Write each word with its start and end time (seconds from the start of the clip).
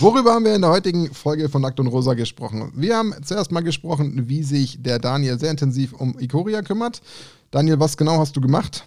Worüber 0.00 0.34
haben 0.34 0.44
wir 0.44 0.54
in 0.54 0.62
der 0.62 0.70
heutigen 0.70 1.14
Folge 1.14 1.48
von 1.48 1.62
Nackt 1.62 1.78
und 1.78 1.86
Rosa 1.86 2.14
gesprochen? 2.14 2.72
Wir 2.74 2.96
haben 2.96 3.14
zuerst 3.24 3.52
mal 3.52 3.60
gesprochen, 3.60 4.28
wie 4.28 4.42
sich 4.42 4.82
der 4.82 4.98
Daniel 4.98 5.38
sehr 5.38 5.50
intensiv 5.50 5.92
um 5.92 6.18
Ikoria 6.18 6.62
kümmert. 6.62 7.00
Daniel, 7.50 7.78
was 7.78 7.96
genau 7.96 8.18
hast 8.18 8.34
du 8.36 8.40
gemacht? 8.40 8.84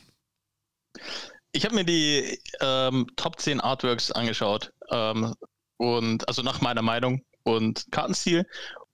Ich 1.53 1.63
habe 1.63 1.75
mir 1.75 1.85
die 1.85 2.39
ähm, 2.59 3.07
Top 3.15 3.39
10 3.39 3.61
Artworks 3.61 4.11
angeschaut. 4.11 4.73
Ähm, 4.91 5.33
und 5.77 6.27
also 6.27 6.41
nach 6.41 6.61
meiner 6.61 6.81
Meinung 6.81 7.21
und 7.43 7.85
Kartenstil. 7.91 8.45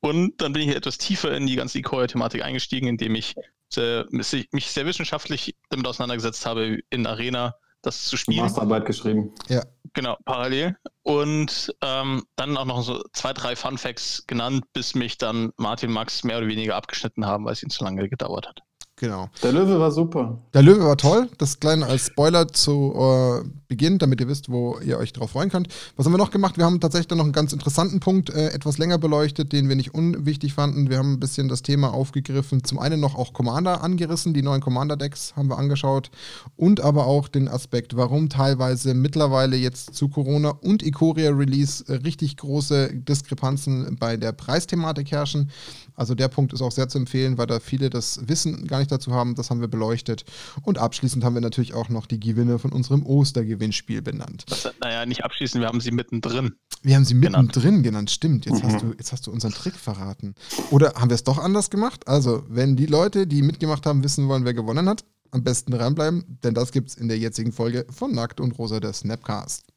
Und 0.02 0.40
dann 0.42 0.54
bin 0.54 0.70
ich 0.70 0.76
etwas 0.76 0.98
tiefer 0.98 1.36
in 1.36 1.48
die 1.48 1.56
ganze 1.56 1.80
Ikoria-Thematik 1.80 2.44
eingestiegen, 2.44 2.88
indem 2.88 3.16
ich 3.16 3.36
sehr, 3.70 4.06
mich 4.12 4.68
sehr 4.68 4.86
wissenschaftlich 4.86 5.56
damit 5.70 5.88
auseinandergesetzt 5.88 6.46
habe, 6.46 6.80
in 6.90 7.08
Arena 7.08 7.56
das 7.84 8.06
zu 8.06 8.18
spielen. 8.18 8.40
Masterarbeit 8.40 8.86
geschrieben. 8.86 9.32
Ja. 9.48 9.64
Genau, 9.94 10.18
parallel. 10.26 10.76
Und 11.04 11.72
ähm, 11.84 12.24
dann 12.36 12.58
auch 12.58 12.66
noch 12.66 12.82
so 12.82 13.04
zwei, 13.14 13.34
drei 13.34 13.56
Fun 13.56 13.78
Facts 13.78 14.26
genannt, 14.26 14.66
bis 14.74 14.96
mich 14.96 15.20
dann 15.20 15.52
Martin 15.58 15.92
Max 15.92 16.24
mehr 16.24 16.40
oder 16.40 16.48
weniger 16.48 16.76
abgeschnitten 16.76 17.28
haben, 17.28 17.46
weil 17.46 17.54
es 17.54 17.62
ihnen 17.62 17.70
zu 17.70 17.84
lange 17.84 18.10
gedauert 18.10 18.48
hat. 18.48 18.62
Genau. 18.98 19.28
Der 19.42 19.52
Löwe 19.52 19.80
war 19.80 19.92
super. 19.92 20.40
Der 20.54 20.62
Löwe 20.62 20.86
war 20.86 20.98
toll. 20.98 21.28
Das 21.40 21.60
kleine 21.60 21.88
als 21.88 22.08
Spoiler 22.08 22.48
zu 22.48 22.94
äh, 22.96 23.48
Beginn, 23.68 23.98
damit 23.98 24.22
ihr 24.22 24.28
wisst, 24.28 24.52
wo 24.52 24.78
ihr 24.86 25.00
euch 25.00 25.14
drauf 25.14 25.32
freuen 25.32 25.50
könnt. 25.50 25.68
Was 25.96 26.06
haben 26.06 26.14
wir 26.14 26.20
noch 26.20 26.30
gemacht? 26.30 26.58
Wir 26.58 26.66
haben 26.66 26.80
tatsächlich 26.80 27.10
noch 27.10 27.24
einen 27.24 27.34
ganz 27.34 27.54
interessanten 27.54 28.00
Punkt 28.00 28.30
äh, 28.30 28.50
etwas 28.50 28.78
länger 28.78 29.00
beleuchtet, 29.00 29.52
den 29.52 29.68
wir 29.68 29.76
nicht 29.76 29.96
unwichtig 29.96 30.54
fanden. 30.54 30.92
Wir 30.92 31.00
haben 31.00 31.14
ein 31.14 31.20
bisschen 31.20 31.48
das 31.48 31.64
Thema 31.64 31.92
aufgegriffen. 31.92 32.64
Zum 32.64 32.78
einen 32.78 33.00
noch 33.00 33.16
auch 33.16 33.34
Commander 33.34 33.84
angerissen. 33.84 34.36
Die 34.36 34.44
neuen 34.44 34.62
Commander-Decks 34.62 35.36
haben 35.36 35.50
wir 35.50 35.58
angeschaut. 35.58 36.12
Und 36.56 36.82
aber 36.82 37.08
auch 37.08 37.28
den 37.28 37.48
Aspekt, 37.48 37.98
warum 37.98 38.30
teilweise 38.30 38.94
mittlerweile 38.94 39.56
jetzt 39.56 39.96
zu 39.96 40.08
Corona 40.08 40.50
und 40.50 40.84
Ikoria-Release 40.84 41.86
äh, 41.88 41.94
richtig 41.94 42.38
große 42.38 42.94
Diskrepanzen 42.94 43.98
bei 44.00 44.18
der 44.18 44.34
Preisthematik 44.34 45.10
herrschen. 45.12 45.50
Also 45.96 46.16
der 46.16 46.28
Punkt 46.28 46.54
ist 46.54 46.62
auch 46.62 46.72
sehr 46.72 46.90
zu 46.90 46.98
empfehlen, 46.98 47.38
weil 47.38 47.48
da 47.48 47.60
viele 47.60 47.90
das 47.90 48.28
Wissen 48.28 48.68
gar 48.68 48.80
nicht 48.80 48.92
dazu 48.92 49.12
haben. 49.12 49.36
Das 49.36 49.50
haben 49.50 49.62
wir 49.62 49.68
beleuchtet. 49.68 50.26
Und 50.64 50.78
abschließend 50.78 51.24
haben 51.24 51.36
wir 51.36 51.42
natürlich 51.42 51.74
auch 51.74 51.90
noch 51.90 52.06
die 52.06 52.20
Gewinne 52.20 52.60
von 52.60 52.72
unserem 52.72 53.06
Ostergewinnspiel 53.06 54.02
benannt. 54.02 54.46
Das, 54.48 54.70
naja, 54.82 55.06
nicht 55.06 55.24
abschließend, 55.24 55.62
wir 55.62 55.68
haben 55.68 55.82
sie 55.82 55.92
mittendrin. 55.92 56.56
Wir 56.82 56.96
haben 56.96 57.06
sie 57.06 57.14
mittendrin 57.14 57.64
genannt, 57.64 57.84
genannt. 57.84 58.12
stimmt. 58.12 58.46
Jetzt, 58.46 58.64
mhm. 58.64 58.68
hast 58.68 58.82
du, 58.82 58.94
jetzt 58.98 59.12
hast 59.12 59.28
du 59.28 59.32
unseren 59.32 59.54
Trick 59.54 59.76
verraten. 59.76 60.36
Oder 60.72 60.94
haben 60.96 61.10
wir 61.10 61.16
es 61.16 61.24
doch 61.24 61.38
anders 61.38 61.70
gemacht? 61.70 62.08
Also, 62.08 62.44
wenn 62.48 62.76
die 62.76 62.86
Leute, 62.88 63.28
die 63.28 63.42
mitgemacht 63.42 63.86
haben, 63.86 64.04
wissen 64.04 64.28
wollen, 64.28 64.46
wer 64.46 64.54
gewonnen 64.54 64.90
hat, 64.90 65.06
am 65.32 65.44
besten 65.44 65.74
reinbleiben, 65.74 66.40
denn 66.44 66.54
das 66.54 66.72
gibt 66.72 66.90
es 66.90 66.96
in 66.96 67.08
der 67.08 67.18
jetzigen 67.18 67.52
Folge 67.52 67.86
von 67.90 68.14
Nackt 68.14 68.40
und 68.40 68.58
Rosa 68.60 68.80
der 68.80 68.94
Snapcast. 68.94 69.73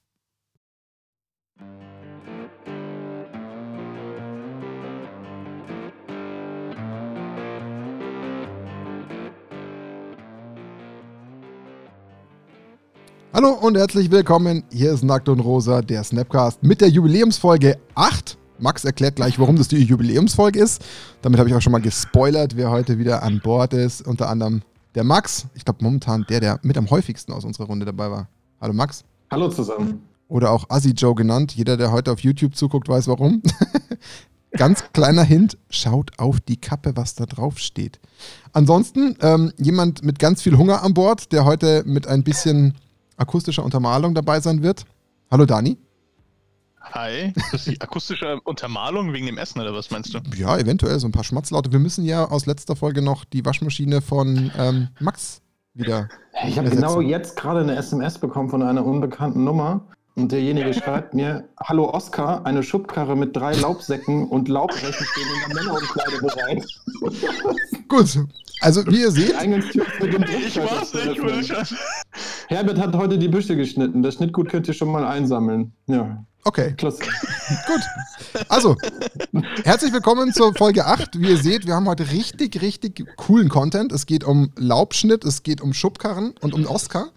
Hallo 13.36 13.50
und 13.50 13.76
herzlich 13.76 14.10
willkommen. 14.10 14.64
Hier 14.72 14.94
ist 14.94 15.04
Nackt 15.04 15.28
und 15.28 15.40
Rosa, 15.40 15.82
der 15.82 16.02
Snapcast 16.02 16.62
mit 16.62 16.80
der 16.80 16.88
Jubiläumsfolge 16.88 17.76
8. 17.94 18.38
Max 18.58 18.86
erklärt 18.86 19.16
gleich, 19.16 19.38
warum 19.38 19.56
das 19.56 19.68
die 19.68 19.76
Jubiläumsfolge 19.76 20.58
ist. 20.58 20.82
Damit 21.20 21.38
habe 21.38 21.50
ich 21.50 21.54
auch 21.54 21.60
schon 21.60 21.72
mal 21.72 21.82
gespoilert, 21.82 22.56
wer 22.56 22.70
heute 22.70 22.98
wieder 22.98 23.22
an 23.22 23.42
Bord 23.44 23.74
ist. 23.74 24.06
Unter 24.06 24.30
anderem 24.30 24.62
der 24.94 25.04
Max. 25.04 25.48
Ich 25.52 25.66
glaube 25.66 25.84
momentan 25.84 26.24
der, 26.30 26.40
der 26.40 26.60
mit 26.62 26.78
am 26.78 26.88
häufigsten 26.88 27.30
aus 27.30 27.44
unserer 27.44 27.66
Runde 27.66 27.84
dabei 27.84 28.10
war. 28.10 28.26
Hallo 28.58 28.72
Max. 28.72 29.04
Hallo 29.30 29.50
zusammen. 29.50 30.00
Oder 30.28 30.50
auch 30.50 30.70
Assi 30.70 30.92
Joe 30.92 31.14
genannt. 31.14 31.52
Jeder, 31.54 31.76
der 31.76 31.92
heute 31.92 32.12
auf 32.12 32.20
YouTube 32.20 32.56
zuguckt, 32.56 32.88
weiß 32.88 33.06
warum. 33.06 33.42
Ganz 34.52 34.82
kleiner 34.94 35.24
Hint, 35.24 35.58
schaut 35.68 36.18
auf 36.18 36.40
die 36.40 36.56
Kappe, 36.56 36.96
was 36.96 37.14
da 37.14 37.26
drauf 37.26 37.58
steht. 37.58 38.00
Ansonsten 38.54 39.14
ähm, 39.20 39.52
jemand 39.58 40.02
mit 40.02 40.18
ganz 40.18 40.40
viel 40.40 40.56
Hunger 40.56 40.82
an 40.82 40.94
Bord, 40.94 41.30
der 41.32 41.44
heute 41.44 41.82
mit 41.84 42.06
ein 42.06 42.24
bisschen 42.24 42.72
akustischer 43.16 43.64
Untermalung 43.64 44.14
dabei 44.14 44.40
sein 44.40 44.62
wird. 44.62 44.84
Hallo 45.30 45.44
Dani. 45.44 45.76
Hi, 46.92 47.32
ist 47.52 47.66
die 47.66 47.80
akustische 47.80 48.40
Untermalung 48.44 49.12
wegen 49.12 49.26
dem 49.26 49.38
Essen 49.38 49.60
oder 49.60 49.74
was 49.74 49.90
meinst 49.90 50.14
du? 50.14 50.20
Ja, 50.36 50.56
eventuell 50.56 50.98
so 51.00 51.08
ein 51.08 51.12
paar 51.12 51.24
Schmatzlaute. 51.24 51.72
Wir 51.72 51.78
müssen 51.78 52.04
ja 52.04 52.28
aus 52.28 52.46
letzter 52.46 52.76
Folge 52.76 53.02
noch 53.02 53.24
die 53.24 53.44
Waschmaschine 53.44 54.00
von 54.00 54.52
ähm, 54.56 54.88
Max 55.00 55.42
wieder. 55.74 56.08
Ich 56.46 56.58
habe 56.58 56.70
genau 56.70 57.00
jetzt 57.00 57.36
gerade 57.36 57.60
eine 57.60 57.76
SMS 57.76 58.18
bekommen 58.18 58.50
von 58.50 58.62
einer 58.62 58.84
unbekannten 58.84 59.44
Nummer 59.44 59.84
und 60.14 60.30
derjenige 60.30 60.72
schreibt 60.74 61.12
mir: 61.12 61.48
Hallo 61.60 61.92
Oskar, 61.92 62.46
eine 62.46 62.62
Schubkarre 62.62 63.16
mit 63.16 63.34
drei 63.36 63.54
Laubsäcken 63.54 64.28
und 64.28 64.48
Laubrechen 64.48 64.92
stehen 64.92 65.26
in 65.34 65.48
der 65.48 65.62
Männerumkleide 65.62 66.18
bereit. 66.20 66.64
Gut, 67.88 68.26
also 68.60 68.86
wie 68.86 69.00
ihr 69.00 69.10
seht. 69.10 69.34
ich 69.34 70.56
war's 70.56 70.94
nicht, 70.94 71.20
Herbert 72.48 72.78
hat 72.78 72.94
heute 72.94 73.18
die 73.18 73.28
Büsche 73.28 73.56
geschnitten. 73.56 74.02
Das 74.02 74.14
Schnittgut 74.14 74.48
könnt 74.48 74.68
ihr 74.68 74.74
schon 74.74 74.90
mal 74.90 75.04
einsammeln. 75.04 75.72
Ja. 75.86 76.24
Okay. 76.44 76.74
Klasse. 76.76 77.02
Gut. 77.66 77.80
Also, 78.48 78.76
herzlich 79.64 79.92
willkommen 79.92 80.32
zur 80.32 80.54
Folge 80.54 80.86
8. 80.86 81.20
Wie 81.20 81.30
ihr 81.30 81.38
seht, 81.38 81.66
wir 81.66 81.74
haben 81.74 81.88
heute 81.88 82.12
richtig, 82.12 82.62
richtig 82.62 83.04
coolen 83.16 83.48
Content. 83.48 83.90
Es 83.90 84.06
geht 84.06 84.22
um 84.22 84.52
Laubschnitt, 84.56 85.24
es 85.24 85.42
geht 85.42 85.60
um 85.60 85.72
Schubkarren 85.72 86.34
und 86.40 86.54
um 86.54 86.66
Oscar. 86.66 87.08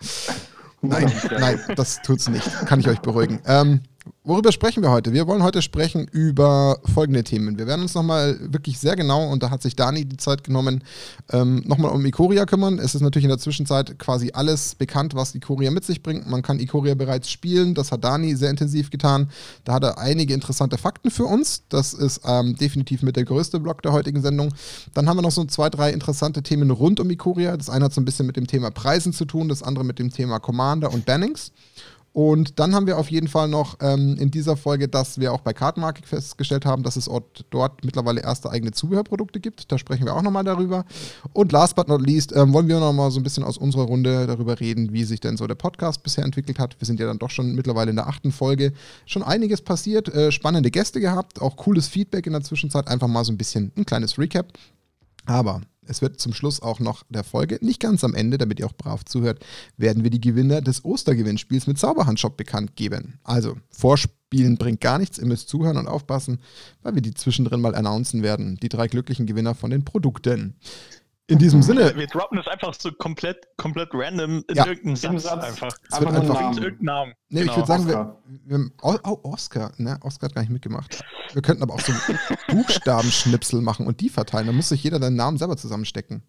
Nein, 0.81 1.12
nein, 1.29 1.59
das 1.75 2.01
tut's 2.01 2.28
nicht. 2.28 2.50
Kann 2.66 2.79
ich 2.79 2.88
euch 2.88 3.00
beruhigen. 3.00 3.39
Ähm, 3.45 3.81
Worüber 4.24 4.52
sprechen 4.52 4.84
wir 4.84 4.92
heute? 4.92 5.14
Wir 5.14 5.28
wollen 5.28 5.44
heute 5.44 5.62
sprechen 5.62 6.08
über 6.12 6.80
folgende 6.94 7.24
Themen. 7.24 7.58
Wir 7.58 7.68
werden 7.68 7.81
uns 7.81 7.96
nochmal 7.96 8.38
wirklich 8.53 8.78
sehr 8.78 8.96
genau, 8.96 9.28
und 9.28 9.42
da 9.42 9.50
hat 9.50 9.62
sich 9.62 9.75
Dani 9.75 10.06
die 10.06 10.18
Zeit 10.18 10.44
genommen, 10.44 10.84
ähm, 11.31 11.64
nochmal 11.66 11.92
um 11.92 12.06
Ikoria 12.06 12.46
kümmern. 12.46 12.80
Es 12.80 12.96
ist 12.96 13.02
natürlich 13.02 13.24
in 13.25 13.30
der 13.30 13.40
Zwischenzeit 13.40 13.98
quasi 13.98 14.31
alles 14.34 14.75
bekannt, 14.75 15.16
was 15.16 15.34
Ikoria 15.34 15.72
mit 15.72 15.84
sich 15.84 16.03
bringt. 16.03 16.30
Man 16.30 16.42
kann 16.42 16.59
Ikoria 16.59 16.96
bereits 16.96 17.30
spielen. 17.30 17.74
Das 17.74 17.92
hat 17.92 18.03
Dani 18.03 18.36
sehr 18.36 18.50
intensiv 18.50 18.90
getan. 18.90 19.30
Da 19.64 19.74
hat 19.74 19.84
er 19.84 19.98
einige 19.98 20.34
interessante 20.34 20.78
Fakten 20.78 21.12
für 21.12 21.25
uns. 21.25 21.64
Das 21.69 21.94
ist 21.94 22.22
ähm, 22.25 22.56
definitiv 22.56 23.02
mit 23.02 23.16
der 23.16 23.25
größte 23.25 23.59
Block 23.59 23.81
der 23.81 23.94
heutigen 23.94 24.22
Sendung. 24.22 24.53
Dann 24.94 25.09
haben 25.09 25.18
wir 25.18 25.24
noch 25.24 25.31
so 25.31 25.46
zwei, 25.46 25.69
drei 25.69 25.92
interessante 25.92 26.44
Themen 26.44 26.72
rund 26.72 27.00
um 27.00 27.09
Ikoria. 27.09 27.58
Das 27.58 27.69
eine 27.69 27.86
hat 27.86 27.94
so 27.94 28.02
ein 28.02 28.06
bisschen 28.06 28.28
mit 28.28 28.38
dem 28.38 28.48
Thema 28.48 28.69
Preisen 28.69 29.14
zu 29.14 29.25
tun, 29.25 29.50
das 29.50 29.64
andere 29.64 29.86
mit 29.86 29.98
dem 29.98 30.12
Thema 30.12 30.40
Commander 30.40 30.94
und 30.94 31.06
Bannings. 31.06 31.52
Und 32.19 32.59
dann 32.59 32.75
haben 32.75 32.85
wir 32.85 32.97
auf 32.97 33.09
jeden 33.09 33.30
Fall 33.30 33.47
noch 33.47 33.78
ähm, 33.80 34.18
in 34.19 34.30
dieser 34.30 34.57
Folge, 34.57 34.90
dass 34.90 35.22
wir 35.22 35.31
auch 35.31 35.40
bei 35.40 35.53
Kartenmarket 35.53 36.06
festgestellt 36.06 36.66
haben, 36.66 36.84
dass 36.84 36.97
es 36.97 37.09
dort, 37.50 37.85
mittlerweile 37.85 38.19
erste 38.19 38.50
eigene 38.50 38.74
Zubehörprodukte 38.74 39.40
gibt. 39.40 39.72
Da 39.72 39.78
sprechen 39.78 40.03
wir 40.03 40.13
auch 40.13 40.22
nochmal 40.22 40.44
darüber. 40.44 40.84
Und 41.31 41.53
last 41.53 41.78
but 41.78 41.88
not 41.88 42.02
least 42.02 42.35
ähm, 42.35 42.52
wollen 42.52 42.68
wir 42.68 42.78
nochmal 42.81 43.09
so 43.09 43.22
ein 43.22 43.24
bisschen 43.24 43.46
aus 43.46 43.57
unserer 43.57 43.84
Runde 43.84 44.28
darüber 44.28 44.59
reden, 44.59 44.91
wie 44.91 45.06
sich 45.06 45.22
denn 45.22 45.38
so 45.38 45.47
der 45.47 45.56
Podcast 45.56 46.03
bisher 46.03 46.25
entwickelt 46.25 46.59
hat. 46.59 46.75
Wir 46.78 46.85
sind 46.85 47.00
ja 47.00 47.06
dann 47.06 47.19
doch 47.19 47.30
schon 47.30 47.56
mittlerweile 47.56 47.91
in 47.91 47.96
der 47.96 48.07
achten 48.07 48.34
Folge. 48.34 48.74
Schon 49.06 49.24
einiges 49.24 49.62
passiert, 49.62 50.13
äh, 50.13 50.34
spannende 50.34 50.72
Gäste 50.72 51.00
gehabt, 51.00 51.41
auch 51.41 51.56
cooles 51.56 51.88
Feedback 51.88 52.28
in 52.28 52.34
der 52.34 52.41
Zwischenzeit. 52.41 52.90
Einfach 52.90 53.07
mal 53.07 53.24
so 53.24 53.31
ein 53.31 53.38
bisschen 53.38 53.72
ein 53.78 53.86
kleines 53.86 54.18
Recap. 54.18 54.51
Aber 55.25 55.62
es 55.89 56.01
wird 56.01 56.19
zum 56.19 56.33
Schluss 56.33 56.61
auch 56.61 56.79
noch 56.79 57.03
der 57.09 57.23
Folge, 57.23 57.57
nicht 57.61 57.81
ganz 57.81 58.03
am 58.03 58.13
Ende, 58.13 58.38
damit 58.38 58.59
ihr 58.59 58.67
auch 58.67 58.77
brav 58.77 59.03
zuhört, 59.05 59.44
werden 59.75 60.03
wir 60.03 60.11
die 60.11 60.22
Gewinner 60.22 60.61
des 60.61 60.85
Ostergewinnspiels 60.85 61.67
mit 61.67 61.79
Zauberhandshop 61.79 62.38
bekannt 62.38 62.75
geben. 62.75 63.19
Also, 63.23 63.57
Vorspielen 63.69 64.57
bringt 64.57 64.81
gar 64.81 65.00
nichts, 65.00 65.17
ihr 65.17 65.25
müsst 65.25 65.50
zuhören 65.50 65.77
und 65.77 65.88
aufpassen, 65.88 66.39
weil 66.83 66.95
wir 66.95 67.01
die 67.01 67.16
zwischendrin 67.16 67.61
mal 67.61 67.73
announcen 67.73 68.22
werden. 68.22 68.57
Die 68.61 68.69
drei 68.69 68.88
glücklichen 68.88 69.25
Gewinner 69.25 69.55
von 69.55 69.72
den 69.72 69.83
Produkten. 69.83 70.55
In 71.29 71.38
diesem 71.38 71.62
Sinne. 71.62 71.95
Wir 71.95 72.07
droppen 72.07 72.38
das 72.38 72.47
einfach 72.47 72.73
so 72.73 72.91
komplett, 72.91 73.47
komplett 73.56 73.90
random 73.94 74.44
in 74.47 74.56
ja. 74.56 74.66
irgendeinen 74.66 74.95
Satz, 74.95 75.23
Satz 75.23 75.44
einfach. 75.44 75.78
Es 75.91 76.00
wird 76.00 76.12
einfach, 76.12 76.35
einfach 76.35 76.62
irgendeinen 76.62 76.85
Namen. 76.85 77.13
Nee, 77.29 77.41
genau. 77.41 77.51
ich 77.51 77.57
würde 77.57 77.67
sagen, 77.67 77.88
wir, 77.88 78.17
wir, 78.45 78.72
oh, 78.81 78.97
oh, 79.03 79.19
Oscar, 79.23 79.72
ne? 79.78 80.00
Oscar 80.01 80.29
hat 80.29 80.35
gar 80.35 80.41
nicht 80.41 80.51
mitgemacht. 80.51 81.04
Wir 81.33 81.44
könnten 81.44 81.62
aber 81.62 81.75
auch 81.75 81.81
so 81.81 81.94
Buchstabenschnipsel 82.48 83.62
machen 83.62 83.86
und 83.86 84.00
die 84.01 84.09
verteilen. 84.09 84.48
Da 84.48 84.54
muss 84.54 84.69
sich 84.69 84.83
jeder 84.83 85.00
deinen 85.00 85.18
Namen 85.18 85.38
selber 85.38 85.56
zusammenstecken. 85.56 86.24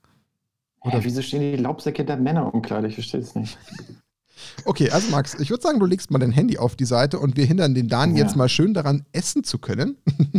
Oder 0.83 0.99
ja, 0.99 1.05
wieso 1.05 1.23
stehen 1.23 1.41
die 1.41 1.57
Laubsäcke 1.57 2.05
der 2.05 2.19
Männer 2.19 2.53
umkleide? 2.53 2.89
Ich 2.89 2.95
verstehe 2.95 3.21
es 3.21 3.35
nicht. 3.35 3.59
Okay, 4.65 4.91
also 4.91 5.11
Max, 5.11 5.35
ich 5.41 5.51
würde 5.51 5.63
sagen, 5.63 5.81
du 5.81 5.87
legst 5.87 6.11
mal 6.11 6.19
dein 6.19 6.33
Handy 6.33 6.59
auf 6.59 6.77
die 6.77 6.85
Seite 6.85 7.19
und 7.19 7.37
wir 7.37 7.45
hindern 7.45 7.75
den 7.75 7.89
Dan 7.89 8.17
ja. 8.17 8.25
jetzt 8.25 8.37
mal 8.37 8.49
schön 8.49 8.75
daran, 8.75 9.07
essen 9.13 9.45
zu 9.45 9.59
können, 9.59 9.97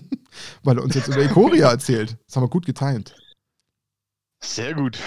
weil 0.64 0.78
er 0.78 0.84
uns 0.84 0.96
jetzt 0.96 1.08
über 1.08 1.24
Ikoria 1.24 1.70
erzählt. 1.70 2.18
Das 2.28 2.36
haben 2.36 2.44
wir 2.44 2.50
gut 2.50 2.66
geteilt. 2.66 3.16
Sehr 4.44 4.74
gut. 4.74 4.98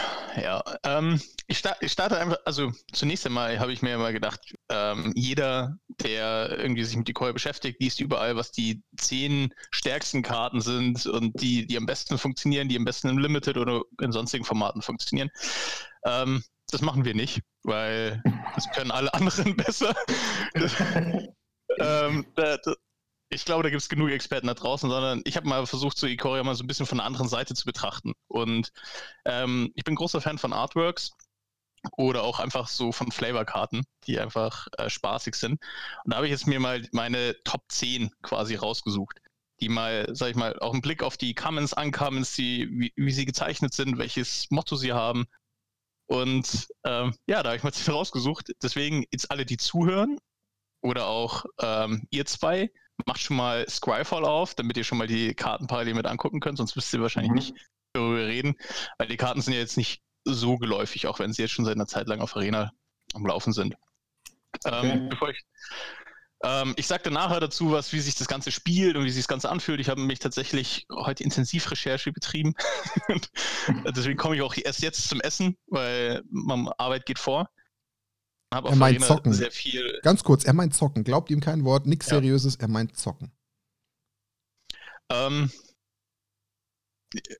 Ja, 0.40 0.62
ähm, 0.84 1.20
ich, 1.48 1.58
sta 1.58 1.76
ich, 1.81 1.90
starte 1.92 2.19
einfach, 2.19 2.38
also 2.44 2.72
zunächst 2.92 3.26
einmal 3.26 3.58
habe 3.58 3.72
ich 3.72 3.82
mir 3.82 3.94
immer 3.94 4.12
gedacht, 4.12 4.54
ähm, 4.70 5.12
jeder, 5.16 5.76
der 5.88 6.56
irgendwie 6.58 6.84
sich 6.84 6.96
mit 6.96 7.08
Decoy 7.08 7.32
beschäftigt, 7.32 7.81
liest 7.81 8.00
überall, 8.00 8.36
was 8.36 8.52
die 8.52 8.82
zehn 8.96 9.52
stärksten 9.72 10.22
Karten 10.22 10.60
sind 10.60 11.06
und 11.06 11.40
die, 11.40 11.66
die 11.66 11.76
am 11.76 11.86
besten 11.86 12.16
funktionieren, 12.16 12.69
die 12.69 12.76
am 12.76 12.84
besten 12.84 13.08
im 13.08 13.19
Limited 13.19 13.56
oder 13.56 13.82
in 14.00 14.12
sonstigen 14.12 14.44
Formaten 14.44 14.82
funktionieren. 14.82 15.31
Ähm, 16.04 16.44
das 16.70 16.81
machen 16.81 17.04
wir 17.04 17.14
nicht, 17.14 17.40
weil 17.64 18.22
das 18.54 18.70
können 18.70 18.92
alle 18.92 19.12
anderen 19.14 19.56
besser. 19.56 19.94
ähm, 21.78 22.26
da, 22.36 22.56
da, 22.58 22.75
ich 23.34 23.44
glaube, 23.44 23.62
da 23.62 23.70
gibt 23.70 23.82
es 23.82 23.88
genug 23.88 24.10
Experten 24.10 24.46
da 24.46 24.54
draußen, 24.54 24.88
sondern 24.88 25.22
ich 25.25 25.36
habe 25.36 25.48
mal 25.48 25.66
versucht, 25.66 25.98
so 25.98 26.06
Ikoria 26.06 26.42
mal 26.42 26.54
so 26.54 26.64
ein 26.64 26.66
bisschen 26.66 26.86
von 26.86 26.98
der 26.98 27.06
anderen 27.06 27.28
Seite 27.28 27.54
zu 27.54 27.64
betrachten. 27.64 28.12
Und 28.28 28.70
ähm, 29.25 29.72
ich 29.75 29.84
bin 29.84 29.96
großer 29.96 30.20
Fan 30.20 30.38
von 30.38 30.52
Artworks 30.52 31.12
oder 31.96 32.22
auch 32.22 32.40
einfach 32.40 32.69
so 32.69 32.92
von 32.92 33.10
Flavorkarten, 33.10 33.84
die 34.06 34.19
einfach 34.19 34.69
äh, 34.78 34.88
spaßig 34.88 35.34
sind. 35.34 35.60
Und 36.04 36.12
da 36.12 36.16
habe 36.16 36.26
ich 36.26 36.32
jetzt 36.32 36.46
mir 36.46 36.60
mal 36.60 36.86
meine 36.92 37.36
Top 37.44 37.62
10 37.69 38.10
quasi 38.22 38.54
rausgesucht, 38.54 39.20
die 39.60 39.69
mal, 39.69 40.06
sag 40.12 40.31
ich 40.31 40.36
mal, 40.36 40.58
auch 40.60 40.72
einen 40.72 40.82
Blick 40.82 41.02
auf 41.02 41.16
die 41.16 41.34
Commons, 41.34 41.72
Uncommons, 41.72 42.34
die, 42.34 42.69
wie, 42.70 42.92
wie 42.96 43.12
sie 43.12 43.25
gezeichnet 43.25 43.75
sind, 43.75 43.98
welches 43.98 44.46
Motto 44.50 44.76
sie 44.76 44.92
haben. 44.92 45.26
Und 46.06 46.69
ähm, 46.84 47.14
ja, 47.26 47.42
da 47.42 47.50
habe 47.50 47.56
ich 47.56 47.64
mal 47.64 47.72
rausgesucht. 47.94 48.52
Deswegen 48.62 49.04
jetzt 49.10 49.31
alle, 49.31 49.44
die 49.44 49.56
zuhören 49.56 50.19
oder 50.81 51.06
auch 51.06 51.44
ähm, 51.60 52.06
ihr 52.10 52.26
zwei, 52.26 52.70
macht 53.06 53.21
schon 53.21 53.37
mal 53.37 53.69
Scryfall 53.69 54.25
auf, 54.25 54.55
damit 54.55 54.77
ihr 54.77 54.85
schon 54.85 54.99
mal 54.99 55.06
die 55.06 55.35
Karten 55.35 55.67
parallel 55.67 55.95
mit 55.95 56.06
angucken 56.06 56.41
könnt, 56.41 56.59
sonst 56.59 56.77
wisst 56.77 56.93
ihr 56.93 57.01
wahrscheinlich 57.01 57.31
mhm. 57.31 57.37
nicht, 57.37 57.55
darüber 57.93 58.27
reden, 58.27 58.56
weil 58.99 59.09
die 59.09 59.17
Karten 59.17 59.41
sind 59.41 59.55
ja 59.55 59.61
jetzt 59.61 59.77
nicht 59.77 60.03
so 60.25 60.56
geläufig, 60.56 61.06
auch 61.06 61.19
wenn 61.19 61.33
sie 61.33 61.43
jetzt 61.43 61.53
schon 61.53 61.65
seit 61.65 61.75
einer 61.75 61.87
Zeit 61.87 62.09
lang 62.09 62.21
auf 62.21 62.35
Arena 62.37 62.73
am 63.15 63.27
Laufen 63.27 63.53
sind. 63.53 63.75
Ähm, 64.65 64.73
okay. 64.73 64.91
Ähm, 64.91 65.09
bevor 65.09 65.31
ich 65.31 65.45
ähm, 66.45 66.75
ich 66.77 66.87
sagte 66.87 67.11
nachher 67.11 67.41
dazu, 67.41 67.73
was, 67.73 67.93
wie 67.95 68.01
sich 68.01 68.17
das 68.17 68.29
Ganze 68.29 68.53
spielt 68.53 68.97
und 68.97 69.05
wie 69.05 69.11
sich 69.11 69.23
das 69.23 69.29
Ganze 69.29 69.49
anfühlt. 69.49 69.81
Ich 69.81 69.89
habe 69.89 70.03
mich 70.03 70.19
tatsächlich 70.19 70.87
heute 70.91 71.25
intensiv 71.25 71.71
Recherche 71.71 72.12
betrieben. 72.12 72.55
Deswegen 73.97 74.19
komme 74.19 74.37
ich 74.37 74.43
auch 74.43 74.55
erst 74.55 74.83
jetzt 74.83 75.09
zum 75.09 75.23
Essen, 75.23 75.56
weil 75.69 76.23
meine 76.31 76.79
Arbeit 76.79 77.06
geht 77.06 77.19
vor. 77.19 77.49
Hab 78.55 78.67
er 78.67 78.77
meint 78.77 79.03
Zocken. 79.03 79.33
Sehr 79.33 79.51
viel 79.51 79.99
Ganz 80.03 80.23
kurz, 80.23 80.45
er 80.45 80.53
meint 80.53 80.75
Zocken. 80.75 81.03
Glaubt 81.03 81.29
ihm 81.31 81.41
kein 81.41 81.65
Wort, 81.65 81.87
nichts 81.87 82.06
ja. 82.06 82.17
Seriöses, 82.17 82.56
er 82.56 82.69
meint 82.69 82.97
Zocken. 82.97 83.33
Ähm, 85.11 85.51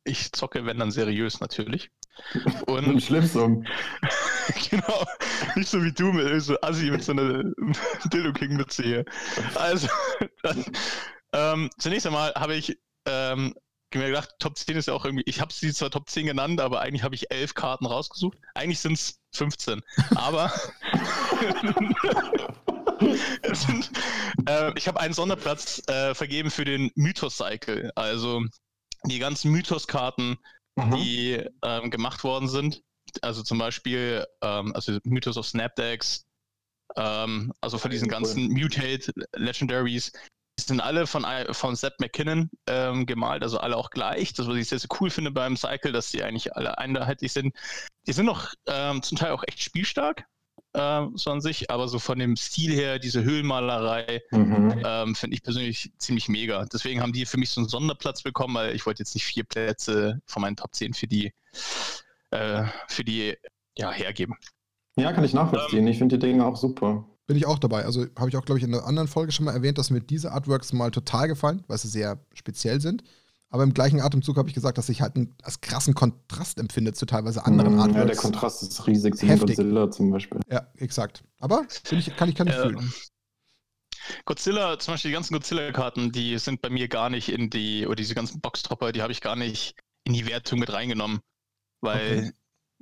ich 0.05 0.33
zocke, 0.33 0.67
wenn 0.67 0.79
dann 0.79 0.91
seriös 0.91 1.39
natürlich. 1.41 1.91
Und 2.67 2.85
Im 2.85 3.01
Schlipsum. 3.01 3.65
genau. 4.71 5.05
Nicht 5.55 5.69
so 5.69 5.83
wie 5.83 5.93
du 5.93 6.13
mit 6.13 6.43
so 6.43 6.61
Assi 6.61 6.91
mit 6.91 7.05
so 7.05 7.13
einer 7.13 7.45
Dildo 8.13 8.33
King 8.33 8.57
Mütze 8.57 8.83
hier. 8.83 9.05
Also, 9.55 9.89
dann, 10.43 10.65
ähm, 11.33 11.71
zunächst 11.79 12.07
einmal 12.07 12.35
habe 12.35 12.55
ich 12.55 12.77
ähm, 13.07 13.55
mir 13.95 14.09
gedacht, 14.09 14.31
Top 14.41 14.59
10 14.59 14.77
ist 14.77 14.87
ja 14.87 14.95
auch 14.95 15.05
irgendwie, 15.05 15.25
ich 15.27 15.41
habe 15.41 15.53
sie 15.53 15.73
zwar 15.73 15.91
Top 15.91 16.09
10 16.09 16.27
genannt, 16.27 16.61
aber 16.61 16.81
eigentlich 16.81 17.05
habe 17.05 17.15
ich 17.15 17.31
elf 17.31 17.55
Karten 17.55 17.87
rausgesucht. 17.87 18.39
Eigentlich 18.55 18.81
sind 18.81 18.95
es 18.95 19.21
15. 19.37 19.81
Aber 20.15 20.53
sind, 23.53 23.91
äh, 24.49 24.73
ich 24.77 24.89
habe 24.89 25.01
einen 25.01 25.15
Sonderplatz 25.15 25.83
äh, 25.89 26.15
vergeben 26.15 26.51
für 26.51 26.65
den 26.65 26.91
Mythos-Cycle. 26.95 27.93
Also 27.95 28.43
die 29.07 29.19
ganzen 29.19 29.51
Mythos-Karten, 29.51 30.37
mhm. 30.77 30.97
die 30.97 31.45
ähm, 31.63 31.91
gemacht 31.91 32.25
worden 32.25 32.49
sind. 32.49 32.83
Also 33.23 33.43
zum 33.43 33.59
Beispiel 33.59 34.25
ähm, 34.43 34.73
also 34.75 34.99
Mythos 35.05 35.37
of 35.37 35.47
Snapdecks, 35.47 36.25
ähm, 36.97 37.53
also 37.61 37.79
von 37.79 37.91
diesen 37.91 38.09
ganzen 38.09 38.49
Mutate 38.49 39.13
Legendaries, 39.37 40.13
sind 40.61 40.81
alle 40.81 41.07
von, 41.07 41.27
von 41.51 41.77
Seth 41.77 41.99
McKinnon 42.01 42.51
ähm, 42.67 43.07
gemalt, 43.07 43.43
also 43.43 43.59
alle 43.59 43.77
auch 43.77 43.91
gleich. 43.91 44.33
Das, 44.35 44.47
was 44.47 44.57
ich 44.57 44.69
sehr, 44.69 44.79
sehr 44.79 44.91
cool 45.01 45.11
finde 45.11 45.31
beim 45.31 45.57
Cycle, 45.57 45.93
dass 45.93 46.11
die 46.11 46.23
eigentlich 46.23 46.55
alle 46.55 46.79
einheitlich 46.79 47.33
sind. 47.33 47.55
Die 48.07 48.13
sind 48.13 48.27
noch 48.27 48.53
ähm, 48.67 49.03
zum 49.03 49.19
Teil 49.19 49.33
auch 49.33 49.45
echt 49.47 49.63
spielstark 49.63 50.25
äh, 50.75 51.07
so 51.15 51.31
an 51.31 51.41
sich, 51.41 51.71
aber 51.71 51.89
so 51.89 51.99
von 51.99 52.19
dem 52.19 52.37
Stil 52.37 52.73
her, 52.73 52.99
diese 52.99 53.25
Höhlenmalerei, 53.25 54.23
mhm. 54.31 54.83
ähm, 54.85 55.15
finde 55.15 55.35
ich 55.35 55.43
persönlich 55.43 55.93
ziemlich 55.99 56.29
mega. 56.29 56.67
Deswegen 56.67 57.01
haben 57.01 57.13
die 57.13 57.27
für 57.27 57.39
mich 57.39 57.51
so 57.51 57.61
einen 57.61 57.69
Sonderplatz 57.69 58.23
bekommen, 58.23 58.55
weil 58.55 58.75
ich 58.75 58.85
wollte 58.85 59.03
jetzt 59.03 59.15
nicht 59.15 59.25
vier 59.25 59.45
Plätze 59.45 60.21
von 60.27 60.43
meinen 60.43 60.57
Top 60.57 60.75
10 60.75 60.95
für 60.95 61.07
die, 61.07 61.33
äh, 62.31 62.65
für 62.89 63.05
die 63.05 63.37
ja, 63.79 63.91
hergeben. 63.91 64.37
Ja, 64.97 65.13
kann 65.13 65.25
ich 65.25 65.35
nachvollziehen. 65.35 65.81
Ähm, 65.81 65.89
ich 65.89 65.99
finde 65.99 66.19
die 66.19 66.27
Dinge 66.27 66.45
auch 66.45 66.57
super. 66.57 67.05
Bin 67.27 67.37
ich 67.37 67.47
auch 67.47 67.59
dabei. 67.59 67.85
Also 67.85 68.07
habe 68.19 68.29
ich 68.29 68.37
auch, 68.37 68.45
glaube 68.45 68.59
ich, 68.59 68.65
in 68.65 68.75
einer 68.75 68.85
anderen 68.85 69.09
Folge 69.09 69.33
schon 69.33 69.47
mal 69.47 69.53
erwähnt, 69.53 69.79
dass 69.79 69.91
mir 69.91 70.01
diese 70.01 70.33
Artworks 70.33 70.73
mal 70.73 70.91
total 70.91 71.29
gefallen, 71.29 71.65
weil 71.69 71.79
sie 71.79 71.89
sehr 71.89 72.19
speziell 72.35 72.81
sind. 72.81 73.03
Aber 73.49 73.63
im 73.63 73.73
gleichen 73.73 74.01
Atemzug 74.01 74.37
habe 74.37 74.49
ich 74.49 74.55
gesagt, 74.55 74.79
dass 74.79 74.89
ich 74.89 75.01
halt 75.01 75.15
einen 75.17 75.35
als 75.43 75.61
krassen 75.61 75.95
Kontrast 75.95 76.59
empfinde 76.59 76.93
zu 76.93 77.07
teilweise 77.07 77.47
anderen 77.47 77.77
mm, 77.77 77.81
Artworks. 77.81 77.99
Ja, 78.01 78.05
der 78.07 78.17
Kontrast 78.17 78.63
ist 78.63 78.87
riesig 78.87 79.17
zu 79.17 79.27
Godzilla 79.27 79.91
zum 79.91 80.11
Beispiel. 80.11 80.41
Ja, 80.51 80.67
exakt. 80.77 81.23
Aber 81.39 81.65
ich, 81.71 82.17
kann 82.17 82.29
ich 82.29 82.35
kann 82.35 82.49
ich 82.49 82.55
äh, 82.55 82.63
fühlen. 82.63 82.93
Godzilla, 84.25 84.79
zum 84.79 84.95
Beispiel 84.95 85.11
die 85.11 85.15
ganzen 85.15 85.35
Godzilla-Karten, 85.35 86.13
die 86.13 86.37
sind 86.39 86.63
bei 86.63 86.69
mir 86.69 86.89
gar 86.89 87.11
nicht 87.11 87.31
in 87.31 87.49
die, 87.49 87.87
oder 87.87 87.97
diese 87.97 88.15
ganzen 88.15 88.41
Boxtopper, 88.41 88.93
die 88.93 89.03
habe 89.03 89.13
ich 89.13 89.21
gar 89.21 89.37
nicht 89.37 89.77
in 90.05 90.13
die 90.13 90.27
Wertung 90.27 90.59
mit 90.59 90.73
reingenommen, 90.73 91.21
weil 91.81 92.19
okay. 92.19 92.33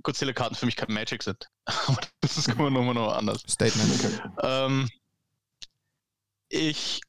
Godzilla-Karten 0.02 0.54
für 0.54 0.66
mich 0.66 0.76
kein 0.76 0.92
Magic 0.92 1.22
sind. 1.22 1.48
Aber 1.86 2.00
das 2.20 2.38
ist 2.38 2.48
immer 2.48 2.70
noch, 2.70 2.92
noch 2.92 3.14
anders. 3.14 3.42
Statement. 3.48 3.92
Okay. 3.94 4.20
Ähm, 4.42 4.88
ich 6.48 7.00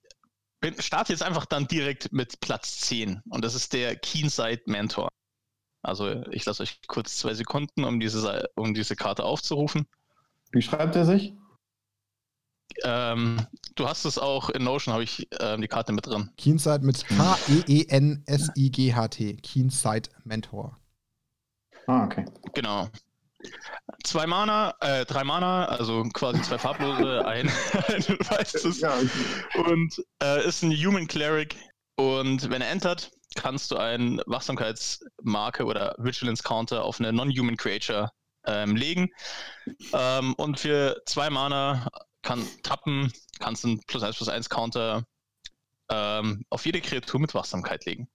bin, 0.59 0.81
starte 0.81 1.11
jetzt 1.11 1.23
einfach 1.23 1.45
dann 1.45 1.67
direkt 1.67 2.11
mit 2.13 2.39
Platz 2.39 2.79
10 2.81 3.21
und 3.29 3.43
das 3.43 3.55
ist 3.55 3.73
der 3.73 3.95
Keenside 3.95 4.61
Mentor. 4.65 5.09
Also 5.81 6.25
ich 6.31 6.45
lasse 6.45 6.63
euch 6.63 6.79
kurz 6.87 7.17
zwei 7.17 7.33
Sekunden, 7.33 7.83
um 7.83 7.99
diese, 7.99 8.49
um 8.55 8.73
diese 8.73 8.95
Karte 8.95 9.25
aufzurufen. 9.25 9.85
Wie 10.51 10.61
schreibt 10.61 10.95
er 10.95 11.05
sich? 11.05 11.33
Ähm, 12.83 13.45
du 13.75 13.87
hast 13.87 14.05
es 14.05 14.17
auch 14.17 14.49
in 14.49 14.63
Notion, 14.63 14.93
habe 14.93 15.03
ich 15.03 15.27
ähm, 15.39 15.61
die 15.61 15.67
Karte 15.67 15.91
mit 15.91 16.07
drin. 16.07 16.31
Keenside 16.37 16.85
mit 16.85 17.05
K-E-E-N-S-I-G-H-T. 17.07 18.15
Keenside 19.37 20.09
Mentor. 20.23 20.79
Ah, 21.87 22.05
okay. 22.05 22.25
Genau. 22.53 22.89
Zwei 24.03 24.25
Mana, 24.25 24.73
äh, 24.79 25.05
drei 25.05 25.23
Mana, 25.23 25.65
also 25.65 26.03
quasi 26.13 26.41
zwei 26.41 26.57
farblose, 26.57 27.25
ein, 27.25 27.49
ein 27.49 28.03
weißes. 28.19 28.79
Ja, 28.79 28.95
okay. 28.95 29.69
Und 29.69 30.03
äh, 30.21 30.47
ist 30.47 30.63
ein 30.63 30.71
Human 30.71 31.07
Cleric. 31.07 31.57
Und 31.95 32.49
wenn 32.49 32.61
er 32.61 32.69
entert, 32.69 33.11
kannst 33.35 33.71
du 33.71 33.77
einen 33.77 34.21
Wachsamkeitsmarke 34.25 35.65
oder 35.65 35.95
Vigilance 35.97 36.43
Counter 36.43 36.83
auf 36.83 36.99
eine 36.99 37.11
Non-Human 37.13 37.57
Creature 37.57 38.11
ähm, 38.45 38.75
legen. 38.75 39.09
Ähm, 39.93 40.33
und 40.35 40.59
für 40.59 41.01
zwei 41.05 41.29
Mana 41.29 41.87
kann 42.21 42.45
tappen, 42.63 43.11
kannst 43.39 43.63
du 43.63 43.69
einen 43.69 43.81
plus 43.85 44.03
1 44.03 44.17
plus 44.17 44.29
1 44.29 44.49
Counter 44.49 45.05
ähm, 45.89 46.45
auf 46.49 46.65
jede 46.65 46.81
Kreatur 46.81 47.19
mit 47.19 47.33
Wachsamkeit 47.33 47.85
legen. 47.85 48.07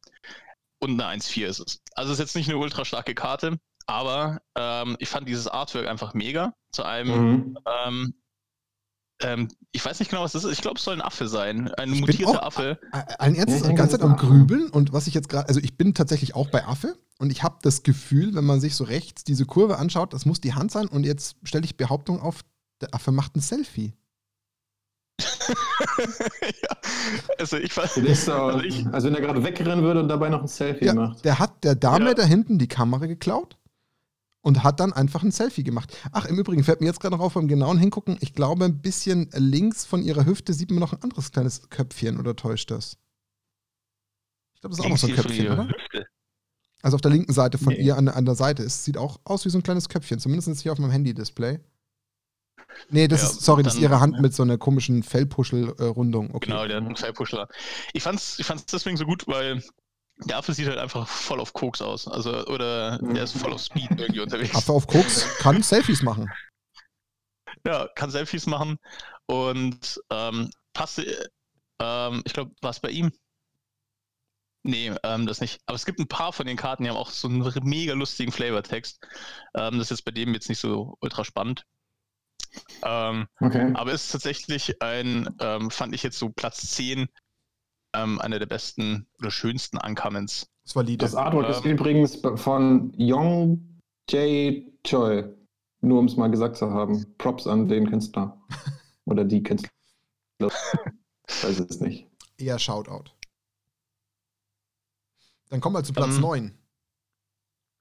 Und 0.80 1.00
eine 1.00 1.20
1-4 1.20 1.46
ist 1.46 1.60
es. 1.60 1.82
Also 1.94 2.12
ist 2.12 2.18
jetzt 2.18 2.36
nicht 2.36 2.48
eine 2.48 2.58
ultra 2.58 2.84
starke 2.84 3.14
Karte, 3.14 3.58
aber 3.86 4.40
ähm, 4.56 4.96
ich 5.00 5.08
fand 5.08 5.28
dieses 5.28 5.48
Artwork 5.48 5.86
einfach 5.86 6.14
mega. 6.14 6.54
Zu 6.72 6.84
einem, 6.84 7.30
mhm. 7.30 7.58
ähm, 7.66 8.14
ähm, 9.20 9.48
ich 9.72 9.84
weiß 9.84 9.98
nicht 9.98 10.10
genau, 10.10 10.22
was 10.22 10.32
das 10.32 10.44
ist. 10.44 10.52
Ich 10.52 10.60
glaube, 10.60 10.78
es 10.78 10.84
soll 10.84 10.94
ein 10.94 11.02
Affe 11.02 11.26
sein. 11.26 11.72
Ein 11.74 11.92
ich 11.92 12.00
mutierter 12.00 12.44
Affe. 12.44 12.78
Allen 12.92 13.34
Ernstes, 13.34 13.62
die 13.62 13.74
ganze 13.74 13.98
Zeit 13.98 14.02
am 14.02 14.16
Grübeln. 14.16 14.70
Und 14.70 14.92
was 14.92 15.06
ich 15.06 15.14
jetzt 15.14 15.28
gerade, 15.28 15.48
also 15.48 15.60
ich 15.60 15.76
bin 15.76 15.94
tatsächlich 15.94 16.34
auch 16.34 16.50
bei 16.50 16.66
Affe. 16.66 16.96
Und 17.18 17.30
ich 17.30 17.42
habe 17.42 17.58
das 17.62 17.82
Gefühl, 17.82 18.34
wenn 18.34 18.44
man 18.44 18.60
sich 18.60 18.76
so 18.76 18.84
rechts 18.84 19.24
diese 19.24 19.44
Kurve 19.44 19.78
anschaut, 19.78 20.12
das 20.12 20.24
muss 20.24 20.40
die 20.40 20.54
Hand 20.54 20.70
sein. 20.70 20.86
Und 20.86 21.04
jetzt 21.04 21.36
stelle 21.42 21.64
ich 21.64 21.76
Behauptung 21.76 22.20
auf, 22.20 22.42
der 22.80 22.94
Affe 22.94 23.10
macht 23.10 23.34
ein 23.34 23.40
Selfie. 23.40 23.94
ja, 26.62 26.76
also 27.38 27.56
ich 27.56 27.76
weiß 27.76 27.96
nicht. 27.98 28.28
Also, 28.28 28.60
ich, 28.60 28.86
also 28.86 29.08
wenn 29.08 29.14
er 29.14 29.20
gerade 29.20 29.42
wegrennen 29.42 29.82
würde 29.82 30.00
und 30.00 30.08
dabei 30.08 30.28
noch 30.28 30.42
ein 30.42 30.48
Selfie 30.48 30.86
ja, 30.86 30.94
macht. 30.94 31.24
Der 31.24 31.38
hat 31.38 31.64
der 31.64 31.74
Dame 31.74 32.08
ja. 32.08 32.14
da 32.14 32.24
hinten 32.24 32.58
die 32.58 32.68
Kamera 32.68 33.06
geklaut 33.06 33.56
und 34.42 34.62
hat 34.62 34.80
dann 34.80 34.92
einfach 34.92 35.22
ein 35.22 35.32
Selfie 35.32 35.64
gemacht. 35.64 35.96
Ach, 36.12 36.26
im 36.26 36.38
Übrigen 36.38 36.62
fällt 36.62 36.80
mir 36.80 36.86
jetzt 36.86 37.00
gerade 37.00 37.16
noch 37.16 37.22
auf 37.22 37.34
beim 37.34 37.48
genauen 37.48 37.78
Hingucken, 37.78 38.16
ich 38.20 38.32
glaube, 38.32 38.64
ein 38.64 38.80
bisschen 38.80 39.28
links 39.34 39.84
von 39.84 40.02
ihrer 40.02 40.24
Hüfte 40.24 40.52
sieht 40.52 40.70
man 40.70 40.80
noch 40.80 40.92
ein 40.92 41.02
anderes 41.02 41.32
kleines 41.32 41.68
Köpfchen 41.68 42.18
oder 42.18 42.36
täuscht 42.36 42.70
das? 42.70 42.96
Ich 44.54 44.60
glaube, 44.60 44.76
das 44.76 44.78
ist 44.78 44.84
auch 44.86 44.90
noch 44.90 44.98
so 44.98 45.06
ein 45.08 45.14
Köpfchen, 45.14 45.46
oder? 45.48 45.68
Hüfte. 45.68 46.06
Also 46.82 46.94
auf 46.94 47.00
der 47.00 47.10
linken 47.10 47.32
Seite 47.32 47.58
von 47.58 47.72
nee. 47.72 47.82
ihr 47.82 47.96
an, 47.96 48.08
an 48.08 48.24
der 48.24 48.36
Seite. 48.36 48.62
Es 48.62 48.84
sieht 48.84 48.96
auch 48.96 49.18
aus 49.24 49.44
wie 49.44 49.50
so 49.50 49.58
ein 49.58 49.62
kleines 49.62 49.88
Köpfchen, 49.88 50.20
zumindest 50.20 50.60
hier 50.60 50.72
auf 50.72 50.78
meinem 50.78 50.92
Handy-Display. 50.92 51.58
Nee, 52.90 53.08
das 53.08 53.22
ja, 53.22 53.28
ist, 53.28 53.40
sorry, 53.42 53.62
das 53.62 53.74
ist 53.74 53.80
ihre 53.80 54.00
Hand 54.00 54.20
mit 54.20 54.34
so 54.34 54.42
einer 54.42 54.58
komischen 54.58 55.02
Fellpuschel-Rundung. 55.02 56.34
Okay. 56.34 56.46
Genau, 56.46 56.66
der 56.66 56.76
hat 56.76 56.84
einen 56.84 56.96
Fellpuschel. 56.96 57.46
Ich 57.92 58.02
fand's, 58.02 58.38
ich 58.38 58.46
fand's 58.46 58.66
deswegen 58.66 58.96
so 58.96 59.04
gut, 59.04 59.26
weil 59.26 59.62
der 60.24 60.38
Affe 60.38 60.52
sieht 60.52 60.68
halt 60.68 60.78
einfach 60.78 61.06
voll 61.06 61.40
auf 61.40 61.52
Koks 61.52 61.80
aus. 61.80 62.08
Also, 62.08 62.46
oder 62.46 62.98
der 62.98 63.24
ist 63.24 63.36
voll 63.36 63.52
auf 63.52 63.60
Speed 63.60 63.90
irgendwie 63.90 64.20
unterwegs. 64.20 64.54
Affe 64.54 64.72
auf 64.72 64.86
Koks 64.86 65.38
kann 65.38 65.62
Selfies 65.62 66.02
machen. 66.02 66.30
Ja, 67.66 67.88
kann 67.96 68.10
Selfies 68.10 68.46
machen. 68.46 68.78
Und 69.26 70.00
ähm, 70.10 70.48
passte, 70.72 71.28
ähm, 71.80 72.22
ich 72.24 72.32
glaube, 72.32 72.52
war 72.60 72.70
es 72.70 72.78
bei 72.78 72.90
ihm? 72.90 73.10
Nee, 74.62 74.92
ähm, 75.02 75.26
das 75.26 75.40
nicht. 75.40 75.60
Aber 75.66 75.76
es 75.76 75.84
gibt 75.84 75.98
ein 75.98 76.08
paar 76.08 76.32
von 76.32 76.46
den 76.46 76.56
Karten, 76.56 76.84
die 76.84 76.90
haben 76.90 76.96
auch 76.96 77.10
so 77.10 77.28
einen 77.28 77.42
mega 77.62 77.94
lustigen 77.94 78.32
Flavortext. 78.32 79.00
Ähm, 79.54 79.78
das 79.78 79.86
ist 79.86 79.98
jetzt 79.98 80.04
bei 80.04 80.12
dem 80.12 80.34
jetzt 80.34 80.48
nicht 80.48 80.60
so 80.60 80.96
ultra 81.00 81.24
spannend. 81.24 81.64
Ähm, 82.82 83.26
okay. 83.40 83.72
Aber 83.74 83.92
es 83.92 84.04
ist 84.04 84.12
tatsächlich 84.12 84.80
ein, 84.82 85.28
ähm, 85.40 85.70
fand 85.70 85.94
ich 85.94 86.02
jetzt 86.02 86.18
so 86.18 86.30
Platz 86.30 86.70
10 86.70 87.08
ähm, 87.94 88.20
eine 88.20 88.38
der 88.38 88.46
besten 88.46 89.06
oder 89.18 89.30
schönsten 89.30 89.78
Uncommons. 89.78 90.48
Das 90.64 90.76
war 90.76 90.82
Lied. 90.84 91.02
Das 91.02 91.14
Artwork 91.14 91.46
Ähm. 91.46 91.52
ist 91.52 91.64
übrigens 91.64 92.20
von 92.36 92.92
Yong 92.96 93.80
Jae 94.10 94.66
Choi. 94.84 95.24
Nur 95.80 96.00
um 96.00 96.06
es 96.06 96.16
mal 96.16 96.30
gesagt 96.30 96.56
zu 96.56 96.70
haben. 96.70 97.06
Props 97.18 97.46
an 97.46 97.68
den 97.68 97.88
Künstler. 97.88 98.36
Oder 99.04 99.24
die 99.24 99.42
Künstler. 99.42 99.70
Ich 100.40 101.44
weiß 101.44 101.60
es 101.60 101.80
nicht. 101.80 102.06
Eher 102.36 102.58
Shoutout. 102.58 103.10
Dann 105.50 105.60
kommen 105.60 105.76
wir 105.76 105.84
zu 105.84 105.92
Platz 105.92 106.16
Ähm, 106.16 106.20
9. 106.20 106.58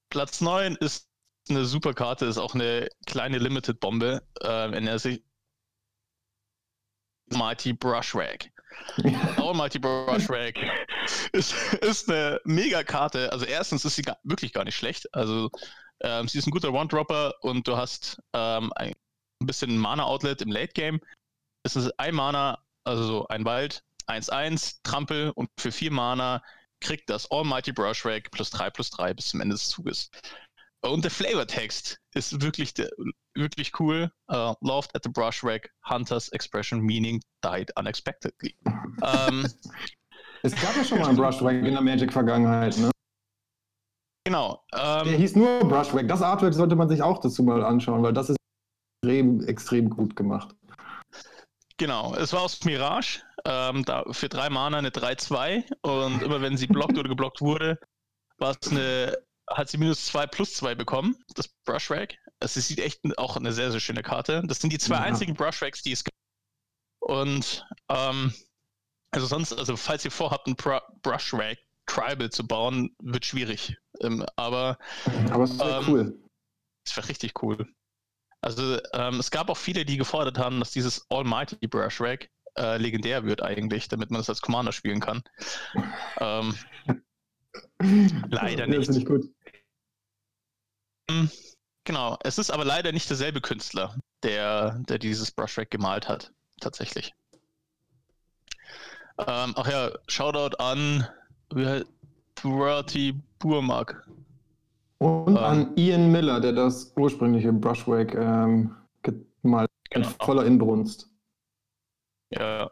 Platz 0.10 0.42
9 0.42 0.76
ist 0.76 1.07
eine 1.50 1.66
super 1.66 1.94
Karte, 1.94 2.26
ist 2.26 2.38
auch 2.38 2.56
eine 2.56 2.90
kleine 3.06 3.38
Limited-Bombe, 3.38 4.24
ähm, 4.42 4.74
in 4.74 4.86
der 4.86 5.00
sich 5.00 5.24
Mighty 7.30 7.74
Brush 7.74 8.16
Rag. 8.16 8.52
Almighty 9.38 9.80
Brush 9.80 10.30
Rag 10.30 10.56
ist, 11.32 11.54
ist 11.76 12.10
eine 12.10 12.40
mega 12.46 12.84
Karte. 12.84 13.32
Also 13.32 13.46
erstens 13.46 13.86
ist 13.86 13.96
sie 13.96 14.02
gar, 14.02 14.18
wirklich 14.24 14.54
gar 14.54 14.64
nicht 14.64 14.76
schlecht. 14.76 15.14
Also 15.14 15.50
ähm, 16.02 16.28
sie 16.28 16.38
ist 16.38 16.48
ein 16.48 16.52
guter 16.52 16.74
One-Dropper 16.74 17.34
und 17.42 17.68
du 17.68 17.76
hast 17.76 18.22
ähm, 18.34 18.72
ein 18.76 18.94
bisschen 19.40 19.78
Mana-Outlet 19.78 20.42
im 20.42 20.52
Late-Game. 20.52 21.00
Es 21.64 21.76
ist 21.76 21.92
ein 22.00 22.16
Mana, 22.16 22.64
also 22.84 23.04
so 23.04 23.28
ein 23.28 23.46
Wald, 23.46 23.84
1-1, 24.08 24.80
Trampel 24.84 25.32
und 25.32 25.50
für 25.60 25.72
vier 25.72 25.92
Mana 25.92 26.42
kriegt 26.80 27.10
das 27.10 27.30
Almighty 27.32 27.72
Brush 27.72 28.06
Rag 28.06 28.30
plus 28.32 28.52
3 28.52 28.70
plus 28.70 28.90
3 28.92 29.14
bis 29.16 29.30
zum 29.30 29.42
Ende 29.42 29.56
des 29.56 29.70
Zuges. 29.70 30.12
Und 30.82 31.04
der 31.04 31.12
Flavortext 31.12 32.00
ist 32.14 32.42
wirklich, 32.42 32.74
der, 32.74 32.90
wirklich 33.36 33.80
cool. 33.80 34.12
Uh, 34.32 34.54
loved 34.62 34.96
at 34.96 35.04
the 35.04 35.10
brush 35.10 35.44
rack, 35.44 35.70
Hunter's 35.90 36.30
expression 36.30 36.80
meaning 36.82 37.22
died 37.44 37.72
unexpectedly. 37.78 38.56
ähm, 39.04 39.48
Es 40.44 40.56
gab 40.56 40.76
ja 40.78 40.84
schon 40.84 41.00
mal 41.00 41.08
einen 41.08 41.18
Brushwag 41.18 41.56
in 41.56 41.74
der 41.74 41.82
Magic-Vergangenheit, 41.82 42.78
ne? 42.78 42.92
genau. 44.24 44.64
Der 44.72 45.06
Ähm, 45.06 45.18
hieß 45.18 45.36
nur 45.36 45.60
Brushwag. 45.60 46.08
Das 46.08 46.22
Artwork 46.22 46.54
sollte 46.54 46.76
man 46.76 46.88
sich 46.90 47.02
auch 47.02 47.20
dazu 47.20 47.44
mal 47.44 47.64
anschauen, 47.64 48.04
weil 48.04 48.14
das 48.14 48.30
ist 48.30 48.38
extrem, 49.02 49.44
extrem 49.46 49.90
gut 49.90 50.16
gemacht. 50.16 50.56
genau. 51.78 52.14
Es 52.16 52.34
war 52.34 52.42
aus 52.42 52.64
Mirage. 52.64 53.22
Ähm, 53.46 53.84
da 53.84 54.04
für 54.12 54.30
drei 54.30 54.50
Mana 54.50 54.78
eine 54.78 54.90
3-2. 54.90 55.64
Und 55.82 56.22
immer 56.22 56.40
wenn 56.42 56.56
sie 56.56 56.68
blockt 56.68 56.98
oder 56.98 57.10
geblockt 57.10 57.42
wurde, 57.42 57.80
war 58.38 58.56
es 58.60 58.70
eine, 58.72 59.18
hat 59.50 59.70
sie 59.70 59.78
minus 59.78 60.06
2 60.08 60.28
plus 60.28 60.54
2 60.56 60.76
bekommen, 60.76 61.16
das 61.36 61.48
Brush 61.66 61.90
Rack. 61.92 62.18
Also 62.40 62.60
es 62.60 62.68
sieht 62.68 62.80
echt 62.80 63.00
auch 63.18 63.38
eine 63.38 63.52
sehr, 63.54 63.72
sehr 63.72 63.80
schöne 63.80 64.04
Karte. 64.04 64.44
Das 64.46 64.60
sind 64.60 64.72
die 64.74 64.78
zwei 64.78 64.96
Ja. 64.96 65.02
einzigen 65.02 65.34
Brush 65.34 65.62
Racks, 65.62 65.82
die 65.82 65.92
es 65.94 66.04
gibt. 66.04 66.16
Und 67.00 67.66
ähm, 67.90 68.34
also 69.12 69.26
sonst, 69.28 69.54
also 69.54 69.78
falls 69.78 70.04
ihr 70.06 70.12
vorhabt, 70.12 70.48
ein 70.48 70.56
Bru 70.56 70.80
Brush 71.02 71.34
Rack 71.34 71.58
Tribal 71.86 72.30
zu 72.30 72.46
bauen, 72.46 72.94
wird 73.02 73.26
schwierig. 73.26 73.78
Ähm, 74.02 74.26
aber 74.36 74.78
Aber 75.32 75.46
es 75.46 75.52
ist 75.52 75.60
sehr 75.60 75.78
Ähm, 75.80 75.86
cool. 75.88 76.20
es 76.86 76.98
wäre 76.98 77.08
richtig 77.08 77.42
cool. 77.42 77.68
Also 78.42 78.80
ähm, 78.94 79.20
es 79.20 79.32
gab 79.32 79.50
auch 79.50 79.58
viele, 79.58 79.86
die 79.86 79.98
gefordert 79.98 80.38
haben, 80.38 80.60
dass 80.60 80.72
dieses 80.72 81.06
Almighty 81.10 81.66
Brush 81.68 82.00
Rack 82.02 82.30
äh, 82.58 82.78
legendär 82.78 83.24
wird 83.24 83.42
eigentlich, 83.42 83.88
damit 83.88 84.12
man 84.12 84.22
es 84.22 84.30
als 84.30 84.42
Commander 84.42 84.72
spielen 84.74 85.00
kann. 85.00 85.24
ähm, 86.20 86.54
leider 88.30 88.68
nicht. 88.68 88.86
finde 88.86 89.00
ich 89.00 89.06
gut. 89.06 89.26
Genau, 91.84 92.18
es 92.24 92.38
ist 92.38 92.52
aber 92.52 92.66
leider 92.66 92.92
nicht 92.92 93.10
derselbe 93.10 93.40
Künstler, 93.42 93.96
der, 94.24 94.80
der 94.90 95.00
dieses 95.00 95.32
Brush 95.32 95.58
Rack 95.58 95.72
gemalt 95.72 96.08
hat, 96.10 96.34
tatsächlich. 96.60 97.14
Ähm, 99.20 99.54
ach 99.56 99.68
ja, 99.68 99.92
Shoutout 100.08 100.58
an 100.58 101.08
Purati 102.36 103.14
Burmak. 103.40 104.08
Und 105.00 105.30
Ähm. 105.30 105.38
an 105.38 105.78
Ian 105.78 106.12
Miller, 106.12 106.40
der 106.42 106.54
das 106.54 106.92
ursprüngliche 106.98 107.54
Brushwag 107.54 108.14
ähm, 108.16 108.76
gemalt 109.04 109.70
hat, 109.70 109.92
Genau. 109.92 110.10
voller 110.22 110.46
Inbrunst. 110.46 111.10
Ja. 112.32 112.70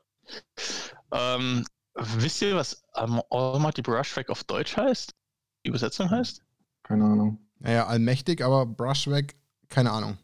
Ähm, 1.11 1.65
wisst 1.93 2.41
ihr, 2.41 2.55
was 2.55 2.83
ähm, 2.95 3.21
Almighty 3.29 3.81
Brushback 3.81 4.29
auf 4.29 4.43
Deutsch 4.43 4.75
heißt? 4.75 5.15
Die 5.63 5.69
Übersetzung 5.69 6.09
heißt? 6.09 6.43
Keine 6.83 7.05
Ahnung. 7.05 7.44
Naja, 7.59 7.87
allmächtig, 7.87 8.43
aber 8.43 8.65
Brushwag, 8.65 9.35
keine 9.69 9.91
Ahnung. 9.91 10.17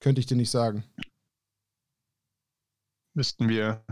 Könnte 0.00 0.20
ich 0.20 0.26
dir 0.26 0.36
nicht 0.36 0.50
sagen. 0.50 0.84
Müssten 3.14 3.48
wir 3.48 3.84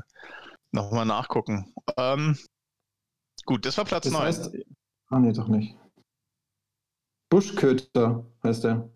nochmal 0.72 1.04
nachgucken. 1.04 1.74
Ähm, 1.96 2.38
gut, 3.44 3.66
das 3.66 3.76
war 3.76 3.84
Platz 3.84 4.04
Das 4.04 4.12
9. 4.12 4.22
heißt. 4.22 4.50
Ah, 5.10 5.18
nee, 5.18 5.32
doch 5.32 5.48
nicht. 5.48 5.76
Buschköter 7.30 8.24
heißt 8.42 8.64
der. 8.64 8.90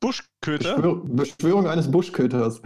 Buschköter? 0.00 0.76
Beschwör 0.76 1.04
Beschwörung 1.04 1.66
eines 1.66 1.90
Buschköters. 1.90 2.62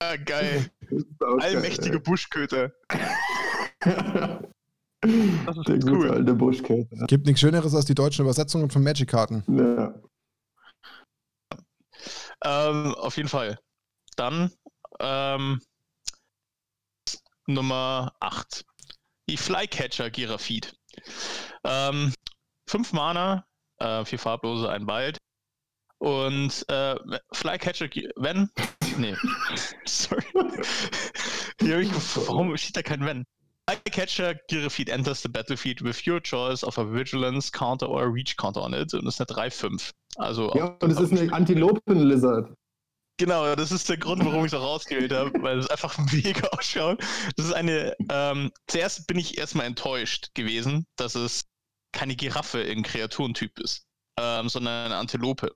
Ah, 0.00 0.16
geil. 0.16 0.70
Auch 1.20 1.38
geil, 1.38 1.56
Allmächtige 1.56 2.00
Buschköter. 2.00 2.72
Das 5.02 5.56
ist 5.58 5.68
Der 5.68 5.78
gute 5.78 5.92
cool. 5.92 6.10
alte 6.10 6.34
Buschköter. 6.34 7.06
Gibt 7.06 7.26
nichts 7.26 7.40
Schöneres 7.40 7.74
als 7.74 7.86
die 7.86 7.94
deutschen 7.94 8.22
Übersetzungen 8.24 8.70
von 8.70 8.82
Magic-Karten. 8.84 9.42
Ja. 9.48 9.94
Ähm, 12.44 12.94
auf 12.94 13.16
jeden 13.16 13.28
Fall. 13.28 13.58
Dann 14.16 14.52
ähm, 15.00 15.60
Nummer 17.46 18.12
8. 18.20 18.64
Die 19.28 19.36
Flycatcher 19.36 20.10
Giraffid. 20.10 20.72
Ähm, 21.64 22.12
fünf 22.68 22.92
Mana, 22.92 23.44
äh, 23.78 24.04
vier 24.04 24.18
farblose, 24.18 24.70
ein 24.70 24.86
Wald. 24.86 25.18
Und 25.98 26.64
äh, 26.68 26.96
Flycatcher, 27.32 27.88
wenn. 28.16 28.50
Nee. 28.98 29.16
Sorry. 29.86 30.24
Warum 32.26 32.56
steht 32.56 32.76
da 32.76 32.82
kein 32.82 33.04
Wenn? 33.04 33.24
Flycatcher 33.76 34.34
Giraffid 34.48 34.88
enters 34.88 35.22
the 35.22 35.28
battlefield 35.28 35.80
with 35.82 36.06
your 36.06 36.20
choice 36.20 36.62
of 36.62 36.78
a 36.78 36.84
Vigilance 36.84 37.50
Counter 37.50 37.86
or 37.86 38.04
a 38.04 38.08
Reach 38.08 38.36
Counter 38.36 38.60
on 38.60 38.74
it. 38.74 38.92
Und 38.94 39.04
das 39.04 39.18
ist 39.18 39.30
eine 39.30 39.48
3-5. 39.50 39.92
Also 40.16 40.52
ja, 40.54 40.76
und 40.80 40.90
es 40.90 41.00
ist 41.00 41.12
eine 41.12 41.32
Antilopen-Lizard. 41.32 42.54
Genau, 43.18 43.54
das 43.54 43.70
ist 43.70 43.88
der 43.88 43.98
Grund, 43.98 44.24
warum 44.24 44.40
ich 44.40 44.52
es 44.52 44.54
auch 44.54 44.62
rausgewählt 44.62 45.12
habe, 45.12 45.30
weil 45.42 45.58
es 45.58 45.68
einfach 45.68 45.96
mega 46.12 46.48
ausschaut. 46.48 47.00
Das 47.36 47.46
ist 47.46 47.52
eine, 47.52 47.94
ähm, 48.10 48.50
zuerst 48.66 49.06
bin 49.06 49.18
ich 49.18 49.38
erstmal 49.38 49.66
enttäuscht 49.66 50.34
gewesen, 50.34 50.86
dass 50.96 51.14
es 51.14 51.44
keine 51.92 52.16
Giraffe 52.16 52.60
in 52.60 52.82
Kreaturentyp 52.82 53.58
ist, 53.60 53.86
ähm, 54.18 54.48
sondern 54.48 54.86
eine 54.86 54.96
Antilope. 54.96 55.54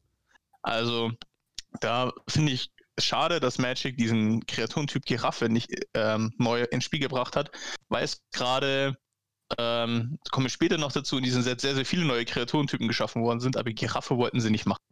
Also, 0.63 1.13
da 1.81 2.13
finde 2.29 2.53
ich 2.53 2.71
schade, 2.99 3.41
dass 3.41 3.59
Magic 3.59 3.97
diesen 3.97 4.45
Kreaturentyp 4.47 5.05
Giraffe 5.05 5.49
nicht 5.49 5.71
ähm, 5.95 6.33
neu 6.39 6.63
ins 6.65 6.85
Spiel 6.85 7.01
gebracht 7.01 7.37
hat, 7.37 7.51
weil 7.89 8.05
es 8.05 8.23
gerade, 8.33 8.97
ähm, 9.59 10.19
kommen 10.31 10.47
wir 10.47 10.51
später 10.51 10.79
noch 10.79 10.93
dazu, 10.93 11.19
in 11.19 11.25
diesem 11.25 11.43
Set 11.43 11.61
sehr, 11.61 11.75
sehr 11.75 11.85
viele 11.85 12.05
neue 12.05 12.25
Kreaturentypen 12.25 12.89
geschaffen 12.89 13.23
worden 13.23 13.41
sind, 13.41 13.57
aber 13.57 13.71
Giraffe 13.73 14.17
wollten 14.17 14.41
sie 14.41 14.51
nicht 14.51 14.67
machen. 14.67 14.83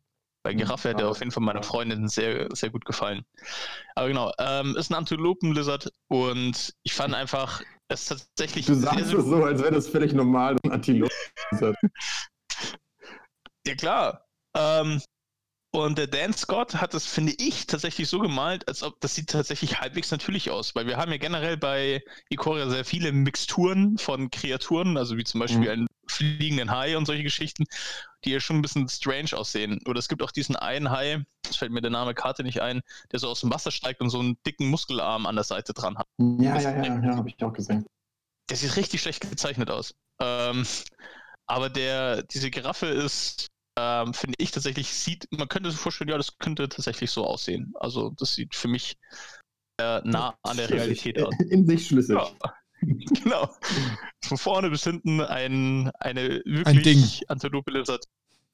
Weil 0.46 0.56
Giraffe 0.56 0.90
hätte 0.90 1.04
Ja. 1.04 1.08
auf 1.08 1.20
jeden 1.20 1.30
Fall 1.30 1.42
meiner 1.42 1.62
Freundin 1.62 2.06
sehr, 2.06 2.48
sehr 2.54 2.68
gut 2.68 2.84
gefallen. 2.84 3.24
Aber 3.94 4.08
genau, 4.08 4.30
ähm, 4.38 4.76
ist 4.76 4.90
ein 4.90 4.94
Antilopen-Lizard 4.94 5.90
und 6.08 6.74
ich 6.82 6.92
fand 6.92 7.14
einfach, 7.14 7.62
es 7.88 8.02
ist 8.02 8.08
tatsächlich 8.36 8.66
Du 8.66 8.74
sagst 8.74 9.06
sehr 9.08 9.18
es 9.18 9.24
so, 9.24 9.42
als 9.42 9.62
wäre 9.62 9.72
das 9.72 9.88
völlig 9.88 10.12
normal, 10.12 10.56
ein 10.62 10.70
Antilopen-Lizard. 10.72 11.76
Ja, 13.66 13.74
klar. 13.76 14.26
Ähm, 14.54 15.00
und 15.74 15.98
der 15.98 16.06
Dan 16.06 16.32
Scott 16.32 16.76
hat 16.76 16.94
das, 16.94 17.04
finde 17.04 17.32
ich, 17.36 17.66
tatsächlich 17.66 18.08
so 18.08 18.20
gemalt, 18.20 18.68
als 18.68 18.84
ob 18.84 19.00
das 19.00 19.16
sieht 19.16 19.28
tatsächlich 19.30 19.80
halbwegs 19.80 20.12
natürlich 20.12 20.50
aus, 20.50 20.74
weil 20.76 20.86
wir 20.86 20.96
haben 20.96 21.10
ja 21.10 21.18
generell 21.18 21.56
bei 21.56 22.00
Ikoria 22.30 22.68
sehr 22.70 22.84
viele 22.84 23.10
Mixturen 23.10 23.98
von 23.98 24.30
Kreaturen, 24.30 24.96
also 24.96 25.16
wie 25.16 25.24
zum 25.24 25.40
Beispiel 25.40 25.66
Mhm. 25.66 25.72
einen 25.72 25.86
fliegenden 26.06 26.70
Hai 26.70 26.96
und 26.96 27.06
solche 27.06 27.24
Geschichten, 27.24 27.64
die 28.24 28.30
ja 28.30 28.40
schon 28.40 28.56
ein 28.58 28.62
bisschen 28.62 28.88
strange 28.88 29.30
aussehen. 29.34 29.80
Oder 29.86 29.98
es 29.98 30.08
gibt 30.08 30.22
auch 30.22 30.30
diesen 30.30 30.54
einen 30.54 30.90
Hai, 30.90 31.24
das 31.42 31.56
fällt 31.56 31.72
mir 31.72 31.82
der 31.82 31.90
Name 31.90 32.14
Karte 32.14 32.44
nicht 32.44 32.62
ein, 32.62 32.80
der 33.10 33.18
so 33.18 33.28
aus 33.28 33.40
dem 33.40 33.52
Wasser 33.52 33.72
steigt 33.72 34.00
und 34.00 34.10
so 34.10 34.20
einen 34.20 34.38
dicken 34.46 34.68
Muskelarm 34.68 35.26
an 35.26 35.34
der 35.34 35.44
Seite 35.44 35.74
dran 35.74 35.98
hat. 35.98 36.06
Ja, 36.18 36.60
ja, 36.60 36.70
ja, 36.70 36.84
ja, 36.84 37.16
habe 37.16 37.28
ich 37.28 37.42
auch 37.42 37.52
gesehen. 37.52 37.84
Der 38.48 38.56
sieht 38.56 38.76
richtig 38.76 39.00
schlecht 39.02 39.28
gezeichnet 39.28 39.70
aus. 39.70 39.94
Ähm, 40.20 40.66
aber 41.46 41.68
der, 41.70 42.22
diese 42.22 42.50
Giraffe 42.50 42.86
ist, 42.86 43.48
ähm, 43.76 44.14
finde 44.14 44.36
ich 44.38 44.50
tatsächlich, 44.50 44.88
sieht, 44.88 45.26
man 45.30 45.48
könnte 45.48 45.70
sich 45.70 45.80
vorstellen, 45.80 46.10
ja, 46.10 46.16
das 46.16 46.38
könnte 46.38 46.68
tatsächlich 46.68 47.10
so 47.10 47.26
aussehen. 47.26 47.72
Also 47.80 48.10
das 48.10 48.34
sieht 48.34 48.54
für 48.54 48.68
mich 48.68 48.96
äh, 49.80 50.00
nah 50.04 50.36
an 50.42 50.56
der 50.56 50.70
Realität 50.70 51.20
aus. 51.20 51.34
In 51.50 51.66
sich 51.66 51.88
schlüssig. 51.88 52.16
Ja, 52.16 52.54
genau. 52.80 53.52
Von 54.24 54.38
vorne 54.38 54.70
bis 54.70 54.84
hinten 54.84 55.20
ein, 55.20 55.90
eine 55.98 56.42
Ein 56.44 56.44
wirklich 56.44 57.28
Antilope 57.28 57.72
Lizard, 57.72 58.04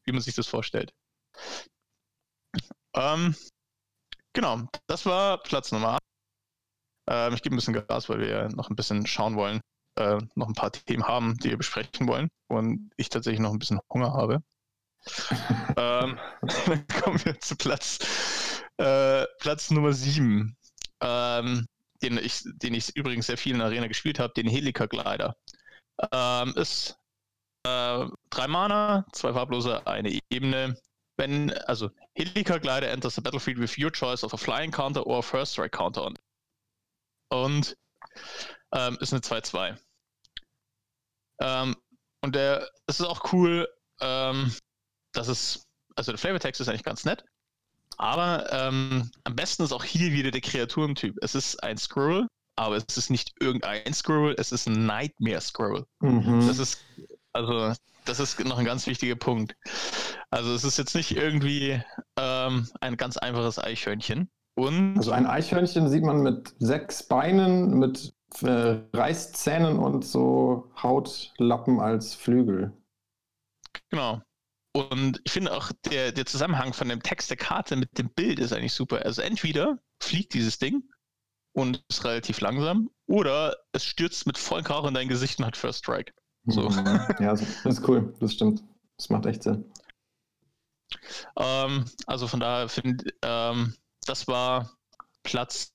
wie 0.04 0.12
man 0.12 0.22
sich 0.22 0.34
das 0.34 0.46
vorstellt. 0.46 0.92
Ähm, 2.94 3.36
genau, 4.32 4.62
das 4.86 5.06
war 5.06 5.42
Platz 5.42 5.70
Nummer 5.70 5.94
8. 5.94 6.00
Ähm, 7.10 7.34
ich 7.34 7.42
gebe 7.42 7.54
ein 7.54 7.58
bisschen 7.58 7.74
Gas, 7.74 8.08
weil 8.08 8.20
wir 8.20 8.48
noch 8.48 8.70
ein 8.70 8.76
bisschen 8.76 9.06
schauen 9.06 9.36
wollen, 9.36 9.60
äh, 9.98 10.18
noch 10.34 10.48
ein 10.48 10.54
paar 10.54 10.72
Themen 10.72 11.06
haben, 11.06 11.36
die 11.38 11.50
wir 11.50 11.58
besprechen 11.58 12.08
wollen 12.08 12.28
und 12.48 12.90
ich 12.96 13.10
tatsächlich 13.10 13.40
noch 13.40 13.52
ein 13.52 13.58
bisschen 13.58 13.80
Hunger 13.92 14.14
habe. 14.14 14.42
Ähm, 15.76 16.18
dann 16.66 16.86
kommen 16.88 17.24
wir 17.24 17.38
zu 17.40 17.56
Platz, 17.56 17.98
äh, 18.78 19.24
Platz 19.38 19.70
Nummer 19.70 19.92
7, 19.92 20.56
ähm, 21.00 21.66
den, 22.02 22.18
ich, 22.18 22.42
den 22.44 22.74
ich 22.74 22.94
übrigens 22.96 23.26
sehr 23.26 23.38
viel 23.38 23.52
in 23.52 23.58
der 23.58 23.68
Arena 23.68 23.86
gespielt 23.86 24.18
habe, 24.18 24.32
den 24.34 24.48
Helica 24.48 24.86
Glider. 24.86 25.36
Ähm, 26.12 26.54
ist 26.56 26.98
äh, 27.66 28.06
drei 28.30 28.46
Mana, 28.48 29.06
zwei 29.12 29.32
farblose, 29.32 29.86
eine 29.86 30.18
Ebene. 30.30 30.76
Wenn, 31.16 31.52
also 31.66 31.90
Helica 32.14 32.58
Glider 32.58 32.90
enters 32.90 33.14
the 33.14 33.20
battlefield 33.20 33.58
with 33.58 33.76
your 33.78 33.92
choice 33.92 34.24
of 34.24 34.32
a 34.32 34.38
flying 34.38 34.70
counter 34.70 35.06
or 35.06 35.18
a 35.18 35.22
first 35.22 35.52
strike 35.52 35.76
counter 35.76 36.04
on. 36.06 36.18
Und 37.30 37.76
ähm, 38.72 38.96
ist 39.00 39.12
eine 39.12 39.20
2-2. 39.20 39.76
Ähm, 41.40 41.76
und 42.22 42.34
der, 42.34 42.68
es 42.86 43.00
ist 43.00 43.06
auch 43.06 43.32
cool, 43.32 43.68
ähm, 44.00 44.54
dass 45.12 45.28
es, 45.28 45.66
also 45.96 46.12
der 46.12 46.18
Flavortext 46.18 46.60
ist 46.60 46.68
eigentlich 46.68 46.84
ganz 46.84 47.04
nett, 47.04 47.24
aber 47.96 48.50
ähm, 48.50 49.10
am 49.24 49.36
besten 49.36 49.62
ist 49.62 49.72
auch 49.72 49.84
hier 49.84 50.12
wieder 50.12 50.30
der 50.30 50.40
Kreaturentyp. 50.40 51.16
Es 51.20 51.34
ist 51.34 51.62
ein 51.62 51.76
Scroll, 51.76 52.26
aber 52.56 52.76
es 52.76 52.96
ist 52.96 53.10
nicht 53.10 53.32
irgendein 53.40 53.92
Scroll, 53.92 54.34
es 54.38 54.52
ist 54.52 54.66
ein 54.66 54.86
Nightmare 54.86 55.40
Scroll. 55.40 55.84
Mhm. 56.00 56.46
Das 56.46 56.58
ist, 56.58 56.82
also, 57.32 57.74
das 58.04 58.20
ist 58.20 58.42
noch 58.44 58.58
ein 58.58 58.64
ganz 58.64 58.86
wichtiger 58.86 59.16
Punkt. 59.16 59.54
Also, 60.30 60.54
es 60.54 60.64
ist 60.64 60.78
jetzt 60.78 60.94
nicht 60.94 61.10
irgendwie 61.10 61.82
ähm, 62.16 62.68
ein 62.80 62.96
ganz 62.96 63.16
einfaches 63.16 63.58
Eichhörnchen. 63.58 64.30
Und 64.54 64.96
also, 64.96 65.12
ein 65.12 65.26
Eichhörnchen 65.26 65.88
sieht 65.88 66.04
man 66.04 66.22
mit 66.22 66.54
sechs 66.58 67.02
Beinen, 67.02 67.78
mit 67.78 68.14
äh, 68.42 68.78
Reißzähnen 68.94 69.78
und 69.78 70.04
so 70.04 70.70
Hautlappen 70.82 71.80
als 71.80 72.14
Flügel. 72.14 72.72
Genau. 73.90 74.22
Und 74.72 75.20
ich 75.24 75.32
finde 75.32 75.52
auch, 75.52 75.72
der, 75.86 76.12
der 76.12 76.26
Zusammenhang 76.26 76.72
von 76.72 76.88
dem 76.88 77.02
Text 77.02 77.30
der 77.30 77.36
Karte 77.36 77.76
mit 77.76 77.98
dem 77.98 78.10
Bild 78.10 78.38
ist 78.38 78.52
eigentlich 78.52 78.72
super. 78.72 79.04
Also 79.04 79.22
entweder 79.22 79.78
fliegt 80.00 80.34
dieses 80.34 80.58
Ding 80.58 80.84
und 81.52 81.84
ist 81.88 82.04
relativ 82.04 82.40
langsam, 82.40 82.90
oder 83.06 83.56
es 83.72 83.84
stürzt 83.84 84.26
mit 84.26 84.38
vollem 84.38 84.64
Krach 84.64 84.84
in 84.84 84.94
dein 84.94 85.08
Gesicht 85.08 85.38
und 85.38 85.46
hat 85.46 85.56
First 85.56 85.80
Strike. 85.80 86.12
So. 86.44 86.70
Ja, 86.70 87.34
das 87.34 87.42
ist 87.64 87.88
cool, 87.88 88.14
das 88.20 88.32
stimmt. 88.32 88.62
Das 88.96 89.08
macht 89.08 89.26
echt 89.26 89.42
Sinn. 89.42 89.64
Ähm, 91.36 91.84
also 92.06 92.28
von 92.28 92.40
daher 92.40 92.68
finde 92.68 93.12
ähm, 93.22 93.74
das 94.06 94.28
war 94.28 94.76
Platz 95.22 95.72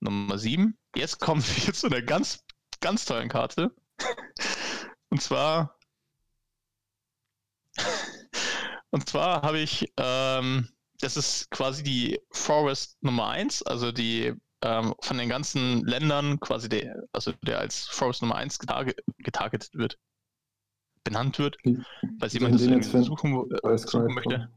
Nummer 0.00 0.38
7. 0.38 0.76
Jetzt 0.96 1.20
kommen 1.20 1.42
wir 1.64 1.72
zu 1.72 1.86
einer 1.86 2.02
ganz, 2.02 2.44
ganz 2.80 3.04
tollen 3.04 3.28
Karte. 3.28 3.74
Und 5.10 5.22
zwar 5.22 5.73
und 8.94 9.08
zwar 9.08 9.42
habe 9.42 9.58
ich, 9.58 9.92
ähm, 9.96 10.68
das 11.00 11.16
ist 11.16 11.50
quasi 11.50 11.82
die 11.82 12.20
Forest 12.30 12.96
Nummer 13.02 13.28
1, 13.28 13.64
also 13.64 13.90
die 13.90 14.32
ähm, 14.62 14.94
von 15.00 15.18
den 15.18 15.28
ganzen 15.28 15.84
Ländern 15.84 16.38
quasi 16.38 16.68
der, 16.68 17.02
also 17.12 17.32
der 17.42 17.58
als 17.58 17.88
Forest 17.88 18.22
Nummer 18.22 18.36
1 18.36 18.60
getarget, 18.60 19.02
getargetet 19.18 19.74
wird, 19.74 19.98
benannt 21.02 21.40
wird, 21.40 21.56
falls 22.20 22.34
jemand 22.34 22.54
das 22.54 22.62
irgendwie 22.62 23.02
suchen, 23.02 23.50
äh, 23.64 23.78
suchen 23.78 24.14
möchte. 24.14 24.48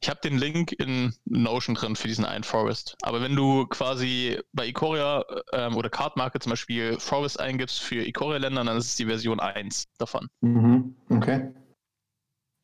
Ich 0.00 0.08
habe 0.08 0.18
den 0.24 0.36
Link 0.36 0.72
in 0.72 1.14
Notion 1.24 1.76
drin 1.76 1.94
für 1.94 2.08
diesen 2.08 2.24
einen 2.24 2.42
Forest. 2.42 2.96
Aber 3.02 3.20
wenn 3.20 3.36
du 3.36 3.64
quasi 3.66 4.40
bei 4.52 4.66
Ikoria 4.66 5.24
ähm, 5.52 5.76
oder 5.76 5.88
Cardmarket 5.88 6.42
zum 6.42 6.50
Beispiel 6.50 6.98
Forest 6.98 7.38
eingibst 7.38 7.80
für 7.80 8.04
Ikoria-Länder, 8.04 8.64
dann 8.64 8.76
ist 8.76 8.86
es 8.86 8.96
die 8.96 9.06
Version 9.06 9.38
1 9.38 9.86
davon. 9.98 10.28
Mhm. 10.40 10.96
Okay. 11.10 11.52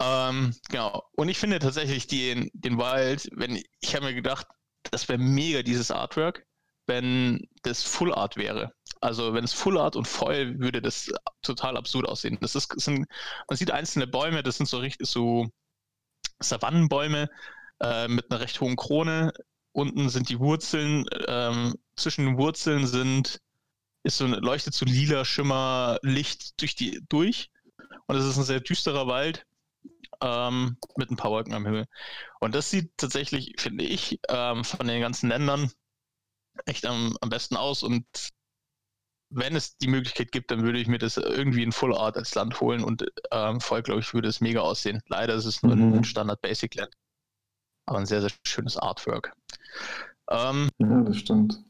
Ähm, 0.01 0.55
genau. 0.69 1.03
Und 1.13 1.29
ich 1.29 1.39
finde 1.39 1.59
tatsächlich 1.59 2.07
den, 2.07 2.51
den 2.53 2.79
Wild, 2.79 3.29
wenn 3.33 3.63
ich 3.81 3.95
habe 3.95 4.07
mir 4.07 4.15
gedacht, 4.15 4.47
das 4.91 5.09
wäre 5.09 5.19
mega, 5.19 5.63
dieses 5.63 5.91
Artwork, 5.91 6.47
wenn 6.87 7.49
das 7.63 7.83
Full 7.83 8.13
Art 8.15 8.37
wäre. 8.37 8.73
Also 9.01 9.35
wenn 9.35 9.45
es 9.45 9.53
Full 9.53 9.79
Art 9.79 9.97
und 9.97 10.07
voll 10.07 10.59
würde 10.59 10.83
das 10.83 11.11
total 11.43 11.77
absurd 11.77 12.09
aussehen. 12.09 12.39
Das 12.41 12.55
ist, 12.55 12.73
sind, 12.81 13.07
man 13.49 13.57
sieht 13.57 13.71
einzelne 13.71 14.07
Bäume, 14.07 14.43
das 14.43 14.59
sind 14.59 14.67
so 14.69 14.79
richtig 14.79 15.09
so 15.09 15.49
Savannenbäume 16.41 17.29
äh, 17.81 18.09
mit 18.09 18.31
einer 18.31 18.41
recht 18.41 18.61
hohen 18.61 18.77
Krone. 18.77 19.33
Unten 19.73 20.09
sind 20.09 20.29
die 20.29 20.39
Wurzeln, 20.39 21.07
ähm, 21.27 21.75
zwischen 21.97 22.27
den 22.27 22.39
Wurzeln 22.39 22.87
sind, 22.87 23.41
ist 24.03 24.19
so 24.19 24.25
ein, 24.25 24.33
leuchtet 24.33 24.75
so 24.75 24.87
lila 24.87 25.25
Schimmer 25.25 25.99
Licht 26.03 26.61
durch 26.61 26.75
die 26.75 27.01
durch. 27.09 27.51
Und 28.07 28.17
es 28.17 28.25
ist 28.25 28.37
ein 28.37 28.45
sehr 28.45 28.61
düsterer 28.61 29.07
Wald 29.07 29.47
ähm, 30.21 30.77
mit 30.97 31.11
ein 31.11 31.17
paar 31.17 31.31
Wolken 31.31 31.55
am 31.55 31.65
Himmel. 31.65 31.87
Und 32.41 32.55
das 32.55 32.71
sieht 32.71 32.97
tatsächlich, 32.97 33.55
finde 33.59 33.85
ich, 33.85 34.21
ähm, 34.29 34.65
von 34.65 34.87
den 34.87 35.01
ganzen 35.01 35.29
Ländern 35.29 35.71
echt 36.65 36.87
am, 36.87 37.17
am 37.21 37.29
besten 37.29 37.57
aus. 37.57 37.83
Und 37.83 38.07
wenn 39.31 39.57
es 39.57 39.77
die 39.79 39.89
Möglichkeit 39.89 40.33
gibt, 40.33 40.51
dann 40.51 40.63
würde 40.63 40.79
ich 40.79 40.89
mir 40.89 40.99
das 40.99 41.17
irgendwie 41.17 41.63
in 41.63 41.73
Full 41.73 41.95
Art 41.95 42.17
als 42.17 42.35
Land 42.35 42.61
holen 42.61 42.85
und 42.85 43.05
ähm, 43.33 43.61
voll, 43.61 43.83
glaube 43.83 44.01
ich, 44.01 44.15
würde 44.15 44.29
es 44.29 44.41
mega 44.41 44.61
aussehen. 44.61 45.03
Leider 45.09 45.35
ist 45.35 45.45
es 45.45 45.63
nur 45.63 45.77
mhm. 45.77 45.95
ein 45.95 46.05
Standard 46.05 46.41
Basic 46.41 46.75
Land. 46.75 46.95
Aber 47.87 47.99
ein 47.99 48.07
sehr, 48.07 48.21
sehr 48.21 48.33
schönes 48.45 48.77
Artwork. 48.77 49.33
Ähm, 50.31 50.71
ja, 50.79 51.03
das 51.03 51.19
stimmt. 51.19 51.63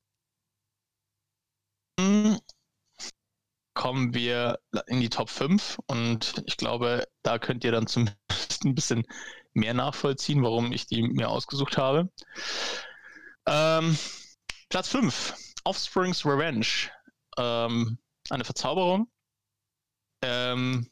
Kommen 3.77 4.15
wir 4.15 4.59
in 4.87 5.03
die 5.03 5.11
Top 5.11 5.29
5 5.29 5.79
und 5.87 6.43
ich 6.47 6.57
glaube, 6.57 7.07
da 7.23 7.39
könnt 7.39 7.62
ihr 7.62 7.73
dann 7.73 7.87
zumindest 7.87 8.65
ein 8.65 8.75
bisschen 8.75 9.05
mehr 9.53 9.75
nachvollziehen, 9.75 10.43
warum 10.43 10.73
ich 10.73 10.87
die 10.87 11.03
mir 11.03 11.29
ausgesucht 11.29 11.77
habe. 11.77 12.11
Ähm, 13.47 13.99
Platz 14.71 14.89
5, 14.89 15.35
Offspring's 15.65 16.25
Revenge. 16.25 16.91
Ähm, 17.37 17.99
eine 18.31 18.45
Verzauberung. 18.45 19.09
Ähm, 20.23 20.91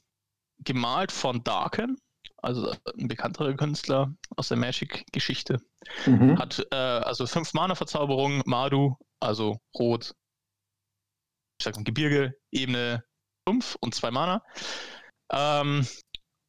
gemalt 0.59 1.11
von 1.11 1.43
Darken, 1.43 1.97
also 2.37 2.75
ein 2.99 3.09
bekannterer 3.09 3.55
Künstler 3.55 4.15
aus 4.37 4.49
der 4.49 4.59
Magic-Geschichte. 4.59 5.59
Mhm. 6.05 6.39
Hat 6.39 6.67
äh, 6.71 6.77
also 6.77 7.27
fünf 7.27 7.55
Mana-Verzauberungen, 7.55 8.43
Madu, 8.45 8.97
also 9.21 9.59
Rot, 9.79 10.15
ich 11.65 11.73
sag 11.73 11.77
mal, 11.77 11.85
Gebirge, 11.85 12.35
Ebene 12.53 13.05
5 13.49 13.77
und 13.81 13.95
2 13.95 14.11
Mana. 14.11 14.43
Ähm, 15.33 15.87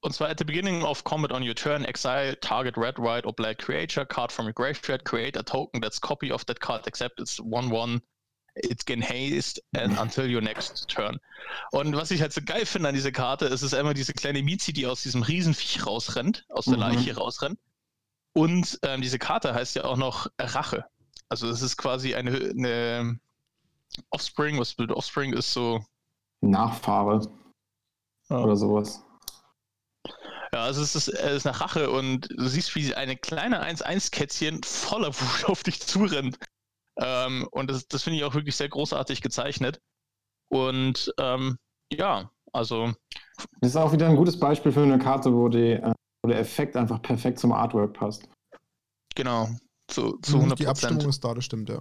und 0.02 0.14
zwar 0.14 0.30
at 0.30 0.38
the 0.38 0.46
beginning 0.46 0.84
of 0.84 1.04
combat 1.06 1.32
on 1.32 1.42
your 1.42 1.56
turn, 1.56 1.86
exile 1.86 2.36
target 2.42 2.76
red, 2.78 3.00
white 3.00 3.26
or 3.26 3.34
black 3.34 3.58
creature 3.60 4.06
card 4.06 4.32
from 4.32 4.46
your 4.46 4.54
graveyard, 4.54 5.06
create 5.06 5.38
a 5.38 5.44
token 5.44 5.82
that's 5.82 6.00
copy 6.00 6.32
of 6.32 6.46
that 6.46 6.60
card, 6.60 6.86
except 6.86 7.20
it's 7.20 7.40
1-1. 7.40 8.02
It 8.58 8.86
can 8.86 9.02
haste 9.02 9.60
and 9.74 9.98
until 10.00 10.28
your 10.28 10.42
next 10.42 10.88
turn. 10.90 11.18
Und 11.72 11.96
was 11.96 12.12
ich 12.12 12.22
halt 12.22 12.34
so 12.34 12.42
geil 12.42 12.66
finde 12.66 12.90
an 12.90 12.96
dieser 12.96 13.12
Karte, 13.12 13.46
ist 13.46 13.62
es 13.62 13.74
immer 13.74 13.94
diese 13.94 14.14
kleine 14.14 14.44
Mizi, 14.44 14.74
die 14.74 14.86
aus 14.86 15.02
diesem 15.02 15.24
Riesenviech 15.24 15.86
rausrennt, 15.86 16.46
aus 16.50 16.66
der 16.66 16.76
mhm. 16.76 16.82
Leiche 16.82 17.16
rausrennt. 17.16 17.58
Und 18.34 18.80
ähm, 18.84 19.02
diese 19.02 19.18
Karte 19.18 19.54
heißt 19.54 19.76
ja 19.76 19.86
auch 19.86 19.98
noch 19.98 20.28
Rache. 20.38 20.86
Also 21.30 21.50
es 21.50 21.62
ist 21.62 21.78
quasi 21.78 22.16
eine, 22.16 22.32
eine 22.32 23.20
Offspring, 24.10 24.60
was 24.60 24.74
bedeutet 24.74 24.98
Offspring 24.98 25.34
ist 25.34 25.54
so. 25.54 25.84
Nachfahre. 26.42 27.22
Ja. 28.30 28.40
Oder 28.40 28.56
sowas. 28.56 29.04
Ja, 30.54 30.64
also 30.64 30.82
es 30.82 30.96
ist, 30.96 31.10
es 31.10 31.36
ist 31.36 31.48
eine 31.48 31.60
Rache 31.60 31.90
und 31.90 32.30
du 32.30 32.48
siehst, 32.48 32.76
wie 32.76 32.96
eine 32.96 33.18
kleine 33.18 33.64
1-1-Kätzchen 33.66 34.64
voller 34.64 35.10
Wut 35.10 35.46
auf 35.50 35.64
dich 35.64 35.82
zurennt. 35.82 36.38
Ähm, 36.98 37.48
und 37.52 37.70
das, 37.70 37.88
das 37.88 38.04
finde 38.04 38.18
ich 38.18 38.24
auch 38.24 38.36
wirklich 38.36 38.56
sehr 38.56 38.70
großartig 38.70 39.22
gezeichnet. 39.22 39.82
Und 40.50 41.14
ähm, 41.20 41.58
ja, 41.92 42.32
also. 42.54 42.94
Das 43.60 43.72
ist 43.72 43.76
auch 43.76 43.92
wieder 43.92 44.08
ein 44.08 44.16
gutes 44.16 44.40
Beispiel 44.40 44.72
für 44.72 44.84
eine 44.84 44.98
Karte, 44.98 45.34
wo, 45.34 45.50
die, 45.50 45.74
äh, 45.74 45.94
wo 46.24 46.30
der 46.30 46.40
Effekt 46.40 46.78
einfach 46.78 47.02
perfekt 47.02 47.40
zum 47.40 47.52
Artwork 47.52 47.94
passt. 47.94 48.30
Genau, 49.16 49.50
zu, 49.88 50.18
zu 50.20 50.38
100%. 50.38 50.56
Die 50.56 50.68
Abstimmung 50.68 51.10
ist 51.10 51.24
da, 51.24 51.34
das 51.34 51.44
stimmt, 51.44 51.70
ja. 51.70 51.80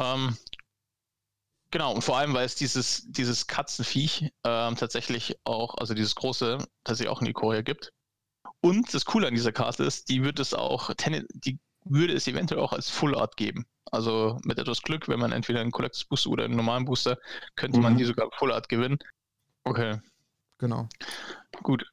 Ähm, 0.00 0.36
genau, 1.70 1.94
und 1.94 2.02
vor 2.02 2.18
allem, 2.18 2.34
weil 2.34 2.46
es 2.46 2.54
dieses, 2.54 3.04
dieses 3.06 3.46
Katzenviech 3.46 4.30
ähm, 4.44 4.76
tatsächlich 4.76 5.36
auch, 5.44 5.74
also 5.76 5.94
dieses 5.94 6.14
große, 6.14 6.58
das 6.84 7.00
es 7.00 7.06
auch 7.06 7.20
in 7.20 7.28
Ikoria 7.28 7.62
gibt. 7.62 7.92
Und 8.62 8.92
das 8.92 9.04
Coole 9.04 9.28
an 9.28 9.34
dieser 9.34 9.52
Karte 9.52 9.84
ist, 9.84 10.08
die 10.08 10.22
wird 10.22 10.38
es 10.38 10.54
auch, 10.54 10.90
die 10.94 11.58
würde 11.84 12.14
es 12.14 12.26
eventuell 12.26 12.60
auch 12.60 12.72
als 12.72 12.90
Full 12.90 13.14
Art 13.14 13.36
geben. 13.36 13.64
Also 13.90 14.38
mit 14.44 14.58
etwas 14.58 14.82
Glück, 14.82 15.08
wenn 15.08 15.18
man 15.18 15.32
entweder 15.32 15.60
einen 15.60 15.72
Collectors 15.72 16.04
Booster 16.04 16.30
oder 16.30 16.44
einen 16.44 16.56
normalen 16.56 16.84
Booster, 16.84 17.18
könnte 17.56 17.78
mhm. 17.78 17.82
man 17.84 17.96
die 17.96 18.04
sogar 18.04 18.30
Full 18.32 18.52
Art 18.52 18.68
gewinnen. 18.68 18.98
Okay. 19.64 19.98
Genau. 20.58 20.88
Gut. 21.62 21.90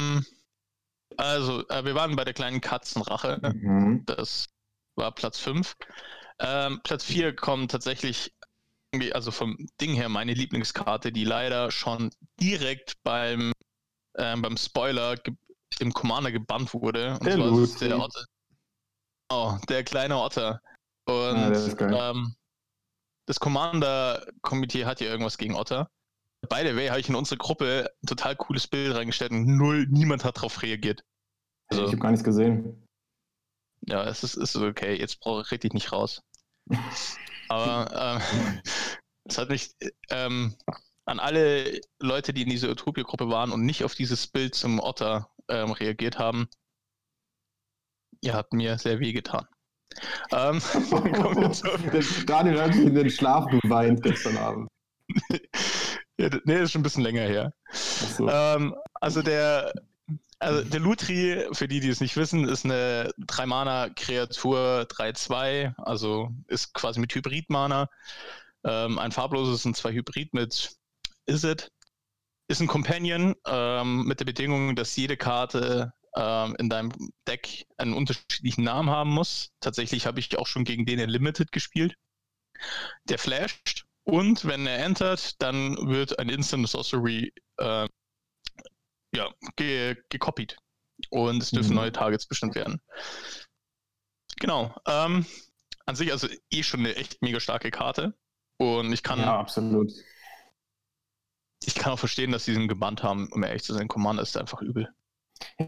Hm. 0.00 0.24
Also, 1.16 1.66
äh, 1.68 1.84
wir 1.84 1.94
waren 1.94 2.16
bei 2.16 2.24
der 2.24 2.34
kleinen 2.34 2.60
Katzenrache. 2.60 3.40
Mhm. 3.42 4.04
Das 4.04 4.48
war 4.96 5.12
Platz 5.12 5.38
5. 5.38 5.74
Ähm, 6.46 6.80
Platz 6.82 7.04
4 7.04 7.34
kommt 7.34 7.70
tatsächlich, 7.70 8.32
also 9.12 9.30
vom 9.30 9.56
Ding 9.80 9.94
her, 9.94 10.08
meine 10.08 10.34
Lieblingskarte, 10.34 11.10
die 11.12 11.24
leider 11.24 11.70
schon 11.70 12.10
direkt 12.40 13.02
beim, 13.02 13.52
ähm, 14.16 14.42
beim 14.42 14.56
Spoiler 14.56 15.16
im 15.80 15.92
Commander 15.92 16.30
gebannt 16.30 16.74
wurde. 16.74 17.14
Und 17.14 17.24
Der 17.24 17.36
zwar 17.36 17.58
ist 17.62 17.80
der. 17.80 17.98
Otter. 17.98 18.24
Oh, 19.30 19.56
der 19.68 19.82
kleine 19.84 20.18
Otter. 20.18 20.60
Und 21.06 21.14
Ah, 21.36 21.48
ist 21.50 21.76
geil. 21.76 21.92
ähm, 21.98 22.34
das 23.26 23.40
Commander-Komitee 23.40 24.84
hat 24.84 25.00
ja 25.00 25.08
irgendwas 25.08 25.38
gegen 25.38 25.54
Otter. 25.54 25.90
By 26.48 26.60
the 26.62 26.76
way, 26.76 26.88
habe 26.88 27.00
ich 27.00 27.08
in 27.08 27.14
unsere 27.14 27.38
Gruppe 27.38 27.90
ein 28.02 28.06
total 28.06 28.36
cooles 28.36 28.66
Bild 28.68 28.94
reingestellt 28.94 29.30
und 29.32 29.46
null, 29.46 29.86
niemand 29.88 30.24
hat 30.24 30.36
darauf 30.36 30.62
reagiert. 30.62 31.02
Also, 31.68 31.84
Ich 31.84 31.88
habe 31.88 31.98
gar 31.98 32.10
nichts 32.10 32.22
gesehen. 32.24 32.86
ja, 33.86 34.04
es 34.04 34.22
ist, 34.22 34.36
ist 34.36 34.54
okay, 34.56 34.94
jetzt 34.94 35.20
brauche 35.20 35.40
ich 35.40 35.50
richtig 35.50 35.72
nicht 35.72 35.90
raus. 35.90 36.22
Aber 37.48 38.20
ähm, 38.24 38.60
es 39.24 39.38
hat 39.38 39.48
mich 39.48 39.74
ähm, 40.10 40.54
an 41.06 41.20
alle 41.20 41.80
Leute, 42.00 42.32
die 42.32 42.42
in 42.42 42.50
dieser 42.50 42.70
Utopia-Gruppe 42.70 43.28
waren 43.28 43.52
und 43.52 43.64
nicht 43.64 43.84
auf 43.84 43.94
dieses 43.94 44.26
Bild 44.26 44.54
zum 44.54 44.80
Otter 44.80 45.30
ähm, 45.48 45.72
reagiert 45.72 46.18
haben, 46.18 46.48
ihr 48.22 48.34
habt 48.34 48.52
mir 48.52 48.78
sehr 48.78 49.00
weh 49.00 49.12
getan. 49.12 49.46
Ähm, 50.32 50.60
Der 51.92 52.04
Daniel 52.26 52.60
hat 52.60 52.74
sich 52.74 52.86
in 52.86 52.94
den 52.94 53.10
Schlaf 53.10 53.46
geweint 53.46 54.02
gestern 54.02 54.36
Abend. 54.38 54.68
ja, 56.18 56.30
nee, 56.44 56.62
ist 56.62 56.72
schon 56.72 56.80
ein 56.80 56.84
bisschen 56.84 57.04
länger 57.04 57.22
her. 57.22 57.52
Achso. 57.68 58.28
Ähm, 58.28 58.74
also 59.00 59.22
der, 59.22 59.72
also 60.38 60.62
der 60.68 60.80
Lutri, 60.80 61.46
für 61.52 61.68
die, 61.68 61.80
die 61.80 61.88
es 61.88 62.00
nicht 62.00 62.16
wissen, 62.16 62.48
ist 62.48 62.64
eine 62.64 63.10
3-Mana-Kreatur 63.26 64.86
3-2, 64.90 65.74
also 65.78 66.30
ist 66.48 66.74
quasi 66.74 67.00
mit 67.00 67.14
Hybrid-Mana. 67.14 67.88
Ähm, 68.64 68.98
ein 68.98 69.12
farbloses 69.12 69.66
und 69.66 69.76
zwei 69.76 69.92
Hybrid 69.92 70.34
mit 70.34 70.74
Izzet. 71.26 71.70
Ist 72.48 72.60
ein 72.60 72.66
Companion 72.66 73.34
ähm, 73.46 74.04
mit 74.04 74.20
der 74.20 74.26
Bedingung, 74.26 74.76
dass 74.76 74.96
jede 74.96 75.16
Karte 75.16 75.92
ähm, 76.16 76.54
in 76.58 76.68
deinem 76.68 76.92
Deck 77.26 77.66
einen 77.76 77.94
unterschiedlichen 77.94 78.64
Namen 78.64 78.90
haben 78.90 79.10
muss. 79.10 79.50
Tatsächlich 79.60 80.06
habe 80.06 80.20
ich 80.20 80.36
auch 80.38 80.46
schon 80.46 80.64
gegen 80.64 80.86
den 80.86 80.98
in 80.98 81.10
Limited 81.10 81.52
gespielt. 81.52 81.94
Der 83.04 83.18
flasht 83.18 83.84
und 84.04 84.44
wenn 84.44 84.66
er 84.66 84.78
entert, 84.78 85.40
dann 85.42 85.88
wird 85.88 86.18
ein 86.18 86.28
Instant 86.28 86.68
Sorcery 86.68 87.32
äh, 87.56 87.88
ja, 89.14 89.30
ge 89.56 89.96
gekopiert. 90.08 90.56
Und 91.10 91.42
es 91.42 91.50
dürfen 91.50 91.70
Mhm. 91.70 91.76
neue 91.76 91.92
Targets 91.92 92.26
bestimmt 92.26 92.54
werden. 92.54 92.80
Genau. 94.40 94.74
Ähm, 94.86 95.26
an 95.86 95.96
sich 95.96 96.12
also 96.12 96.28
eh 96.50 96.62
schon 96.62 96.80
eine 96.80 96.96
echt 96.96 97.20
mega 97.22 97.40
starke 97.40 97.70
Karte. 97.70 98.14
Und 98.58 98.92
ich 98.92 99.02
kann, 99.02 99.18
ja, 99.18 99.38
absolut. 99.38 99.92
ich 101.64 101.74
kann 101.74 101.92
auch 101.92 101.98
verstehen, 101.98 102.30
dass 102.32 102.44
sie 102.44 102.54
ihn 102.54 102.68
gebannt 102.68 103.02
haben, 103.02 103.28
um 103.32 103.42
ehrlich 103.42 103.64
zu 103.64 103.74
sein. 103.74 103.88
Commander 103.88 104.22
ist 104.22 104.36
einfach 104.36 104.62
übel. 104.62 104.88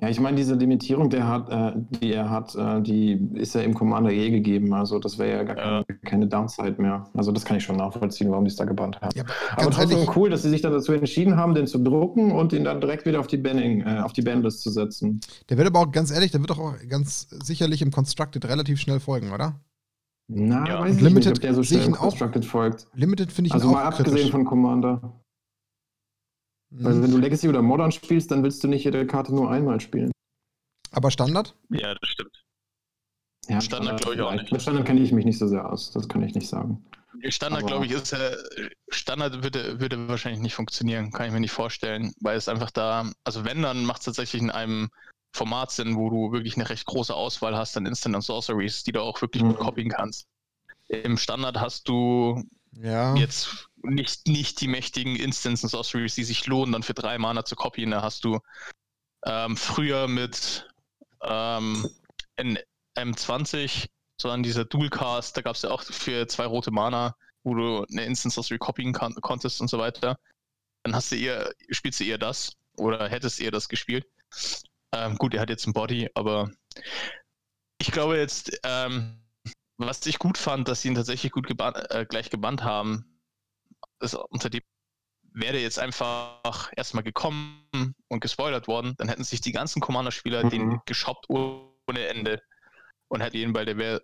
Ja, 0.00 0.08
ich 0.08 0.18
meine, 0.20 0.36
diese 0.36 0.54
Limitierung, 0.54 1.10
der 1.10 1.28
hat, 1.28 1.48
äh, 1.50 1.72
die 2.00 2.12
er 2.12 2.30
hat, 2.30 2.54
äh, 2.54 2.80
die 2.82 3.12
ist 3.34 3.54
ja 3.54 3.60
im 3.60 3.74
Commander 3.74 4.10
eh 4.10 4.30
gegeben. 4.30 4.72
Also 4.72 4.98
das 4.98 5.18
wäre 5.18 5.30
ja 5.38 5.42
gar 5.44 5.56
keine, 5.56 5.84
keine 6.04 6.26
Downside 6.26 6.76
mehr. 6.80 7.08
Also 7.14 7.30
das 7.32 7.44
kann 7.44 7.56
ich 7.56 7.64
schon 7.64 7.76
nachvollziehen, 7.76 8.30
warum 8.30 8.44
die 8.44 8.50
es 8.50 8.56
da 8.56 8.64
gebannt 8.64 9.00
haben. 9.00 9.16
Ja, 9.16 9.24
aber 9.52 9.70
trotzdem 9.70 9.98
ehrlich, 9.98 10.16
cool, 10.16 10.30
dass 10.30 10.42
sie 10.42 10.50
sich 10.50 10.62
dann 10.62 10.72
dazu 10.72 10.92
entschieden 10.92 11.36
haben, 11.36 11.54
den 11.54 11.66
zu 11.66 11.78
drucken 11.78 12.32
und 12.32 12.52
ihn 12.52 12.64
dann 12.64 12.80
direkt 12.80 13.06
wieder 13.06 13.20
auf 13.20 13.26
die 13.26 13.36
Banning, 13.36 13.82
äh, 13.82 14.00
auf 14.00 14.12
die 14.12 14.22
Bandlist 14.22 14.62
zu 14.62 14.70
setzen. 14.70 15.20
der 15.50 15.56
wird 15.58 15.66
aber 15.68 15.80
auch 15.80 15.90
ganz 15.92 16.10
ehrlich, 16.10 16.30
der 16.32 16.40
wird 16.40 16.50
doch 16.50 16.58
auch 16.58 16.74
ganz 16.88 17.28
sicherlich 17.44 17.82
im 17.82 17.90
Constructed 17.90 18.44
relativ 18.48 18.80
schnell 18.80 18.98
folgen, 19.00 19.32
oder? 19.32 19.60
Na, 20.28 20.66
Ja. 20.66 20.80
weiß 20.80 20.96
ich 20.96 21.02
Limited 21.02 21.26
nicht, 21.26 21.36
ob 21.38 21.40
der 21.42 21.54
so 21.54 21.62
schnell 21.62 21.92
auch- 21.92 21.98
Constructed 21.98 22.44
folgt. 22.44 22.86
Limited 22.94 23.30
finde 23.30 23.48
ich 23.48 23.54
Also 23.54 23.68
ihn 23.68 23.72
mal 23.74 23.82
auch 23.82 23.86
abgesehen 23.88 24.14
kritisch. 24.14 24.30
von 24.32 24.44
Commander. 24.44 25.20
Mhm. 26.70 26.86
Also 26.86 27.02
wenn 27.02 27.10
du 27.10 27.18
Legacy 27.18 27.48
oder 27.48 27.62
Modern 27.62 27.92
spielst, 27.92 28.30
dann 28.30 28.42
willst 28.42 28.62
du 28.64 28.68
nicht 28.68 28.84
jede 28.84 29.06
Karte 29.06 29.34
nur 29.34 29.50
einmal 29.50 29.80
spielen. 29.80 30.10
aber 30.92 31.10
Standard? 31.10 31.54
Ja, 31.70 31.94
das 31.94 32.08
stimmt. 32.10 32.42
Ja, 33.48 33.60
Standard 33.60 34.00
glaube 34.00 34.16
ich 34.16 34.22
auch 34.22 34.32
nicht. 34.34 34.50
Mit 34.50 34.62
Standard 34.62 34.86
kenne 34.86 35.00
ich 35.00 35.12
mich 35.12 35.24
nicht 35.24 35.38
so 35.38 35.46
sehr 35.46 35.70
aus. 35.70 35.92
Das 35.92 36.08
kann 36.08 36.22
ich 36.22 36.34
nicht 36.34 36.48
sagen. 36.48 36.84
Standard, 37.28 37.66
glaube 37.66 37.86
ich, 37.86 37.92
ist 37.92 38.12
äh, 38.12 38.36
Standard 38.90 39.42
würde, 39.42 39.80
würde 39.80 40.08
wahrscheinlich 40.08 40.42
nicht 40.42 40.54
funktionieren, 40.54 41.10
kann 41.12 41.26
ich 41.26 41.32
mir 41.32 41.40
nicht 41.40 41.52
vorstellen, 41.52 42.12
weil 42.20 42.36
es 42.36 42.48
einfach 42.48 42.70
da, 42.70 43.10
also 43.24 43.44
wenn, 43.44 43.62
dann 43.62 43.84
macht 43.86 44.00
es 44.00 44.04
tatsächlich 44.06 44.42
in 44.42 44.50
einem 44.50 44.90
Format 45.34 45.70
Sinn, 45.70 45.96
wo 45.96 46.10
du 46.10 46.32
wirklich 46.32 46.56
eine 46.56 46.68
recht 46.68 46.84
große 46.86 47.14
Auswahl 47.14 47.56
hast 47.56 47.76
an 47.76 47.86
Instant 47.86 48.16
und 48.16 48.22
Sorceries, 48.22 48.82
die 48.84 48.92
du 48.92 49.00
auch 49.00 49.20
wirklich 49.22 49.42
gut 49.42 49.58
Mhm. 49.58 49.64
copyen 49.64 49.88
kannst. 49.90 50.26
Im 50.88 51.16
Standard 51.16 51.58
hast 51.58 51.88
du 51.88 52.42
Ja. 52.82 53.14
jetzt 53.16 53.68
nicht, 53.82 54.26
nicht 54.26 54.60
die 54.60 54.68
mächtigen 54.68 55.16
Instants 55.16 55.62
und 55.62 55.70
Sorceries, 55.70 56.14
die 56.14 56.24
sich 56.24 56.46
lohnen, 56.46 56.72
dann 56.72 56.82
für 56.82 56.94
drei 56.94 57.18
Mana 57.18 57.44
zu 57.44 57.56
copyen. 57.56 57.90
Da 57.90 58.02
hast 58.02 58.24
du 58.24 58.40
ähm, 59.24 59.56
früher 59.56 60.08
mit 60.08 60.68
ähm, 61.22 61.88
in 62.36 62.58
M20, 62.96 63.88
sondern 64.20 64.42
dieser 64.42 64.64
Dualcast, 64.64 65.36
da 65.36 65.42
gab 65.42 65.56
es 65.56 65.62
ja 65.62 65.70
auch 65.70 65.82
für 65.82 66.26
zwei 66.26 66.46
rote 66.46 66.70
Mana, 66.70 67.16
wo 67.44 67.54
du 67.54 67.84
eine 67.90 68.04
Instant 68.04 68.34
Sorcery 68.34 68.58
copyen 68.58 68.92
kann, 68.92 69.14
konntest 69.14 69.60
und 69.60 69.68
so 69.68 69.78
weiter. 69.78 70.18
Dann 70.82 70.94
hast 70.94 71.12
du 71.12 71.16
eher, 71.16 71.52
spielst 71.70 72.00
du 72.00 72.04
eher 72.04 72.18
das 72.18 72.52
oder 72.76 73.08
hättest 73.08 73.40
eher 73.40 73.50
das 73.50 73.68
gespielt. 73.68 74.06
Ähm, 74.92 75.16
gut, 75.16 75.34
er 75.34 75.40
hat 75.40 75.50
jetzt 75.50 75.66
einen 75.66 75.74
Body, 75.74 76.08
aber 76.14 76.50
ich 77.78 77.90
glaube 77.92 78.16
jetzt, 78.16 78.58
ähm, 78.64 79.20
was 79.78 80.04
ich 80.06 80.18
gut 80.18 80.38
fand, 80.38 80.68
dass 80.68 80.82
sie 80.82 80.88
ihn 80.88 80.94
tatsächlich 80.94 81.32
gut 81.32 81.46
geban 81.46 81.74
äh, 81.74 82.06
gleich 82.08 82.30
gebannt 82.30 82.64
haben, 82.64 83.20
ist 84.00 84.14
unter 84.14 84.50
dem 84.50 84.62
wäre 85.32 85.52
der 85.52 85.62
jetzt 85.62 85.78
einfach 85.78 86.72
erstmal 86.76 87.04
gekommen 87.04 87.94
und 88.08 88.20
gespoilert 88.20 88.68
worden, 88.68 88.94
dann 88.96 89.08
hätten 89.08 89.22
sich 89.24 89.42
die 89.42 89.52
ganzen 89.52 89.80
Commander-Spieler 89.80 90.44
Mhm. 90.44 90.50
den 90.50 90.80
geshoppt 90.86 91.28
ohne 91.28 92.06
Ende 92.08 92.42
und 93.08 93.20
hätten 93.20 93.36
ihn, 93.36 93.54
weil 93.54 93.66
der 93.66 93.76
wäre 93.76 94.02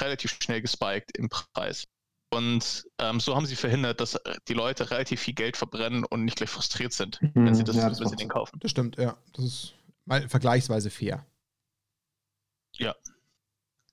relativ 0.00 0.36
schnell 0.42 0.60
gespiked 0.60 1.16
im 1.16 1.30
Preis. 1.30 1.86
Und 2.30 2.84
ähm, 2.98 3.20
so 3.20 3.34
haben 3.34 3.46
sie 3.46 3.56
verhindert, 3.56 4.02
dass 4.02 4.20
die 4.48 4.52
Leute 4.54 4.90
relativ 4.90 5.22
viel 5.22 5.32
Geld 5.34 5.56
verbrennen 5.56 6.04
und 6.04 6.26
nicht 6.26 6.36
gleich 6.36 6.50
frustriert 6.50 6.92
sind, 6.92 7.18
wenn 7.22 7.54
sie, 7.54 7.64
das, 7.64 7.76
Mhm. 7.76 7.80
Ja, 7.80 7.88
das 7.88 8.00
wenn 8.00 8.08
sie 8.08 8.16
den 8.16 8.28
kaufen. 8.28 8.60
Das 8.60 8.70
stimmt, 8.70 8.98
ja. 8.98 9.16
Das 9.32 9.44
ist 9.46 9.74
mal 10.04 10.28
vergleichsweise 10.28 10.90
fair. 10.90 11.24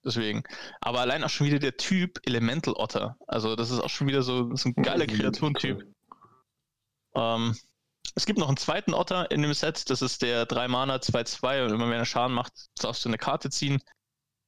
Deswegen. 0.05 0.43
Aber 0.81 0.99
allein 0.99 1.23
auch 1.23 1.29
schon 1.29 1.47
wieder 1.47 1.59
der 1.59 1.77
Typ 1.77 2.19
Elemental 2.25 2.75
Otter. 2.75 3.17
Also, 3.27 3.55
das 3.55 3.71
ist 3.71 3.79
auch 3.79 3.89
schon 3.89 4.07
wieder 4.07 4.21
so, 4.21 4.51
ist 4.51 4.65
ein 4.65 4.75
geiler 4.75 5.05
Mhm, 5.05 5.17
Kreaturentyp. 5.17 5.83
Ähm, 7.15 7.55
es 8.13 8.25
gibt 8.25 8.37
noch 8.39 8.47
einen 8.47 8.57
zweiten 8.57 8.93
Otter 8.93 9.31
in 9.31 9.41
dem 9.41 9.53
Set, 9.53 9.89
das 9.89 10.01
ist 10.01 10.21
der 10.21 10.45
3 10.45 10.67
Mana 10.67 10.99
2-2 10.99 11.65
und 11.65 11.73
immer 11.73 11.89
wenn 11.89 11.97
er 11.97 12.05
Schaden 12.05 12.35
macht, 12.35 12.53
darfst 12.75 13.03
du 13.03 13.09
eine 13.09 13.17
Karte 13.17 13.49
ziehen. 13.49 13.81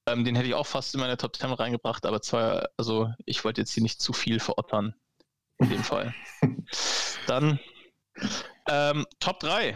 Ähm, 0.08 0.24
den 0.24 0.36
hätte 0.36 0.48
ich 0.48 0.54
auch 0.54 0.68
fast 0.68 0.94
in 0.94 1.02
meine 1.02 1.18
Top 1.18 1.36
10 1.36 1.52
reingebracht, 1.52 2.06
aber 2.06 2.22
zwar, 2.22 2.70
also 2.78 3.12
ich 3.26 3.44
wollte 3.44 3.62
jetzt 3.62 3.74
hier 3.74 3.84
nicht 3.84 4.02
zu 4.02 4.14
viel 4.14 4.40
verottern. 4.40 4.94
In 5.60 5.70
dem 5.70 5.84
Fall. 5.84 6.14
Dann 7.28 7.60
ähm, 8.70 9.06
Top 9.20 9.40
3. 9.40 9.76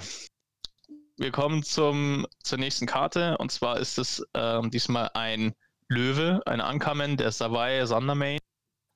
Wir 1.17 1.31
kommen 1.31 1.63
zum, 1.63 2.27
zur 2.43 2.59
nächsten 2.59 2.85
Karte 2.85 3.37
und 3.39 3.51
zwar 3.51 3.79
ist 3.79 3.97
es 3.97 4.25
ähm, 4.33 4.69
diesmal 4.69 5.09
ein 5.15 5.53
Löwe, 5.91 6.41
ein 6.45 6.61
Uncommon, 6.61 7.17
der 7.17 7.33
Savai 7.33 7.85
Sandermain. 7.85 8.39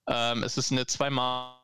Ähm, 0.08 0.44
es 0.44 0.58
ist 0.58 0.72
eine 0.72 0.86
2 0.88 1.10
Mana 1.10 1.62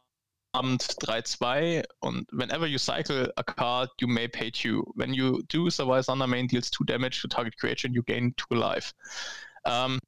Abend 0.53 0.83
3-2 0.83 1.85
und 2.01 2.27
whenever 2.33 2.67
you 2.67 2.77
cycle 2.77 3.31
a 3.37 3.43
card, 3.43 3.89
you 4.01 4.09
may 4.09 4.27
pay 4.27 4.51
two. 4.51 4.83
When 4.95 5.13
you 5.13 5.41
do, 5.43 5.69
Savai 5.69 6.03
Sandermain 6.03 6.49
deals 6.49 6.69
2 6.71 6.83
damage 6.83 7.21
to 7.21 7.29
target 7.29 7.57
creature 7.57 7.87
and 7.87 7.95
you 7.95 8.03
gain 8.03 8.33
2 8.35 8.55
alive. 8.57 8.91
Ähm, 9.63 9.99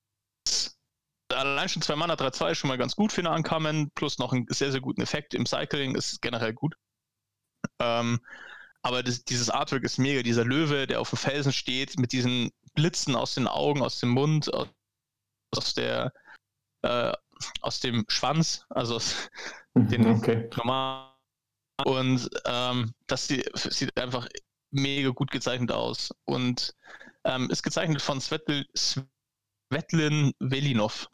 allein 1.30 1.70
schon 1.70 1.82
2 1.82 1.96
Mana 1.96 2.16
3-2 2.16 2.52
ist 2.52 2.58
schon 2.58 2.68
mal 2.68 2.78
ganz 2.78 2.98
gut 2.98 3.14
für 3.14 3.22
eine 3.22 3.32
Uncommon, 3.32 3.92
plus 3.96 4.20
noch 4.20 4.34
einen 4.34 4.46
sehr, 4.50 4.74
sehr 4.74 4.82
guten 4.82 5.02
Effekt 5.02 5.34
im 5.34 5.46
Cycling 5.46 5.96
ist 5.96 6.22
generell 6.22 6.52
gut. 6.52 6.76
Ähm, 7.80 8.20
aber 8.82 9.04
das, 9.04 9.24
dieses 9.24 9.50
Artwork 9.50 9.86
ist 9.86 10.00
mega. 10.00 10.22
Dieser 10.22 10.44
Löwe, 10.44 10.86
der 10.86 11.00
auf 11.00 11.12
dem 11.12 11.18
Felsen 11.18 11.54
steht, 11.54 11.98
mit 11.98 12.12
diesen 12.12 12.52
Blitzen 12.74 13.16
aus 13.16 13.36
den 13.36 13.48
Augen, 13.48 13.82
aus 13.82 14.02
dem 14.02 14.10
Mund, 14.10 14.54
aus, 14.54 14.68
aus 15.58 15.74
der 15.74 16.12
äh, 16.84 17.14
aus 17.62 17.80
dem 17.80 18.06
Schwanz, 18.08 18.66
also 18.70 18.96
aus 18.96 19.30
den 19.76 20.06
Okay. 20.08 20.50
normal. 20.56 21.14
Und 21.86 22.30
ähm, 22.46 22.94
das 23.08 23.28
sieht, 23.28 23.50
sieht 23.56 23.98
einfach 24.00 24.28
mega 24.72 25.10
gut 25.10 25.32
gezeichnet 25.32 25.72
aus. 25.72 26.14
Und 26.26 26.76
ähm, 27.26 27.50
ist 27.50 27.64
gezeichnet 27.64 28.02
von 28.02 28.22
Svetl, 28.22 28.66
Svetlin 28.78 30.34
Velinov. 30.40 31.10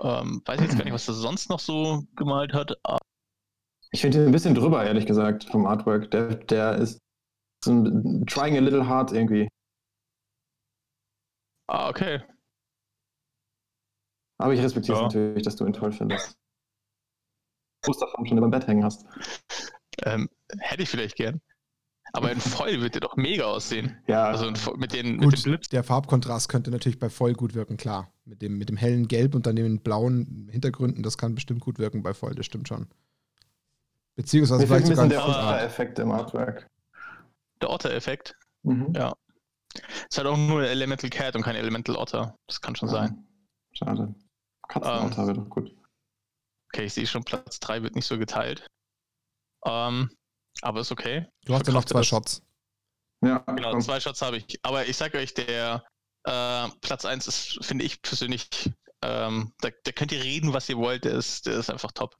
Ähm, 0.00 0.42
weiß 0.44 0.60
ich 0.60 0.66
jetzt 0.66 0.76
gar 0.76 0.84
nicht, 0.84 0.92
was 0.92 1.08
er 1.08 1.14
sonst 1.14 1.48
noch 1.48 1.60
so 1.60 2.04
gemalt 2.16 2.52
hat. 2.52 2.76
Ich 3.90 4.00
finde 4.00 4.18
ihn 4.18 4.26
ein 4.26 4.32
bisschen 4.32 4.54
drüber, 4.54 4.84
ehrlich 4.84 5.06
gesagt, 5.06 5.44
vom 5.44 5.66
Artwork. 5.66 6.10
Der, 6.10 6.34
der 6.34 6.76
ist 6.76 7.00
so 7.64 7.72
ein 7.72 8.26
trying 8.26 8.56
a 8.56 8.60
little 8.60 8.86
hard 8.86 9.12
irgendwie. 9.12 9.48
Ah, 11.66 11.88
okay. 11.88 12.22
Aber 14.38 14.52
ich 14.54 14.60
respektiere 14.60 14.96
es 14.96 15.00
Ja. 15.00 15.06
natürlich, 15.06 15.42
dass 15.44 15.56
du 15.56 15.66
ihn 15.66 15.72
toll 15.72 15.92
findest. 15.92 16.36
Musterform 17.86 18.26
schon 18.26 18.38
über 18.38 18.46
dem 18.48 18.50
Bett 18.50 18.66
hängen 18.66 18.84
hast. 18.84 19.04
Ähm, 20.04 20.28
hätte 20.58 20.82
ich 20.82 20.88
vielleicht 20.88 21.16
gern. 21.16 21.40
Aber 22.12 22.30
in 22.30 22.40
voll 22.40 22.80
wird 22.80 22.94
der 22.94 23.00
doch 23.00 23.16
mega 23.16 23.44
aussehen. 23.44 23.96
Ja, 24.06 24.26
Also 24.26 24.50
mit 24.76 24.92
den, 24.92 25.16
mit 25.16 25.24
Gut, 25.24 25.36
den 25.38 25.42
Blitz. 25.42 25.68
der 25.68 25.82
Farbkontrast 25.82 26.48
könnte 26.48 26.70
natürlich 26.70 26.98
bei 26.98 27.10
voll 27.10 27.32
gut 27.32 27.54
wirken, 27.54 27.76
klar. 27.76 28.12
Mit 28.24 28.40
dem, 28.40 28.56
mit 28.56 28.68
dem 28.68 28.76
hellen 28.76 29.08
Gelb 29.08 29.34
und 29.34 29.46
dann 29.46 29.56
den 29.56 29.80
blauen 29.80 30.48
Hintergründen, 30.50 31.02
das 31.02 31.18
kann 31.18 31.34
bestimmt 31.34 31.60
gut 31.60 31.78
wirken 31.78 32.02
bei 32.02 32.14
voll, 32.14 32.34
das 32.34 32.46
stimmt 32.46 32.68
schon. 32.68 32.88
Beziehungsweise 34.16 34.60
mir 34.62 34.66
vielleicht 34.68 34.86
ein 34.86 34.96
sogar 34.96 35.08
bisschen 35.08 35.20
ein 35.24 35.24
der 35.24 35.24
Otter- 35.36 35.40
Footart. 35.42 35.62
Effekt 35.64 35.98
im 35.98 36.10
Artwork. 36.12 36.70
Der 37.62 37.70
Otter-Effekt. 37.70 38.36
Mhm. 38.62 38.92
Ja. 38.94 39.12
Ist 40.08 40.16
halt 40.16 40.28
auch 40.28 40.36
nur 40.36 40.60
ein 40.60 40.66
Elemental 40.68 41.10
Cat 41.10 41.34
und 41.34 41.42
kein 41.42 41.56
Elemental 41.56 41.96
Otter. 41.96 42.36
Das 42.46 42.60
kann 42.60 42.76
schon 42.76 42.88
sein. 42.88 43.26
Schade. 43.72 44.14
Katzenotter 44.68 45.18
Ähm. 45.22 45.26
wäre 45.28 45.38
doch 45.38 45.48
gut. 45.50 45.74
Okay, 46.72 46.84
ich 46.86 46.94
sehe 46.94 47.06
schon, 47.06 47.24
Platz 47.24 47.60
3 47.60 47.82
wird 47.82 47.94
nicht 47.94 48.06
so 48.06 48.18
geteilt. 48.18 48.66
Ähm, 49.64 50.10
aber 50.62 50.80
ist 50.80 50.92
okay. 50.92 51.26
Du 51.44 51.54
hast 51.54 51.66
ja 51.66 51.72
noch 51.72 51.84
zwei 51.84 52.00
das. 52.00 52.06
Shots. 52.08 52.42
Ja, 53.22 53.38
Genau, 53.38 53.70
komm. 53.72 53.80
zwei 53.80 54.00
Shots 54.00 54.22
habe 54.22 54.38
ich. 54.38 54.58
Aber 54.62 54.86
ich 54.86 54.96
sage 54.96 55.18
euch, 55.18 55.34
der 55.34 55.84
äh, 56.24 56.68
Platz 56.80 57.04
1 57.04 57.26
ist, 57.28 57.64
finde 57.64 57.84
ich 57.84 58.02
persönlich, 58.02 58.48
ähm, 59.02 59.52
da, 59.60 59.70
da 59.84 59.92
könnt 59.92 60.12
ihr 60.12 60.22
reden, 60.22 60.52
was 60.52 60.68
ihr 60.68 60.76
wollt, 60.78 61.04
der 61.04 61.12
ist, 61.14 61.46
der 61.46 61.54
ist 61.58 61.70
einfach 61.70 61.92
top. 61.92 62.16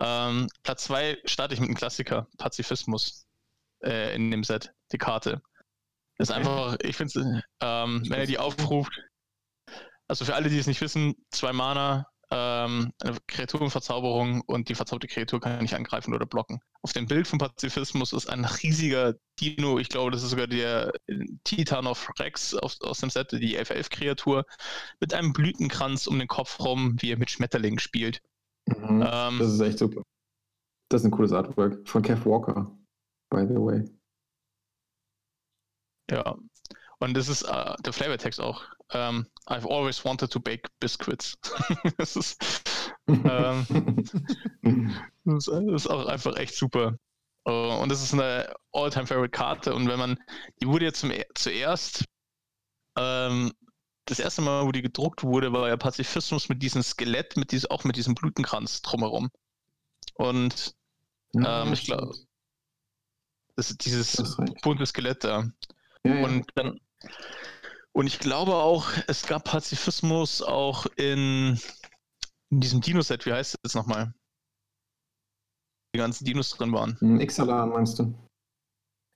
Ähm, 0.00 0.48
Platz 0.62 0.84
2 0.84 1.18
starte 1.24 1.54
ich 1.54 1.60
mit 1.60 1.68
einem 1.68 1.76
Klassiker, 1.76 2.26
Pazifismus 2.38 3.26
äh, 3.84 4.14
in 4.14 4.30
dem 4.30 4.44
Set, 4.44 4.72
die 4.92 4.98
Karte. 4.98 5.42
Das 6.18 6.28
ist 6.28 6.34
einfach, 6.34 6.76
ich 6.82 6.96
finde, 6.96 7.42
ähm, 7.60 8.02
wenn 8.08 8.20
ihr 8.20 8.26
die 8.26 8.38
aufruft, 8.38 8.92
also 10.12 10.26
für 10.26 10.34
alle, 10.34 10.50
die 10.50 10.58
es 10.58 10.66
nicht 10.66 10.82
wissen, 10.82 11.14
zwei 11.30 11.54
Mana, 11.54 12.06
ähm, 12.30 12.92
eine 13.02 13.16
Kreaturenverzauberung 13.28 14.42
und 14.42 14.68
die 14.68 14.74
verzauberte 14.74 15.06
Kreatur 15.06 15.40
kann 15.40 15.58
nicht 15.62 15.74
angreifen 15.74 16.12
oder 16.12 16.26
blocken. 16.26 16.60
Auf 16.82 16.92
dem 16.92 17.06
Bild 17.06 17.26
von 17.26 17.38
Pazifismus 17.38 18.12
ist 18.12 18.28
ein 18.28 18.44
riesiger 18.44 19.14
Dino, 19.40 19.78
ich 19.78 19.88
glaube, 19.88 20.10
das 20.10 20.22
ist 20.22 20.28
sogar 20.28 20.48
der 20.48 20.92
äh, 21.06 21.24
Titan 21.44 21.86
of 21.86 22.10
Rex 22.18 22.52
aus, 22.52 22.78
aus 22.82 22.98
dem 22.98 23.08
Set, 23.08 23.32
die 23.32 23.58
F11-Kreatur, 23.58 24.44
mit 25.00 25.14
einem 25.14 25.32
Blütenkranz 25.32 26.06
um 26.06 26.18
den 26.18 26.28
Kopf 26.28 26.60
rum, 26.60 26.96
wie 27.00 27.12
er 27.12 27.18
mit 27.18 27.30
Schmetterlingen 27.30 27.78
spielt. 27.78 28.20
Mhm. 28.66 29.02
Ähm, 29.06 29.38
Das 29.38 29.50
ist 29.50 29.60
echt 29.60 29.78
super. 29.78 30.02
Das 30.90 31.00
ist 31.00 31.06
ein 31.06 31.10
cooles 31.10 31.32
Artwork 31.32 31.88
von 31.88 32.02
Kev 32.02 32.28
Walker, 32.28 32.70
by 33.30 33.46
the 33.48 33.54
way. 33.54 33.84
Ja. 36.10 36.36
Und 37.02 37.14
das 37.14 37.26
ist 37.28 37.42
äh, 37.42 37.74
der 37.80 37.92
Flavortext 37.92 38.40
auch. 38.40 38.62
Ähm, 38.90 39.26
I've 39.46 39.68
always 39.68 40.04
wanted 40.04 40.30
to 40.30 40.38
bake 40.38 40.70
biscuits. 40.78 41.36
das, 41.98 42.14
ist, 42.14 42.40
ähm, 43.08 43.66
das, 45.24 45.48
ist, 45.48 45.88
auch 45.88 46.06
einfach 46.06 46.36
echt 46.36 46.54
super. 46.54 46.96
Äh, 47.44 47.50
und 47.50 47.88
das 47.88 48.04
ist 48.04 48.12
eine 48.12 48.54
All-Time-Favorite-Karte. 48.70 49.74
Und 49.74 49.88
wenn 49.88 49.98
man, 49.98 50.16
die 50.60 50.68
wurde 50.68 50.84
ja 50.84 50.92
zum, 50.92 51.10
zuerst, 51.34 52.04
ähm, 52.96 53.50
das 54.04 54.20
erste 54.20 54.42
Mal, 54.42 54.64
wo 54.64 54.70
die 54.70 54.82
gedruckt 54.82 55.24
wurde, 55.24 55.52
war 55.52 55.66
ja 55.68 55.76
Pazifismus 55.76 56.48
mit 56.48 56.62
diesem 56.62 56.84
Skelett, 56.84 57.36
mit 57.36 57.50
diesem, 57.50 57.68
auch 57.72 57.82
mit 57.82 57.96
diesem 57.96 58.14
Blütenkranz 58.14 58.80
drumherum. 58.80 59.28
Und 60.14 60.76
Ja, 61.34 61.62
Ähm, 61.62 61.72
ich 61.72 61.84
glaub- 61.86 62.14
stimmt. 62.14 62.28
das 63.56 63.70
ist 63.72 63.84
dieses 63.86 64.36
bunte 64.62 64.86
Skelett 64.86 65.24
da. 65.24 65.50
Ja, 66.04 66.14
ja. 66.14 66.24
Und 66.24 66.46
dann 66.54 66.78
und 67.92 68.06
ich 68.06 68.18
glaube 68.18 68.54
auch, 68.54 68.88
es 69.06 69.26
gab 69.26 69.44
Pazifismus 69.44 70.42
auch 70.42 70.86
in, 70.96 71.58
in 72.50 72.60
diesem 72.60 72.80
Dino-Set, 72.80 73.26
wie 73.26 73.32
heißt 73.32 73.56
das 73.62 73.74
nochmal? 73.74 74.14
Die 75.94 75.98
ganzen 75.98 76.24
Dinos 76.24 76.50
drin 76.50 76.72
waren. 76.72 76.96
Ein 77.02 77.20
Ixalan 77.20 77.68
meinst 77.68 77.98
du? 77.98 78.14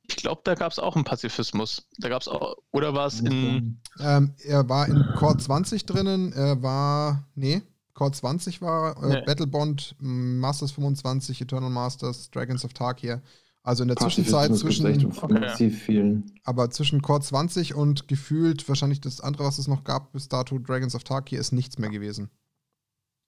Ich 0.08 0.16
glaube, 0.16 0.42
da 0.44 0.54
gab 0.54 0.70
es 0.70 0.78
auch 0.78 0.94
einen 0.94 1.04
Pazifismus. 1.04 1.88
Da 1.98 2.08
gab 2.08 2.22
es 2.22 2.28
auch, 2.28 2.56
oder 2.70 2.94
war 2.94 3.06
es 3.06 3.20
in, 3.20 3.80
Ähm, 3.98 4.34
er 4.44 4.68
war 4.68 4.86
in 4.86 5.04
Core 5.16 5.36
20 5.36 5.86
drinnen, 5.86 6.32
er 6.32 6.62
war, 6.62 7.26
nee, 7.34 7.62
Core 7.94 8.12
20 8.12 8.60
war 8.60 9.02
äh, 9.02 9.08
Nee. 9.08 9.22
Battlebond, 9.22 9.96
Masters 9.98 10.72
25, 10.72 11.40
Eternal 11.40 11.70
Masters, 11.70 12.30
Dragons 12.30 12.64
of 12.64 12.74
Tarkir. 12.74 13.22
Also 13.66 13.82
in 13.82 13.88
der 13.88 13.96
Pazifismus 13.96 14.60
Zwischenzeit 14.60 15.10
zwischen, 15.10 15.72
vielen. 15.72 16.32
aber 16.44 16.70
zwischen 16.70 17.02
Core 17.02 17.20
20 17.20 17.74
und 17.74 18.06
gefühlt 18.06 18.68
wahrscheinlich 18.68 19.00
das 19.00 19.20
andere, 19.20 19.42
was 19.42 19.58
es 19.58 19.66
noch 19.66 19.82
gab 19.82 20.12
bis 20.12 20.28
dato, 20.28 20.60
Dragons 20.60 20.94
of 20.94 21.02
Tarkir, 21.02 21.40
ist 21.40 21.50
nichts 21.50 21.76
mehr 21.76 21.90
gewesen. 21.90 22.30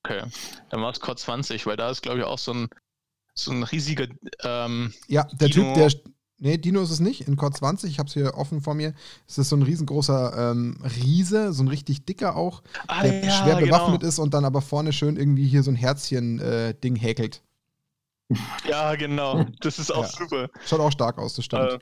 okay, 0.04 0.22
dann 0.70 0.80
war 0.80 0.92
es 0.92 1.00
Core 1.00 1.16
20, 1.16 1.66
weil 1.66 1.76
da 1.76 1.90
ist, 1.90 2.02
glaube 2.02 2.20
ich, 2.20 2.24
auch 2.24 2.38
so 2.38 2.52
ein, 2.52 2.68
so 3.34 3.50
ein 3.50 3.64
riesiger, 3.64 4.06
ähm, 4.44 4.94
Ja, 5.08 5.24
der 5.24 5.48
Dino. 5.48 5.74
Typ, 5.74 5.74
der. 5.74 5.92
Nee, 6.40 6.56
Dino 6.56 6.82
ist 6.82 6.90
es 6.90 7.00
nicht. 7.00 7.22
In 7.22 7.34
Core 7.34 7.50
20, 7.50 7.90
ich 7.90 7.98
habe 7.98 8.06
es 8.06 8.14
hier 8.14 8.34
offen 8.36 8.60
vor 8.60 8.74
mir. 8.74 8.94
Es 9.26 9.38
ist 9.38 9.48
so 9.48 9.56
ein 9.56 9.62
riesengroßer 9.62 10.52
ähm, 10.52 10.78
Riese, 11.02 11.52
so 11.52 11.64
ein 11.64 11.68
richtig 11.68 12.04
dicker 12.04 12.36
auch, 12.36 12.62
ah, 12.86 13.02
der 13.02 13.28
schwer 13.28 13.56
bewaffnet 13.56 14.04
ist 14.04 14.20
und 14.20 14.34
dann 14.34 14.44
aber 14.44 14.62
vorne 14.62 14.92
schön 14.92 15.16
irgendwie 15.16 15.48
hier 15.48 15.64
so 15.64 15.72
ein 15.72 15.74
Herzchen-Ding 15.74 16.94
häkelt. 16.94 17.42
Ja, 18.66 18.94
genau. 18.96 19.44
Das 19.60 19.78
ist 19.78 19.90
auch 19.90 20.04
Ja. 20.04 20.08
super. 20.10 20.48
Schaut 20.66 20.80
auch 20.80 20.92
stark 20.92 21.18
aus, 21.18 21.34
das 21.34 21.44
stimmt. 21.46 21.72
Äh, 21.72 21.78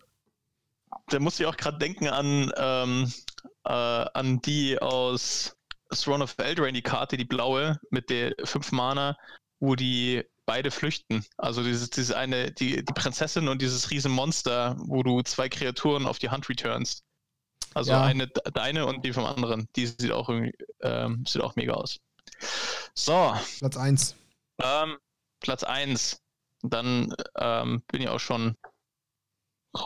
da 1.09 1.19
muss 1.19 1.39
ich 1.41 1.47
auch 1.47 1.57
gerade 1.57 1.79
denken 1.79 2.09
an, 2.09 2.53
ähm, 2.57 3.13
äh, 3.65 3.71
an 3.73 4.41
die 4.43 4.81
aus 4.81 5.57
Throne 5.91 6.25
of 6.25 6.35
Eldraine, 6.39 6.73
die 6.73 6.83
Karte, 6.83 7.17
die 7.17 7.25
blaue, 7.25 7.81
mit 7.91 8.11
der 8.11 8.35
5 8.45 8.73
Mana, 8.73 9.17
wo 9.61 9.75
die 9.75 10.25
beide 10.47 10.71
flüchten. 10.71 11.25
Also 11.37 11.63
dieses, 11.65 11.91
diese 11.91 12.17
eine, 12.17 12.53
die, 12.53 12.85
die 12.85 12.93
Prinzessin 12.93 13.49
und 13.49 13.61
dieses 13.63 13.91
Riesenmonster, 13.91 14.77
wo 14.79 15.03
du 15.03 15.23
zwei 15.23 15.49
Kreaturen 15.49 16.07
auf 16.07 16.19
die 16.19 16.31
Hand 16.31 16.49
returnst. 16.49 17.03
Also 17.75 17.91
Ja. 17.93 18.05
eine 18.05 18.29
de- 18.29 18.53
deine 18.53 18.87
und 18.87 19.05
die 19.05 19.13
vom 19.13 19.27
anderen. 19.27 19.69
Die 19.77 19.87
sieht 19.87 20.13
auch 20.13 20.29
irgendwie, 20.29 20.55
ähm, 20.83 21.25
sieht 21.27 21.43
auch 21.43 21.57
mega 21.57 21.75
aus. 21.75 21.99
So, 22.95 23.35
Platz 23.59 23.77
1. 23.77 24.15
ähm, 24.63 24.97
Platz 25.41 25.63
1. 25.65 26.21
Dann 26.71 27.15
ähm, 27.37 27.83
bin 27.89 28.03
ich 28.03 28.09
auch 28.09 28.21
schon 28.21 28.57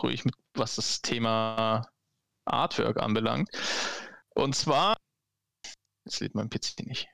ruhig 0.01 0.25
mit, 0.25 0.35
was 0.53 0.75
das 0.75 1.01
Thema 1.01 1.87
Artwork 2.45 2.97
anbelangt. 2.97 3.49
Und 4.35 4.55
zwar, 4.55 4.97
jetzt 6.05 6.19
lädt 6.19 6.35
mein 6.35 6.49
PC 6.49 6.85
nicht. 6.85 7.07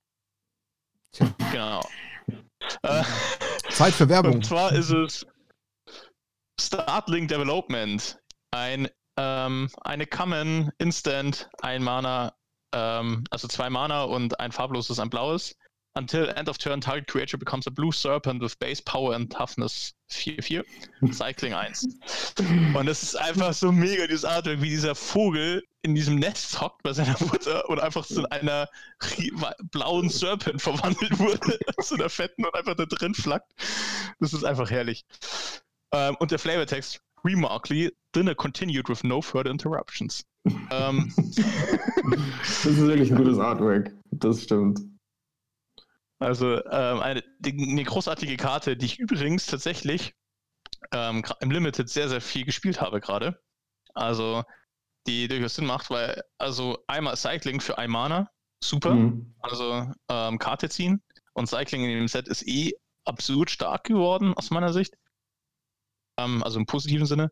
Tja. 1.12 1.34
Genau. 1.52 1.82
Äh, 2.84 3.04
Zeit 3.70 3.94
für 3.94 4.10
Werbung. 4.10 4.36
und 4.36 4.46
zwar 4.46 4.72
ist 4.74 4.90
es 4.90 5.26
Startling 6.60 7.28
Development. 7.28 8.20
Ein, 8.52 8.90
ähm, 9.18 9.70
eine 9.82 10.08
Common 10.08 10.72
Instant, 10.78 11.50
ein 11.62 11.84
Mana, 11.84 12.36
ähm, 12.74 13.24
also 13.30 13.48
zwei 13.48 13.70
Mana 13.70 14.04
und 14.04 14.40
ein 14.40 14.52
farbloses, 14.52 15.00
ein 15.00 15.10
blaues. 15.10 15.56
Until 15.98 16.30
end 16.36 16.48
of 16.48 16.60
turn, 16.60 16.80
target 16.80 17.08
creature 17.08 17.40
becomes 17.40 17.66
a 17.66 17.72
blue 17.72 17.92
serpent 17.92 18.40
with 18.40 18.58
base 18.60 18.80
power 18.80 19.16
and 19.16 19.32
toughness 19.32 19.94
4-4. 20.12 20.64
Cycling 21.12 21.54
1. 21.54 21.88
Und 22.76 22.86
das 22.86 23.02
ist 23.02 23.16
einfach 23.16 23.52
so 23.54 23.72
mega, 23.72 24.06
dieses 24.06 24.24
Artwork, 24.24 24.62
wie 24.62 24.70
dieser 24.70 24.94
Vogel 24.94 25.64
in 25.82 25.96
diesem 25.96 26.16
Nest 26.16 26.62
hockt 26.62 26.84
bei 26.84 26.94
seiner 26.94 27.16
Mutter 27.20 27.68
und 27.68 27.80
einfach 27.80 28.06
zu 28.06 28.30
einer 28.30 28.70
blauen 29.72 30.10
Serpent 30.10 30.62
verwandelt 30.62 31.18
wurde, 31.18 31.58
zu 31.82 31.96
einer 31.96 32.10
fetten 32.10 32.46
und 32.46 32.54
einfach 32.54 32.76
da 32.76 32.86
drin 32.86 33.16
flackt. 33.16 33.52
Das 34.20 34.34
ist 34.34 34.44
einfach 34.44 34.70
herrlich. 34.70 35.04
Ähm, 35.94 36.16
und 36.20 36.30
der 36.30 36.38
Flavortext, 36.38 37.02
remarkably, 37.26 37.92
dinner 38.14 38.36
continued 38.36 38.88
with 38.88 39.04
no 39.04 39.20
further 39.20 39.50
interruptions. 39.50 40.24
ähm, 40.70 41.12
Das 42.44 42.66
ist 42.66 42.78
wirklich 42.78 43.12
ein 43.12 43.18
gutes 43.18 43.40
Artwork. 43.40 43.92
Das 44.12 44.44
stimmt. 44.44 44.80
Also 46.20 46.64
ähm, 46.66 47.00
eine, 47.00 47.24
eine 47.46 47.84
großartige 47.84 48.38
Karte, 48.38 48.76
die 48.76 48.88
ich 48.88 49.00
übrigens 49.00 49.46
tatsächlich 49.46 50.16
ähm, 50.92 51.24
im 51.42 51.52
Limited 51.52 51.90
sehr, 51.90 52.10
sehr 52.10 52.22
viel 52.22 52.46
gespielt 52.46 52.82
habe 52.82 53.00
gerade. 53.00 53.40
Also 53.94 54.44
die 55.06 55.28
durchaus 55.28 55.56
Sinn 55.56 55.66
macht, 55.66 55.90
weil 55.90 56.24
also 56.38 56.84
einmal 56.88 57.16
Cycling 57.16 57.62
für 57.62 57.78
ein 57.78 57.90
Mana, 57.90 58.30
super. 58.64 58.94
Mhm. 58.94 59.36
Also 59.40 59.92
ähm, 60.10 60.40
Karte 60.40 60.70
ziehen 60.70 61.02
und 61.34 61.48
Cycling 61.48 61.84
in 61.84 62.00
dem 62.00 62.08
Set 62.08 62.28
ist 62.28 62.48
eh 62.48 62.74
absurd 63.06 63.50
stark 63.50 63.86
geworden 63.86 64.34
aus 64.34 64.50
meiner 64.50 64.74
Sicht. 64.74 64.96
Ähm, 66.20 66.44
also 66.44 66.60
im 66.60 66.66
positiven 66.66 67.06
Sinne. 67.06 67.32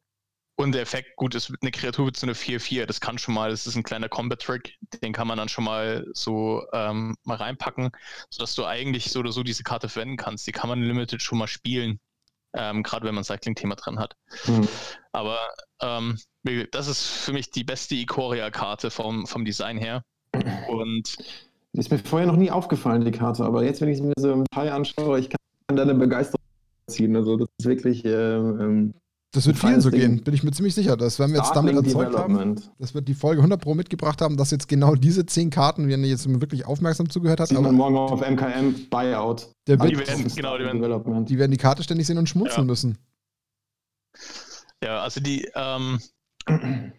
Und 0.57 0.71
der 0.71 0.81
Effekt, 0.81 1.17
gut, 1.17 1.35
ist 1.35 1.51
eine 1.61 1.71
Kreatur 1.71 2.05
mit 2.05 2.17
so 2.17 2.25
eine 2.25 2.33
4-4, 2.33 2.85
das 2.85 3.01
kann 3.01 3.17
schon 3.17 3.33
mal, 3.33 3.49
das 3.49 3.67
ist 3.67 3.75
ein 3.75 3.83
kleiner 3.83 4.07
Combat-Trick, 4.07 4.77
den 5.03 5.11
kann 5.11 5.27
man 5.27 5.37
dann 5.37 5.49
schon 5.49 5.65
mal 5.65 6.07
so 6.13 6.63
ähm, 6.71 7.17
mal 7.23 7.35
reinpacken, 7.35 7.91
sodass 8.29 8.55
du 8.55 8.65
eigentlich 8.65 9.11
so 9.11 9.19
oder 9.19 9.33
so 9.33 9.43
diese 9.43 9.63
Karte 9.63 9.89
verwenden 9.89 10.15
kannst. 10.15 10.47
Die 10.47 10.53
kann 10.53 10.69
man 10.69 10.81
Limited 10.81 11.21
schon 11.21 11.39
mal 11.39 11.47
spielen, 11.47 11.99
ähm, 12.53 12.83
gerade 12.83 13.05
wenn 13.05 13.15
man 13.15 13.25
Cycling-Thema 13.25 13.75
dran 13.75 13.99
hat. 13.99 14.15
Mhm. 14.47 14.67
Aber 15.11 15.39
ähm, 15.81 16.17
das 16.71 16.87
ist 16.87 17.05
für 17.05 17.33
mich 17.33 17.51
die 17.51 17.65
beste 17.65 17.95
Ikoria-Karte 17.95 18.91
vom, 18.91 19.27
vom 19.27 19.43
Design 19.43 19.77
her. 19.77 20.03
Und 20.69 21.17
Ist 21.73 21.91
mir 21.91 21.99
vorher 21.99 22.27
noch 22.27 22.37
nie 22.37 22.51
aufgefallen, 22.51 23.03
die 23.03 23.11
Karte, 23.11 23.43
aber 23.43 23.65
jetzt, 23.65 23.81
wenn 23.81 23.89
ich 23.89 23.97
sie 23.97 24.03
mir 24.03 24.13
so 24.17 24.31
im 24.31 24.45
Detail 24.45 24.71
anschaue, 24.71 25.19
ich 25.19 25.29
kann 25.29 25.75
da 25.75 25.81
eine 25.81 25.95
Begeisterung 25.95 26.45
ziehen. 26.87 27.13
Also 27.17 27.35
das 27.35 27.49
ist 27.57 27.65
wirklich. 27.65 28.05
Ähm, 28.05 28.59
ähm 28.61 28.93
das 29.35 29.47
wird 29.47 29.57
vielen 29.59 29.81
so 29.81 29.91
gehen, 29.91 30.23
bin 30.23 30.33
ich 30.33 30.43
mir 30.43 30.51
ziemlich 30.51 30.73
sicher. 30.73 30.95
Dass, 30.95 31.19
wenn 31.19 31.31
wir 31.31 31.39
jetzt 31.39 31.53
damit 31.53 31.75
erzeugt 31.75 32.17
haben, 32.17 32.61
das 32.79 32.93
wird 32.93 33.07
die 33.07 33.13
Folge 33.13 33.41
100 33.41 33.61
Pro 33.61 33.73
mitgebracht 33.75 34.21
haben, 34.21 34.37
dass 34.37 34.51
jetzt 34.51 34.67
genau 34.67 34.95
diese 34.95 35.25
10 35.25 35.49
Karten, 35.49 35.89
wenn 35.89 36.03
ihr 36.03 36.09
jetzt 36.09 36.27
wirklich 36.39 36.65
aufmerksam 36.65 37.09
zugehört 37.09 37.41
habt. 37.41 37.49
Sieht 37.49 37.59
man 37.59 37.75
morgen 37.75 37.97
auf 37.97 38.21
MKM 38.21 38.89
Buyout. 38.89 39.49
Der 39.67 39.79
wird, 39.79 39.91
die, 39.91 39.97
werden, 39.97 40.31
genau, 40.33 40.57
die, 40.57 40.63
werden, 40.63 41.25
die 41.25 41.37
werden 41.37 41.51
die 41.51 41.57
Karte 41.57 41.83
ständig 41.83 42.07
sehen 42.07 42.17
und 42.17 42.29
schmunzeln 42.29 42.61
ja. 42.61 42.63
müssen. 42.63 42.97
Ja, 44.81 45.01
also 45.01 45.19
die, 45.19 45.49
ähm, 45.55 45.99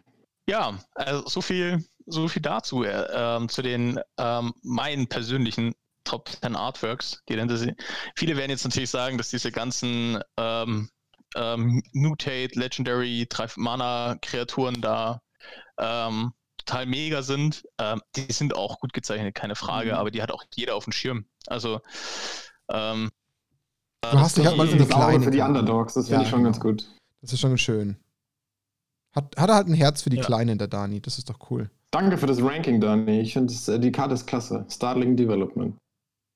ja, 0.48 0.78
also 0.94 1.26
so 1.26 1.40
viel, 1.40 1.84
so 2.06 2.28
viel 2.28 2.42
dazu, 2.42 2.84
äh, 2.84 3.06
ähm, 3.14 3.48
zu 3.48 3.62
den 3.62 3.98
ähm, 4.18 4.52
meinen 4.62 5.06
persönlichen 5.06 5.74
Top 6.04 6.28
10 6.28 6.54
Artworks. 6.54 7.22
Die 7.28 7.74
viele 8.14 8.36
werden 8.36 8.50
jetzt 8.50 8.64
natürlich 8.64 8.90
sagen, 8.90 9.16
dass 9.18 9.30
diese 9.30 9.50
ganzen 9.50 10.20
ähm, 10.36 10.88
ähm, 11.36 11.82
Mutate, 11.92 12.58
Legendary, 12.58 13.26
3-Mana-Kreaturen 13.30 14.80
da 14.80 15.20
ähm, 15.78 16.32
total 16.58 16.86
mega 16.86 17.22
sind. 17.22 17.64
Ähm, 17.78 18.00
die 18.16 18.32
sind 18.32 18.56
auch 18.56 18.80
gut 18.80 18.92
gezeichnet, 18.92 19.34
keine 19.34 19.54
Frage, 19.54 19.92
mhm. 19.92 19.98
aber 19.98 20.10
die 20.10 20.22
hat 20.22 20.32
auch 20.32 20.42
jeder 20.54 20.74
auf 20.74 20.84
dem 20.84 20.92
Schirm. 20.92 21.26
Also 21.46 21.80
ähm, 22.70 23.10
Du 24.12 24.20
hast 24.20 24.36
dich 24.36 24.46
halt 24.46 24.56
mal 24.56 24.68
in 24.68 24.78
die 24.78 24.84
Kleine. 24.84 25.24
Für 25.24 25.30
die 25.30 25.40
Underdogs, 25.40 25.94
das 25.94 26.06
finde 26.06 26.20
ja, 26.20 26.24
ich 26.24 26.30
schon 26.30 26.40
genau. 26.40 26.50
ganz 26.50 26.60
gut. 26.60 26.86
Das 27.22 27.32
ist 27.32 27.40
schon 27.40 27.58
schön. 27.58 27.96
Hat, 29.14 29.34
hat 29.36 29.48
er 29.48 29.56
halt 29.56 29.68
ein 29.68 29.74
Herz 29.74 30.02
für 30.02 30.10
die 30.10 30.18
ja. 30.18 30.22
Kleinen, 30.22 30.58
der 30.58 30.68
Dani. 30.68 31.00
Das 31.00 31.18
ist 31.18 31.28
doch 31.28 31.50
cool. 31.50 31.70
Danke 31.90 32.18
für 32.18 32.26
das 32.26 32.42
Ranking, 32.42 32.80
Dani. 32.80 33.20
Ich 33.20 33.32
finde, 33.32 33.52
äh, 33.68 33.78
die 33.78 33.90
Karte 33.90 34.14
ist 34.14 34.26
klasse. 34.26 34.66
Startling 34.68 35.16
Development. 35.16 35.76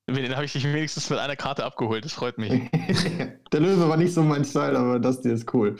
Den 0.09 0.35
habe 0.35 0.45
ich 0.45 0.53
dich 0.53 0.63
wenigstens 0.65 1.09
mit 1.09 1.19
einer 1.19 1.35
Karte 1.35 1.63
abgeholt. 1.63 2.03
Das 2.03 2.13
freut 2.13 2.37
mich. 2.37 2.51
der 3.51 3.59
Löwe 3.59 3.87
war 3.87 3.97
nicht 3.97 4.13
so 4.13 4.23
mein 4.23 4.43
Style, 4.43 4.77
aber 4.77 4.99
das 4.99 5.21
hier 5.21 5.33
ist 5.33 5.53
cool. 5.53 5.77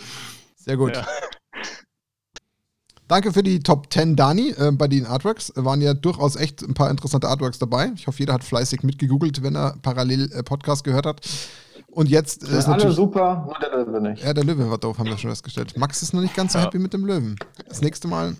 Sehr 0.55 0.77
gut. 0.77 0.95
Ja. 0.95 1.05
Danke 3.07 3.33
für 3.33 3.43
die 3.43 3.59
Top 3.59 3.91
10, 3.91 4.15
Dani. 4.15 4.51
Äh, 4.57 4.71
bei 4.71 4.87
den 4.87 5.05
Artworks 5.05 5.51
waren 5.57 5.81
ja 5.81 5.93
durchaus 5.93 6.37
echt 6.37 6.61
ein 6.61 6.73
paar 6.73 6.89
interessante 6.89 7.27
Artworks 7.27 7.59
dabei. 7.59 7.91
Ich 7.95 8.07
hoffe, 8.07 8.19
jeder 8.19 8.33
hat 8.33 8.43
fleißig 8.43 8.83
mitgegoogelt, 8.83 9.43
wenn 9.43 9.55
er 9.55 9.75
parallel 9.81 10.31
äh, 10.31 10.43
Podcast 10.43 10.85
gehört 10.85 11.05
hat. 11.05 11.19
Und 11.87 12.07
jetzt 12.07 12.49
äh, 12.49 12.57
ist 12.57 12.69
alle 12.69 12.89
super, 12.93 13.43
nur 13.47 13.59
der 13.59 13.77
Löwe 13.77 14.01
nicht. 14.01 14.23
Ja, 14.23 14.33
der 14.33 14.45
Löwe 14.45 14.69
war 14.69 14.77
doof, 14.77 14.97
haben 14.97 15.09
wir 15.09 15.17
schon 15.17 15.29
festgestellt. 15.29 15.77
Max 15.77 16.01
ist 16.01 16.13
noch 16.13 16.21
nicht 16.21 16.35
ganz 16.35 16.53
so 16.53 16.59
ja. 16.59 16.65
happy 16.65 16.79
mit 16.79 16.93
dem 16.93 17.05
Löwen. 17.05 17.35
Das 17.67 17.81
nächste 17.81 18.07
Mal 18.07 18.37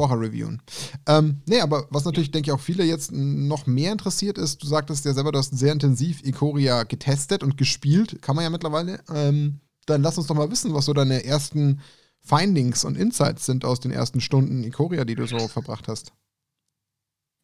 vorher 0.00 0.18
reviewen. 0.18 0.62
Ähm, 1.06 1.42
nee, 1.46 1.60
aber 1.60 1.86
was 1.90 2.06
natürlich, 2.06 2.30
denke 2.30 2.48
ich, 2.48 2.52
auch 2.54 2.60
viele 2.60 2.84
jetzt 2.84 3.12
noch 3.12 3.66
mehr 3.66 3.92
interessiert 3.92 4.38
ist, 4.38 4.62
du 4.62 4.66
sagtest 4.66 5.04
ja 5.04 5.12
selber, 5.12 5.30
du 5.30 5.38
hast 5.38 5.58
sehr 5.58 5.74
intensiv 5.74 6.24
Ikoria 6.24 6.84
getestet 6.84 7.42
und 7.42 7.58
gespielt, 7.58 8.22
kann 8.22 8.34
man 8.34 8.44
ja 8.44 8.50
mittlerweile. 8.50 9.00
Ähm, 9.12 9.60
dann 9.84 10.02
lass 10.02 10.16
uns 10.16 10.26
doch 10.26 10.34
mal 10.34 10.50
wissen, 10.50 10.72
was 10.72 10.86
so 10.86 10.94
deine 10.94 11.22
ersten 11.24 11.82
Findings 12.22 12.82
und 12.86 12.96
Insights 12.96 13.44
sind 13.44 13.66
aus 13.66 13.80
den 13.80 13.90
ersten 13.90 14.22
Stunden 14.22 14.64
Ikoria, 14.64 15.04
die 15.04 15.16
du 15.16 15.26
so 15.26 15.48
verbracht 15.48 15.86
hast. 15.86 16.14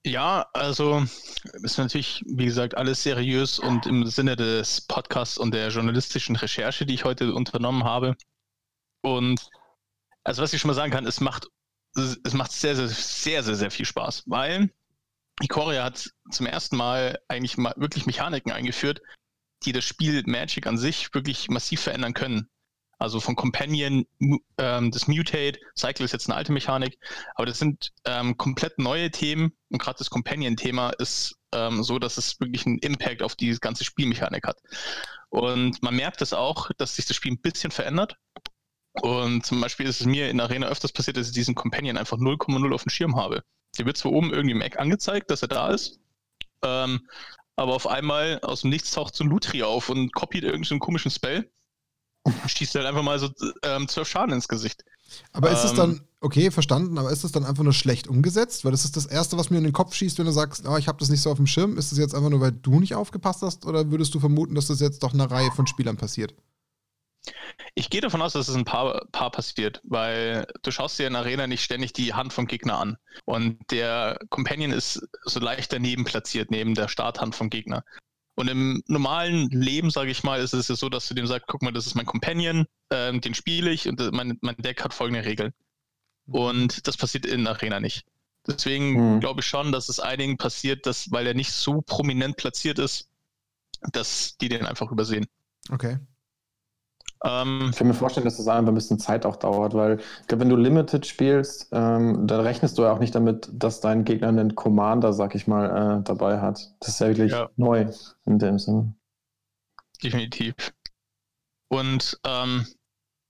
Ja, 0.06 0.46
also 0.54 1.04
ist 1.62 1.76
natürlich, 1.76 2.22
wie 2.26 2.46
gesagt, 2.46 2.74
alles 2.74 3.02
seriös 3.02 3.58
und 3.58 3.84
im 3.84 4.06
Sinne 4.06 4.34
des 4.34 4.80
Podcasts 4.80 5.36
und 5.36 5.52
der 5.52 5.68
journalistischen 5.68 6.36
Recherche, 6.36 6.86
die 6.86 6.94
ich 6.94 7.04
heute 7.04 7.34
unternommen 7.34 7.84
habe. 7.84 8.16
Und 9.02 9.50
also 10.24 10.42
was 10.42 10.54
ich 10.54 10.60
schon 10.62 10.68
mal 10.68 10.74
sagen 10.74 10.92
kann, 10.92 11.06
es 11.06 11.20
macht, 11.20 11.48
es 11.96 12.32
macht 12.34 12.52
sehr, 12.52 12.76
sehr, 12.76 12.88
sehr, 12.88 13.42
sehr, 13.42 13.54
sehr 13.54 13.70
viel 13.70 13.86
Spaß, 13.86 14.24
weil 14.26 14.70
Ikoria 15.42 15.84
hat 15.84 16.10
zum 16.30 16.46
ersten 16.46 16.76
Mal 16.76 17.18
eigentlich 17.28 17.58
mal 17.58 17.74
wirklich 17.76 18.06
Mechaniken 18.06 18.52
eingeführt, 18.52 19.00
die 19.64 19.72
das 19.72 19.84
Spiel 19.84 20.22
Magic 20.26 20.66
an 20.66 20.78
sich 20.78 21.12
wirklich 21.14 21.48
massiv 21.48 21.80
verändern 21.80 22.14
können. 22.14 22.48
Also 22.98 23.20
von 23.20 23.36
Companion, 23.36 24.06
ähm, 24.56 24.90
das 24.90 25.06
Mutate, 25.06 25.60
Cycle 25.76 26.04
ist 26.04 26.12
jetzt 26.12 26.28
eine 26.28 26.36
alte 26.36 26.52
Mechanik, 26.52 26.98
aber 27.34 27.44
das 27.44 27.58
sind 27.58 27.92
ähm, 28.06 28.38
komplett 28.38 28.78
neue 28.78 29.10
Themen 29.10 29.52
und 29.68 29.78
gerade 29.78 29.98
das 29.98 30.08
Companion-Thema 30.08 30.90
ist 30.98 31.36
ähm, 31.52 31.82
so, 31.82 31.98
dass 31.98 32.16
es 32.16 32.40
wirklich 32.40 32.64
einen 32.64 32.78
Impact 32.78 33.22
auf 33.22 33.36
die 33.36 33.54
ganze 33.60 33.84
Spielmechanik 33.84 34.46
hat. 34.46 34.62
Und 35.28 35.82
man 35.82 35.94
merkt 35.94 36.22
es 36.22 36.32
auch, 36.32 36.70
dass 36.78 36.96
sich 36.96 37.04
das 37.04 37.16
Spiel 37.16 37.32
ein 37.32 37.40
bisschen 37.40 37.70
verändert. 37.70 38.16
Und 39.02 39.44
zum 39.44 39.60
Beispiel 39.60 39.86
ist 39.86 40.00
es 40.00 40.06
mir 40.06 40.30
in 40.30 40.38
der 40.38 40.46
Arena 40.46 40.68
öfters 40.68 40.92
passiert, 40.92 41.16
dass 41.16 41.28
ich 41.28 41.34
diesen 41.34 41.54
Companion 41.54 41.98
einfach 41.98 42.18
0,0 42.18 42.74
auf 42.74 42.82
dem 42.82 42.90
Schirm 42.90 43.16
habe. 43.16 43.42
Der 43.78 43.86
wird 43.86 43.96
zwar 43.96 44.12
oben 44.12 44.32
irgendwie 44.32 44.54
im 44.54 44.60
Eck 44.62 44.78
angezeigt, 44.78 45.30
dass 45.30 45.42
er 45.42 45.48
da 45.48 45.68
ist, 45.68 46.00
ähm, 46.62 47.06
aber 47.56 47.74
auf 47.74 47.86
einmal 47.86 48.40
aus 48.40 48.62
dem 48.62 48.70
Nichts 48.70 48.90
taucht 48.90 49.14
so 49.14 49.24
ein 49.24 49.30
Lutri 49.30 49.62
auf 49.62 49.90
und 49.90 50.14
kopiert 50.14 50.44
irgendeinen 50.44 50.80
komischen 50.80 51.10
Spell 51.10 51.50
schießt 52.46 52.74
halt 52.74 52.86
einfach 52.86 53.02
mal 53.02 53.18
so 53.18 53.30
ähm, 53.62 53.88
zwölf 53.88 54.08
Schaden 54.08 54.32
ins 54.32 54.48
Gesicht. 54.48 54.84
Aber 55.32 55.50
ist 55.50 55.64
es 55.64 55.70
ähm, 55.72 55.76
dann, 55.76 56.00
okay, 56.20 56.50
verstanden, 56.50 56.98
aber 56.98 57.10
ist 57.10 57.24
es 57.24 57.32
dann 57.32 57.44
einfach 57.44 57.62
nur 57.62 57.72
schlecht 57.72 58.08
umgesetzt? 58.08 58.64
Weil 58.64 58.72
das 58.72 58.84
ist 58.84 58.96
das 58.96 59.06
Erste, 59.06 59.36
was 59.36 59.50
mir 59.50 59.58
in 59.58 59.64
den 59.64 59.72
Kopf 59.72 59.94
schießt, 59.94 60.18
wenn 60.18 60.26
du 60.26 60.32
sagst, 60.32 60.66
oh, 60.66 60.76
ich 60.76 60.88
habe 60.88 60.98
das 60.98 61.08
nicht 61.08 61.22
so 61.22 61.30
auf 61.30 61.36
dem 61.36 61.46
Schirm. 61.46 61.78
Ist 61.78 61.92
das 61.92 61.98
jetzt 61.98 62.14
einfach 62.14 62.30
nur, 62.30 62.40
weil 62.40 62.52
du 62.52 62.80
nicht 62.80 62.94
aufgepasst 62.94 63.42
hast? 63.42 63.66
Oder 63.66 63.90
würdest 63.90 64.14
du 64.14 64.20
vermuten, 64.20 64.54
dass 64.54 64.66
das 64.66 64.80
jetzt 64.80 65.02
doch 65.02 65.14
einer 65.14 65.30
Reihe 65.30 65.50
von 65.52 65.66
Spielern 65.66 65.96
passiert? 65.96 66.34
Ich 67.74 67.90
gehe 67.90 68.00
davon 68.00 68.22
aus, 68.22 68.32
dass 68.32 68.48
es 68.48 68.54
ein 68.54 68.64
paar, 68.64 69.06
paar 69.12 69.30
passiert, 69.30 69.80
weil 69.84 70.46
du 70.62 70.70
schaust 70.70 70.98
dir 70.98 71.06
in 71.06 71.14
der 71.14 71.22
Arena 71.22 71.46
nicht 71.46 71.62
ständig 71.62 71.92
die 71.92 72.14
Hand 72.14 72.32
vom 72.32 72.46
Gegner 72.46 72.78
an. 72.78 72.96
Und 73.24 73.58
der 73.70 74.18
Companion 74.30 74.72
ist 74.72 75.06
so 75.24 75.40
leicht 75.40 75.72
daneben 75.72 76.04
platziert, 76.04 76.50
neben 76.50 76.74
der 76.74 76.88
Starthand 76.88 77.34
vom 77.34 77.50
Gegner. 77.50 77.84
Und 78.34 78.48
im 78.48 78.82
normalen 78.86 79.48
Leben, 79.48 79.90
sage 79.90 80.10
ich 80.10 80.22
mal, 80.22 80.40
ist 80.40 80.52
es 80.52 80.66
so, 80.66 80.88
dass 80.88 81.08
du 81.08 81.14
dem 81.14 81.26
sagst, 81.26 81.48
guck 81.48 81.62
mal, 81.62 81.72
das 81.72 81.86
ist 81.86 81.94
mein 81.94 82.06
Companion, 82.06 82.66
äh, 82.90 83.18
den 83.18 83.34
spiele 83.34 83.70
ich 83.70 83.88
und 83.88 83.98
mein, 84.12 84.38
mein 84.42 84.56
Deck 84.56 84.84
hat 84.84 84.92
folgende 84.92 85.24
Regeln. 85.24 85.52
Und 86.26 86.86
das 86.86 86.96
passiert 86.96 87.24
in 87.24 87.44
der 87.44 87.54
Arena 87.54 87.80
nicht. 87.80 88.04
Deswegen 88.46 89.14
hm. 89.14 89.20
glaube 89.20 89.40
ich 89.40 89.46
schon, 89.46 89.72
dass 89.72 89.88
es 89.88 90.00
einigen 90.00 90.36
passiert, 90.36 90.86
dass, 90.86 91.10
weil 91.10 91.26
er 91.26 91.34
nicht 91.34 91.50
so 91.50 91.82
prominent 91.82 92.36
platziert 92.36 92.78
ist, 92.78 93.08
dass 93.92 94.36
die 94.38 94.48
den 94.48 94.66
einfach 94.66 94.90
übersehen. 94.90 95.26
Okay. 95.70 95.98
Ähm, 97.24 97.68
ich 97.70 97.76
kann 97.76 97.86
mir 97.86 97.94
vorstellen, 97.94 98.24
dass 98.24 98.36
das 98.36 98.48
einfach 98.48 98.72
ein 98.72 98.74
bisschen 98.74 98.98
Zeit 98.98 99.24
auch 99.24 99.36
dauert, 99.36 99.74
weil 99.74 100.00
ich 100.20 100.26
glaube, 100.26 100.42
wenn 100.42 100.50
du 100.50 100.56
Limited 100.56 101.06
spielst, 101.06 101.68
ähm, 101.72 102.26
dann 102.26 102.40
rechnest 102.40 102.76
du 102.78 102.82
ja 102.82 102.92
auch 102.92 102.98
nicht 102.98 103.14
damit, 103.14 103.48
dass 103.52 103.80
dein 103.80 104.04
Gegner 104.04 104.28
einen 104.28 104.54
Commander, 104.54 105.12
sag 105.12 105.34
ich 105.34 105.46
mal, 105.46 106.00
äh, 106.00 106.02
dabei 106.04 106.40
hat. 106.40 106.74
Das 106.80 106.90
ist 106.90 107.00
ja 107.00 107.08
wirklich 107.08 107.32
ja. 107.32 107.48
neu 107.56 107.86
in 108.26 108.38
dem 108.38 108.58
Sinne. 108.58 108.94
Definitiv. 110.02 110.54
Und 111.68 112.20
ähm, 112.24 112.66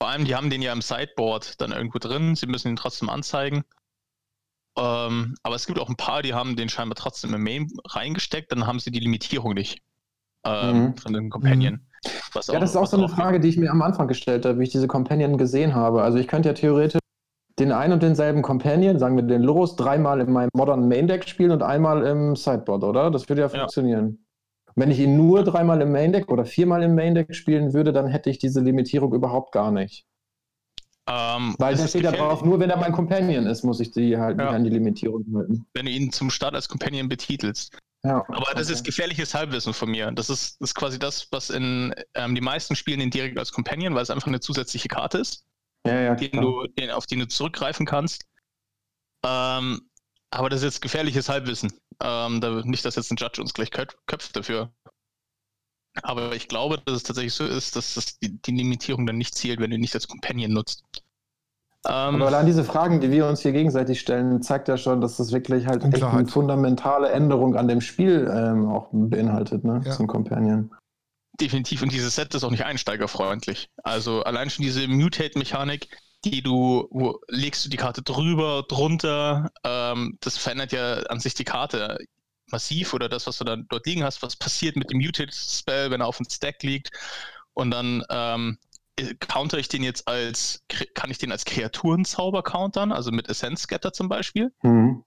vor 0.01 0.11
allem, 0.11 0.25
die 0.25 0.35
haben 0.35 0.51
den 0.51 0.63
ja 0.63 0.73
im 0.73 0.83
Sideboard 0.83 1.61
dann 1.61 1.73
irgendwo 1.73 1.99
drin. 1.99 2.35
Sie 2.35 2.47
müssen 2.47 2.69
ihn 2.69 2.77
trotzdem 2.77 3.09
anzeigen. 3.09 3.65
Ähm, 4.77 5.37
aber 5.43 5.55
es 5.55 5.67
gibt 5.67 5.79
auch 5.79 5.89
ein 5.89 5.97
paar, 5.97 6.23
die 6.23 6.35
haben 6.35 6.57
den 6.57 6.69
scheinbar 6.69 6.97
trotzdem 6.97 7.33
im 7.33 7.43
Main 7.43 7.73
reingesteckt, 7.87 8.53
dann 8.53 8.67
haben 8.67 8.79
sie 8.79 8.91
die 8.91 9.01
Limitierung 9.01 9.55
nicht 9.55 9.81
ähm, 10.45 10.79
mhm. 10.79 10.97
von 10.97 11.13
dem 11.15 11.31
Companion. 11.31 11.75
Mhm. 11.75 11.86
Was 12.33 12.49
ja, 12.49 12.61
das 12.61 12.71
ist 12.71 12.77
auch 12.77 12.87
so 12.87 12.97
eine 12.97 13.09
Frage, 13.09 13.41
die 13.41 13.49
ich 13.49 13.57
mir 13.57 13.71
am 13.71 13.83
Anfang 13.83 14.09
gestellt 14.09 14.45
habe, 14.45 14.59
wie 14.59 14.65
ich 14.65 14.71
diese 14.71 14.89
Companion 14.89 15.39
gesehen 15.39 15.75
habe. 15.75 16.03
Also 16.03 16.19
ich 16.19 16.29
könnte 16.29 16.49
ja 16.49 16.55
theoretisch 16.55 17.01
den 17.59 17.73
ein 17.73 17.93
und 17.93 18.03
denselben 18.03 18.43
Companion, 18.43 18.99
sagen 18.99 19.17
wir 19.17 19.23
den 19.23 19.43
Loros, 19.43 19.77
dreimal 19.77 20.21
in 20.21 20.31
meinem 20.31 20.51
Modern 20.53 20.89
Main 20.89 21.07
Deck 21.07 21.29
spielen 21.29 21.51
und 21.51 21.63
einmal 21.63 22.05
im 22.05 22.37
Sideboard, 22.37 22.85
oder? 22.85 23.11
Das 23.11 23.29
würde 23.29 23.43
ja 23.43 23.49
funktionieren. 23.49 24.19
Ja. 24.67 24.73
Wenn 24.77 24.91
ich 24.91 24.99
ihn 24.99 25.17
nur 25.17 25.43
dreimal 25.43 25.81
im 25.81 25.91
Main 25.91 26.13
Deck 26.13 26.31
oder 26.31 26.45
viermal 26.45 26.83
im 26.83 26.95
Main 26.95 27.15
Deck 27.15 27.35
spielen 27.35 27.73
würde, 27.73 27.95
dann 27.95 28.09
hätte 28.09 28.29
ich 28.29 28.39
diese 28.39 28.61
Limitierung 28.61 29.15
überhaupt 29.15 29.53
gar 29.53 29.71
nicht. 29.71 30.05
Ähm, 31.09 31.55
Weil 31.59 31.77
da 31.77 31.87
steht 31.87 32.03
ja 32.03 32.13
drauf, 32.13 32.45
nur 32.45 32.59
wenn 32.59 32.69
er 32.69 32.77
mein 32.77 32.93
Companion 32.93 33.47
ist, 33.47 33.63
muss 33.63 33.81
ich 33.81 33.93
die 33.93 34.19
halt 34.19 34.39
ja. 34.39 34.51
an 34.51 34.65
die 34.65 34.71
Limitierung 34.71 35.25
halten. 35.35 35.65
Wenn 35.73 35.87
du 35.87 35.93
ihn 35.93 36.11
zum 36.11 36.31
Start 36.31 36.55
als 36.55 36.69
Companion 36.69 37.09
betitelst. 37.09 37.79
Ja, 38.07 38.25
Aber 38.29 38.55
das 38.55 38.71
ist 38.71 38.85
gefährliches 38.85 39.35
Halbwissen 39.35 39.75
von 39.75 39.91
mir. 39.91 40.13
Das 40.13 40.31
ist, 40.31 40.61
das 40.61 40.71
ist 40.71 40.75
quasi 40.75 40.97
das, 40.99 41.27
was 41.33 41.51
in 41.51 41.93
ähm, 42.15 42.37
die 42.37 42.41
meisten 42.41 42.77
Spielen 42.77 43.01
den 43.01 43.11
direkt 43.11 43.37
als 43.37 43.51
Companion, 43.51 43.97
weil 43.97 44.03
es 44.03 44.11
einfach 44.11 44.29
eine 44.29 44.39
zusätzliche 44.39 44.87
Karte 44.87 45.19
ist, 45.19 45.45
ja, 45.85 46.01
ja, 46.01 46.15
den 46.15 46.41
du, 46.41 46.67
den, 46.79 46.91
auf 46.91 47.07
die 47.07 47.17
du 47.17 47.27
zurückgreifen 47.27 47.85
kannst. 47.85 48.25
Ähm, 49.25 49.91
aber 50.31 50.51
das 50.51 50.61
ist 50.61 50.65
jetzt 50.67 50.83
gefährliches 50.83 51.29
Halbwissen. 51.29 51.73
Ähm, 52.01 52.41
da, 52.41 52.63
nicht, 52.65 52.85
dass 52.85 52.95
jetzt 52.95 53.11
ein 53.11 53.17
Judge 53.17 53.41
uns 53.41 53.55
gleich 53.55 53.71
köpft 53.73 54.37
dafür. 54.37 54.73
Aber 56.03 56.37
ich 56.37 56.47
glaube, 56.47 56.81
dass 56.85 56.97
es 56.97 57.03
tatsächlich 57.03 57.35
so 57.35 57.45
ist, 57.45 57.75
dass 57.75 57.95
das 57.95 58.19
die, 58.21 58.41
die 58.41 58.53
Limitierung 58.53 59.05
dann 59.07 59.19
nicht 59.19 59.35
zählt, 59.35 59.59
wenn 59.59 59.71
du 59.71 59.77
ihn 59.77 59.81
nicht 59.81 59.95
als 59.95 60.07
Companion 60.07 60.53
nutzt. 60.53 60.85
Ähm, 61.89 62.17
Aber 62.17 62.27
allein 62.27 62.47
diese 62.47 62.65
Fragen, 62.65 63.01
die 63.01 63.11
wir 63.11 63.27
uns 63.27 63.41
hier 63.41 63.53
gegenseitig 63.53 64.01
stellen, 64.01 64.43
zeigt 64.43 64.69
ja 64.69 64.77
schon, 64.77 65.01
dass 65.01 65.17
das 65.19 65.33
wirklich 65.33 65.67
halt 65.67 65.85
echt 65.85 66.03
eine 66.03 66.27
fundamentale 66.27 67.11
Änderung 67.11 67.57
an 67.57 67.69
dem 67.69 67.81
Spiel 67.81 68.31
ähm, 68.33 68.69
auch 68.69 68.89
beinhaltet, 68.93 69.65
ne? 69.65 69.83
Ja. 69.85 69.93
Zum 69.93 70.07
Companion. 70.07 70.75
Definitiv. 71.41 71.83
Und 71.83 71.93
dieses 71.93 72.17
Set 72.17 72.35
ist 72.35 72.45
auch 72.45 72.51
nicht 72.51 72.65
einsteigerfreundlich. 72.65 73.69
Also 73.83 74.23
allein 74.23 74.51
schon 74.51 74.65
diese 74.65 74.89
Mutate-Mechanik, 74.89 75.89
die 76.25 76.43
du, 76.43 76.89
wo 76.91 77.21
legst 77.29 77.65
du 77.65 77.69
die 77.69 77.77
Karte 77.77 78.03
drüber, 78.03 78.65
drunter, 78.69 79.51
ähm, 79.65 80.19
das 80.21 80.39
verändert 80.39 80.73
ja 80.73 80.95
an 81.05 81.21
sich 81.21 81.35
die 81.35 81.45
Karte. 81.45 81.99
massiv 82.51 82.95
oder 82.95 83.09
das, 83.09 83.27
was 83.27 83.39
du 83.39 83.45
dann 83.45 83.67
dort 83.69 83.87
liegen 83.87 84.05
hast, 84.05 84.23
was 84.23 84.37
passiert 84.37 84.77
mit 84.77 84.91
dem 84.91 84.99
Muted 84.99 85.35
Spell, 85.35 85.91
wenn 85.91 86.01
er 86.01 86.07
auf 86.07 86.17
dem 86.19 86.27
Stack 86.29 86.63
liegt. 86.63 86.91
Und 87.55 87.71
dann 87.71 88.03
ähm, 88.11 88.59
counter 89.21 89.59
ich 89.59 89.69
den 89.69 89.83
jetzt 89.83 90.09
als, 90.09 90.65
kann 90.95 91.11
ich 91.11 91.19
den 91.19 91.33
als 91.33 91.45
Kreaturenzauber 91.45 92.43
countern, 92.43 92.93
also 92.93 93.11
mit 93.11 93.29
Essence 93.29 93.63
Scatter 93.63 93.93
zum 93.93 94.09
Beispiel? 94.09 94.53
Mhm. 94.63 95.05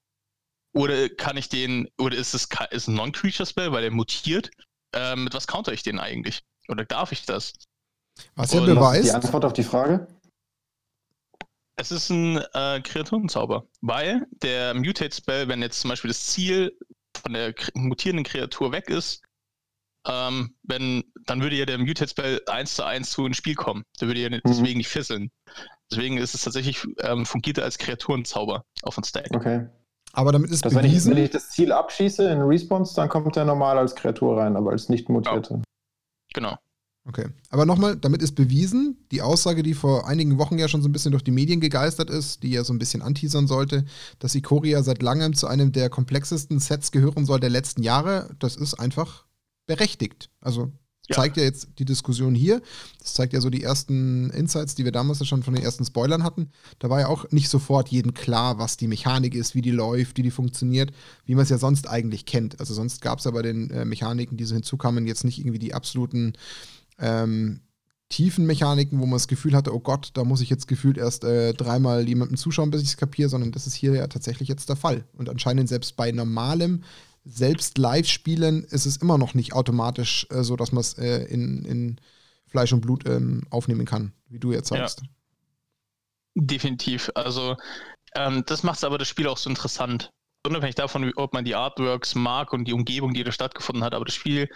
Oder 0.73 1.09
kann 1.09 1.37
ich 1.37 1.49
den, 1.49 1.89
oder 1.97 2.15
ist 2.15 2.33
es 2.33 2.47
ist 2.69 2.87
ein 2.87 2.95
Non-Creature-Spell, 2.95 3.71
weil 3.71 3.83
er 3.83 3.91
mutiert? 3.91 4.51
Äh, 4.93 5.15
mit 5.15 5.33
was 5.33 5.47
counter 5.47 5.73
ich 5.73 5.83
den 5.83 5.99
eigentlich? 5.99 6.43
Oder 6.67 6.85
darf 6.85 7.11
ich 7.11 7.25
das? 7.25 7.53
Was 8.35 8.53
ja 8.53 8.61
beweist. 8.61 9.05
Die 9.05 9.11
Antwort 9.11 9.45
auf 9.45 9.53
die 9.53 9.63
Frage? 9.63 10.07
Es 11.75 11.91
ist 11.91 12.09
ein 12.09 12.37
äh, 12.53 12.81
Kreaturenzauber, 12.81 13.65
weil 13.81 14.27
der 14.43 14.73
Mutate-Spell, 14.73 15.47
wenn 15.47 15.61
jetzt 15.61 15.79
zum 15.79 15.89
Beispiel 15.89 16.09
das 16.09 16.25
Ziel 16.27 16.77
von 17.15 17.33
der 17.33 17.55
mutierenden 17.73 18.25
Kreatur 18.25 18.71
weg 18.71 18.89
ist, 18.89 19.23
ähm, 20.05 20.55
wenn, 20.63 21.03
dann 21.30 21.41
würde 21.41 21.55
ja 21.55 21.65
der 21.65 21.77
Mutate-Spell 21.77 22.41
1 22.47 22.75
zu 22.75 22.84
1 22.84 23.09
zu 23.11 23.25
ins 23.25 23.38
Spiel 23.38 23.55
kommen. 23.55 23.84
Der 24.01 24.07
würde 24.07 24.19
ja 24.19 24.30
mhm. 24.30 24.41
deswegen 24.45 24.77
nicht 24.77 24.88
fisseln. 24.88 25.30
Deswegen 25.91 26.17
ist 26.17 26.34
es 26.34 26.43
tatsächlich, 26.43 26.86
ähm, 26.99 27.25
fungiert 27.25 27.57
er 27.57 27.65
als 27.65 27.77
Kreaturenzauber 27.77 28.63
auf 28.84 28.95
dem 28.95 29.03
Stack. 29.03 29.30
Okay. 29.34 29.67
Aber 30.13 30.32
damit 30.32 30.49
ist 30.51 30.65
das 30.65 30.73
bewiesen. 30.73 31.11
Wenn 31.11 31.17
ich, 31.17 31.17
wenn 31.17 31.25
ich 31.25 31.32
das 31.32 31.49
Ziel 31.49 31.71
abschieße 31.71 32.30
in 32.30 32.41
Response, 32.41 32.95
dann 32.95 33.09
kommt 33.09 33.36
er 33.38 33.45
normal 33.45 33.77
als 33.77 33.95
Kreatur 33.95 34.38
rein, 34.38 34.55
aber 34.55 34.71
als 34.71 34.89
nicht 34.89 35.07
mutierte. 35.09 35.61
Genau. 36.34 36.55
Okay. 37.07 37.27
Aber 37.49 37.65
nochmal, 37.65 37.95
damit 37.95 38.21
ist 38.21 38.36
bewiesen, 38.36 39.07
die 39.11 39.21
Aussage, 39.21 39.63
die 39.63 39.73
vor 39.73 40.07
einigen 40.07 40.38
Wochen 40.38 40.59
ja 40.59 40.67
schon 40.67 40.82
so 40.82 40.89
ein 40.89 40.91
bisschen 40.91 41.11
durch 41.11 41.23
die 41.23 41.32
Medien 41.32 41.59
gegeistert 41.59 42.09
ist, 42.09 42.43
die 42.43 42.51
ja 42.51 42.63
so 42.63 42.73
ein 42.73 42.80
bisschen 42.80 43.01
anteasern 43.01 43.47
sollte, 43.47 43.86
dass 44.19 44.36
Ikoria 44.36 44.84
seit 44.84 45.01
langem 45.01 45.34
zu 45.34 45.47
einem 45.47 45.71
der 45.71 45.89
komplexesten 45.89 46.59
Sets 46.59 46.91
gehören 46.91 47.25
soll 47.25 47.39
der 47.39 47.49
letzten 47.49 47.82
Jahre, 47.82 48.30
das 48.39 48.55
ist 48.55 48.75
einfach 48.75 49.25
berechtigt. 49.65 50.30
Also 50.41 50.71
ja. 51.10 51.16
zeigt 51.16 51.38
ja 51.38 51.43
jetzt 51.43 51.68
die 51.80 51.86
Diskussion 51.86 52.36
hier. 52.36 52.62
Das 52.99 53.14
zeigt 53.14 53.34
ja 53.34 53.41
so 53.41 53.49
die 53.49 53.64
ersten 53.64 54.30
Insights, 54.30 54.76
die 54.76 54.86
wir 54.86 54.91
damals 54.91 55.20
ja 55.20 55.26
schon 55.26 55.43
von 55.43 55.53
den 55.53 55.64
ersten 55.64 55.86
Spoilern 55.86 56.24
hatten. 56.24 56.51
Da 56.80 56.89
war 56.89 56.99
ja 56.99 57.07
auch 57.07 57.30
nicht 57.32 57.49
sofort 57.49 57.89
jedem 57.89 58.14
klar, 58.14 58.60
was 58.60 58.78
die 58.78 58.88
Mechanik 58.88 59.36
ist, 59.36 59.55
wie 59.55 59.62
die 59.62 59.72
läuft, 59.72 60.18
wie 60.18 60.24
die 60.24 60.32
funktioniert, 60.32 60.91
wie 61.26 61.36
man 61.36 61.43
es 61.43 61.49
ja 61.49 61.57
sonst 61.57 61.89
eigentlich 61.89 62.26
kennt. 62.26 62.60
Also 62.60 62.74
sonst 62.74 63.01
gab 63.01 63.20
es 63.20 63.26
ja 63.26 63.32
bei 63.32 63.41
den 63.41 63.70
äh, 63.72 63.86
Mechaniken, 63.86 64.38
die 64.38 64.45
so 64.45 64.55
hinzukamen, 64.55 65.07
jetzt 65.07 65.24
nicht 65.24 65.39
irgendwie 65.39 65.60
die 65.60 65.74
absoluten 65.74 66.34
ähm, 66.99 67.62
tiefen 68.10 68.45
Mechaniken, 68.47 68.99
wo 68.99 69.05
man 69.05 69.18
das 69.18 69.28
Gefühl 69.28 69.55
hatte, 69.55 69.74
oh 69.74 69.80
Gott, 69.80 70.12
da 70.16 70.24
muss 70.24 70.41
ich 70.41 70.49
jetzt 70.49 70.68
gefühlt 70.68 70.97
erst 70.97 71.24
äh, 71.24 71.53
dreimal 71.53 72.07
jemandem 72.07 72.38
zuschauen, 72.38 72.72
bis 72.72 72.82
ich 72.82 72.89
es 72.89 72.97
kapiere, 72.97 73.30
sondern 73.30 73.51
das 73.51 73.68
ist 73.68 73.76
hier 73.76 73.93
ja 73.93 74.07
tatsächlich 74.07 74.49
jetzt 74.49 74.68
der 74.68 74.76
Fall. 74.76 75.05
Und 75.14 75.30
anscheinend 75.30 75.70
selbst 75.70 75.95
bei 75.95 76.12
normalem 76.12 76.84
selbst 77.30 77.77
Live-Spielen 77.77 78.63
ist 78.63 78.86
es 78.86 78.97
immer 78.97 79.17
noch 79.17 79.34
nicht 79.34 79.53
automatisch 79.53 80.27
äh, 80.30 80.43
so, 80.43 80.55
dass 80.55 80.71
man 80.71 80.82
es 80.82 80.97
äh, 80.97 81.23
in, 81.25 81.63
in 81.65 82.01
Fleisch 82.47 82.73
und 82.73 82.82
Blut 82.82 83.07
ähm, 83.07 83.43
aufnehmen 83.49 83.86
kann, 83.86 84.13
wie 84.27 84.39
du 84.39 84.51
jetzt 84.51 84.69
sagst. 84.69 85.01
Ja. 85.01 85.07
Definitiv. 86.36 87.11
Also 87.15 87.55
ähm, 88.15 88.43
das 88.45 88.63
macht 88.63 88.84
aber 88.84 88.97
das 88.97 89.07
Spiel 89.07 89.27
auch 89.27 89.38
so 89.38 89.49
interessant. 89.49 90.09
Unabhängig 90.45 90.75
davon, 90.75 91.11
ob 91.15 91.34
man 91.34 91.45
die 91.45 91.55
Artworks 91.55 92.15
mag 92.15 92.53
und 92.53 92.65
die 92.65 92.73
Umgebung, 92.73 93.13
die 93.13 93.23
da 93.23 93.32
stattgefunden 93.32 93.84
hat, 93.84 93.93
aber 93.93 94.05
das 94.05 94.15
Spiel 94.15 94.49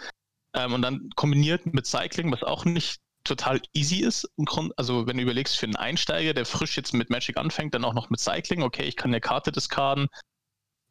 ähm, 0.54 0.72
und 0.72 0.82
dann 0.82 1.10
kombiniert 1.14 1.66
mit 1.66 1.86
Cycling, 1.86 2.32
was 2.32 2.42
auch 2.42 2.64
nicht 2.64 3.00
total 3.24 3.60
easy 3.72 4.00
ist. 4.00 4.28
Also 4.76 5.06
wenn 5.06 5.16
du 5.16 5.22
überlegst 5.22 5.56
für 5.56 5.66
einen 5.66 5.76
Einsteiger, 5.76 6.34
der 6.34 6.46
frisch 6.46 6.76
jetzt 6.76 6.94
mit 6.94 7.10
Magic 7.10 7.36
anfängt, 7.36 7.74
dann 7.74 7.84
auch 7.84 7.94
noch 7.94 8.10
mit 8.10 8.20
Cycling, 8.20 8.62
okay, 8.62 8.84
ich 8.84 8.96
kann 8.96 9.10
eine 9.10 9.20
Karte 9.20 9.52
diskarden, 9.52 10.08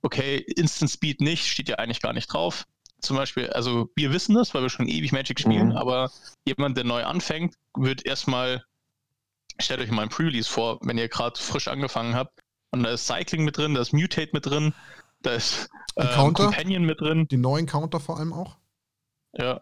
okay, 0.04 0.38
Instant 0.38 0.92
Speed 0.92 1.22
nicht, 1.22 1.48
steht 1.48 1.70
ja 1.70 1.78
eigentlich 1.78 2.02
gar 2.02 2.14
nicht 2.14 2.32
drauf. 2.32 2.66
Zum 3.00 3.18
Beispiel, 3.18 3.50
also 3.50 3.90
wir 3.96 4.14
wissen 4.14 4.36
das, 4.36 4.54
weil 4.54 4.62
wir 4.62 4.70
schon 4.70 4.88
ewig 4.88 5.12
Magic 5.12 5.40
spielen, 5.40 5.70
mhm. 5.70 5.78
aber 5.78 6.12
jemand, 6.46 6.78
der 6.78 6.86
neu 6.86 7.04
anfängt, 7.04 7.56
wird 7.76 8.06
erstmal, 8.06 8.64
stellt 9.60 9.82
euch 9.82 9.92
mal 9.92 10.04
ein 10.04 10.10
Pre-Release 10.10 10.50
vor, 10.50 10.80
wenn 10.84 10.98
ihr 10.98 11.10
gerade 11.10 11.40
frisch 11.40 11.68
angefangen 11.68 12.16
habt, 12.16 12.40
und 12.72 12.84
da 12.84 12.92
ist 12.92 13.06
Cycling 13.06 13.44
mit 13.44 13.58
drin, 13.58 13.74
da 13.74 13.82
ist 13.82 13.94
Mutate 13.94 14.32
mit 14.34 14.46
drin, 14.46 14.74
da 15.22 15.32
ist 15.34 15.70
äh, 15.96 16.08
Companion 16.16 16.86
mit 16.86 17.02
drin. 17.02 17.28
Die 17.28 17.38
neuen 17.38 17.66
Counter 17.66 18.00
vor 18.00 18.20
allem 18.20 18.34
auch. 18.34 18.58
Ja, 19.38 19.62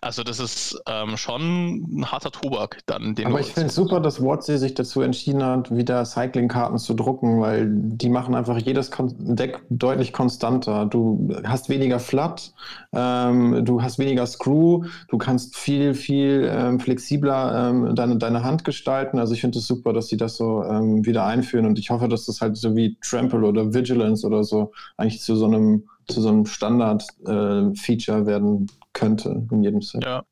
also 0.00 0.22
das 0.22 0.38
ist 0.38 0.80
ähm, 0.86 1.16
schon 1.16 2.00
ein 2.00 2.10
harter 2.10 2.30
Tobak 2.30 2.78
dann. 2.86 3.14
Aber 3.24 3.40
ich 3.40 3.52
finde 3.52 3.68
es 3.68 3.74
super, 3.74 4.00
dass 4.00 4.22
WotC 4.22 4.58
sich 4.58 4.74
dazu 4.74 5.02
entschieden 5.02 5.42
hat, 5.42 5.74
wieder 5.74 6.04
Cycling-Karten 6.04 6.78
zu 6.78 6.94
drucken, 6.94 7.40
weil 7.40 7.68
die 7.68 8.08
machen 8.08 8.34
einfach 8.34 8.58
jedes 8.58 8.90
Deck 9.18 9.62
deutlich 9.70 10.12
konstanter. 10.12 10.86
Du 10.86 11.30
hast 11.44 11.68
weniger 11.68 11.98
Flat, 11.98 12.52
ähm, 12.92 13.64
du 13.64 13.82
hast 13.82 13.98
weniger 13.98 14.26
Screw, 14.26 14.84
du 15.08 15.18
kannst 15.18 15.56
viel, 15.56 15.94
viel 15.94 16.48
ähm, 16.52 16.80
flexibler 16.80 17.70
ähm, 17.70 17.94
deine, 17.94 18.16
deine 18.18 18.44
Hand 18.44 18.64
gestalten. 18.64 19.18
Also 19.18 19.34
ich 19.34 19.40
finde 19.40 19.58
es 19.58 19.66
super, 19.66 19.92
dass 19.92 20.08
sie 20.08 20.16
das 20.16 20.36
so 20.36 20.62
ähm, 20.64 21.04
wieder 21.04 21.24
einführen 21.24 21.66
und 21.66 21.78
ich 21.78 21.90
hoffe, 21.90 22.08
dass 22.08 22.26
das 22.26 22.40
halt 22.40 22.56
so 22.56 22.76
wie 22.76 22.96
Trample 23.02 23.44
oder 23.44 23.74
Vigilance 23.74 24.26
oder 24.26 24.44
so 24.44 24.72
eigentlich 24.96 25.20
zu 25.20 25.36
so 25.36 25.46
einem 25.46 25.84
zu 26.08 26.22
so 26.22 26.30
einem 26.30 26.46
Standard-Feature 26.46 28.20
äh, 28.20 28.26
werden 28.26 28.66
könnte 28.98 29.46
in 29.50 29.62
jedem 29.62 29.80
Set. 29.80 30.04
Ja. 30.04 30.24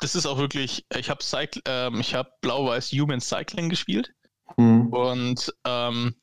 Das 0.00 0.14
ist 0.14 0.26
auch 0.26 0.38
wirklich, 0.38 0.86
ich 0.96 1.10
habe 1.10 1.22
ähm, 1.66 2.02
hab 2.02 2.40
Blau-Weiß 2.40 2.90
Human 2.92 3.20
Cycling 3.20 3.68
gespielt 3.68 4.10
hm. 4.56 4.88
und 4.88 5.52
ähm, 5.66 6.14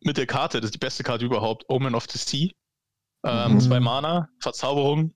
mit 0.00 0.18
der 0.18 0.26
Karte, 0.26 0.60
das 0.60 0.68
ist 0.68 0.74
die 0.74 0.78
beste 0.78 1.02
Karte 1.02 1.24
überhaupt, 1.24 1.64
Omen 1.68 1.94
of 1.94 2.06
the 2.10 2.18
Sea. 2.18 2.50
Ähm, 3.24 3.54
mhm. 3.54 3.60
Zwei 3.60 3.80
Mana, 3.80 4.28
Verzauberung 4.38 5.12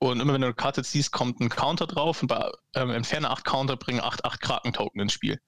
und 0.00 0.20
immer 0.20 0.34
wenn 0.34 0.42
du 0.42 0.48
eine 0.48 0.54
Karte 0.54 0.82
ziehst, 0.82 1.12
kommt 1.12 1.40
ein 1.40 1.48
Counter 1.48 1.86
drauf 1.86 2.20
und 2.20 2.28
bei 2.28 2.50
ähm, 2.74 2.90
Entferne 2.90 3.30
8 3.30 3.44
Counter 3.44 3.76
bringen 3.76 4.00
8, 4.00 4.24
8 4.24 4.40
Kraken-Token 4.40 5.00
ins 5.00 5.12
Spiel. 5.12 5.40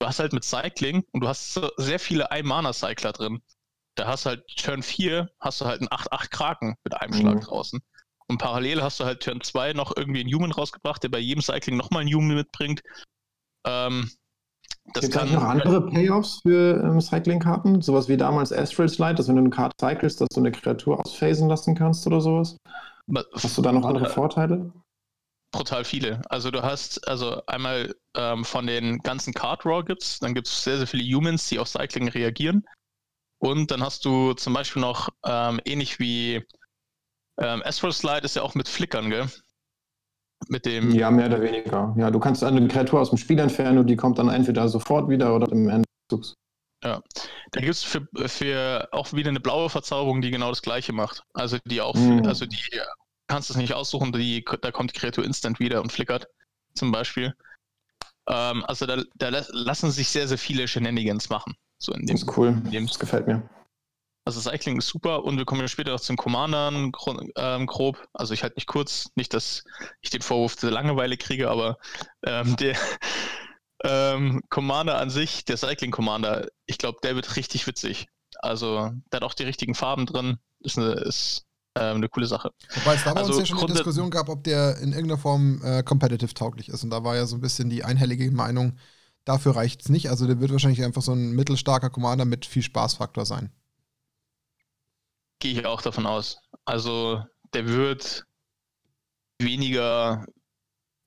Du 0.00 0.06
hast 0.06 0.18
halt 0.18 0.32
mit 0.32 0.44
Cycling 0.44 1.04
und 1.12 1.20
du 1.20 1.28
hast 1.28 1.60
sehr 1.76 2.00
viele 2.00 2.30
Ein-Mana-Cycler 2.30 3.12
drin. 3.12 3.40
Da 3.94 4.06
hast 4.06 4.24
du 4.26 4.30
halt 4.30 4.44
Turn 4.56 4.82
4, 4.82 5.30
hast 5.38 5.60
du 5.60 5.66
halt 5.66 5.80
einen 5.80 5.88
8-8 5.88 6.30
Kraken 6.30 6.74
mit 6.82 7.00
einem 7.00 7.14
Schlag 7.14 7.36
mhm. 7.36 7.40
draußen. 7.40 7.80
Und 8.30 8.38
parallel 8.38 8.82
hast 8.82 9.00
du 9.00 9.04
halt 9.04 9.22
Turn 9.22 9.40
2 9.42 9.74
noch 9.74 9.96
irgendwie 9.96 10.20
einen 10.20 10.32
Human 10.32 10.52
rausgebracht, 10.52 11.02
der 11.02 11.10
bei 11.10 11.18
jedem 11.18 11.42
Cycling 11.42 11.76
nochmal 11.76 12.02
einen 12.02 12.14
Human 12.14 12.36
mitbringt. 12.36 12.82
Ähm, 13.66 14.10
das 14.92 15.04
Gibt 15.10 15.16
es 15.16 15.30
noch 15.30 15.42
andere 15.42 15.86
Payoffs 15.86 16.40
für 16.42 16.82
ähm, 16.82 17.00
Cycling-Karten? 17.00 17.80
Sowas 17.80 18.08
wie 18.08 18.16
damals 18.16 18.52
Astral 18.52 18.88
Slide, 18.88 19.14
dass 19.14 19.28
wenn 19.28 19.36
du 19.36 19.42
eine 19.42 19.50
Karte 19.50 19.74
cyclest, 19.80 20.20
dass 20.20 20.28
du 20.28 20.40
eine 20.40 20.52
Kreatur 20.52 21.00
ausphasen 21.00 21.48
lassen 21.48 21.74
kannst 21.74 22.06
oder 22.06 22.20
sowas? 22.20 22.56
Hast 23.32 23.56
du 23.56 23.62
da 23.62 23.72
noch 23.72 23.84
andere 23.84 24.08
Vorteile? 24.08 24.72
Brutal 25.52 25.84
viele. 25.84 26.20
Also 26.28 26.50
du 26.50 26.62
hast, 26.62 27.06
also 27.06 27.40
einmal 27.46 27.94
ähm, 28.16 28.44
von 28.44 28.66
den 28.66 28.98
ganzen 28.98 29.32
Card 29.32 29.64
Raw 29.64 29.82
gibt's, 29.84 30.18
dann 30.18 30.34
gibt 30.34 30.48
es 30.48 30.64
sehr, 30.64 30.78
sehr 30.78 30.86
viele 30.86 31.04
Humans, 31.04 31.48
die 31.48 31.58
auf 31.58 31.68
Cycling 31.68 32.08
reagieren. 32.08 32.66
Und 33.38 33.70
dann 33.70 33.82
hast 33.82 34.04
du 34.04 34.32
zum 34.34 34.52
Beispiel 34.52 34.82
noch 34.82 35.10
ähm, 35.24 35.60
ähnlich 35.64 35.98
wie 35.98 36.44
ähm, 37.38 37.62
Astral 37.64 37.92
Slide 37.92 38.24
ist 38.24 38.36
ja 38.36 38.42
auch 38.42 38.54
mit 38.54 38.68
Flickern, 38.68 39.10
gell? 39.10 39.26
Mit 40.48 40.66
dem. 40.66 40.90
Ja, 40.90 41.10
mehr 41.10 41.26
oder 41.26 41.40
weniger. 41.40 41.94
Ja, 41.96 42.10
du 42.10 42.18
kannst 42.20 42.44
eine 42.44 42.66
Kreatur 42.68 43.00
aus 43.00 43.10
dem 43.10 43.18
Spiel 43.18 43.38
entfernen 43.38 43.78
und 43.78 43.86
die 43.86 43.96
kommt 43.96 44.18
dann 44.18 44.28
entweder 44.28 44.68
sofort 44.68 45.08
wieder 45.08 45.34
oder 45.34 45.50
im 45.50 45.68
Ende 45.68 45.84
Ja, 46.84 47.00
da 47.52 47.60
gibt 47.60 47.72
es 47.74 47.82
für, 47.82 48.06
für 48.26 48.88
auch 48.92 49.12
wieder 49.12 49.30
eine 49.30 49.40
blaue 49.40 49.70
Verzauberung, 49.70 50.20
die 50.20 50.30
genau 50.30 50.50
das 50.50 50.62
gleiche 50.62 50.92
macht. 50.92 51.22
Also 51.32 51.58
die 51.64 51.80
auch, 51.80 51.94
mhm. 51.94 52.26
also 52.26 52.46
die 52.46 52.58
kannst 53.26 53.48
du 53.48 53.54
es 53.54 53.58
nicht 53.58 53.72
aussuchen, 53.72 54.12
die, 54.12 54.44
da 54.60 54.70
kommt 54.70 54.94
die 54.94 54.98
Kreatur 54.98 55.24
instant 55.24 55.60
wieder 55.60 55.80
und 55.80 55.92
flickert, 55.92 56.28
zum 56.74 56.92
Beispiel. 56.92 57.34
Ähm, 58.28 58.64
also 58.66 58.86
da, 58.86 59.02
da 59.16 59.28
lassen 59.50 59.90
sich 59.90 60.08
sehr, 60.08 60.28
sehr 60.28 60.38
viele 60.38 60.68
Shenanigans 60.68 61.30
machen. 61.30 61.54
So 61.78 61.92
in 61.92 62.06
dem, 62.06 62.16
das 62.16 62.22
ist 62.22 62.36
cool. 62.36 62.52
Dem, 62.70 62.86
das 62.86 62.98
gefällt 62.98 63.26
mir. 63.26 63.42
Also 64.24 64.40
Cycling 64.40 64.78
ist 64.78 64.88
super 64.88 65.24
und 65.24 65.36
wir 65.36 65.44
kommen 65.44 65.60
ja 65.60 65.68
später 65.68 65.94
auch 65.94 66.00
zum 66.00 66.16
Commandern 66.16 66.92
ähm, 67.36 67.66
grob. 67.66 68.08
Also 68.14 68.32
ich 68.32 68.42
halte 68.42 68.56
mich 68.56 68.66
kurz, 68.66 69.10
nicht, 69.16 69.34
dass 69.34 69.64
ich 70.00 70.10
den 70.10 70.22
Vorwurf 70.22 70.56
der 70.56 70.70
Langeweile 70.70 71.16
kriege, 71.16 71.50
aber 71.50 71.76
ähm, 72.24 72.56
der 72.56 72.76
ähm, 73.84 74.40
Commander 74.48 74.98
an 74.98 75.10
sich, 75.10 75.44
der 75.44 75.58
Cycling 75.58 75.90
Commander, 75.90 76.48
ich 76.66 76.78
glaube, 76.78 76.98
der 77.02 77.16
wird 77.16 77.36
richtig 77.36 77.66
witzig. 77.66 78.06
Also 78.40 78.92
der 79.12 79.18
hat 79.18 79.24
auch 79.24 79.34
die 79.34 79.44
richtigen 79.44 79.74
Farben 79.74 80.06
drin. 80.06 80.38
Ist 80.60 80.78
eine, 80.78 80.92
ist, 80.92 81.44
äh, 81.74 81.80
eine 81.80 82.08
coole 82.08 82.26
Sache. 82.26 82.50
Wobei 82.76 82.94
es 82.94 83.04
da 83.04 83.12
bei 83.12 83.20
also, 83.20 83.32
uns 83.32 83.40
ja 83.40 83.46
schon 83.46 83.58
eine 83.58 83.74
Diskussion 83.74 84.10
gab, 84.10 84.30
ob 84.30 84.42
der 84.44 84.78
in 84.78 84.92
irgendeiner 84.92 85.20
Form 85.20 85.62
äh, 85.62 85.82
competitive 85.82 86.32
tauglich 86.32 86.70
ist. 86.70 86.82
Und 86.82 86.90
da 86.90 87.04
war 87.04 87.14
ja 87.14 87.26
so 87.26 87.36
ein 87.36 87.42
bisschen 87.42 87.68
die 87.68 87.84
einhellige 87.84 88.30
Meinung, 88.30 88.78
Dafür 89.24 89.56
reicht 89.56 89.82
es 89.82 89.88
nicht. 89.88 90.10
Also 90.10 90.26
der 90.26 90.40
wird 90.40 90.52
wahrscheinlich 90.52 90.84
einfach 90.84 91.02
so 91.02 91.12
ein 91.12 91.32
mittelstarker 91.32 91.90
Commander 91.90 92.24
mit 92.24 92.44
viel 92.44 92.62
Spaßfaktor 92.62 93.24
sein. 93.24 93.50
Gehe 95.40 95.52
ich 95.52 95.66
auch 95.66 95.82
davon 95.82 96.06
aus. 96.06 96.38
Also 96.64 97.22
der 97.52 97.68
wird 97.68 98.24
weniger, 99.38 100.26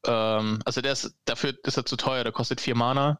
ähm, 0.06 0.60
also 0.66 0.82
der 0.82 0.94
ist, 0.94 1.16
dafür 1.26 1.58
ist 1.64 1.78
er 1.78 1.86
zu 1.86 1.98
teuer, 1.98 2.24
der 2.24 2.34
kostet 2.34 2.62
vier 2.62 2.76
Mana. 2.76 3.20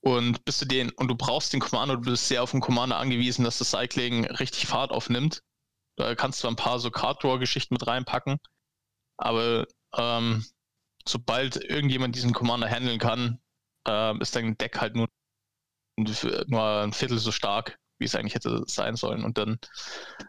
Und 0.00 0.44
bist 0.44 0.60
du 0.60 0.66
den, 0.66 0.90
und 0.90 1.08
du 1.08 1.14
brauchst 1.14 1.54
den 1.54 1.60
Commander, 1.60 1.96
du 1.96 2.02
bist 2.02 2.28
sehr 2.28 2.42
auf 2.42 2.50
den 2.50 2.60
Commander 2.60 2.98
angewiesen, 2.98 3.44
dass 3.44 3.58
das 3.58 3.70
Cycling 3.70 4.26
richtig 4.26 4.66
Fahrt 4.66 4.90
aufnimmt. 4.90 5.42
Da 5.96 6.14
kannst 6.14 6.44
du 6.44 6.48
ein 6.48 6.56
paar 6.56 6.78
so 6.78 6.90
Card-Draw-Geschichten 6.90 7.74
mit 7.74 7.86
reinpacken. 7.86 8.38
Aber 9.16 9.66
ähm, 9.96 10.44
sobald 11.08 11.56
irgendjemand 11.56 12.16
diesen 12.16 12.32
Commander 12.34 12.68
handeln 12.68 12.98
kann, 12.98 13.40
äh, 13.86 14.18
ist 14.18 14.36
dein 14.36 14.58
Deck 14.58 14.80
halt 14.80 14.94
nur, 14.94 15.08
nur 15.96 16.82
ein 16.82 16.92
Viertel 16.92 17.18
so 17.18 17.32
stark, 17.32 17.78
wie 17.98 18.04
es 18.04 18.14
eigentlich 18.14 18.34
hätte 18.34 18.62
sein 18.66 18.96
sollen. 18.96 19.24
Und 19.24 19.38
dann, 19.38 19.58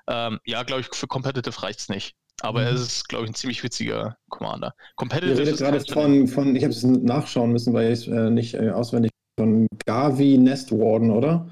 ähm, 0.07 0.39
ja, 0.45 0.63
glaube 0.63 0.81
ich, 0.81 0.87
für 0.93 1.07
Competitive 1.07 1.63
reicht 1.63 1.79
es 1.79 1.89
nicht. 1.89 2.15
Aber 2.41 2.61
mhm. 2.61 2.75
es 2.75 2.81
ist, 2.81 3.09
glaube 3.09 3.25
ich, 3.25 3.31
ein 3.31 3.35
ziemlich 3.35 3.63
witziger 3.63 4.17
Commander. 4.29 4.73
Competitive 4.95 5.33
Ihr 5.33 5.47
redet 5.47 5.57
gerade 5.57 5.79
von, 5.79 6.27
von, 6.27 6.55
ich 6.55 6.63
habe 6.63 6.73
es 6.73 6.83
nachschauen 6.83 7.51
müssen, 7.51 7.73
weil 7.73 7.91
ich 7.91 7.99
es 7.99 8.07
äh, 8.07 8.29
nicht 8.29 8.53
äh, 8.55 8.71
auswendig 8.71 9.11
von 9.39 9.67
Gavi 9.85 10.37
Nest 10.37 10.71
Warden, 10.71 11.11
oder? 11.11 11.49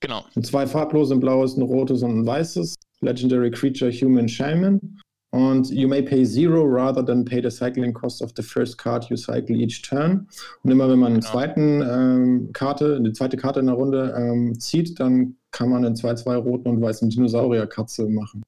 Genau. 0.00 0.24
Und 0.34 0.46
zwei 0.46 0.66
farblose, 0.66 1.14
ein 1.14 1.20
blaues, 1.20 1.56
ein 1.56 1.62
rotes 1.62 2.02
und 2.02 2.20
ein 2.20 2.26
weißes. 2.26 2.74
Legendary 3.02 3.50
Creature 3.50 3.90
Human 3.90 4.28
Shaman. 4.28 4.80
Und 5.32 5.70
you 5.70 5.86
may 5.86 6.02
pay 6.02 6.24
zero 6.24 6.64
rather 6.64 7.04
than 7.04 7.24
pay 7.24 7.40
the 7.40 7.50
cycling 7.50 7.92
cost 7.92 8.20
of 8.20 8.32
the 8.34 8.42
first 8.42 8.76
card 8.78 9.08
you 9.10 9.16
cycle 9.16 9.54
each 9.54 9.82
turn. 9.82 10.26
Und 10.64 10.72
immer 10.72 10.88
wenn 10.88 10.98
man 10.98 11.12
eine 11.12 11.20
genau. 11.20 11.30
zweiten 11.30 11.82
ähm, 11.82 12.50
Karte, 12.52 12.96
eine 12.96 13.12
zweite 13.12 13.36
Karte 13.36 13.60
in 13.60 13.66
der 13.66 13.76
Runde 13.76 14.12
ähm, 14.16 14.58
zieht, 14.58 14.98
dann 14.98 15.36
kann 15.50 15.70
man 15.70 15.84
einen 15.84 15.96
2-2 15.96 16.36
roten 16.36 16.68
und 16.68 16.80
weißen 16.80 17.10
Dinosaurier-Katze 17.10 18.06
machen. 18.06 18.42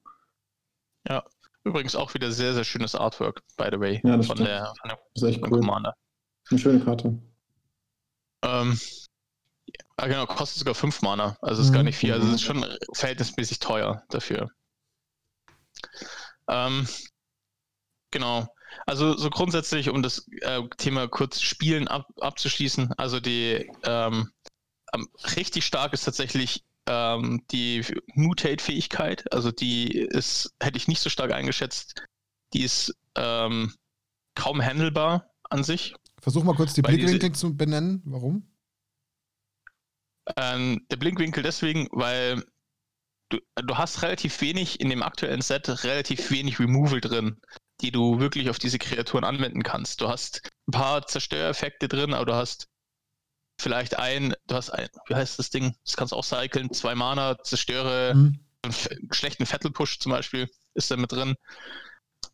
Ja, 1.07 1.23
übrigens 1.63 1.95
auch 1.95 2.13
wieder 2.13 2.31
sehr, 2.31 2.53
sehr 2.53 2.63
schönes 2.63 2.95
Artwork, 2.95 3.41
by 3.57 3.67
the 3.71 3.79
way. 3.79 4.01
Ja, 4.03 4.17
das 4.17 4.27
von, 4.27 4.37
der, 4.37 4.73
von 4.79 4.89
der, 4.89 4.99
das 5.13 5.23
ist 5.23 5.29
echt 5.29 5.43
cool. 5.43 5.59
Commander. 5.59 5.93
Eine 6.49 6.59
schöne 6.59 6.79
Karte. 6.83 7.17
Ähm, 8.43 8.79
ja, 9.99 10.07
genau, 10.07 10.25
kostet 10.25 10.59
sogar 10.59 10.75
5 10.75 11.01
Mana. 11.01 11.37
Also 11.41 11.61
ist 11.61 11.69
mhm. 11.69 11.73
gar 11.73 11.83
nicht 11.83 11.97
viel. 11.97 12.13
Also 12.13 12.27
ist 12.27 12.41
schon 12.41 12.65
verhältnismäßig 12.93 13.59
teuer 13.59 14.03
dafür. 14.09 14.49
Ähm, 16.47 16.87
genau. 18.11 18.47
Also 18.85 19.15
so 19.15 19.29
grundsätzlich, 19.29 19.89
um 19.89 20.01
das 20.01 20.27
äh, 20.41 20.61
Thema 20.77 21.07
kurz 21.07 21.41
Spielen 21.41 21.87
ab, 21.87 22.07
abzuschließen, 22.19 22.91
also 22.97 23.19
die 23.19 23.71
ähm, 23.83 24.31
richtig 25.35 25.65
stark 25.65 25.93
ist 25.93 26.03
tatsächlich 26.03 26.63
ähm, 26.87 27.43
die 27.51 27.85
Mutate-Fähigkeit. 28.13 29.31
Also 29.31 29.51
die 29.51 29.97
ist, 29.97 30.53
hätte 30.61 30.77
ich 30.77 30.87
nicht 30.87 31.01
so 31.01 31.09
stark 31.09 31.31
eingeschätzt. 31.31 32.03
Die 32.53 32.63
ist 32.63 32.93
ähm, 33.15 33.73
kaum 34.35 34.61
handelbar 34.61 35.31
an 35.49 35.63
sich. 35.63 35.93
Versuch 36.21 36.43
mal 36.43 36.55
kurz 36.55 36.73
die 36.73 36.81
Blickwinkel 36.81 37.33
zu 37.33 37.55
benennen. 37.55 38.01
Warum? 38.05 38.49
Ähm, 40.37 40.85
der 40.89 40.97
Blinkwinkel 40.97 41.43
deswegen, 41.43 41.89
weil 41.91 42.43
du, 43.29 43.39
du 43.55 43.77
hast 43.77 44.01
relativ 44.03 44.39
wenig 44.41 44.79
in 44.79 44.89
dem 44.89 45.03
aktuellen 45.03 45.41
Set, 45.41 45.67
relativ 45.83 46.31
wenig 46.31 46.59
Removal 46.59 47.01
drin, 47.01 47.41
die 47.81 47.91
du 47.91 48.19
wirklich 48.19 48.49
auf 48.49 48.59
diese 48.59 48.79
Kreaturen 48.79 49.25
anwenden 49.25 49.63
kannst. 49.63 49.99
Du 49.99 50.07
hast 50.07 50.49
ein 50.67 50.71
paar 50.71 51.05
Zerstöreffekte 51.05 51.87
drin, 51.87 52.13
aber 52.13 52.25
du 52.25 52.33
hast 52.35 52.69
vielleicht 53.59 53.97
ein, 53.97 54.35
du 54.47 54.55
hast 54.55 54.69
ein, 54.69 54.89
wie 55.07 55.15
heißt 55.15 55.39
das 55.39 55.49
Ding? 55.49 55.75
Das 55.85 55.95
kannst 55.95 56.11
du 56.11 56.17
auch 56.17 56.23
cyclen, 56.23 56.71
zwei 56.73 56.95
Mana, 56.95 57.37
zerstöre 57.43 58.13
mhm. 58.15 58.39
einen 58.63 58.73
schlechten 59.11 59.45
Vettel-Push 59.45 59.99
zum 59.99 60.11
Beispiel, 60.11 60.49
ist 60.73 60.91
da 60.91 60.97
mit 60.97 61.11
drin. 61.11 61.35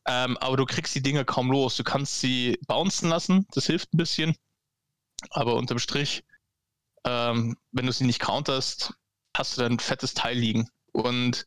Ähm, 0.06 0.38
aber 0.38 0.58
du 0.58 0.66
kriegst 0.66 0.96
die 0.96 1.04
Dinge 1.04 1.26
kaum 1.26 1.52
los. 1.52 1.76
Du 1.76 1.84
kannst 1.84 2.20
sie 2.20 2.58
bouncen 2.68 3.10
lassen, 3.10 3.46
das 3.52 3.68
hilft 3.68 3.94
ein 3.94 3.98
bisschen. 3.98 4.36
Aber 5.32 5.56
unterm 5.56 5.80
Strich, 5.80 6.24
ähm, 7.06 7.58
wenn 7.72 7.86
du 7.86 7.92
sie 7.92 8.06
nicht 8.06 8.20
counterst, 8.20 8.94
hast 9.36 9.58
du 9.58 9.62
dann 9.62 9.74
ein 9.74 9.80
fettes 9.80 10.14
Teil 10.14 10.38
liegen. 10.38 10.70
Und 10.94 11.46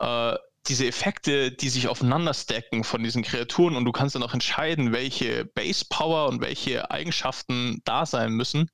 äh, 0.00 0.36
diese 0.68 0.86
Effekte, 0.86 1.50
die 1.50 1.68
sich 1.68 1.88
aufeinander 1.88 2.34
stacken 2.34 2.84
von 2.84 3.02
diesen 3.02 3.22
Kreaturen 3.22 3.76
und 3.76 3.84
du 3.84 3.92
kannst 3.92 4.14
dann 4.14 4.22
auch 4.22 4.34
entscheiden, 4.34 4.92
welche 4.92 5.44
Base 5.44 5.84
Power 5.88 6.28
und 6.28 6.40
welche 6.40 6.90
Eigenschaften 6.90 7.80
da 7.84 8.06
sein 8.06 8.32
müssen, 8.32 8.70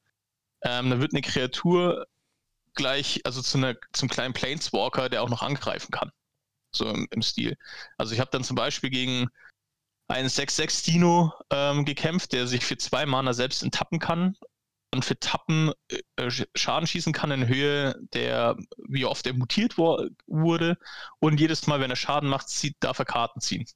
ähm, 0.62 0.90
dann 0.90 1.00
wird 1.00 1.12
eine 1.12 1.22
Kreatur 1.22 2.06
gleich, 2.74 3.20
also 3.24 3.42
zu 3.42 3.58
einer, 3.58 3.76
zum 3.92 4.08
kleinen 4.08 4.34
Planeswalker, 4.34 5.08
der 5.08 5.22
auch 5.22 5.28
noch 5.28 5.42
angreifen 5.42 5.92
kann. 5.92 6.10
So 6.72 6.88
im, 6.88 7.06
im 7.10 7.22
Stil. 7.22 7.56
Also 7.98 8.14
ich 8.14 8.20
habe 8.20 8.30
dann 8.32 8.44
zum 8.44 8.56
Beispiel 8.56 8.90
gegen 8.90 9.28
einen 10.08 10.28
6-6 10.28 10.84
Dino 10.84 11.32
ähm, 11.50 11.84
gekämpft, 11.84 12.32
der 12.32 12.46
sich 12.46 12.64
für 12.64 12.76
zwei 12.76 13.06
Mana 13.06 13.32
selbst 13.32 13.62
enttappen 13.62 14.00
kann 14.00 14.36
und 14.94 15.04
für 15.04 15.18
Tappen 15.18 15.72
äh, 15.88 16.30
Schaden 16.54 16.86
schießen 16.86 17.12
kann 17.12 17.30
in 17.30 17.48
Höhe 17.48 17.96
der, 18.12 18.56
wie 18.88 19.04
oft 19.04 19.26
er 19.26 19.34
mutiert 19.34 19.76
wurde. 19.76 20.78
Und 21.18 21.40
jedes 21.40 21.66
Mal, 21.66 21.80
wenn 21.80 21.90
er 21.90 21.96
Schaden 21.96 22.28
macht, 22.28 22.48
zieht, 22.48 22.76
darf 22.80 22.98
er 22.98 23.04
Karten 23.04 23.40
ziehen. 23.40 23.66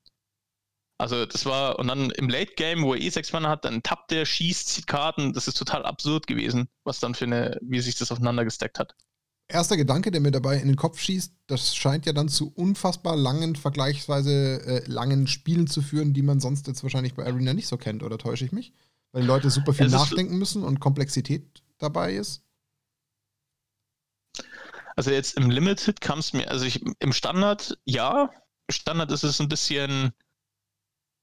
Also 1.00 1.26
das 1.26 1.46
war, 1.46 1.78
und 1.78 1.88
dann 1.88 2.10
im 2.10 2.28
Late 2.28 2.54
Game, 2.56 2.82
wo 2.82 2.94
er 2.94 3.00
eh 3.00 3.08
sechs 3.10 3.32
Mann 3.32 3.46
hat, 3.46 3.64
dann 3.64 3.82
tappt 3.82 4.10
er, 4.10 4.26
schießt, 4.26 4.68
zieht 4.68 4.86
Karten. 4.86 5.32
Das 5.32 5.46
ist 5.46 5.56
total 5.56 5.84
absurd 5.84 6.26
gewesen, 6.26 6.68
was 6.84 6.98
dann 6.98 7.14
für 7.14 7.26
eine, 7.26 7.58
wie 7.62 7.80
sich 7.80 7.96
das 7.96 8.10
aufeinander 8.10 8.44
gesteckt 8.44 8.78
hat. 8.78 8.94
Erster 9.50 9.76
Gedanke, 9.76 10.10
der 10.10 10.20
mir 10.20 10.30
dabei 10.30 10.58
in 10.58 10.66
den 10.66 10.76
Kopf 10.76 11.00
schießt, 11.00 11.32
das 11.46 11.74
scheint 11.74 12.04
ja 12.04 12.12
dann 12.12 12.28
zu 12.28 12.52
unfassbar 12.52 13.16
langen, 13.16 13.56
vergleichsweise 13.56 14.60
äh, 14.66 14.82
langen 14.86 15.26
Spielen 15.26 15.66
zu 15.68 15.80
führen, 15.80 16.12
die 16.12 16.22
man 16.22 16.40
sonst 16.40 16.66
jetzt 16.66 16.82
wahrscheinlich 16.82 17.14
bei 17.14 17.24
Arena 17.24 17.54
nicht 17.54 17.68
so 17.68 17.78
kennt, 17.78 18.02
oder 18.02 18.18
täusche 18.18 18.44
ich 18.44 18.52
mich? 18.52 18.74
Weil 19.12 19.24
Leute 19.24 19.50
super 19.50 19.72
viel 19.72 19.88
nachdenken 19.88 20.38
müssen 20.38 20.62
und 20.62 20.80
Komplexität 20.80 21.62
dabei 21.78 22.14
ist? 22.14 22.44
Also 24.96 25.12
jetzt 25.12 25.36
im 25.36 25.50
Limited 25.50 26.00
kam 26.00 26.18
es 26.18 26.32
mir, 26.32 26.50
also 26.50 26.64
ich, 26.64 26.84
im 26.98 27.12
Standard, 27.12 27.78
ja. 27.84 28.30
Im 28.66 28.72
Standard 28.72 29.12
ist 29.12 29.22
es 29.22 29.40
ein 29.40 29.48
bisschen 29.48 30.12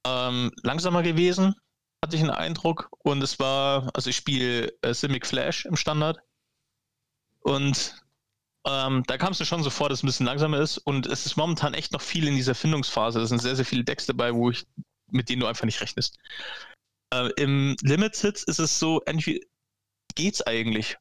ähm, 0.06 0.52
langsamer 0.64 1.04
gewesen, 1.04 1.56
hatte 2.02 2.16
ich 2.16 2.22
einen 2.22 2.32
Eindruck. 2.32 2.90
Und 3.00 3.22
es 3.22 3.38
war, 3.38 3.92
also 3.94 4.10
ich 4.10 4.16
spiele 4.16 4.74
äh, 4.82 4.94
Simic 4.94 5.28
Flash 5.28 5.66
im 5.66 5.76
Standard. 5.76 6.20
Und 7.42 8.02
ähm, 8.66 9.04
da 9.08 9.18
kam 9.18 9.34
es 9.34 9.40
mir 9.40 9.46
schon 9.46 9.62
so 9.62 9.70
vor, 9.70 9.90
dass 9.90 10.00
es 10.00 10.04
ein 10.04 10.08
bisschen 10.08 10.26
langsamer 10.26 10.60
ist. 10.60 10.78
Und 10.78 11.06
es 11.06 11.26
ist 11.26 11.36
momentan 11.36 11.74
echt 11.74 11.92
noch 11.92 12.02
viel 12.02 12.28
in 12.28 12.36
dieser 12.36 12.56
Findungsphase. 12.56 13.20
Es 13.20 13.30
sind 13.30 13.42
sehr, 13.42 13.56
sehr 13.56 13.66
viele 13.66 13.84
Decks 13.84 14.06
dabei, 14.06 14.34
wo 14.34 14.50
ich, 14.50 14.66
mit 15.12 15.30
denen 15.30 15.42
du 15.42 15.48
einfach 15.48 15.66
nicht 15.66 15.82
rechnest. 15.82 16.18
Äh, 17.16 17.30
Im 17.38 17.76
Limited 17.82 18.44
ist 18.44 18.60
es 18.60 18.80
so, 18.80 19.02
entweder 19.06 19.46
geht's 20.16 20.42
eigentlich. 20.42 20.98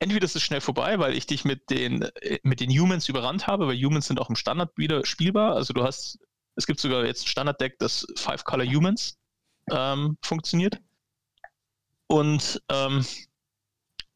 Entweder 0.00 0.24
ist 0.24 0.36
es 0.36 0.42
schnell 0.42 0.60
vorbei, 0.60 0.98
weil 0.98 1.14
ich 1.14 1.26
dich 1.26 1.44
mit 1.44 1.70
den, 1.70 2.02
äh, 2.02 2.38
mit 2.42 2.60
den 2.60 2.70
Humans 2.70 3.08
überrannt 3.08 3.46
habe, 3.46 3.66
weil 3.66 3.76
Humans 3.76 4.06
sind 4.06 4.20
auch 4.20 4.30
im 4.30 4.36
Standard 4.36 4.70
wieder 4.76 5.04
spielbar. 5.04 5.54
Also 5.56 5.72
du 5.72 5.82
hast, 5.82 6.18
es 6.56 6.66
gibt 6.66 6.80
sogar 6.80 7.04
jetzt 7.04 7.24
ein 7.24 7.28
Standarddeck, 7.28 7.78
das 7.78 8.06
Five 8.16 8.44
Color 8.44 8.66
Humans 8.66 9.18
ähm, 9.70 10.16
funktioniert. 10.22 10.78
Und 12.06 12.62
ähm, 12.70 13.04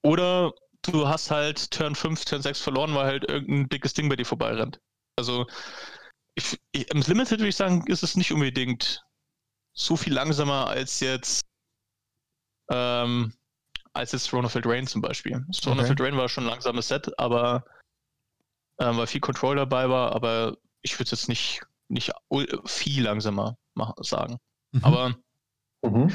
oder 0.03 0.53
du 0.83 1.09
hast 1.09 1.31
halt 1.31 1.71
Turn 1.71 1.95
5, 1.95 2.25
Turn 2.25 2.43
6 2.43 2.61
verloren, 2.61 2.95
weil 2.95 3.07
halt 3.07 3.29
irgendein 3.29 3.69
dickes 3.69 3.93
Ding 3.93 4.09
bei 4.09 4.17
dir 4.17 4.25
vorbeirennt. 4.25 4.81
Also 5.17 5.47
ich, 6.35 6.59
ich, 6.73 6.91
im 6.91 7.03
Limited 7.03 7.41
würde 7.41 7.49
ich 7.49 7.57
sagen, 7.57 7.85
ist 7.87 8.03
es 8.03 8.17
nicht 8.17 8.33
unbedingt 8.33 9.05
so 9.73 9.97
viel 9.97 10.13
langsamer 10.13 10.69
als 10.69 11.01
jetzt 11.01 11.45
ähm, 12.71 13.33
als 13.95 14.13
jetzt 14.13 14.29
Throne 14.29 14.47
of 14.47 14.55
Eldraine 14.55 14.87
zum 14.87 15.03
Beispiel. 15.03 15.45
Throne 15.53 15.77
okay. 15.77 15.85
of 15.85 15.89
Eldraine 15.91 16.17
war 16.17 16.29
schon 16.29 16.45
ein 16.45 16.51
langsames 16.51 16.89
Set, 16.89 17.19
aber 17.19 17.65
ähm, 18.79 18.97
weil 18.97 19.07
viel 19.07 19.21
Control 19.21 19.57
dabei 19.57 19.89
war, 19.89 20.13
aber 20.13 20.57
ich 20.83 20.95
würde 20.95 21.05
es 21.05 21.11
jetzt 21.11 21.29
nicht, 21.29 21.63
nicht 21.89 22.13
viel 22.65 23.05
langsamer 23.05 23.57
machen, 23.75 24.03
sagen. 24.03 24.39
Mhm. 24.73 24.85
Aber 24.85 25.15
mhm. 25.83 26.13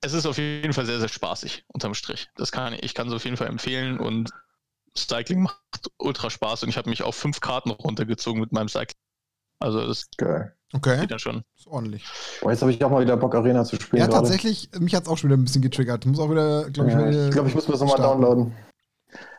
es 0.00 0.12
ist 0.12 0.26
auf 0.26 0.38
jeden 0.38 0.72
Fall 0.72 0.86
sehr, 0.86 1.00
sehr 1.00 1.08
spaßig 1.08 1.64
unterm 1.68 1.94
Strich. 1.94 2.28
Das 2.36 2.52
kann 2.52 2.76
ich 2.80 2.94
kann 2.94 3.08
es 3.08 3.14
auf 3.14 3.24
jeden 3.24 3.36
Fall 3.36 3.48
empfehlen 3.48 3.98
und 3.98 4.30
Cycling 4.96 5.42
macht 5.42 5.90
ultra 5.98 6.30
Spaß 6.30 6.62
und 6.62 6.68
ich 6.68 6.76
habe 6.76 6.90
mich 6.90 7.02
auf 7.02 7.14
fünf 7.14 7.40
Karten 7.40 7.70
runtergezogen 7.70 8.40
mit 8.40 8.52
meinem 8.52 8.68
Cycling. 8.68 8.96
Also 9.60 9.86
das 9.86 10.08
Geil. 10.16 10.54
Okay. 10.72 11.00
Geht 11.00 11.10
dann 11.10 11.18
schon. 11.18 11.42
Ist 11.56 11.66
ordentlich. 11.66 12.04
Boah, 12.40 12.52
jetzt 12.52 12.62
habe 12.62 12.70
ich 12.70 12.82
auch 12.84 12.90
mal 12.90 13.02
wieder 13.02 13.16
Bock, 13.16 13.34
Arena 13.34 13.64
zu 13.64 13.76
spielen. 13.76 14.00
Ja, 14.00 14.06
gerade. 14.06 14.20
tatsächlich, 14.20 14.70
mich 14.78 14.94
hat 14.94 15.04
es 15.04 15.08
auch 15.08 15.18
schon 15.18 15.30
wieder 15.30 15.38
ein 15.38 15.44
bisschen 15.44 15.62
getriggert. 15.62 16.06
Muss 16.06 16.20
auch 16.20 16.30
wieder, 16.30 16.70
glaube 16.70 16.90
ja, 16.90 17.08
ich, 17.08 17.16
Ich 17.26 17.30
glaube, 17.32 17.48
ich 17.48 17.54
muss 17.54 17.66
mir 17.66 17.72
das 17.72 17.80
nochmal 17.80 18.00
downloaden. 18.00 18.54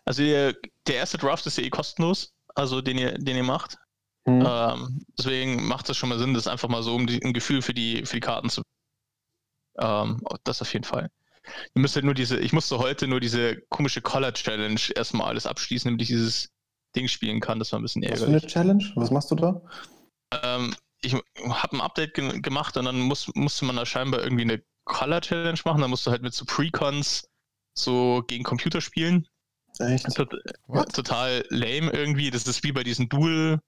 Also 0.03 0.23
der 0.23 0.55
erste 0.87 1.17
Draft 1.17 1.45
ist 1.45 1.57
ja 1.57 1.63
eh 1.63 1.69
kostenlos, 1.69 2.33
also 2.55 2.81
den 2.81 2.97
ihr, 2.97 3.17
den 3.17 3.37
ihr 3.37 3.43
macht. 3.43 3.77
Hm. 4.25 4.45
Ähm, 4.45 5.05
deswegen 5.17 5.65
macht 5.67 5.89
es 5.89 5.97
schon 5.97 6.09
mal 6.09 6.19
Sinn, 6.19 6.33
das 6.33 6.47
einfach 6.47 6.69
mal 6.69 6.83
so, 6.83 6.95
um 6.95 7.07
die, 7.07 7.23
ein 7.23 7.33
Gefühl 7.33 7.61
für 7.61 7.73
die, 7.73 8.05
für 8.05 8.17
die 8.17 8.21
Karten 8.21 8.49
zu. 8.49 8.61
Ähm, 9.79 10.21
das 10.43 10.61
auf 10.61 10.73
jeden 10.73 10.85
Fall. 10.85 11.09
Ihr 11.73 11.81
müsst 11.81 11.95
halt 11.95 12.05
nur 12.05 12.13
diese, 12.13 12.37
ich 12.37 12.53
musste 12.53 12.77
heute 12.77 13.07
nur 13.07 13.19
diese 13.19 13.57
komische 13.69 14.01
Collar 14.01 14.33
Challenge 14.33 14.79
erstmal 14.95 15.27
alles 15.27 15.47
abschließen, 15.47 15.89
damit 15.89 16.01
ich 16.01 16.09
dieses 16.09 16.49
Ding 16.95 17.07
spielen 17.07 17.39
kann. 17.39 17.57
Das 17.57 17.71
war 17.71 17.79
ein 17.79 17.83
bisschen 17.83 18.03
ärgerlich. 18.03 18.21
Was 18.21 18.41
für 18.41 18.45
eine 18.45 18.51
Challenge? 18.51 18.91
Was 18.95 19.11
machst 19.11 19.31
du 19.31 19.35
da? 19.35 19.61
Ähm, 20.31 20.75
ich 21.01 21.13
habe 21.13 21.75
ein 21.75 21.81
Update 21.81 22.13
ge 22.13 22.39
gemacht 22.41 22.77
und 22.77 22.85
dann 22.85 22.99
muss, 22.99 23.29
musste 23.35 23.65
man 23.65 23.75
da 23.75 23.85
scheinbar 23.85 24.23
irgendwie 24.23 24.43
eine 24.43 24.63
Color 24.85 25.21
Challenge 25.21 25.59
machen. 25.65 25.81
Da 25.81 25.87
musst 25.87 26.05
du 26.05 26.11
halt 26.11 26.21
mit 26.21 26.33
so 26.33 26.45
Precons 26.45 27.27
so 27.73 28.23
gegen 28.27 28.43
Computer 28.43 28.81
spielen. 28.81 29.27
Echt? 29.79 30.13
Tot, 30.15 30.35
total 30.93 31.43
lame 31.49 31.91
irgendwie. 31.91 32.29
Das 32.29 32.45
ist 32.47 32.63
wie 32.63 32.71
bei 32.71 32.83
diesen 32.83 33.09
Dual 33.09 33.59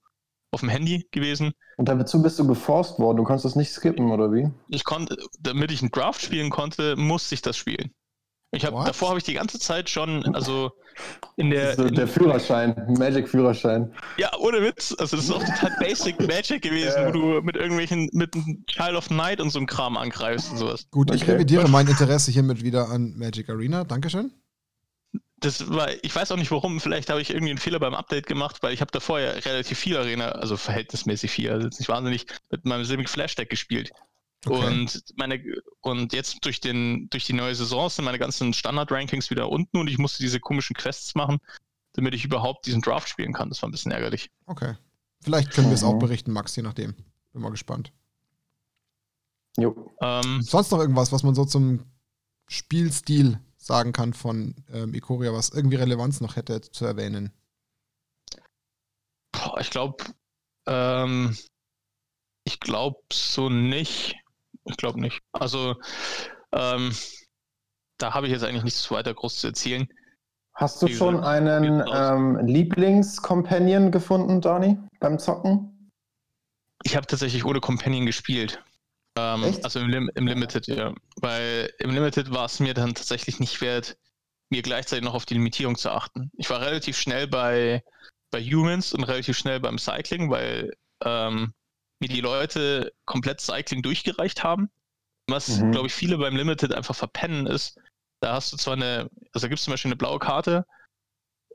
auf 0.52 0.60
dem 0.60 0.68
Handy 0.68 1.06
gewesen. 1.10 1.52
Und 1.76 1.88
dazu 1.88 2.22
bist 2.22 2.38
du 2.38 2.46
geforst 2.46 2.98
worden, 2.98 3.16
du 3.16 3.24
kannst 3.24 3.44
das 3.44 3.56
nicht 3.56 3.72
skippen, 3.72 4.12
oder 4.12 4.32
wie? 4.32 4.50
Ich 4.68 4.84
konnte, 4.84 5.16
damit 5.40 5.72
ich 5.72 5.82
einen 5.82 5.90
Draft 5.90 6.22
spielen 6.22 6.50
konnte, 6.50 6.94
musste 6.96 7.34
ich 7.34 7.42
das 7.42 7.56
spielen. 7.56 7.92
Ich 8.54 8.64
hab, 8.64 8.84
davor 8.84 9.08
habe 9.10 9.18
ich 9.18 9.24
die 9.24 9.34
ganze 9.34 9.58
Zeit 9.58 9.90
schon, 9.90 10.34
also 10.34 10.72
in 11.36 11.50
der. 11.50 11.74
So 11.74 11.84
in, 11.84 11.94
der 11.94 12.06
Führerschein, 12.08 12.74
Magic-Führerschein. 12.98 13.92
Ja, 14.16 14.30
ohne 14.38 14.62
Witz. 14.62 14.94
Also 14.98 15.16
das 15.16 15.26
ist 15.26 15.30
auch 15.32 15.42
total 15.44 15.76
basic 15.80 16.20
Magic 16.26 16.62
gewesen, 16.62 17.02
Ja. 17.02 17.08
wo 17.08 17.12
du 17.12 17.40
mit 17.42 17.56
irgendwelchen, 17.56 18.08
mit 18.12 18.34
einem 18.34 18.64
Child 18.66 18.94
of 18.96 19.10
Night 19.10 19.40
und 19.40 19.50
so 19.50 19.58
einem 19.58 19.66
Kram 19.66 19.96
angreifst 19.96 20.50
und 20.52 20.58
sowas. 20.58 20.86
Gut, 20.90 21.12
ich 21.14 21.22
Okay. 21.22 21.32
revidiere 21.32 21.68
mein 21.68 21.86
Interesse 21.88 22.30
hiermit 22.30 22.62
wieder 22.62 22.88
an 22.88 23.14
Magic 23.16 23.48
Arena. 23.50 23.84
Dankeschön. 23.84 24.32
Das 25.38 25.68
war, 25.68 25.88
ich 26.02 26.14
weiß 26.14 26.32
auch 26.32 26.36
nicht 26.36 26.50
warum, 26.52 26.80
vielleicht 26.80 27.10
habe 27.10 27.20
ich 27.20 27.30
irgendwie 27.30 27.50
einen 27.50 27.58
Fehler 27.58 27.78
beim 27.78 27.94
Update 27.94 28.26
gemacht, 28.26 28.62
weil 28.62 28.72
ich 28.72 28.80
habe 28.80 28.90
davor 28.92 29.20
ja 29.20 29.32
relativ 29.32 29.78
viel 29.78 29.96
Arena, 29.96 30.28
also 30.30 30.56
verhältnismäßig 30.56 31.30
viel, 31.30 31.50
also 31.50 31.66
jetzt 31.66 31.78
nicht 31.80 31.88
wahnsinnig, 31.88 32.26
mit 32.50 32.64
meinem 32.64 32.84
Simic 32.84 33.10
Flash 33.10 33.34
Deck 33.34 33.50
gespielt. 33.50 33.90
Okay. 34.46 34.66
Und 34.66 35.04
meine 35.16 35.42
und 35.80 36.12
jetzt 36.12 36.44
durch 36.44 36.60
den 36.60 37.08
durch 37.10 37.24
die 37.24 37.32
neue 37.32 37.54
Saison 37.54 37.88
sind 37.88 38.04
meine 38.04 38.18
ganzen 38.18 38.52
Standard 38.52 38.92
Rankings 38.92 39.30
wieder 39.30 39.48
unten 39.48 39.78
und 39.78 39.88
ich 39.88 39.98
musste 39.98 40.22
diese 40.22 40.40
komischen 40.40 40.74
Quests 40.76 41.14
machen, 41.14 41.38
damit 41.94 42.14
ich 42.14 42.24
überhaupt 42.24 42.66
diesen 42.66 42.82
Draft 42.82 43.08
spielen 43.08 43.32
kann. 43.32 43.48
Das 43.48 43.62
war 43.62 43.68
ein 43.68 43.72
bisschen 43.72 43.92
ärgerlich. 43.92 44.30
Okay. 44.46 44.74
Vielleicht 45.20 45.52
können 45.52 45.68
wir 45.68 45.74
es 45.74 45.84
auch 45.84 45.94
Mhm. 45.94 45.98
berichten, 46.00 46.32
Max, 46.32 46.54
je 46.56 46.62
nachdem. 46.62 46.94
Bin 47.32 47.42
mal 47.42 47.50
gespannt. 47.50 47.92
Jo. 49.56 49.94
Ähm, 50.00 50.42
Sonst 50.42 50.70
noch 50.72 50.78
irgendwas, 50.80 51.12
was 51.12 51.22
man 51.22 51.34
so 51.34 51.44
zum 51.44 51.84
Spielstil 52.48 53.40
sagen 53.56 53.92
kann 53.92 54.12
von 54.12 54.54
ähm, 54.72 54.92
Ikoria, 54.94 55.32
was 55.32 55.48
irgendwie 55.50 55.76
Relevanz 55.76 56.20
noch 56.20 56.36
hätte 56.36 56.60
zu 56.60 56.84
erwähnen? 56.84 57.32
boah, 59.32 59.58
ich 59.60 59.70
glaube, 59.70 60.04
ähm, 60.66 61.36
ich 62.44 62.60
glaube 62.60 63.00
so 63.12 63.48
nicht. 63.48 64.16
Ich 64.64 64.76
glaube 64.76 65.00
nicht. 65.00 65.20
Also 65.32 65.76
ähm, 66.52 66.92
da 67.98 68.14
habe 68.14 68.26
ich 68.26 68.32
jetzt 68.32 68.44
eigentlich 68.44 68.64
nichts 68.64 68.90
weiter 68.90 69.14
groß 69.14 69.40
zu 69.40 69.48
erzählen. 69.48 69.88
Hast 70.54 70.80
du 70.80 70.86
Wie 70.86 70.94
schon 70.94 71.16
gesagt, 71.16 71.28
einen 71.28 71.84
ähm, 71.92 72.46
Lieblings-Companion 72.46 73.90
gefunden, 73.90 74.40
Dani, 74.40 74.78
beim 75.00 75.18
Zocken? 75.18 75.90
Ich 76.84 76.96
habe 76.96 77.06
tatsächlich 77.06 77.44
ohne 77.44 77.60
Companion 77.60 78.06
gespielt. 78.06 78.62
Ähm, 79.16 79.44
also 79.62 79.80
im, 79.80 79.88
Lim 79.88 80.10
im 80.14 80.26
Limited, 80.26 80.66
ja. 80.66 80.94
Weil 81.16 81.72
im 81.78 81.90
Limited 81.90 82.32
war 82.32 82.44
es 82.44 82.60
mir 82.60 82.74
dann 82.74 82.94
tatsächlich 82.94 83.40
nicht 83.40 83.60
wert, 83.60 83.96
mir 84.50 84.62
gleichzeitig 84.62 85.04
noch 85.04 85.14
auf 85.14 85.26
die 85.26 85.34
Limitierung 85.34 85.76
zu 85.76 85.90
achten. 85.90 86.30
Ich 86.36 86.50
war 86.50 86.60
relativ 86.60 86.96
schnell 86.96 87.26
bei, 87.26 87.82
bei 88.30 88.40
Humans 88.42 88.92
und 88.92 89.04
relativ 89.04 89.36
schnell 89.36 89.60
beim 89.60 89.78
Cycling, 89.78 90.30
weil 90.30 90.72
ähm, 91.04 91.52
mir 92.04 92.14
die 92.14 92.20
Leute 92.20 92.92
komplett 93.06 93.40
Cycling 93.40 93.82
durchgereicht 93.82 94.44
haben. 94.44 94.70
Was, 95.28 95.48
Mhm. 95.48 95.72
glaube 95.72 95.86
ich, 95.86 95.94
viele 95.94 96.18
beim 96.18 96.36
Limited 96.36 96.72
einfach 96.72 96.94
verpennen 96.94 97.46
ist. 97.46 97.78
Da 98.20 98.34
hast 98.34 98.52
du 98.52 98.56
zwar 98.56 98.74
eine, 98.74 99.08
also 99.32 99.46
da 99.46 99.48
gibt 99.48 99.58
es 99.58 99.64
zum 99.64 99.72
Beispiel 99.72 99.88
eine 99.90 99.96
blaue 99.96 100.18
Karte. 100.18 100.66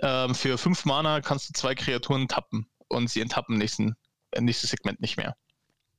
Ähm, 0.02 0.34
für 0.34 0.58
fünf 0.58 0.86
Mana 0.86 1.22
kannst 1.22 1.50
du 1.50 1.54
zwei 1.54 1.76
Kreaturen 1.76 2.28
tappen 2.28 2.70
und 2.88 3.10
sie 3.10 3.22
enttappen 3.22 3.58
nächsten, 3.58 3.96
im 4.32 4.46
nächsten 4.46 4.68
Segment 4.68 5.00
nicht 5.02 5.18
mehr. 5.18 5.36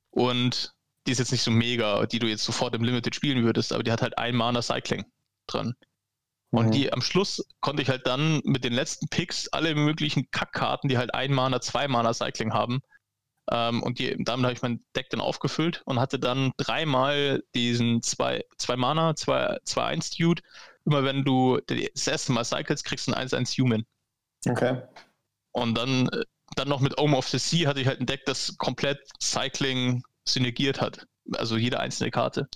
Und 0.09 0.73
die 1.07 1.11
ist 1.11 1.19
jetzt 1.19 1.31
nicht 1.31 1.43
so 1.43 1.51
mega, 1.51 2.05
die 2.05 2.19
du 2.19 2.27
jetzt 2.27 2.43
sofort 2.43 2.75
im 2.75 2.83
Limited 2.83 3.15
spielen 3.15 3.43
würdest, 3.43 3.71
aber 3.71 3.83
die 3.83 3.91
hat 3.91 4.01
halt 4.01 4.17
ein 4.17 4.35
Mana 4.35 4.61
Cycling 4.61 5.05
dran. 5.47 5.73
Und 6.51 6.67
Mhm. 6.67 6.71
die 6.71 6.91
am 6.91 7.01
Schluss 7.01 7.41
konnte 7.61 7.81
ich 7.81 7.89
halt 7.89 8.05
dann 8.05 8.41
mit 8.43 8.63
den 8.65 8.73
letzten 8.73 9.07
Picks 9.07 9.47
alle 9.49 9.73
möglichen 9.75 10.29
Kackkarten, 10.31 10.89
die 10.89 10.97
halt 10.97 11.13
ein 11.13 11.31
Mana, 11.33 11.61
zwei 11.61 11.87
Mana 11.87 12.13
Cycling 12.13 12.53
haben. 12.53 12.81
Ähm, 13.51 13.83
und 13.83 13.99
die, 13.99 14.15
damit 14.23 14.45
habe 14.45 14.53
ich 14.53 14.61
mein 14.61 14.83
Deck 14.95 15.09
dann 15.09 15.19
aufgefüllt 15.19 15.81
und 15.85 15.99
hatte 15.99 16.17
dann 16.17 16.51
dreimal 16.57 17.43
diesen 17.53 18.01
zwei, 18.01 18.45
zwei 18.57 18.77
Mana, 18.77 19.15
zwei, 19.15 19.57
zwei 19.65 19.83
1 19.85 20.11
Dude. 20.11 20.41
Immer 20.85 21.03
wenn 21.03 21.23
du 21.23 21.59
das 21.67 22.07
erste 22.07 22.31
Mal 22.31 22.45
cycles, 22.45 22.83
kriegst 22.83 23.07
du 23.07 23.13
einen 23.13 23.27
1-1 23.27 23.61
Human. 23.61 23.85
Okay. 24.47 24.81
Und 25.51 25.77
dann, 25.77 26.07
äh, 26.09 26.23
dann 26.55 26.69
noch 26.69 26.79
mit 26.79 26.95
Home 26.97 27.15
of 27.15 27.27
the 27.27 27.37
Sea 27.37 27.67
hatte 27.67 27.81
ich 27.81 27.87
halt 27.87 27.99
ein 27.99 28.05
Deck, 28.05 28.25
das 28.25 28.57
komplett 28.57 28.99
Cycling 29.21 30.01
synergiert 30.25 30.79
hat. 30.81 31.05
Also 31.37 31.55
jede 31.55 31.79
einzelne 31.79 32.11
Karte. 32.11 32.49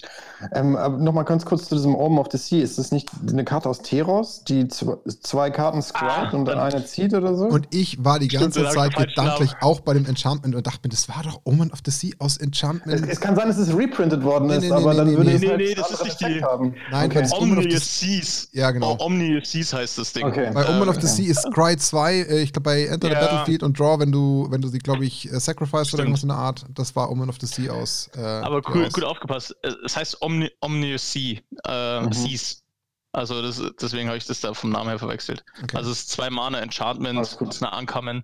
Ähm, 0.53 0.75
aber 0.75 0.97
nochmal 0.97 1.23
ganz 1.23 1.45
kurz 1.45 1.69
zu 1.69 1.75
diesem 1.75 1.95
Orm 1.95 2.17
of 2.19 2.27
the 2.31 2.37
Sea. 2.37 2.61
Ist 2.61 2.77
das 2.77 2.91
nicht 2.91 3.09
eine 3.29 3.45
Karte 3.45 3.69
aus 3.69 3.81
Teros, 3.81 4.43
die 4.43 4.65
zw- 4.65 4.97
zwei 5.21 5.49
Karten 5.49 5.81
scryt 5.81 6.09
Ah, 6.09 6.29
und 6.31 6.45
dann 6.45 6.59
eine 6.59 6.83
zieht 6.85 7.13
oder 7.13 7.35
so? 7.35 7.45
Und 7.45 7.67
ich 7.73 8.03
war 8.03 8.19
die 8.19 8.25
Stimmt, 8.25 8.41
ganze 8.55 8.63
ich 8.63 8.69
Zeit 8.71 8.95
gedanklich 8.95 9.53
auch 9.61 9.79
bei 9.81 9.93
dem 9.93 10.05
Enchantment 10.05 10.55
und 10.55 10.65
dachte 10.67 10.79
mir, 10.83 10.89
das 10.89 11.07
war 11.07 11.21
doch 11.23 11.41
Omen 11.45 11.71
of 11.71 11.79
the 11.85 11.91
Sea 11.91 12.11
aus 12.19 12.33
es, 12.35 12.37
Enchantment. 12.41 13.07
es 13.07 13.21
kann 13.21 13.35
sein, 13.35 13.47
dass 13.47 13.57
es 13.57 13.73
reprintet 13.75 14.23
worden 14.23 14.47
Nee, 14.47 14.55
ist, 14.55 14.61
nee, 14.63 14.69
nee, 14.69 14.73
aber 14.75 14.91
nee, 14.93 14.97
dann 14.97 15.17
würde 15.17 15.31
es 15.31 15.41
Nee, 15.41 15.47
halt 15.49 15.57
nee, 15.59 15.75
das 15.75 15.91
ist 15.91 16.03
nicht 16.03 16.19
die- 16.21 16.43
haben. 16.43 16.73
Nein, 16.91 17.09
okay. 17.11 17.21
of 17.23 17.29
the 17.29 17.35
Omnious 17.35 17.99
Seas. 17.99 18.49
Ja, 18.51 18.71
genau. 18.71 18.97
Oh, 18.99 19.05
Omnious 19.05 19.51
Seas 19.51 19.73
heißt 19.73 19.97
das 19.99 20.11
Ding. 20.11 20.25
Okay. 20.25 20.49
Bei 20.53 20.67
Omen 20.67 20.89
of 20.89 20.99
the 20.99 21.07
Sea 21.07 21.29
ist 21.29 21.43
Scry 21.43 21.77
2, 21.77 22.13
äh, 22.15 22.41
ich 22.41 22.51
glaube 22.51 22.63
bei 22.71 22.85
Enter 22.87 23.07
the 23.07 23.13
Ja. 23.13 23.19
Battlefield 23.21 23.63
und 23.63 23.79
Draw, 23.79 23.99
wenn 23.99 24.11
du, 24.11 24.47
wenn 24.49 24.59
du 24.61 24.67
sie, 24.67 24.79
glaube 24.79 25.05
ich, 25.05 25.31
äh, 25.31 25.39
sacrifice 25.39 25.73
oder 25.75 25.85
Stimmt. 25.85 25.99
irgendwas 26.01 26.23
in 26.23 26.29
der 26.29 26.37
Art, 26.37 26.65
das 26.73 26.95
war 26.95 27.09
Omen 27.11 27.29
of 27.29 27.37
the 27.39 27.47
Sea 27.47 27.71
aus. 27.71 28.09
Äh, 28.17 28.21
Aber 28.21 28.61
cool, 28.67 28.81
Chaos. 28.83 28.93
gut 28.93 29.03
aufgepasst. 29.03 29.55
Äh, 29.63 29.73
Es 29.85 29.95
heißt 29.97 30.21
Omni 30.21 30.51
Omnious 30.61 31.11
Sea. 31.11 31.39
Äh, 31.67 32.01
Mhm. 32.01 32.11
Seas. 32.13 32.63
Also 33.11 33.41
das, 33.41 33.61
deswegen 33.79 34.07
habe 34.09 34.17
ich 34.17 34.25
das 34.25 34.41
da 34.41 34.53
vom 34.53 34.71
Namen 34.71 34.89
her 34.89 34.99
verwechselt. 34.99 35.43
Okay. 35.63 35.77
Also 35.77 35.91
es 35.91 35.99
ist 35.99 36.09
zwei 36.09 36.29
Mana 36.29 36.59
Enchantment, 36.59 37.15
gut. 37.37 37.49
es 37.49 37.55
ist 37.55 37.63
eine 37.63 37.77
Uncommon. 37.77 38.23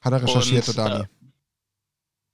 Hat 0.00 0.12
er 0.14 0.22
recherchiert, 0.22 0.66
und, 0.68 0.76
der 0.78 0.88
Dani. 0.88 1.04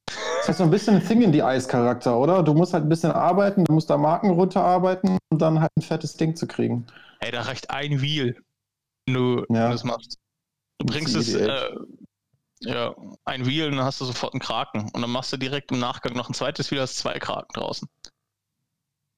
Das 0.06 0.48
ist 0.50 0.59
so 0.59 0.64
ein 0.64 0.70
bisschen 0.70 0.94
ein 0.96 1.06
Thing 1.06 1.20
in 1.22 1.32
die 1.32 1.42
Eis-Charakter, 1.42 2.16
oder? 2.16 2.42
Du 2.42 2.54
musst 2.54 2.72
halt 2.72 2.84
ein 2.84 2.88
bisschen 2.88 3.11
arbeiten, 3.11 3.64
du 3.64 3.72
musst 3.74 3.90
da 3.90 3.98
Marken 3.98 4.30
runterarbeiten, 4.30 5.18
um 5.30 5.38
dann 5.38 5.61
halt 5.61 5.70
ein 5.76 5.82
fettes 5.82 6.16
Ding 6.16 6.34
zu 6.36 6.46
kriegen. 6.46 6.86
Ey, 7.20 7.30
da 7.32 7.42
reicht 7.42 7.68
ein 7.70 8.00
Wheel, 8.00 8.36
wenn 9.06 9.14
du, 9.14 9.44
Ja. 9.52 9.70
das 9.70 9.84
machst. 9.84 10.16
Du 10.78 10.86
bringst 10.86 11.14
es, 11.16 11.34
äh, 11.34 11.68
ja, 12.61 12.94
ein 13.24 13.46
Wheel 13.46 13.68
und 13.68 13.76
dann 13.76 13.84
hast 13.84 14.00
du 14.00 14.04
sofort 14.04 14.34
einen 14.34 14.40
Kraken. 14.40 14.90
Und 14.92 15.00
dann 15.02 15.11
machst 15.11 15.32
du 15.32 15.36
direkt 15.36 15.72
im 15.72 15.78
Nachgang 15.78 16.14
noch 16.14 16.28
ein 16.28 16.34
zweites 16.34 16.70
Wheel, 16.70 16.80
hast 16.80 16.98
zwei 16.98 17.18
Kraken 17.18 17.52
draußen. 17.54 17.88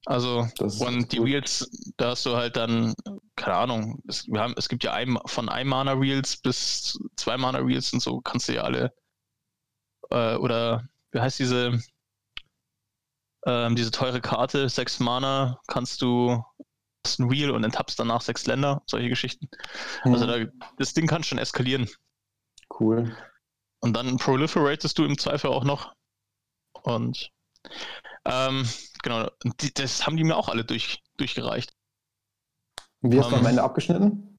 Also, 0.06 0.48
und 0.78 1.12
die 1.12 1.18
gut. 1.18 1.24
Wheels, 1.24 1.70
da 1.98 2.10
hast 2.10 2.24
du 2.24 2.34
halt 2.36 2.56
dann, 2.56 2.94
keine 3.36 3.56
Ahnung, 3.56 4.02
es, 4.08 4.26
wir 4.28 4.40
haben, 4.40 4.54
es 4.56 4.68
gibt 4.68 4.82
ja 4.82 4.92
ein, 4.94 5.18
von 5.26 5.48
ein 5.48 5.68
Mana 5.68 6.00
Wheels 6.00 6.38
bis 6.38 6.98
zwei 7.16 7.36
Mana 7.36 7.66
Wheels 7.66 7.92
und 7.92 8.00
so 8.00 8.20
kannst 8.20 8.48
du 8.48 8.54
ja 8.54 8.62
alle, 8.62 8.92
äh, 10.10 10.36
oder 10.36 10.88
wie 11.12 11.20
heißt 11.20 11.38
diese, 11.38 11.80
ähm, 13.46 13.76
diese 13.76 13.90
teure 13.90 14.20
Karte, 14.20 14.68
sechs 14.68 15.00
Mana, 15.00 15.60
kannst 15.66 16.02
du, 16.02 16.42
hast 17.04 17.18
ein 17.20 17.30
Wheel 17.30 17.50
und 17.50 17.64
enttappst 17.64 17.98
danach 17.98 18.20
sechs 18.22 18.46
Länder, 18.46 18.82
solche 18.86 19.08
Geschichten. 19.08 19.48
Also 20.10 20.26
Hm, 20.26 20.26
da, 20.26 20.46
das 20.78 20.94
Ding 20.94 21.06
kann 21.06 21.24
schon 21.24 21.38
eskalieren. 21.38 21.88
cool. 22.68 23.14
Und 23.80 23.94
dann 23.94 24.16
proliferatest 24.18 24.98
du 24.98 25.04
im 25.04 25.18
Zweifel 25.18 25.50
auch 25.50 25.64
noch. 25.64 25.94
Und 26.82 27.32
ähm, 28.24 28.68
genau, 29.02 29.30
die, 29.60 29.72
das 29.72 30.06
haben 30.06 30.16
die 30.16 30.24
mir 30.24 30.36
auch 30.36 30.48
alle 30.48 30.64
durch, 30.64 31.02
durchgereicht. 31.16 31.72
Wie 33.02 33.18
hast 33.18 33.30
du 33.30 33.36
Ähm, 33.36 33.40
am 33.40 33.46
Ende 33.46 33.62
abgeschnitten? 33.62 34.38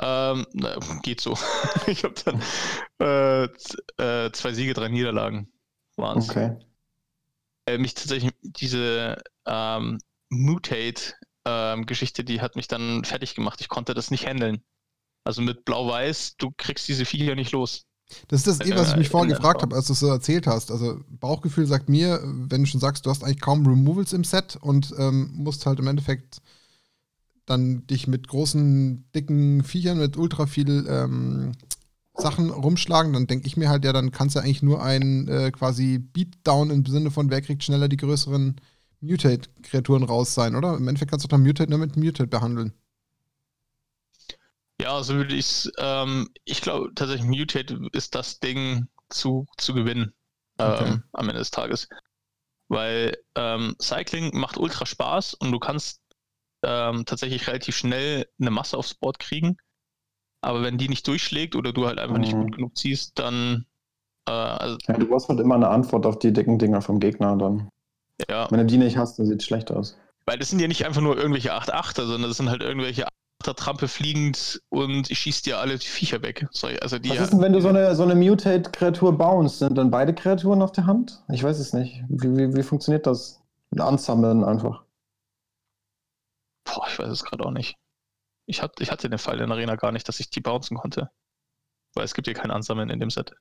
Ähm, 0.00 0.46
na, 0.52 0.78
geht 1.02 1.20
so. 1.20 1.36
ich 1.86 2.04
habe 2.04 2.14
dann 2.24 2.42
äh, 3.00 3.44
äh, 4.26 4.32
zwei 4.32 4.52
Siege, 4.52 4.74
drei 4.74 4.88
Niederlagen. 4.88 5.52
Waren's. 5.96 6.30
Okay. 6.30 6.56
Äh, 7.66 7.78
mich 7.78 7.94
tatsächlich 7.94 8.32
diese 8.42 9.22
ähm, 9.46 9.98
Mutate-Geschichte, 10.30 12.24
die 12.24 12.40
hat 12.40 12.56
mich 12.56 12.68
dann 12.68 13.04
fertig 13.04 13.34
gemacht. 13.34 13.60
Ich 13.60 13.68
konnte 13.68 13.94
das 13.94 14.10
nicht 14.10 14.26
handeln. 14.26 14.62
Also 15.24 15.42
mit 15.42 15.64
Blau-Weiß, 15.64 16.36
du 16.36 16.52
kriegst 16.56 16.88
diese 16.88 17.04
Viecher 17.04 17.34
nicht 17.34 17.52
los. 17.52 17.87
Das 18.28 18.46
ist 18.46 18.60
das 18.60 18.66
eh, 18.66 18.74
was 18.74 18.90
ich 18.90 18.96
mich 18.96 19.08
äh, 19.08 19.10
vorher 19.10 19.28
der 19.28 19.36
gefragt 19.36 19.60
Form. 19.60 19.70
habe, 19.70 19.76
als 19.76 19.86
du 19.86 19.92
es 19.92 20.00
so 20.00 20.08
erzählt 20.08 20.46
hast. 20.46 20.70
Also 20.70 21.00
Bauchgefühl 21.08 21.66
sagt 21.66 21.88
mir, 21.88 22.20
wenn 22.24 22.62
du 22.62 22.66
schon 22.66 22.80
sagst, 22.80 23.06
du 23.06 23.10
hast 23.10 23.22
eigentlich 23.22 23.40
kaum 23.40 23.66
Removals 23.66 24.12
im 24.12 24.24
Set 24.24 24.56
und 24.60 24.94
ähm, 24.98 25.30
musst 25.34 25.66
halt 25.66 25.78
im 25.78 25.86
Endeffekt 25.86 26.40
dann 27.46 27.86
dich 27.86 28.06
mit 28.06 28.28
großen, 28.28 29.10
dicken 29.14 29.64
Viechern 29.64 29.98
mit 29.98 30.16
ultra 30.16 30.46
viel 30.46 30.86
ähm, 30.88 31.52
Sachen 32.14 32.50
rumschlagen, 32.50 33.12
dann 33.12 33.26
denke 33.26 33.46
ich 33.46 33.56
mir 33.56 33.68
halt, 33.68 33.84
ja, 33.84 33.92
dann 33.92 34.10
kannst 34.10 34.36
du 34.36 34.40
eigentlich 34.40 34.62
nur 34.62 34.82
ein 34.82 35.28
äh, 35.28 35.50
quasi 35.50 35.98
Beatdown 35.98 36.70
im 36.70 36.84
Sinne 36.84 37.10
von, 37.10 37.30
wer 37.30 37.40
kriegt 37.40 37.62
schneller 37.62 37.88
die 37.88 37.96
größeren 37.96 38.56
Mutate-Kreaturen 39.00 40.02
raus 40.02 40.34
sein, 40.34 40.56
oder? 40.56 40.76
Im 40.76 40.88
Endeffekt 40.88 41.10
kannst 41.10 41.24
du 41.24 41.28
doch 41.28 41.38
Mutate 41.38 41.70
nur 41.70 41.78
mit 41.78 41.96
Mutate 41.96 42.26
behandeln. 42.26 42.72
Ja, 44.80 45.02
so 45.02 45.14
würde 45.14 45.34
ich 45.34 45.40
es. 45.46 45.72
Ähm, 45.78 46.28
ich 46.44 46.60
glaube 46.60 46.92
tatsächlich, 46.94 47.26
Mutate 47.28 47.80
ist 47.92 48.14
das 48.14 48.38
Ding 48.40 48.88
zu, 49.08 49.46
zu 49.56 49.74
gewinnen 49.74 50.14
Okay. 50.60 50.96
ähm, 50.96 51.04
am 51.12 51.28
Ende 51.28 51.40
des 51.40 51.50
Tages. 51.50 51.88
Weil 52.68 53.16
ähm, 53.36 53.76
Cycling 53.80 54.36
macht 54.38 54.58
ultra 54.58 54.86
Spaß 54.86 55.34
und 55.34 55.52
du 55.52 55.58
kannst 55.58 56.02
ähm, 56.62 57.04
tatsächlich 57.06 57.46
relativ 57.48 57.76
schnell 57.76 58.28
eine 58.40 58.50
Masse 58.50 58.76
aufs 58.78 58.94
Board 58.94 59.18
kriegen. 59.18 59.56
Aber 60.42 60.62
wenn 60.62 60.78
die 60.78 60.88
nicht 60.88 61.06
durchschlägt 61.08 61.56
oder 61.56 61.72
du 61.72 61.86
halt 61.86 61.98
einfach 62.00 62.18
nicht 62.18 62.36
Mhm. 62.36 62.40
gut 62.40 62.52
genug 62.52 62.76
ziehst, 62.76 63.18
dann 63.18 63.66
Äh, 64.28 64.32
also, 64.32 64.78
Ja, 64.88 64.94
du 64.98 65.06
brauchst 65.08 65.28
halt 65.28 65.40
immer 65.40 65.54
eine 65.56 65.68
Antwort 65.68 66.06
auf 66.06 66.18
die 66.18 66.32
dicken 66.32 66.58
Dinger 66.58 66.82
vom 66.82 67.00
Gegner 67.00 67.36
dann. 67.36 67.68
ja, 68.28 68.48
Wenn 68.50 68.60
du 68.60 68.66
die 68.66 68.78
nicht 68.78 68.96
hast, 68.98 69.18
dann 69.18 69.26
sieht 69.26 69.40
es 69.40 69.46
schlecht 69.46 69.70
aus. 69.72 69.98
weil 70.26 70.38
das 70.38 70.50
sind 70.50 70.60
ja 70.60 70.68
nicht 70.68 70.84
einfach 70.84 71.00
nur 71.00 71.16
irgendwelche 71.16 71.54
8-8er, 71.54 72.06
sondern 72.06 72.30
das 72.30 72.36
sind 72.36 72.50
halt 72.50 72.62
irgendwelche 72.62 73.06
8er 73.42 73.54
Trampe 73.54 73.88
fliegend 73.88 74.60
und 74.68 75.10
ich 75.10 75.18
schieß 75.20 75.42
dir 75.42 75.58
alle 75.58 75.78
die 75.78 75.86
Viecher 75.86 76.22
weg. 76.22 76.46
Sorry, 76.50 76.78
also 76.80 76.98
die 76.98 77.10
Was 77.10 77.20
ist 77.20 77.32
denn, 77.32 77.40
wenn 77.40 77.52
du 77.52 77.60
so 77.60 77.68
eine, 77.68 77.94
so 77.94 78.02
eine 78.02 78.14
Mutate-Kreatur 78.14 79.16
bounce? 79.16 79.58
Sind 79.58 79.78
dann 79.78 79.90
beide 79.90 80.14
Kreaturen 80.14 80.62
auf 80.62 80.72
der 80.72 80.86
Hand? 80.86 81.22
Ich 81.30 81.42
weiß 81.42 81.58
es 81.58 81.72
nicht. 81.72 82.02
Wie, 82.08 82.36
wie, 82.36 82.56
wie 82.56 82.62
funktioniert 82.62 83.06
das? 83.06 83.40
Ansammeln 83.78 84.44
einfach. 84.44 84.82
Boah, 86.64 86.86
ich 86.88 86.98
weiß 86.98 87.08
es 87.08 87.24
gerade 87.24 87.44
auch 87.44 87.50
nicht. 87.50 87.76
Ich, 88.46 88.62
hat, 88.62 88.80
ich 88.80 88.90
hatte 88.90 89.08
den 89.10 89.18
Fall 89.18 89.40
in 89.40 89.48
der 89.48 89.56
Arena 89.56 89.76
gar 89.76 89.92
nicht, 89.92 90.08
dass 90.08 90.20
ich 90.20 90.30
die 90.30 90.40
bouncen 90.40 90.76
konnte. 90.76 91.10
Weil 91.94 92.04
es 92.04 92.14
gibt 92.14 92.26
hier 92.26 92.34
kein 92.34 92.50
Ansammeln 92.50 92.90
in 92.90 92.98
dem 92.98 93.10
Set. 93.10 93.34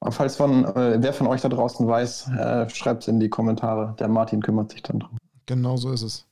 Aber 0.00 0.12
falls 0.12 0.36
von, 0.36 0.64
äh, 0.64 1.00
wer 1.00 1.12
von 1.12 1.26
euch 1.26 1.42
da 1.42 1.48
draußen 1.48 1.86
weiß, 1.86 2.28
äh, 2.28 2.68
schreibt 2.70 3.02
es 3.02 3.08
in 3.08 3.20
die 3.20 3.28
Kommentare. 3.28 3.94
Der 4.00 4.08
Martin 4.08 4.42
kümmert 4.42 4.72
sich 4.72 4.82
dann 4.82 4.98
drum. 4.98 5.18
Genau 5.46 5.76
so 5.76 5.92
ist 5.92 6.02
es. 6.02 6.26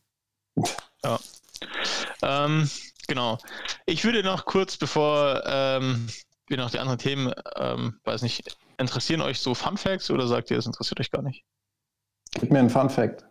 Ähm, 2.22 2.68
genau. 3.06 3.38
Ich 3.86 4.04
würde 4.04 4.22
noch 4.22 4.44
kurz, 4.44 4.76
bevor 4.76 5.42
ähm, 5.46 6.08
wir 6.48 6.56
noch 6.56 6.70
die 6.70 6.78
anderen 6.78 6.98
Themen, 6.98 7.32
ähm, 7.56 7.98
weiß 8.04 8.22
nicht, 8.22 8.56
interessieren 8.78 9.20
euch 9.20 9.38
so 9.40 9.54
Fun 9.54 9.76
Facts 9.76 10.10
oder 10.10 10.26
sagt 10.26 10.50
ihr, 10.50 10.56
das 10.56 10.66
interessiert 10.66 11.00
euch 11.00 11.10
gar 11.10 11.22
nicht? 11.22 11.44
Gib 12.32 12.50
mir 12.50 12.58
einen 12.60 12.70
Fun 12.70 12.90
Fact. 12.90 13.24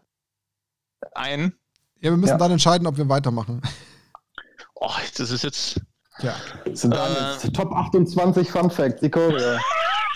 Ein, 1.16 1.54
Ja, 2.02 2.12
wir 2.12 2.18
müssen 2.18 2.32
Ja. 2.32 2.38
dann 2.38 2.52
entscheiden, 2.52 2.88
ob 2.88 2.98
wir 2.98 3.08
weitermachen. 3.10 3.62
oh, 4.76 4.92
das 5.18 5.32
ist 5.32 5.44
jetzt, 5.44 5.82
Ja. 6.20 6.36
Das 6.66 6.82
sind 6.82 6.94
Äh. 6.94 6.98
dann 6.98 7.54
Top 7.54 7.72
28 7.74 8.50
Fun 8.52 8.70
Facts. 8.70 9.02
Ikoria. 9.04 9.60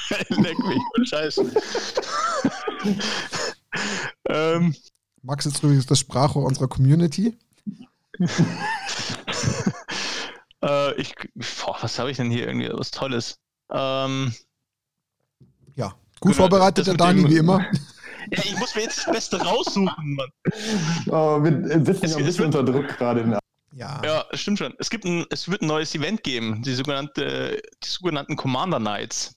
leck 0.29 0.59
mich, 0.59 0.79
und 0.97 1.07
Scheiße. 1.07 1.51
ähm, 4.29 4.75
Max 5.21 5.45
ist 5.45 5.63
übrigens 5.63 5.85
das 5.85 5.99
Sprachrohr 5.99 6.45
unserer 6.45 6.67
Community. 6.67 7.37
Äh, 10.63 10.93
ich, 11.01 11.13
boah, 11.35 11.77
was 11.81 11.99
habe 11.99 12.11
ich 12.11 12.17
denn 12.17 12.31
hier 12.31 12.47
irgendwie, 12.47 12.69
was 12.71 12.91
Tolles? 12.91 13.39
Ähm, 13.71 14.33
Ja. 15.75 15.89
Gut 16.19 16.31
Genau, 16.33 16.33
vorbereitet, 16.47 16.87
der 16.87 16.93
Dani, 16.95 17.23
dem- 17.23 17.31
wie 17.31 17.37
immer. 17.37 17.59
ja, 17.59 17.71
ich 18.43 18.55
muss 18.57 18.75
mir 18.75 18.83
jetzt 18.83 18.99
das 18.99 19.05
Beste 19.13 19.41
raussuchen, 19.41 19.85
Mann. 20.15 20.29
Oh, 21.07 21.43
wir 21.43 21.51
äh, 21.71 21.83
sitzen 21.85 22.05
Es- 22.05 22.11
ja 22.11 22.17
ein 22.17 22.25
bisschen 22.25 22.45
unter 22.45 22.63
Druck 22.63 22.87
gerade. 22.97 23.39
Ja. 23.75 24.01
Ja, 24.05 24.25
stimmt 24.33 24.59
schon. 24.59 24.73
Es, 24.77 24.89
gibt 24.91 25.03
ein, 25.03 25.25
es 25.31 25.49
wird 25.49 25.63
ein 25.63 25.67
neues 25.67 25.95
Event 25.95 26.21
geben, 26.23 26.61
die, 26.61 26.75
sogenannte, 26.75 27.59
die 27.83 27.87
sogenannten 27.87 28.35
Commander 28.35 28.77
Nights. 28.79 29.35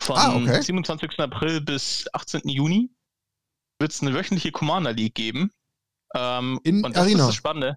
Von 0.00 0.16
Ah, 0.16 0.34
okay. 0.36 0.60
27. 0.62 1.18
April 1.18 1.60
bis 1.60 2.06
18. 2.12 2.42
Juni 2.48 2.90
wird 3.80 3.92
es 3.92 4.00
eine 4.00 4.14
wöchentliche 4.14 4.52
Commander 4.52 4.92
League 4.92 5.14
geben. 5.16 5.50
Ähm, 6.14 6.60
In 6.62 6.84
und 6.84 6.94
das 6.96 7.02
Arena? 7.02 7.20
ist 7.20 7.26
das 7.28 7.34
Spannende. 7.34 7.76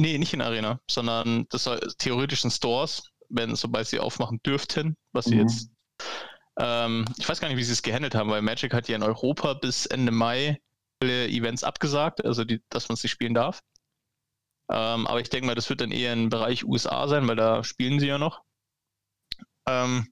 Nee, 0.00 0.16
nicht 0.16 0.32
in 0.32 0.40
Arena, 0.40 0.80
sondern 0.90 1.46
das 1.50 1.64
soll 1.64 1.78
theoretisch 1.98 2.42
in 2.44 2.50
Stores, 2.50 3.02
wenn, 3.28 3.54
sobald 3.54 3.86
sie 3.86 4.00
aufmachen 4.00 4.40
dürften, 4.46 4.96
was 5.12 5.26
sie 5.26 5.34
Mhm. 5.34 5.40
jetzt. 5.42 5.70
Ähm, 6.58 7.04
ich 7.18 7.28
weiß 7.28 7.38
gar 7.40 7.48
nicht, 7.48 7.58
wie 7.58 7.64
sie 7.64 7.72
es 7.74 7.82
gehandelt 7.82 8.14
haben, 8.14 8.30
weil 8.30 8.40
Magic 8.40 8.72
hat 8.72 8.88
ja 8.88 8.96
in 8.96 9.02
Europa 9.02 9.54
bis 9.54 9.84
Ende 9.86 10.10
Mai 10.10 10.58
alle 11.02 11.28
Events 11.28 11.64
abgesagt, 11.64 12.24
also 12.24 12.44
die, 12.44 12.62
dass 12.70 12.88
man 12.88 12.96
sie 12.96 13.08
spielen 13.08 13.34
darf. 13.34 13.60
Ähm, 14.70 15.06
aber 15.06 15.20
ich 15.20 15.28
denke 15.28 15.46
mal, 15.46 15.54
das 15.54 15.68
wird 15.68 15.80
dann 15.82 15.90
eher 15.90 16.12
im 16.14 16.30
Bereich 16.30 16.64
USA 16.64 17.06
sein, 17.06 17.28
weil 17.28 17.36
da 17.36 17.62
spielen 17.62 18.00
sie 18.00 18.06
ja 18.06 18.18
noch. 18.18 18.42
Ähm, 19.66 20.08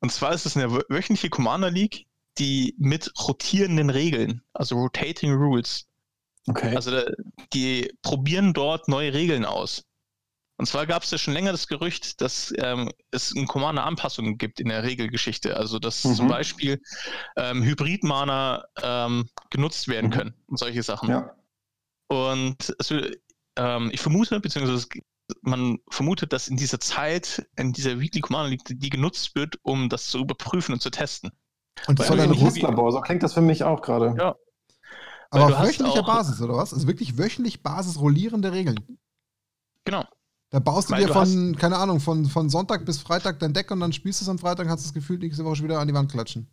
und 0.00 0.12
zwar 0.12 0.32
ist 0.32 0.46
es 0.46 0.56
eine 0.56 0.68
wö- 0.68 0.84
wöchentliche 0.88 1.28
Commander 1.28 1.70
League, 1.70 2.06
die 2.38 2.74
mit 2.78 3.12
rotierenden 3.28 3.90
Regeln, 3.90 4.42
also 4.54 4.76
Rotating 4.76 5.32
Rules, 5.34 5.86
Okay. 6.48 6.74
also 6.74 6.90
da- 6.90 7.10
die 7.52 7.92
probieren 8.02 8.52
dort 8.52 8.88
neue 8.88 9.12
Regeln 9.12 9.44
aus. 9.44 9.84
Und 10.58 10.66
zwar 10.66 10.86
gab 10.86 11.02
es 11.04 11.10
ja 11.10 11.16
schon 11.16 11.32
länger 11.32 11.52
das 11.52 11.68
Gerücht, 11.68 12.20
dass 12.20 12.52
ähm, 12.58 12.90
es 13.10 13.32
in 13.32 13.46
Commander 13.46 13.84
Anpassungen 13.84 14.36
gibt 14.36 14.60
in 14.60 14.68
der 14.68 14.82
Regelgeschichte. 14.82 15.56
Also 15.56 15.78
dass 15.78 16.04
Mhm. 16.04 16.14
zum 16.16 16.28
Beispiel 16.28 16.82
ähm, 17.36 17.62
Hybrid-Mana 17.62 18.64
ähm, 18.82 19.28
genutzt 19.48 19.88
werden 19.88 20.10
Mhm. 20.10 20.14
können 20.14 20.34
und 20.48 20.58
solche 20.58 20.82
Sachen. 20.82 21.08
ja. 21.08 21.34
Und 22.08 22.74
es, 22.78 22.92
ähm, 23.56 23.90
ich 23.92 24.00
vermute, 24.00 24.40
beziehungsweise 24.40 24.86
man 25.42 25.78
vermutet, 25.90 26.32
dass 26.32 26.48
in 26.48 26.56
dieser 26.56 26.80
Zeit, 26.80 27.46
in 27.56 27.72
dieser 27.72 28.00
Weekly 28.00 28.20
Commander 28.20 28.50
League, 28.50 28.62
die 28.66 28.90
genutzt 28.90 29.34
wird, 29.36 29.56
um 29.62 29.88
das 29.88 30.08
zu 30.08 30.18
überprüfen 30.18 30.72
und 30.74 30.80
zu 30.82 30.90
testen. 30.90 31.30
Und 31.86 31.98
das 32.00 32.10
Weil 32.10 32.18
irgendwie- 32.18 32.40
rot, 32.44 32.52
Testlabor, 32.54 32.92
so 32.92 33.00
klingt 33.00 33.22
das 33.22 33.32
für 33.32 33.40
mich 33.40 33.62
auch 33.64 33.80
gerade. 33.80 34.14
Ja. 34.18 34.34
Aber 35.30 35.46
auf 35.46 35.66
wöchentlicher 35.66 36.02
Basis, 36.02 36.40
oder 36.40 36.56
was? 36.56 36.74
Also 36.74 36.86
wirklich 36.86 37.16
wöchentlich 37.16 37.62
Basis 37.62 37.98
rollierende 37.98 38.52
Regeln. 38.52 38.98
Genau. 39.84 40.04
Da 40.50 40.58
baust 40.58 40.88
du 40.88 40.94
Weil 40.94 41.02
dir 41.02 41.06
du 41.06 41.12
von, 41.12 41.56
keine 41.56 41.78
Ahnung, 41.78 42.00
von, 42.00 42.26
von 42.26 42.50
Sonntag 42.50 42.84
bis 42.84 42.98
Freitag 43.00 43.38
dein 43.38 43.54
Deck 43.54 43.70
und 43.70 43.78
dann 43.78 43.92
spielst 43.92 44.20
du 44.20 44.24
es 44.24 44.28
am 44.28 44.38
Freitag 44.38 44.66
und 44.66 44.72
hast 44.72 44.84
das 44.84 44.92
Gefühl, 44.92 45.18
nächste 45.18 45.44
Woche 45.44 45.56
schon 45.56 45.66
wieder 45.66 45.78
an 45.78 45.86
die 45.86 45.94
Wand 45.94 46.10
klatschen. 46.10 46.50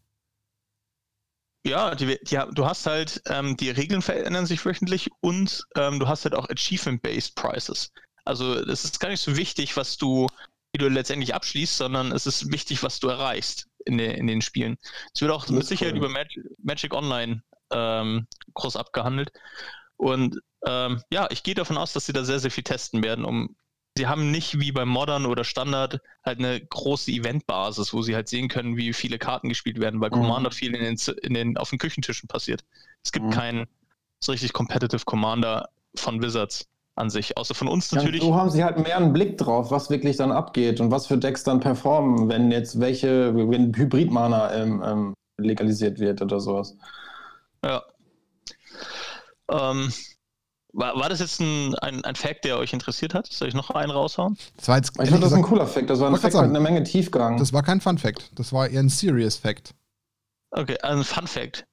Ja, 1.66 1.96
die, 1.96 2.20
die, 2.24 2.40
du 2.54 2.66
hast 2.66 2.86
halt, 2.86 3.22
ähm, 3.26 3.58
die 3.58 3.72
Regeln 3.72 4.04
verändern 4.04 4.46
sich 4.46 4.64
wöchentlich 4.64 5.10
und 5.22 5.66
ähm, 5.76 6.00
du 6.00 6.08
hast 6.08 6.24
halt 6.24 6.36
auch 6.36 6.48
Achievement-Based 6.48 7.36
Prices. 7.36 7.92
Also 8.24 8.54
es 8.54 8.86
ist 8.86 9.00
gar 9.00 9.10
nicht 9.10 9.22
so 9.22 9.36
wichtig, 9.36 9.76
was 9.76 9.98
du, 9.98 10.28
wie 10.72 10.78
du 10.78 10.88
letztendlich 10.88 11.34
abschließt, 11.34 11.78
sondern 11.78 12.12
es 12.12 12.28
ist 12.28 12.52
wichtig, 12.52 12.84
was 12.84 13.00
du 13.00 13.08
erreichst 13.08 13.68
in, 13.86 13.98
den 13.98 14.12
in 14.12 14.28
den 14.28 14.42
Spielen. 14.42 14.78
Es 15.14 15.22
wird 15.22 15.32
auch 15.32 15.50
mit 15.50 15.66
Sicherheit 15.66 15.94
cool. 15.94 16.00
über 16.00 16.10
Mag 16.10 16.28
Magic 16.60 16.94
Online 16.94 17.42
ähm, 17.72 18.28
groß 18.54 18.76
abgehandelt. 18.76 19.32
Und 19.98 20.40
ähm, 20.66 21.02
ja, 21.12 21.28
ich 21.32 21.44
gehe 21.44 21.56
davon 21.56 21.78
aus, 21.78 21.94
dass 21.94 22.06
sie 22.06 22.14
da 22.14 22.24
sehr, 22.24 22.40
sehr 22.40 22.52
viel 22.52 22.64
testen 22.64 23.04
werden, 23.04 23.26
um 23.26 23.56
sie 23.98 24.08
haben 24.08 24.30
nicht 24.30 24.60
wie 24.60 24.72
beim 24.72 24.90
Modern 24.90 25.26
oder 25.26 25.44
Standard 25.44 26.02
halt 26.24 26.38
eine 26.40 26.62
große 26.64 27.12
Eventbasis, 27.12 27.94
wo 27.94 28.04
sie 28.04 28.14
halt 28.16 28.28
sehen 28.30 28.48
können, 28.48 28.78
wie 28.78 28.94
viele 28.94 29.18
Karten 29.18 29.50
gespielt 29.50 29.80
werden, 29.80 30.02
weil 30.02 30.12
Mhm. 30.12 30.16
Commander 30.16 30.52
viel 30.52 30.76
in 30.76 30.84
den, 30.84 31.16
in 31.24 31.34
den, 31.34 31.58
auf 31.58 31.72
den 31.72 31.80
Küchentischen 31.80 32.28
passiert. 32.28 32.64
Es 33.04 33.12
gibt 33.12 33.26
Mhm. 33.26 33.32
keinen 33.32 33.68
so 34.20 34.32
richtig 34.32 34.54
Competitive 34.54 35.04
Commander 35.06 35.70
von 35.96 36.22
Wizards 36.22 36.68
an 36.96 37.10
sich, 37.10 37.38
außer 37.38 37.54
von 37.56 37.68
uns 37.68 37.92
Ja, 37.92 37.98
natürlich. 37.98 38.24
so 38.24 38.36
haben 38.36 38.50
sie 38.50 38.64
halt 38.64 38.78
mehr 38.78 38.98
einen 38.98 39.14
Blick 39.14 39.38
drauf, 39.38 39.72
was 39.72 39.90
wirklich 39.90 40.18
dann 40.18 40.32
abgeht 40.32 40.80
und 40.80 40.92
was 40.92 41.08
für 41.08 41.18
Decks 41.18 41.44
dann 41.44 41.60
performen, 41.60 42.28
wenn 42.30 42.52
jetzt 42.52 42.80
welche, 42.80 43.36
wenn 43.36 43.76
Hybrid-Mana 43.76 44.54
ähm, 44.56 44.84
ähm, 44.86 45.14
legalisiert 45.38 46.00
wird 46.00 46.22
oder 46.22 46.40
sowas. 46.40 46.76
Ja. 47.68 47.84
Ähm, 49.50 49.94
war, 50.74 50.96
war 50.96 51.10
das 51.10 51.20
jetzt 51.20 51.40
ein, 51.42 51.76
ein, 51.76 52.04
ein 52.06 52.16
Fact, 52.16 52.46
der 52.46 52.58
euch 52.58 52.72
interessiert 52.72 53.14
hat? 53.14 53.28
Soll 53.28 53.48
ich 53.48 53.54
noch 53.54 53.72
einen 53.72 53.92
raushauen? 53.92 54.38
Das 54.58 54.68
war 54.68 54.78
jetzt, 54.78 54.92
Ich 55.00 55.10
finde 55.10 55.22
das 55.22 55.34
ein 55.34 55.42
cooler 55.42 55.68
Fact. 55.68 55.90
Das 55.90 56.00
war 56.00 56.10
ein 56.10 56.18
Fact 56.18 56.36
mit 56.36 56.44
einer 56.44 56.60
Menge 56.60 56.84
Tiefgang. 56.84 57.38
das 57.38 57.52
war 57.52 57.64
kein 57.64 57.82
Fun 57.82 57.98
Fact. 57.98 58.32
Das 58.36 58.54
war 58.54 58.68
eher 58.70 58.82
ein 58.82 58.90
Serious 58.90 59.36
Fact. 59.36 59.74
Okay, 60.52 60.78
ein 60.82 61.04
Fun 61.04 61.28
Fact. 61.28 61.66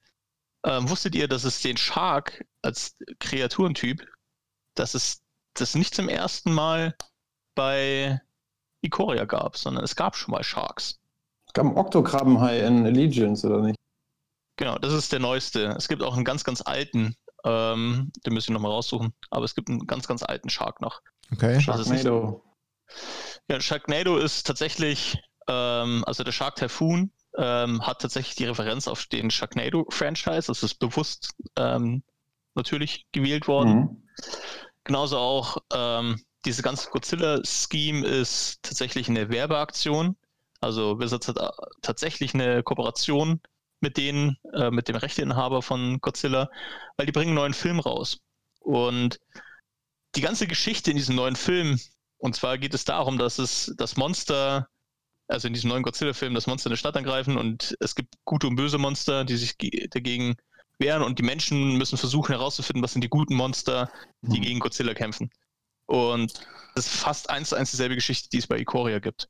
Ähm, 0.65 0.89
wusstet 0.89 1.15
ihr, 1.15 1.29
dass 1.29 1.45
es 1.45 1.61
den 1.61 1.77
Shark 1.77 2.45
als 2.63 2.97
Kreaturentyp, 3.21 4.05
dass 4.75 4.95
es 4.95 5.21
das 5.53 5.75
nicht 5.75 5.95
zum 5.95 6.09
ersten 6.09 6.53
Mal 6.53 6.97
bei 7.55 8.21
Ikoria 8.81 9.27
gab, 9.27 9.57
sondern 9.57 9.85
es 9.85 9.95
gab 9.95 10.17
schon 10.17 10.33
mal 10.33 10.43
Sharks. 10.43 10.99
Es 11.47 11.53
gab 11.53 11.67
einen 11.67 11.77
Oktokrabenhai 11.77 12.61
in 12.61 12.87
Allegiance, 12.87 13.47
oder 13.47 13.61
nicht? 13.61 13.77
Genau, 14.57 14.79
das 14.79 14.93
ist 14.93 15.13
der 15.13 15.21
neueste. 15.21 15.75
Es 15.77 15.89
gibt 15.89 16.03
auch 16.03 16.15
einen 16.15 16.25
ganz, 16.25 16.45
ganz 16.45 16.63
alten, 16.63 17.17
ähm, 17.45 18.13
den 18.25 18.33
müssen 18.33 18.49
wir 18.49 18.55
nochmal 18.55 18.73
raussuchen, 18.73 19.13
aber 19.31 19.45
es 19.45 19.55
gibt 19.55 19.69
einen 19.69 19.87
ganz, 19.87 20.07
ganz 20.07 20.23
alten 20.23 20.49
Shark 20.49 20.81
noch. 20.81 21.01
Okay. 21.33 21.61
Sharknado. 21.61 22.43
Ja, 23.49 23.61
Sharknado 23.61 24.17
ist 24.17 24.47
tatsächlich, 24.47 25.19
ähm, 25.49 26.05
also 26.07 26.23
der 26.23 26.33
Shark 26.33 26.57
Typhoon 26.57 27.11
ähm, 27.37 27.85
hat 27.85 28.01
tatsächlich 28.01 28.37
die 28.37 28.45
Referenz 28.45 28.87
auf 28.87 29.07
den 29.07 29.31
Sharknado-Franchise. 29.31 30.47
Das 30.47 30.63
ist 30.63 30.77
bewusst 30.77 31.35
ähm, 31.57 32.03
natürlich 32.55 33.07
gewählt 33.13 33.49
worden. 33.49 33.75
Mhm. 33.75 34.09
Genauso 34.85 35.19
auch 35.19 35.59
ähm, 35.73 36.23
diese 36.45 36.63
ganze 36.63 36.91
Godzilla-Scheme 36.91 38.07
ist 38.07 38.63
tatsächlich 38.63 39.09
eine 39.09 39.31
Werbeaktion. 39.31 40.17
Also 40.61 40.99
Wizards 40.99 41.29
hat 41.29 41.39
äh, 41.39 41.49
tatsächlich 41.83 42.35
eine 42.35 42.63
Kooperation 42.63 43.41
mit 43.81 43.97
denen, 43.97 44.37
äh, 44.55 44.71
mit 44.71 44.89
dem 44.89 44.97
Rechteinhaber 44.97 45.63
von 45.63 45.99
Godzilla, 46.01 46.49
weil 46.97 47.07
die 47.07 47.13
bringen 47.13 47.29
einen 47.31 47.37
neuen 47.37 47.55
Film 47.55 47.81
raus. 47.81 48.21
Und 48.61 49.21
die 50.17 50.21
ganze 50.21 50.47
Geschichte 50.47 50.91
in 50.91 50.97
diesem 50.97 51.17
neuen 51.17 51.37
Film, 51.37 51.79
und 52.19 52.37
zwar 52.37 52.57
geht 52.59 52.75
es 52.75 52.85
darum, 52.85 53.19
dass 53.19 53.39
es 53.39 53.75
das 53.77 53.97
Monster, 53.97 54.69
also 55.29 55.49
in 55.49 55.55
diesem 55.55 55.69
neuen 55.71 55.83
Godzilla-Film, 55.83 56.35
das 56.35 56.47
Monster 56.47 56.69
in 56.69 56.73
der 56.73 56.77
Stadt 56.79 56.97
angreifen 56.97 57.37
und 57.37 57.77
es 57.81 57.95
gibt 57.95 58.15
gute 58.25 58.47
und 58.47 58.57
böse 58.57 58.79
Monster, 58.79 59.25
die 59.25 59.37
sich 59.37 59.59
ge- 59.59 59.89
dagegen 59.89 60.37
wehren 60.79 61.03
und 61.03 61.19
die 61.19 61.23
Menschen 61.23 61.77
müssen 61.77 61.99
versuchen 61.99 62.33
herauszufinden, 62.35 62.83
was 62.83 62.93
sind 62.93 63.03
die 63.05 63.09
guten 63.09 63.35
Monster, 63.35 63.91
die 64.23 64.39
Mhm. 64.39 64.43
gegen 64.43 64.61
Godzilla 64.61 64.95
kämpfen. 64.95 65.31
Und 65.87 66.33
das 66.75 66.87
ist 66.87 66.97
fast 66.97 67.31
eins 67.31 67.51
zu 67.51 67.57
eins 67.57 67.71
dieselbe 67.71 67.95
Geschichte, 67.95 68.29
die 68.31 68.39
es 68.39 68.47
bei 68.47 68.59
Ikoria 68.59 68.99
gibt. 68.99 69.29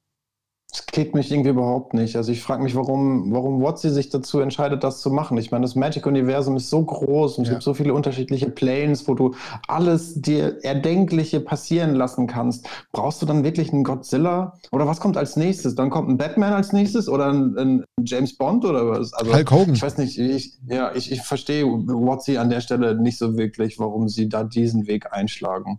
Das 0.75 0.87
kickt 0.87 1.15
mich 1.15 1.31
irgendwie 1.31 1.51
überhaupt 1.51 1.95
nicht. 1.95 2.17
Also 2.17 2.33
ich 2.33 2.43
frage 2.43 2.61
mich, 2.61 2.75
warum, 2.75 3.33
warum 3.33 3.63
Watsi 3.63 3.91
sich 3.91 4.09
dazu 4.09 4.41
entscheidet, 4.41 4.83
das 4.83 5.01
zu 5.01 5.09
machen. 5.09 5.39
Ich 5.39 5.53
meine, 5.53 5.63
das 5.63 5.77
Magic-Universum 5.77 6.57
ist 6.57 6.69
so 6.69 6.83
groß 6.83 7.39
und 7.39 7.45
ja. 7.45 7.51
es 7.51 7.55
gibt 7.55 7.63
so 7.63 7.75
viele 7.75 7.95
unterschiedliche 7.95 8.51
Planes, 8.51 9.07
wo 9.07 9.15
du 9.15 9.37
alles 9.69 10.21
dir 10.21 10.65
Erdenkliche 10.65 11.39
passieren 11.39 11.95
lassen 11.95 12.27
kannst. 12.27 12.67
Brauchst 12.91 13.23
du 13.23 13.27
dann 13.27 13.45
wirklich 13.45 13.73
einen 13.73 13.85
Godzilla? 13.85 14.59
Oder 14.73 14.89
was 14.89 14.99
kommt 14.99 15.17
als 15.17 15.37
nächstes? 15.37 15.77
Dann 15.77 15.91
kommt 15.91 16.09
ein 16.09 16.17
Batman 16.17 16.55
als 16.55 16.73
nächstes 16.73 17.09
oder 17.09 17.29
ein, 17.29 17.57
ein 17.57 17.85
James 18.03 18.37
Bond 18.37 18.65
oder 18.65 18.89
was? 18.89 19.13
Also, 19.13 19.33
Hulk 19.33 19.51
Hogan. 19.53 19.75
Ich 19.75 19.83
weiß 19.83 19.99
nicht, 19.99 20.19
ich, 20.19 20.59
ja, 20.67 20.91
ich, 20.93 21.13
ich 21.13 21.23
verstehe 21.23 21.67
Watsi 21.67 22.37
an 22.37 22.51
der 22.51 22.61
Stelle 22.61 23.01
nicht 23.01 23.19
so 23.19 23.37
wirklich, 23.37 23.79
warum 23.79 24.09
sie 24.09 24.29
da 24.29 24.43
diesen 24.43 24.89
Weg 24.89 25.13
einschlagen. 25.13 25.79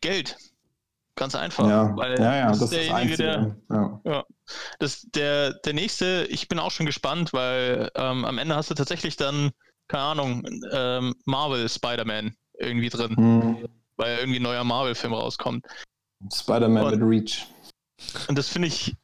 Geld. 0.00 0.36
Ganz 1.16 1.34
einfach. 1.34 1.68
Ja, 1.68 1.94
ja, 1.96 2.36
ja, 2.36 2.48
das, 2.48 2.60
das 2.60 2.72
ist 2.72 2.78
derjenige, 2.78 3.16
der. 3.16 3.56
Ja. 3.68 4.00
ja. 4.04 4.24
Das, 4.78 5.02
der, 5.14 5.52
der 5.52 5.72
nächste, 5.74 6.26
ich 6.30 6.48
bin 6.48 6.58
auch 6.58 6.70
schon 6.70 6.86
gespannt, 6.86 7.32
weil 7.32 7.90
ähm, 7.94 8.24
am 8.24 8.38
Ende 8.38 8.56
hast 8.56 8.70
du 8.70 8.74
tatsächlich 8.74 9.16
dann, 9.16 9.50
keine 9.88 10.04
Ahnung, 10.04 10.46
ähm, 10.72 11.14
Marvel 11.26 11.68
Spider-Man 11.68 12.34
irgendwie 12.58 12.88
drin. 12.88 13.16
Hm. 13.16 13.68
Weil 13.96 14.18
irgendwie 14.18 14.38
ein 14.38 14.44
neuer 14.44 14.64
Marvel-Film 14.64 15.12
rauskommt. 15.12 15.66
Spider-Man 16.32 16.98
mit 16.98 17.08
Reach. 17.08 17.46
Und 18.28 18.38
das 18.38 18.48
finde 18.48 18.68
ich 18.68 18.94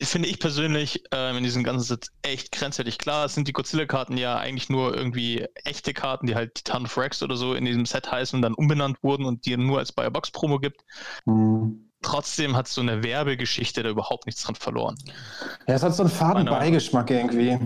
finde 0.00 0.28
ich 0.28 0.38
persönlich 0.38 1.02
ähm, 1.10 1.38
in 1.38 1.42
diesem 1.42 1.64
ganzen 1.64 1.84
Set 1.84 2.08
echt 2.22 2.52
grenzwertig. 2.52 2.98
Klar, 2.98 3.24
es 3.24 3.34
sind 3.34 3.48
die 3.48 3.52
Godzilla-Karten 3.52 4.16
ja 4.16 4.36
eigentlich 4.36 4.68
nur 4.68 4.94
irgendwie 4.94 5.46
echte 5.64 5.92
Karten, 5.92 6.26
die 6.26 6.36
halt 6.36 6.54
Titan 6.54 6.84
of 6.84 6.96
Rex 6.96 7.22
oder 7.22 7.36
so 7.36 7.54
in 7.54 7.64
diesem 7.64 7.84
Set 7.84 8.10
heißen 8.10 8.36
und 8.36 8.42
dann 8.42 8.54
umbenannt 8.54 9.02
wurden 9.02 9.26
und 9.26 9.44
die 9.44 9.56
nur 9.56 9.80
als 9.80 9.92
Biobox-Promo 9.92 10.60
gibt. 10.60 10.84
Mhm. 11.24 11.90
Trotzdem 12.02 12.56
hat 12.56 12.68
so 12.68 12.80
eine 12.80 13.02
Werbegeschichte 13.02 13.82
da 13.82 13.88
überhaupt 13.88 14.26
nichts 14.26 14.42
dran 14.42 14.54
verloren. 14.54 14.96
Ja, 15.66 15.74
es 15.74 15.82
hat 15.82 15.96
so 15.96 16.04
einen 16.04 16.12
faden 16.12 16.46
Beigeschmack 16.46 17.10
irgendwie. 17.10 17.58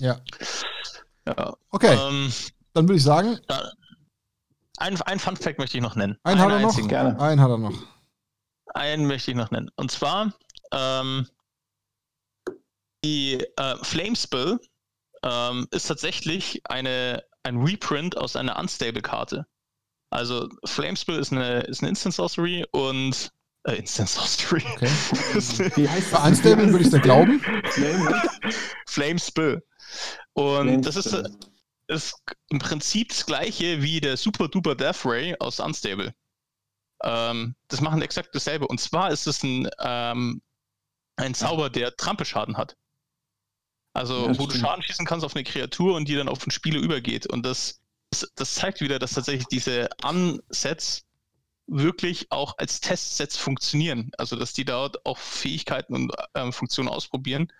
Ja. 0.00 0.18
ja. 1.26 1.54
Okay. 1.70 1.94
Ähm, 1.94 2.32
dann 2.72 2.88
würde 2.88 2.96
ich 2.96 3.02
sagen. 3.02 3.38
ein, 4.78 5.00
ein 5.02 5.18
Fun-Fact 5.18 5.58
möchte 5.58 5.76
ich 5.76 5.82
noch 5.82 5.94
nennen. 5.94 6.16
Einen, 6.22 6.40
einen 6.40 6.52
hat 6.52 6.76
er 6.76 6.82
noch? 6.82 6.88
Gerne. 6.88 7.20
Einen 7.20 7.40
hat 7.42 7.50
er 7.50 7.58
noch. 7.58 7.74
Einen 8.72 9.06
möchte 9.06 9.30
ich 9.30 9.36
noch 9.36 9.50
nennen. 9.50 9.70
Und 9.76 9.90
zwar 9.90 10.32
ähm, 10.72 11.26
die 13.06 13.46
äh, 13.56 13.76
Flamespill 13.82 14.58
ähm, 15.22 15.68
ist 15.70 15.86
tatsächlich 15.86 16.60
eine, 16.64 17.22
ein 17.44 17.58
Reprint 17.58 18.16
aus 18.16 18.34
einer 18.34 18.58
Unstable-Karte. 18.58 19.46
Also 20.10 20.48
Flamespill 20.64 21.16
ist 21.16 21.32
eine, 21.32 21.60
ist 21.60 21.80
eine 21.80 21.90
Instant 21.90 22.14
Sorcery 22.14 22.66
und 22.72 23.30
äh, 23.64 23.76
Instant 23.76 24.08
Sorcery. 24.08 24.64
Okay. 24.74 24.88
Wie 25.76 25.88
heißt 25.88 26.12
das? 26.12 26.24
Unstable 26.24 26.72
würde 26.72 26.84
ich 26.84 26.90
da 26.90 26.98
glauben. 26.98 27.40
Flamespill. 28.86 29.62
Und 30.32 30.68
Flame 30.68 30.80
das 30.80 30.96
ist, 30.96 31.16
ist 31.86 32.14
im 32.50 32.58
Prinzip 32.58 33.10
das 33.10 33.24
gleiche 33.24 33.82
wie 33.82 34.00
der 34.00 34.16
Super 34.16 34.48
Duper 34.48 34.74
Death 34.74 35.04
Ray 35.04 35.36
aus 35.38 35.60
Unstable. 35.60 36.12
Ähm, 37.04 37.54
das 37.68 37.80
machen 37.80 38.02
exakt 38.02 38.34
dasselbe. 38.34 38.66
Und 38.66 38.80
zwar 38.80 39.10
ist 39.10 39.26
es 39.26 39.42
ein, 39.44 39.68
ähm, 39.78 40.42
ein 41.16 41.34
Zauber, 41.34 41.70
der 41.70 41.94
Trampelschaden 41.96 42.56
hat. 42.56 42.76
Also, 43.96 44.26
ja, 44.26 44.38
wo 44.38 44.46
du 44.46 44.56
Schaden 44.56 44.82
schießen 44.82 45.06
kannst 45.06 45.24
auf 45.24 45.34
eine 45.34 45.44
Kreatur 45.44 45.96
und 45.96 46.06
die 46.06 46.14
dann 46.14 46.28
auf 46.28 46.38
den 46.40 46.50
Spieler 46.50 46.80
übergeht. 46.80 47.26
Und 47.26 47.46
das, 47.46 47.80
das, 48.10 48.30
das 48.34 48.54
zeigt 48.54 48.80
wieder, 48.82 48.98
dass 48.98 49.12
tatsächlich 49.14 49.46
diese 49.46 49.88
Unsets 50.04 51.04
wirklich 51.66 52.30
auch 52.30 52.58
als 52.58 52.80
Testsets 52.80 53.36
funktionieren. 53.36 54.10
Also, 54.18 54.36
dass 54.36 54.52
die 54.52 54.66
dort 54.66 55.04
auch 55.06 55.18
Fähigkeiten 55.18 55.94
und 55.94 56.12
ähm, 56.34 56.52
Funktionen 56.52 56.88
ausprobieren. 56.88 57.50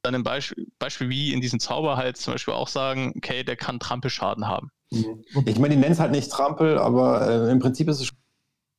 Dann 0.00 0.14
im 0.14 0.22
Beispiel, 0.22 0.66
Beispiel 0.78 1.10
wie 1.10 1.32
in 1.32 1.40
diesem 1.40 1.60
Zauber 1.60 1.96
halt 1.96 2.16
zum 2.16 2.34
Beispiel 2.34 2.54
auch 2.54 2.68
sagen, 2.68 3.12
okay, 3.16 3.44
der 3.44 3.56
kann 3.56 3.78
Trampelschaden 3.78 4.48
haben. 4.48 4.70
Mhm. 4.90 5.24
Ich 5.44 5.58
meine, 5.58 5.74
die 5.74 5.80
nennen 5.80 5.92
es 5.92 6.00
halt 6.00 6.12
nicht 6.12 6.30
Trampel, 6.30 6.78
aber 6.78 7.28
äh, 7.28 7.50
im 7.50 7.58
Prinzip 7.58 7.88
ist 7.88 8.00
es 8.00 8.12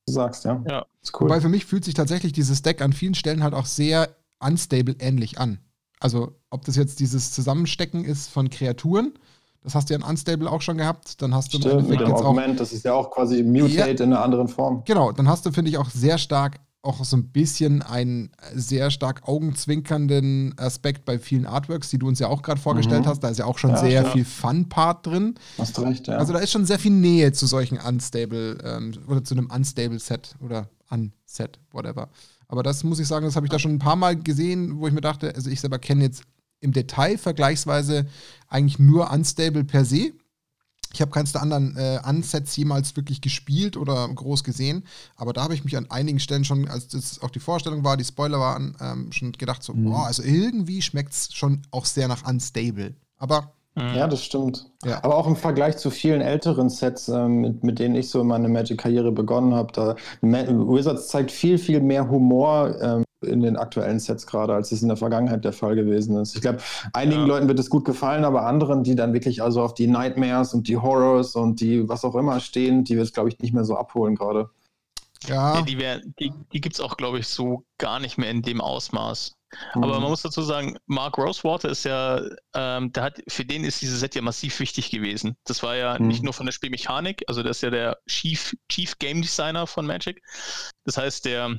du 0.08 0.14
sagst, 0.14 0.46
ja. 0.46 0.64
ja. 0.68 0.86
Ist 1.04 1.14
cool. 1.20 1.28
Wobei 1.28 1.42
für 1.42 1.50
mich 1.50 1.66
fühlt 1.66 1.86
sich 1.86 1.94
tatsächlich 1.94 2.32
dieses 2.32 2.62
Deck 2.62 2.82
an 2.82 2.94
vielen 2.94 3.14
Stellen 3.14 3.44
halt 3.44 3.54
auch 3.54 3.66
sehr 3.66 4.16
unstable 4.40 4.96
ähnlich 5.00 5.38
an. 5.38 5.60
Also, 6.00 6.36
ob 6.50 6.66
das 6.66 6.76
jetzt 6.76 7.00
dieses 7.00 7.32
Zusammenstecken 7.32 8.06
ist 8.06 8.30
von 8.30 8.50
Kreaturen, 8.50 9.14
das 9.64 9.76
hast 9.76 9.90
du 9.90 9.94
ja 9.94 10.00
in 10.00 10.06
Unstable 10.06 10.50
auch 10.50 10.62
schon 10.62 10.78
gehabt. 10.78 11.22
Dann 11.22 11.34
hast 11.34 11.54
du 11.54 11.58
Stimmt, 11.58 11.66
im 11.66 11.80
Endeffekt 11.80 12.00
mit 12.00 12.08
dem 12.08 12.16
jetzt 12.16 12.26
Augment, 12.26 12.54
auch, 12.54 12.58
das 12.58 12.74
ist 12.74 12.86
ja 12.86 12.94
auch 12.94 13.12
quasi 13.12 13.44
Mutate 13.44 13.76
ja, 13.76 13.86
in 13.86 14.14
einer 14.14 14.24
anderen 14.24 14.48
Form. 14.48 14.84
Genau, 14.86 15.12
dann 15.12 15.28
hast 15.28 15.46
du, 15.46 15.52
finde 15.52 15.70
ich, 15.70 15.78
auch 15.78 15.90
sehr 15.90 16.18
stark 16.18 16.60
auch 16.88 17.04
so 17.04 17.18
ein 17.18 17.30
bisschen 17.30 17.82
einen 17.82 18.32
sehr 18.54 18.92
stark 18.92 19.28
augenzwinkernden 19.28 20.58
Aspekt 20.58 21.04
bei 21.06 21.20
vielen 21.20 21.46
Artworks, 21.46 21.90
die 21.90 21.98
du 21.98 22.08
uns 22.08 22.20
ja 22.20 22.28
auch 22.28 22.42
gerade 22.42 22.62
vorgestellt 22.62 23.04
mhm. 23.04 23.10
hast. 23.10 23.20
Da 23.20 23.30
ist 23.30 23.40
ja 23.40 23.46
auch 23.46 23.58
schon 23.58 23.72
ja, 23.72 23.78
sehr 23.78 24.04
ja. 24.04 24.10
viel 24.10 24.24
Fun-Part 24.24 25.06
drin. 25.06 25.36
Hast 25.58 25.78
recht, 25.80 26.08
ja. 26.08 26.18
Also 26.18 26.32
da 26.32 26.40
ist 26.40 26.52
schon 26.52 26.66
sehr 26.66 26.80
viel 26.80 26.92
Nähe 26.92 27.34
zu 27.34 27.46
solchen 27.46 27.78
Unstable 27.78 28.58
ähm, 28.64 28.94
oder 29.08 29.24
zu 29.24 29.36
einem 29.36 29.50
Unstable-Set 29.50 30.36
oder 30.40 30.70
Unset, 30.90 31.60
whatever. 31.72 32.10
Aber 32.48 32.64
das 32.64 32.84
muss 32.84 33.00
ich 33.00 33.08
sagen, 33.08 33.26
das 33.26 33.36
habe 33.36 33.46
ich 33.46 33.52
da 33.52 33.60
schon 33.60 33.74
ein 33.74 33.80
paar 33.80 33.96
Mal 33.96 34.16
gesehen, 34.16 34.80
wo 34.80 34.88
ich 34.88 34.94
mir 34.94 35.02
dachte, 35.02 35.36
also 35.36 35.50
ich 35.50 35.60
selber 35.60 35.80
kenne 35.80 36.04
jetzt 36.04 36.24
im 36.60 36.72
Detail 36.72 37.18
vergleichsweise 37.18 38.08
eigentlich 38.48 38.80
nur 38.80 39.12
Unstable 39.12 39.64
per 39.64 39.86
se. 39.86 40.14
Ich 40.94 41.02
habe 41.02 41.12
keins 41.12 41.34
der 41.34 41.42
anderen 41.42 41.76
äh, 41.76 42.00
Unsets 42.08 42.56
jemals 42.56 42.96
wirklich 42.96 43.20
gespielt 43.20 43.76
oder 43.76 44.08
groß 44.08 44.44
gesehen, 44.44 44.86
aber 45.18 45.34
da 45.34 45.44
habe 45.44 45.54
ich 45.54 45.66
mich 45.66 45.76
an 45.76 45.92
einigen 45.92 46.20
Stellen 46.20 46.46
schon, 46.46 46.68
als 46.68 46.88
das 46.88 47.22
auch 47.22 47.30
die 47.30 47.42
Vorstellung 47.42 47.84
war, 47.84 47.98
die 47.98 48.06
Spoiler 48.06 48.40
waren, 48.40 48.76
ähm, 48.80 49.12
schon 49.12 49.34
gedacht, 49.34 49.62
so, 49.64 49.74
mhm. 49.74 49.86
boah, 49.86 50.06
also 50.06 50.24
irgendwie 50.24 50.82
schmeckt 50.82 51.14
es 51.14 51.34
schon 51.34 51.62
auch 51.72 51.86
sehr 51.86 52.08
nach 52.08 52.28
Unstable. 52.28 52.96
Aber. 53.18 53.54
Ja, 53.78 54.08
das 54.08 54.24
stimmt. 54.24 54.72
Ja. 54.84 55.04
Aber 55.04 55.18
auch 55.18 55.28
im 55.28 55.36
Vergleich 55.36 55.78
zu 55.78 55.92
vielen 55.92 56.22
älteren 56.22 56.70
Sets, 56.70 57.10
ähm, 57.10 57.42
mit, 57.42 57.64
mit, 57.64 57.80
denen 57.80 57.96
ich 57.96 58.10
so 58.10 58.24
meine 58.24 58.50
Magic-Karriere 58.50 59.12
begonnen 59.12 59.54
habe, 59.54 59.72
da 59.72 59.96
Wizards 60.22 61.10
zeigt 61.10 61.32
viel, 61.32 61.60
viel 61.60 61.80
mehr 61.80 62.10
Humor 62.10 62.76
ähm, 62.82 63.04
in 63.22 63.42
den 63.42 63.56
aktuellen 63.56 64.00
Sets 64.00 64.26
gerade, 64.26 64.54
als 64.54 64.72
es 64.72 64.82
in 64.82 64.88
der 64.88 64.98
Vergangenheit 64.98 65.46
der 65.46 65.54
Fall 65.54 65.76
gewesen 65.76 66.18
ist. 66.18 66.36
Ich 66.36 66.42
glaube, 66.42 66.60
einigen 66.94 67.22
ja. 67.22 67.28
Leuten 67.28 67.48
wird 67.48 67.60
es 67.60 67.70
gut 67.70 67.86
gefallen, 67.86 68.26
aber 68.26 68.46
anderen, 68.46 68.84
die 68.84 68.96
dann 68.96 69.14
wirklich 69.14 69.44
also 69.44 69.62
auf 69.62 69.74
die 69.74 69.88
Nightmares 69.88 70.54
und 70.54 70.68
die 70.68 70.78
Horrors 70.78 71.36
und 71.36 71.62
die 71.62 71.88
was 71.88 72.04
auch 72.04 72.16
immer 72.16 72.40
stehen, 72.40 72.84
die 72.84 72.96
wird 72.96 73.08
es, 73.08 73.14
glaube 73.14 73.30
ich, 73.30 73.40
nicht 73.40 73.54
mehr 73.54 73.64
so 73.64 73.76
abholen 73.76 74.16
gerade. 74.16 74.50
Ja. 75.28 75.62
Die, 75.62 75.78
die, 76.20 76.34
die 76.54 76.62
gibt 76.62 76.76
es 76.76 76.82
auch, 76.82 76.98
glaube 76.98 77.20
ich, 77.20 77.28
so 77.28 77.64
gar 77.78 78.00
nicht 78.00 78.18
mehr 78.18 78.30
in 78.30 78.42
dem 78.42 78.62
Ausmaß. 78.62 79.37
Aber 79.74 79.88
man 79.88 80.02
mhm. 80.02 80.10
muss 80.10 80.22
dazu 80.22 80.42
sagen, 80.42 80.78
Mark 80.88 81.18
Rosewater 81.18 81.70
ist 81.70 81.86
ja, 81.86 82.22
ähm, 82.54 82.92
der 82.92 83.04
hat, 83.04 83.22
für 83.28 83.46
den 83.46 83.64
ist 83.64 83.82
dieses 83.82 84.00
Set 84.00 84.16
ja 84.16 84.22
massiv 84.22 84.60
wichtig 84.60 84.92
gewesen. 84.92 85.38
Das 85.46 85.64
war 85.64 85.76
ja 85.76 85.98
mhm. 85.98 86.08
nicht 86.08 86.24
nur 86.24 86.34
von 86.34 86.46
der 86.46 86.54
Spielmechanik, 86.54 87.24
also 87.28 87.44
der 87.44 87.52
ist 87.52 87.62
ja 87.62 87.70
der 87.70 87.98
Chief, 88.08 88.56
Chief 88.70 88.98
Game 89.00 89.22
Designer 89.22 89.66
von 89.66 89.86
Magic. 89.86 90.22
Das 90.84 90.98
heißt, 90.98 91.26
der, 91.26 91.58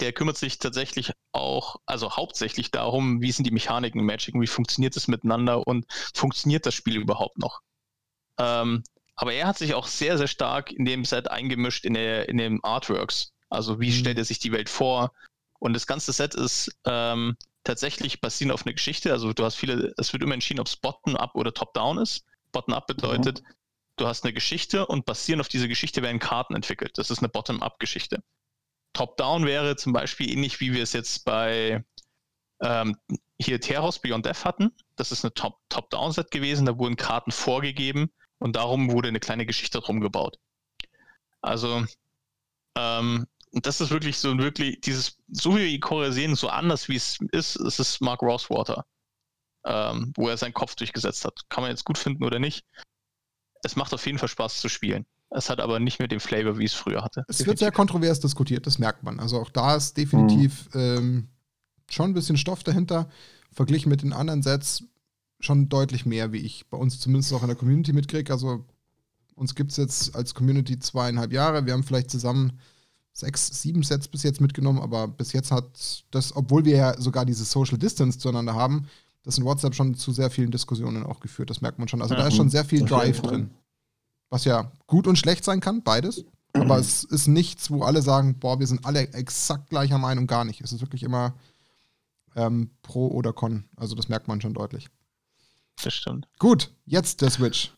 der 0.00 0.12
kümmert 0.12 0.36
sich 0.36 0.58
tatsächlich 0.58 1.12
auch, 1.32 1.76
also 1.86 2.16
hauptsächlich 2.16 2.70
darum, 2.72 3.22
wie 3.22 3.32
sind 3.32 3.44
die 3.44 3.52
Mechaniken 3.52 4.00
in 4.00 4.06
Magic 4.06 4.34
und 4.34 4.42
wie 4.42 4.48
funktioniert 4.48 4.96
es 4.96 5.06
miteinander 5.06 5.66
und 5.66 5.86
funktioniert 6.14 6.66
das 6.66 6.74
Spiel 6.74 6.96
überhaupt 6.96 7.38
noch. 7.38 7.60
Ähm, 8.38 8.82
aber 9.14 9.32
er 9.32 9.46
hat 9.46 9.58
sich 9.58 9.74
auch 9.74 9.86
sehr, 9.86 10.18
sehr 10.18 10.28
stark 10.28 10.72
in 10.72 10.84
dem 10.84 11.04
Set 11.04 11.30
eingemischt 11.30 11.84
in, 11.84 11.94
der, 11.94 12.28
in 12.28 12.36
den 12.36 12.62
Artworks. 12.64 13.32
Also 13.48 13.80
wie 13.80 13.90
mhm. 13.90 13.94
stellt 13.94 14.18
er 14.18 14.24
sich 14.24 14.40
die 14.40 14.52
Welt 14.52 14.68
vor? 14.68 15.12
Und 15.58 15.74
das 15.74 15.86
ganze 15.86 16.12
Set 16.12 16.34
ist 16.34 16.70
ähm, 16.84 17.36
tatsächlich 17.64 18.20
basierend 18.20 18.52
auf 18.52 18.64
einer 18.64 18.74
Geschichte. 18.74 19.12
Also 19.12 19.32
du 19.32 19.44
hast 19.44 19.56
viele, 19.56 19.92
es 19.96 20.12
wird 20.12 20.22
immer 20.22 20.34
entschieden, 20.34 20.60
ob 20.60 20.66
es 20.66 20.76
Bottom-up 20.76 21.34
oder 21.34 21.52
Top-down 21.52 21.98
ist. 21.98 22.24
Bottom-up 22.52 22.86
bedeutet, 22.86 23.42
mhm. 23.42 23.46
du 23.96 24.06
hast 24.06 24.24
eine 24.24 24.32
Geschichte 24.32 24.86
und 24.86 25.04
basierend 25.04 25.40
auf 25.40 25.48
dieser 25.48 25.68
Geschichte 25.68 26.02
werden 26.02 26.18
Karten 26.18 26.54
entwickelt. 26.54 26.98
Das 26.98 27.10
ist 27.10 27.18
eine 27.18 27.28
Bottom-up-Geschichte. 27.28 28.22
Top-down 28.92 29.44
wäre 29.44 29.76
zum 29.76 29.92
Beispiel 29.92 30.30
ähnlich, 30.30 30.60
wie 30.60 30.72
wir 30.72 30.82
es 30.82 30.92
jetzt 30.92 31.24
bei 31.24 31.84
ähm, 32.62 32.96
hier 33.38 33.60
Terros 33.60 33.98
Beyond 33.98 34.24
Death 34.24 34.44
hatten. 34.44 34.72
Das 34.96 35.12
ist 35.12 35.24
eine 35.24 35.34
Top-Down-Set 35.34 36.30
gewesen, 36.30 36.66
da 36.66 36.78
wurden 36.78 36.96
Karten 36.96 37.30
vorgegeben 37.30 38.10
und 38.38 38.56
darum 38.56 38.90
wurde 38.90 39.08
eine 39.08 39.20
kleine 39.20 39.44
Geschichte 39.44 39.80
drum 39.80 40.00
gebaut. 40.00 40.38
Also 41.42 41.84
ähm, 42.76 43.26
und 43.56 43.64
das 43.64 43.80
ist 43.80 43.90
wirklich 43.90 44.18
so 44.18 44.36
wirklich 44.36 44.82
dieses, 44.82 45.16
so 45.28 45.56
wie 45.56 45.60
wir 45.60 45.68
Ikoria 45.68 46.12
sehen, 46.12 46.36
so 46.36 46.48
anders 46.48 46.90
wie 46.90 46.96
es 46.96 47.16
ist, 47.32 47.56
es 47.56 47.80
ist 47.80 48.02
Mark 48.02 48.20
Rosewater, 48.20 48.84
ähm, 49.64 50.12
wo 50.14 50.28
er 50.28 50.36
seinen 50.36 50.52
Kopf 50.52 50.74
durchgesetzt 50.74 51.24
hat. 51.24 51.40
Kann 51.48 51.62
man 51.62 51.70
jetzt 51.70 51.86
gut 51.86 51.96
finden 51.96 52.22
oder 52.22 52.38
nicht. 52.38 52.66
Es 53.64 53.74
macht 53.74 53.94
auf 53.94 54.04
jeden 54.04 54.18
Fall 54.18 54.28
Spaß 54.28 54.60
zu 54.60 54.68
spielen. 54.68 55.06
Es 55.30 55.48
hat 55.48 55.60
aber 55.60 55.80
nicht 55.80 55.98
mehr 55.98 56.06
den 56.06 56.20
Flavor, 56.20 56.58
wie 56.58 56.66
es 56.66 56.74
früher 56.74 57.02
hatte. 57.02 57.20
Es 57.28 57.38
definitiv. 57.38 57.46
wird 57.46 57.58
sehr 57.60 57.72
kontrovers 57.72 58.20
diskutiert, 58.20 58.66
das 58.66 58.78
merkt 58.78 59.02
man. 59.02 59.20
Also 59.20 59.40
auch 59.40 59.48
da 59.48 59.74
ist 59.74 59.96
definitiv 59.96 60.68
mhm. 60.74 60.80
ähm, 60.80 61.28
schon 61.88 62.10
ein 62.10 62.14
bisschen 62.14 62.36
Stoff 62.36 62.62
dahinter. 62.62 63.08
Verglichen 63.52 63.88
mit 63.88 64.02
den 64.02 64.12
anderen 64.12 64.42
Sets 64.42 64.84
schon 65.40 65.70
deutlich 65.70 66.04
mehr, 66.04 66.30
wie 66.30 66.40
ich 66.40 66.68
bei 66.68 66.76
uns 66.76 67.00
zumindest 67.00 67.32
auch 67.32 67.40
in 67.40 67.48
der 67.48 67.56
Community 67.56 67.94
mitkriege. 67.94 68.30
Also 68.30 68.66
uns 69.34 69.54
gibt 69.54 69.70
es 69.70 69.78
jetzt 69.78 70.14
als 70.14 70.34
Community 70.34 70.78
zweieinhalb 70.78 71.32
Jahre. 71.32 71.64
Wir 71.64 71.72
haben 71.72 71.84
vielleicht 71.84 72.10
zusammen 72.10 72.60
sechs, 73.16 73.62
sieben 73.62 73.82
Sets 73.82 74.08
bis 74.08 74.22
jetzt 74.22 74.40
mitgenommen, 74.40 74.78
aber 74.78 75.08
bis 75.08 75.32
jetzt 75.32 75.50
hat 75.50 75.64
das, 76.10 76.36
obwohl 76.36 76.64
wir 76.64 76.76
ja 76.76 77.00
sogar 77.00 77.24
diese 77.24 77.44
Social 77.44 77.78
Distance 77.78 78.18
zueinander 78.18 78.54
haben, 78.54 78.86
das 79.22 79.38
in 79.38 79.44
WhatsApp 79.44 79.74
schon 79.74 79.94
zu 79.94 80.12
sehr 80.12 80.30
vielen 80.30 80.50
Diskussionen 80.50 81.04
auch 81.04 81.20
geführt. 81.20 81.50
Das 81.50 81.60
merkt 81.60 81.78
man 81.78 81.88
schon. 81.88 82.02
Also 82.02 82.14
ja, 82.14 82.20
da 82.20 82.28
ist 82.28 82.36
schon 82.36 82.50
sehr 82.50 82.64
viel 82.64 82.84
Drive 82.84 83.22
drin. 83.22 83.50
Was 84.28 84.44
ja 84.44 84.70
gut 84.86 85.06
und 85.06 85.18
schlecht 85.18 85.44
sein 85.44 85.60
kann, 85.60 85.82
beides. 85.82 86.24
Aber 86.52 86.78
es 86.78 87.04
ist 87.04 87.26
nichts, 87.26 87.70
wo 87.70 87.82
alle 87.82 88.02
sagen, 88.02 88.38
boah, 88.38 88.60
wir 88.60 88.66
sind 88.66 88.84
alle 88.84 89.00
exakt 89.12 89.70
gleicher 89.70 89.98
Meinung, 89.98 90.26
gar 90.26 90.44
nicht. 90.44 90.60
Es 90.60 90.72
ist 90.72 90.80
wirklich 90.80 91.02
immer 91.02 91.34
ähm, 92.34 92.70
pro 92.82 93.08
oder 93.08 93.32
con. 93.32 93.64
Also 93.76 93.94
das 93.94 94.08
merkt 94.08 94.28
man 94.28 94.40
schon 94.40 94.54
deutlich. 94.54 94.88
Das 95.82 95.94
stimmt. 95.94 96.28
Gut, 96.38 96.72
jetzt 96.84 97.20
der 97.20 97.30
Switch. 97.30 97.72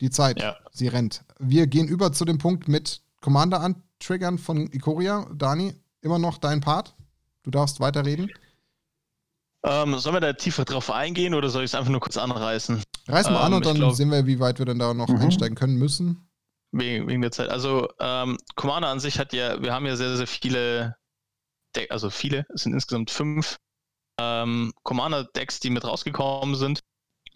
Die 0.00 0.10
Zeit, 0.10 0.40
ja. 0.40 0.56
sie 0.72 0.88
rennt. 0.88 1.24
Wir 1.38 1.66
gehen 1.66 1.86
über 1.86 2.12
zu 2.12 2.24
dem 2.24 2.38
Punkt 2.38 2.66
mit 2.66 3.02
Commander 3.20 3.60
antriggern 4.00 4.38
von 4.38 4.70
Ikoria. 4.72 5.26
Dani, 5.34 5.74
immer 6.00 6.18
noch 6.18 6.38
dein 6.38 6.60
Part. 6.60 6.94
Du 7.42 7.50
darfst 7.50 7.80
weiterreden. 7.80 8.30
Ähm, 9.64 9.98
sollen 9.98 10.16
wir 10.16 10.20
da 10.20 10.32
tiefer 10.32 10.64
drauf 10.64 10.90
eingehen 10.90 11.34
oder 11.34 11.48
soll 11.48 11.64
ich 11.64 11.70
es 11.70 11.74
einfach 11.74 11.90
nur 11.90 12.00
kurz 12.00 12.16
anreißen? 12.16 12.82
Reiß 13.08 13.30
mal 13.30 13.38
ähm, 13.38 13.42
an 13.42 13.54
und 13.54 13.66
dann 13.66 13.76
glaub, 13.76 13.94
sehen 13.94 14.10
wir, 14.10 14.26
wie 14.26 14.38
weit 14.38 14.58
wir 14.58 14.66
denn 14.66 14.78
da 14.78 14.94
noch 14.94 15.08
mhm. 15.08 15.16
einsteigen 15.16 15.56
können 15.56 15.76
müssen. 15.76 16.28
Wegen, 16.72 17.08
wegen 17.08 17.22
der 17.22 17.32
Zeit. 17.32 17.48
Also, 17.48 17.88
ähm, 17.98 18.38
Commander 18.54 18.88
an 18.88 19.00
sich 19.00 19.18
hat 19.18 19.32
ja, 19.32 19.60
wir 19.62 19.72
haben 19.72 19.86
ja 19.86 19.96
sehr, 19.96 20.16
sehr 20.16 20.26
viele, 20.26 20.96
De 21.74 21.88
also 21.90 22.10
viele, 22.10 22.46
es 22.54 22.62
sind 22.62 22.74
insgesamt 22.74 23.10
fünf 23.10 23.58
ähm, 24.20 24.72
Commander-Decks, 24.82 25.60
die 25.60 25.70
mit 25.70 25.84
rausgekommen 25.84 26.54
sind. 26.54 26.80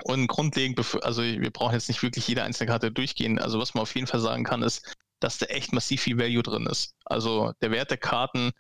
Und 0.05 0.29
grundlegend, 0.29 0.81
also 1.03 1.23
wir 1.23 1.51
brauchen 1.51 1.75
jetzt 1.75 1.89
nicht 1.89 2.03
wirklich 2.03 2.27
jede 2.27 2.43
einzelne 2.43 2.71
Karte 2.71 2.91
durchgehen. 2.91 3.39
Also 3.39 3.59
was 3.59 3.75
man 3.75 3.83
auf 3.83 3.95
jeden 3.95 4.07
Fall 4.07 4.21
sagen 4.21 4.45
kann, 4.45 4.63
ist, 4.63 4.97
dass 5.21 5.39
da 5.39 5.47
echt 5.47 5.73
massiv 5.73 6.03
viel 6.03 6.19
Value 6.19 6.43
drin 6.43 6.67
ist. 6.67 6.95
Also 7.05 7.53
der 7.61 7.71
Wert 7.71 7.91
der 7.91 7.99
Karten, 7.99 8.53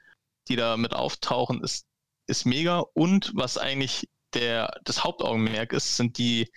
die 0.48 0.56
da 0.56 0.76
mit 0.76 0.94
auftauchen, 0.94 1.62
ist, 1.62 1.86
ist 2.26 2.44
mega. 2.44 2.84
Und 2.94 3.32
was 3.34 3.58
eigentlich 3.58 4.08
der, 4.34 4.70
das 4.84 5.02
Hauptaugenmerk 5.02 5.72
ist, 5.72 5.96
sind 5.96 6.18
die, 6.18 6.50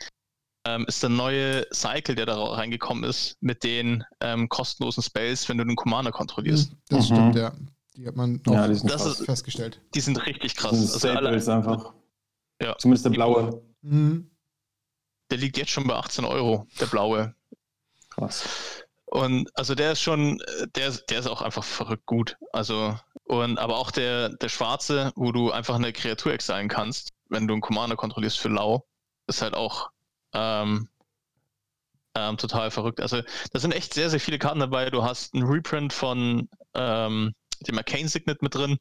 ähm, 0.66 0.86
ist 0.88 1.02
der 1.02 1.10
neue 1.10 1.66
Cycle, 1.74 2.16
der 2.16 2.26
da 2.26 2.36
reingekommen 2.36 3.04
ist, 3.04 3.38
mit 3.42 3.64
den 3.64 4.04
ähm, 4.20 4.50
kostenlosen 4.50 5.04
Spells, 5.04 5.48
wenn 5.50 5.58
du 5.58 5.66
den 5.66 5.76
Commander 5.76 6.12
kontrollierst. 6.12 6.72
Hm, 6.72 6.78
das 6.90 7.10
mhm. 7.10 7.16
stimmt, 7.16 7.36
ja. 7.36 7.54
Die 7.96 8.08
hat 8.08 8.16
man 8.16 8.42
ja, 8.48 8.68
die 8.68 8.76
sind 8.76 8.92
ist, 8.92 9.26
festgestellt. 9.26 9.80
Die 9.94 10.02
sind 10.02 10.26
richtig 10.26 10.56
krass. 10.56 10.72
Das 10.72 10.94
also 10.94 11.10
alle, 11.10 11.30
einfach. 11.30 11.94
Ja. 12.62 12.76
Zumindest 12.78 13.06
der 13.06 13.12
blaue. 13.12 13.62
Mhm. 13.82 14.32
Der 15.30 15.38
liegt 15.38 15.58
jetzt 15.58 15.72
schon 15.72 15.86
bei 15.86 15.96
18 15.96 16.26
Euro, 16.26 16.68
der 16.80 16.88
blaue. 16.88 17.36
Krass. 18.10 18.83
Und 19.14 19.48
also 19.56 19.76
der 19.76 19.92
ist 19.92 20.02
schon, 20.02 20.42
der, 20.76 20.90
der 20.90 21.20
ist 21.20 21.28
auch 21.28 21.44
einfach 21.44 21.64
verrückt 21.64 22.08
gut. 22.08 22.36
Also, 22.52 22.98
und 23.26 23.60
aber 23.60 23.78
auch 23.78 23.92
der, 23.92 24.30
der 24.30 24.50
schwarze, 24.50 25.12
wo 25.16 25.32
du 25.32 25.52
einfach 25.52 25.76
eine 25.76 25.94
Kreatur 25.94 26.34
exilen 26.34 26.68
kannst, 26.68 27.12
wenn 27.30 27.48
du 27.48 27.54
einen 27.54 27.62
Commander 27.62 27.96
kontrollierst 27.96 28.40
für 28.40 28.50
Lau, 28.50 28.88
ist 29.28 29.44
halt 29.44 29.54
auch 29.54 29.92
ähm, 30.34 30.90
ähm, 32.16 32.38
total 32.38 32.72
verrückt. 32.72 33.00
Also 33.02 33.22
da 33.52 33.60
sind 33.60 33.74
echt 33.74 33.94
sehr, 33.94 34.10
sehr 34.10 34.20
viele 34.20 34.40
Karten 34.40 34.62
dabei. 34.62 34.90
Du 34.90 35.04
hast 35.04 35.36
einen 35.36 35.46
Reprint 35.46 35.94
von 35.94 36.50
ähm, 36.74 37.36
dem 37.68 37.78
Arcane 37.78 38.08
Signet 38.08 38.42
mit 38.42 38.56
drin. 38.56 38.80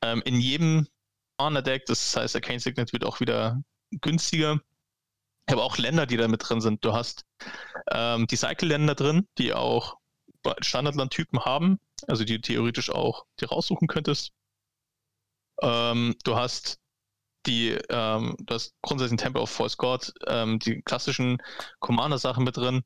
Ähm, 0.00 0.22
in 0.24 0.40
jedem 0.40 0.88
Commander-Deck, 1.36 1.84
das 1.84 2.16
heißt, 2.16 2.34
Arcane 2.34 2.60
Signet 2.60 2.94
wird 2.94 3.04
auch 3.04 3.20
wieder 3.20 3.60
günstiger. 3.90 4.58
Ich 5.50 5.52
habe 5.52 5.64
auch 5.64 5.78
Länder, 5.78 6.06
die 6.06 6.16
da 6.16 6.28
mit 6.28 6.48
drin 6.48 6.60
sind. 6.60 6.84
Du 6.84 6.92
hast 6.92 7.24
ähm, 7.90 8.28
die 8.28 8.36
Cycle-Länder 8.36 8.94
drin, 8.94 9.26
die 9.36 9.52
auch 9.52 9.96
Standardland-Typen 10.60 11.44
haben, 11.44 11.80
also 12.06 12.22
die 12.22 12.36
du 12.36 12.40
theoretisch 12.40 12.88
auch 12.88 13.24
dir 13.40 13.48
raussuchen 13.48 13.88
könntest. 13.88 14.30
Ähm, 15.60 16.14
du 16.22 16.36
hast 16.36 16.78
die, 17.46 17.70
ähm, 17.88 18.36
du 18.38 18.54
hast 18.54 18.76
grundsätzlich 18.80 19.14
ein 19.14 19.24
Temple 19.24 19.42
of 19.42 19.50
False 19.50 19.76
God, 19.76 20.12
ähm, 20.28 20.60
die 20.60 20.82
klassischen 20.82 21.42
Commander-Sachen 21.80 22.44
mit 22.44 22.56
drin. 22.56 22.84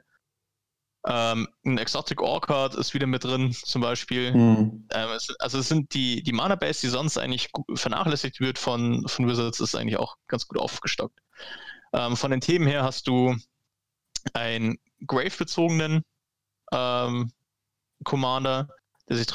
Ähm, 1.06 1.46
ein 1.66 1.76
Exotic 1.76 2.22
Orchard 2.22 2.76
ist 2.76 2.94
wieder 2.94 3.06
mit 3.06 3.24
drin, 3.24 3.52
zum 3.52 3.82
Beispiel. 3.82 4.32
Mhm. 4.32 4.88
Ähm, 4.90 5.10
es, 5.14 5.28
also 5.38 5.58
es 5.58 5.68
sind 5.68 5.92
die, 5.92 6.22
die 6.22 6.32
Mana-Base, 6.32 6.80
die 6.80 6.88
sonst 6.88 7.18
eigentlich 7.18 7.50
vernachlässigt 7.74 8.40
wird 8.40 8.58
von, 8.58 9.06
von 9.06 9.28
Wizards, 9.28 9.60
ist 9.60 9.74
eigentlich 9.74 9.98
auch 9.98 10.16
ganz 10.28 10.48
gut 10.48 10.58
aufgestockt. 10.58 11.20
Ähm, 11.94 12.16
von 12.16 12.30
den 12.30 12.40
Themen 12.40 12.66
her 12.66 12.82
hast 12.82 13.06
du 13.06 13.36
einen 14.32 14.78
Grave-bezogenen 15.06 16.02
ähm, 16.72 17.32
Commander, 18.02 18.68
der 19.08 19.16
sich 19.16 19.28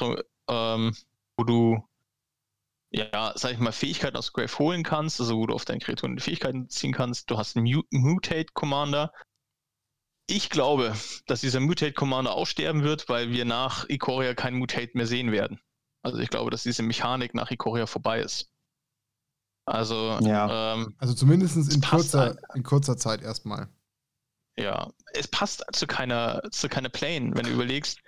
ähm, 0.50 0.96
wo 1.38 1.44
du 1.44 1.90
ja, 2.92 3.34
sag 3.36 3.54
ich 3.54 3.60
mal, 3.60 3.72
Fähigkeiten 3.72 4.18
aus 4.18 4.34
Grave 4.34 4.58
holen 4.58 4.84
kannst, 4.84 5.20
also 5.20 5.38
wo 5.38 5.46
du 5.46 5.54
auf 5.54 5.66
deine 5.66 5.80
Kreaturen 5.80 6.20
Fähigkeiten 6.20 6.70
ziehen 6.70 6.92
kannst. 6.92 7.30
Du 7.30 7.38
hast 7.38 7.56
einen 7.56 7.84
Mutate 7.92 8.52
Commander. 8.54 9.14
Ich 10.28 10.50
glaube, 10.50 10.96
dass 11.28 11.42
dieser 11.42 11.60
Mutate 11.60 11.94
Commander 11.94 12.34
aussterben 12.34 12.84
wird, 12.84 13.08
weil 13.10 13.32
wir 13.32 13.46
nach 13.46 13.88
Ikoria 13.90 14.34
keinen 14.34 14.58
Mutate 14.58 14.92
mehr 14.94 15.08
sehen 15.08 15.32
werden. 15.32 15.60
Also 16.02 16.18
ich 16.20 16.30
glaube, 16.30 16.50
dass 16.52 16.64
diese 16.64 16.84
Mechanik 16.84 17.34
nach 17.34 17.52
Ikoria 17.52 17.86
vorbei 17.86 18.22
ist. 18.22 18.49
Also, 19.70 20.18
ja. 20.24 20.74
ähm, 20.74 20.96
also 20.98 21.14
zumindest 21.14 21.56
in 21.72 21.82
kurzer, 21.82 22.38
in 22.56 22.64
kurzer 22.64 22.98
Zeit 22.98 23.22
erstmal. 23.22 23.70
Ja, 24.58 24.92
es 25.14 25.28
passt 25.28 25.64
zu 25.74 25.86
keiner, 25.86 26.42
zu 26.50 26.70
keiner 26.70 26.90
Plane. 26.90 27.36
Wenn 27.36 27.46
du 27.46 27.52
überlegst, 27.52 28.00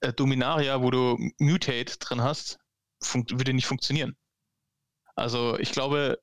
äh, 0.00 0.12
Dominaria, 0.12 0.82
wo 0.82 0.90
du 0.90 1.16
Mutate 1.38 1.98
drin 2.00 2.20
hast, 2.20 2.58
würde 3.00 3.54
nicht 3.54 3.66
funktionieren. 3.66 4.16
Also 5.14 5.56
ich 5.60 5.70
glaube, 5.70 6.18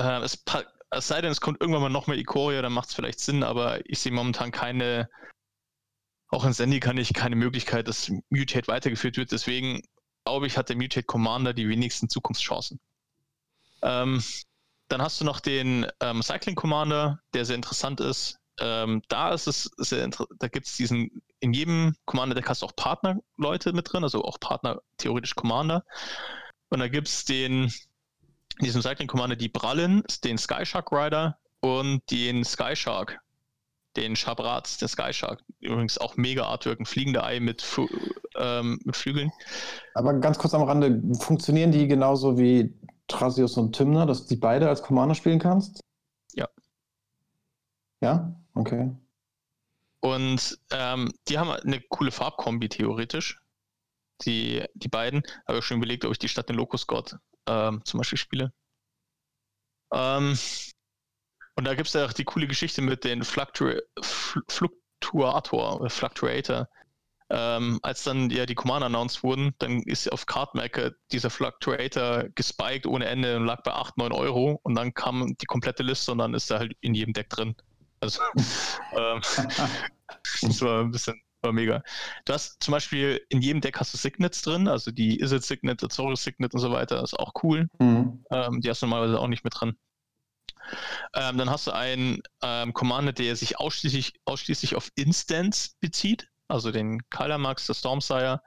äh, 0.00 0.20
es, 0.22 0.42
es, 0.90 1.06
sei 1.06 1.20
denn, 1.20 1.30
es 1.30 1.40
kommt 1.40 1.60
irgendwann 1.60 1.82
mal 1.82 1.88
noch 1.88 2.08
mehr 2.08 2.18
Ikoria, 2.18 2.60
dann 2.60 2.72
macht 2.72 2.88
es 2.88 2.94
vielleicht 2.96 3.20
Sinn, 3.20 3.44
aber 3.44 3.88
ich 3.88 4.00
sehe 4.00 4.10
momentan 4.10 4.50
keine, 4.50 5.08
auch 6.30 6.44
in 6.44 6.52
Sandy 6.52 6.80
kann 6.80 6.98
ich 6.98 7.14
keine 7.14 7.36
Möglichkeit, 7.36 7.86
dass 7.86 8.10
Mutate 8.30 8.66
weitergeführt 8.66 9.16
wird. 9.16 9.30
Deswegen 9.30 9.80
glaube 10.24 10.48
ich, 10.48 10.58
hat 10.58 10.70
der 10.70 10.76
Mutate 10.76 11.04
Commander 11.04 11.54
die 11.54 11.68
wenigsten 11.68 12.08
Zukunftschancen. 12.08 12.80
Ähm, 13.84 14.22
dann 14.88 15.02
hast 15.02 15.20
du 15.20 15.24
noch 15.24 15.40
den 15.40 15.86
ähm, 16.00 16.22
Cycling 16.22 16.56
Commander, 16.56 17.20
der 17.32 17.44
sehr 17.44 17.56
interessant 17.56 18.00
ist. 18.00 18.38
Ähm, 18.60 19.02
da 19.08 19.32
ist 19.32 19.46
es 19.46 19.70
sehr 19.78 20.08
da 20.38 20.48
gibt 20.48 20.66
es 20.66 20.76
diesen, 20.76 21.22
in 21.40 21.52
jedem 21.52 21.94
Commander 22.04 22.34
Deck 22.34 22.48
hast 22.48 22.62
du 22.62 22.66
auch 22.66 22.76
Partnerleute 22.76 23.72
mit 23.72 23.92
drin, 23.92 24.04
also 24.04 24.22
auch 24.22 24.38
Partner 24.38 24.80
theoretisch 24.98 25.34
Commander. 25.34 25.84
Und 26.68 26.78
da 26.78 26.88
gibt 26.88 27.08
es 27.08 27.24
den, 27.24 27.72
diesen 28.60 28.82
Cycling 28.82 29.08
Commander, 29.08 29.36
die 29.36 29.48
Brallen, 29.48 30.02
den 30.22 30.38
Sky 30.38 30.64
Shark 30.64 30.92
Rider 30.92 31.38
und 31.60 32.02
den 32.10 32.44
Sky 32.44 32.76
Shark, 32.76 33.18
den 33.96 34.14
Schabrats, 34.14 34.78
der 34.78 34.88
Sky 34.88 35.12
Shark. 35.12 35.42
Übrigens 35.60 35.98
auch 35.98 36.16
mega 36.16 36.44
Artwork, 36.44 36.78
ein 36.78 36.86
fliegender 36.86 37.24
Ei 37.24 37.40
mit, 37.40 37.64
ähm, 38.36 38.78
mit 38.84 38.96
Flügeln. 38.96 39.32
Aber 39.94 40.14
ganz 40.14 40.38
kurz 40.38 40.54
am 40.54 40.62
Rande, 40.62 41.02
funktionieren 41.18 41.72
die 41.72 41.88
genauso 41.88 42.38
wie 42.38 42.72
Trasius 43.08 43.56
und 43.56 43.74
Tymner, 43.74 44.06
dass 44.06 44.26
du 44.26 44.34
die 44.34 44.40
beide 44.40 44.68
als 44.68 44.82
Commander 44.82 45.14
spielen 45.14 45.38
kannst? 45.38 45.80
Ja. 46.32 46.48
Ja? 48.00 48.34
Okay. 48.54 48.94
Und 50.00 50.58
ähm, 50.70 51.12
die 51.28 51.38
haben 51.38 51.50
eine 51.50 51.80
coole 51.80 52.10
Farbkombi 52.10 52.68
theoretisch. 52.68 53.40
Die, 54.22 54.64
die 54.74 54.88
beiden. 54.88 55.22
Habe 55.46 55.58
ich 55.58 55.64
schon 55.64 55.78
überlegt, 55.78 56.04
ob 56.04 56.12
ich 56.12 56.18
die 56.18 56.28
statt 56.28 56.48
den 56.48 56.56
Locus 56.56 56.86
God 56.86 57.16
ähm, 57.46 57.82
zum 57.84 57.98
Beispiel 57.98 58.18
spiele. 58.18 58.52
Ähm, 59.92 60.38
und 61.56 61.64
da 61.64 61.74
gibt 61.74 61.88
es 61.88 61.94
ja 61.94 62.04
auch 62.04 62.12
die 62.12 62.24
coole 62.24 62.46
Geschichte 62.46 62.82
mit 62.82 63.04
den 63.04 63.24
Fluctu 63.24 63.80
Fluktuator, 64.02 65.80
oder 65.80 65.90
Fluctuator, 65.90 66.68
ähm, 67.34 67.80
als 67.82 68.04
dann 68.04 68.30
ja 68.30 68.46
die 68.46 68.54
Commander 68.54 68.86
announced 68.86 69.24
wurden, 69.24 69.54
dann 69.58 69.82
ist 69.82 70.10
auf 70.12 70.24
Cardmaker 70.26 70.92
dieser 71.10 71.30
Fluctuator 71.30 72.28
gespiked 72.36 72.86
ohne 72.86 73.06
Ende 73.06 73.36
und 73.36 73.44
lag 73.44 73.62
bei 73.64 73.72
8, 73.72 73.98
9 73.98 74.12
Euro 74.12 74.60
und 74.62 74.76
dann 74.76 74.94
kam 74.94 75.34
die 75.40 75.46
komplette 75.46 75.82
Liste 75.82 76.12
und 76.12 76.18
dann 76.18 76.32
ist 76.34 76.50
er 76.52 76.60
halt 76.60 76.74
in 76.80 76.94
jedem 76.94 77.12
Deck 77.12 77.28
drin. 77.30 77.56
Also 77.98 78.20
ähm, 78.96 79.20
das 80.42 80.62
war 80.62 80.82
ein 80.82 80.92
bisschen 80.92 81.20
war 81.42 81.52
mega. 81.52 81.82
Du 82.24 82.32
hast 82.32 82.62
zum 82.62 82.72
Beispiel 82.72 83.20
in 83.28 83.42
jedem 83.42 83.60
Deck 83.60 83.78
hast 83.78 83.92
du 83.92 83.98
Signets 83.98 84.40
drin, 84.42 84.68
also 84.68 84.92
die 84.92 85.20
Izzet 85.20 85.42
Signet, 85.42 85.82
Azorius 85.82 86.22
Signet 86.22 86.54
und 86.54 86.60
so 86.60 86.70
weiter, 86.70 87.00
das 87.00 87.12
ist 87.12 87.18
auch 87.18 87.32
cool. 87.42 87.68
Mhm. 87.80 88.24
Ähm, 88.30 88.60
die 88.60 88.70
hast 88.70 88.80
du 88.80 88.86
normalerweise 88.86 89.18
auch 89.18 89.28
nicht 89.28 89.44
mit 89.44 89.54
drin. 89.58 89.76
Ähm, 91.14 91.36
dann 91.36 91.50
hast 91.50 91.66
du 91.66 91.72
einen 91.72 92.22
ähm, 92.42 92.72
Commander, 92.72 93.12
der 93.12 93.36
sich 93.36 93.58
ausschließlich, 93.58 94.14
ausschließlich 94.24 94.76
auf 94.76 94.90
Instants 94.94 95.76
bezieht 95.80 96.28
also 96.48 96.70
den 96.70 97.00
Kalamax, 97.10 97.66
der 97.66 97.74
Stormsire. 97.74 98.42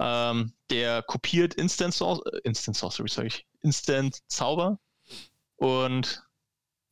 Ähm, 0.00 0.52
der 0.70 1.02
kopiert 1.02 1.54
Instant, 1.54 1.92
Sor 1.92 2.24
äh, 2.32 2.38
Instant 2.44 2.76
Sorcery, 2.76 3.08
sage 3.08 3.28
ich, 3.28 3.46
Instant 3.62 4.18
Zauber. 4.28 4.78
Und 5.56 6.22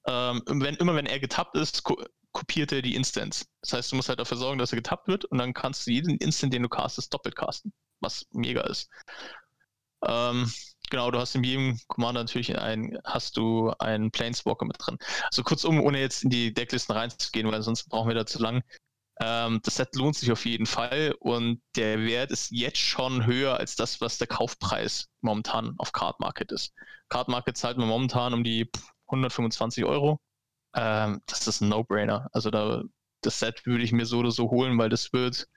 ähm, 0.06 0.42
wenn, 0.46 0.76
immer 0.76 0.94
wenn 0.94 1.06
er 1.06 1.20
getappt 1.20 1.56
ist, 1.56 1.82
ko 1.84 1.96
kopiert 2.32 2.70
er 2.70 2.82
die 2.82 2.94
Instants. 2.94 3.46
Das 3.62 3.72
heißt, 3.72 3.92
du 3.92 3.96
musst 3.96 4.10
halt 4.10 4.20
dafür 4.20 4.36
sorgen, 4.36 4.58
dass 4.58 4.70
er 4.72 4.76
getappt 4.76 5.08
wird 5.08 5.24
und 5.24 5.38
dann 5.38 5.54
kannst 5.54 5.86
du 5.86 5.90
jeden 5.90 6.18
Instant, 6.18 6.52
den 6.52 6.64
du 6.64 6.68
castest, 6.68 7.14
doppelt 7.14 7.34
casten, 7.34 7.72
was 8.00 8.26
mega 8.30 8.60
ist. 8.62 8.90
Ähm, 10.06 10.52
genau, 10.90 11.10
du 11.10 11.18
hast 11.18 11.34
in 11.34 11.44
jedem 11.44 11.80
Commander 11.88 12.22
natürlich 12.22 12.58
ein, 12.58 12.98
hast 13.04 13.38
du 13.38 13.72
einen 13.78 14.10
Planeswalker 14.10 14.66
mit 14.66 14.76
drin. 14.78 14.98
Also 15.22 15.42
kurzum, 15.44 15.80
ohne 15.80 15.98
jetzt 15.98 16.24
in 16.24 16.30
die 16.30 16.52
Decklisten 16.52 16.94
reinzugehen, 16.94 17.50
weil 17.50 17.62
sonst 17.62 17.88
brauchen 17.88 18.08
wir 18.08 18.14
da 18.14 18.26
zu 18.26 18.38
lang. 18.38 18.62
Ähm, 19.20 19.60
das 19.62 19.76
Set 19.76 19.94
lohnt 19.94 20.16
sich 20.16 20.30
auf 20.30 20.44
jeden 20.44 20.66
Fall 20.66 21.14
und 21.20 21.62
der 21.74 22.00
Wert 22.00 22.30
ist 22.30 22.50
jetzt 22.50 22.78
schon 22.78 23.24
höher 23.24 23.56
als 23.56 23.74
das, 23.74 24.00
was 24.00 24.18
der 24.18 24.26
Kaufpreis 24.26 25.08
momentan 25.22 25.74
auf 25.78 25.92
Card 25.92 26.20
Market 26.20 26.52
ist. 26.52 26.74
Card 27.08 27.28
Market 27.28 27.56
zahlt 27.56 27.78
man 27.78 27.88
momentan 27.88 28.34
um 28.34 28.44
die 28.44 28.70
125 29.06 29.84
Euro. 29.84 30.18
Ähm, 30.74 31.22
das 31.26 31.46
ist 31.46 31.62
ein 31.62 31.70
No-Brainer. 31.70 32.28
Also 32.32 32.50
da, 32.50 32.82
das 33.22 33.38
Set 33.38 33.64
würde 33.64 33.84
ich 33.84 33.92
mir 33.92 34.04
so 34.04 34.18
oder 34.18 34.30
so 34.30 34.50
holen, 34.50 34.76
weil 34.76 34.90
das 34.90 35.12
wird 35.14 35.48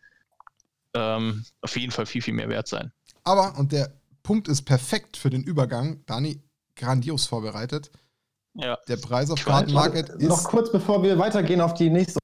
ähm, 0.93 1.43
auf 1.61 1.75
jeden 1.75 1.91
Fall 1.91 2.05
viel, 2.05 2.21
viel 2.21 2.33
mehr 2.33 2.49
wert 2.49 2.67
sein. 2.67 2.93
Aber, 3.23 3.57
und 3.57 3.73
der 3.73 3.91
Punkt 4.23 4.47
ist 4.47 4.61
perfekt 4.61 5.17
für 5.17 5.29
den 5.29 5.43
Übergang, 5.43 6.05
Dani, 6.05 6.41
grandios 6.75 7.27
vorbereitet. 7.27 7.91
Ja. 8.53 8.77
Der 8.87 8.97
Preis 8.97 9.29
auf 9.29 9.43
Card 9.43 9.71
Market 9.71 10.09
ist. 10.09 10.27
Noch 10.29 10.43
kurz 10.45 10.71
bevor 10.71 11.03
wir 11.03 11.17
weitergehen 11.17 11.61
auf 11.61 11.73
die 11.73 11.89
nächste 11.89 12.18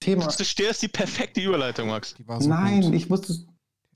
Thema. 0.00 0.26
Du 0.26 0.44
störst 0.44 0.82
die 0.82 0.88
perfekte 0.88 1.40
Überleitung, 1.40 1.88
Max. 1.88 2.14
So 2.38 2.48
Nein, 2.48 2.82
gut. 2.82 2.94
ich 2.94 3.08
musste. 3.08 3.34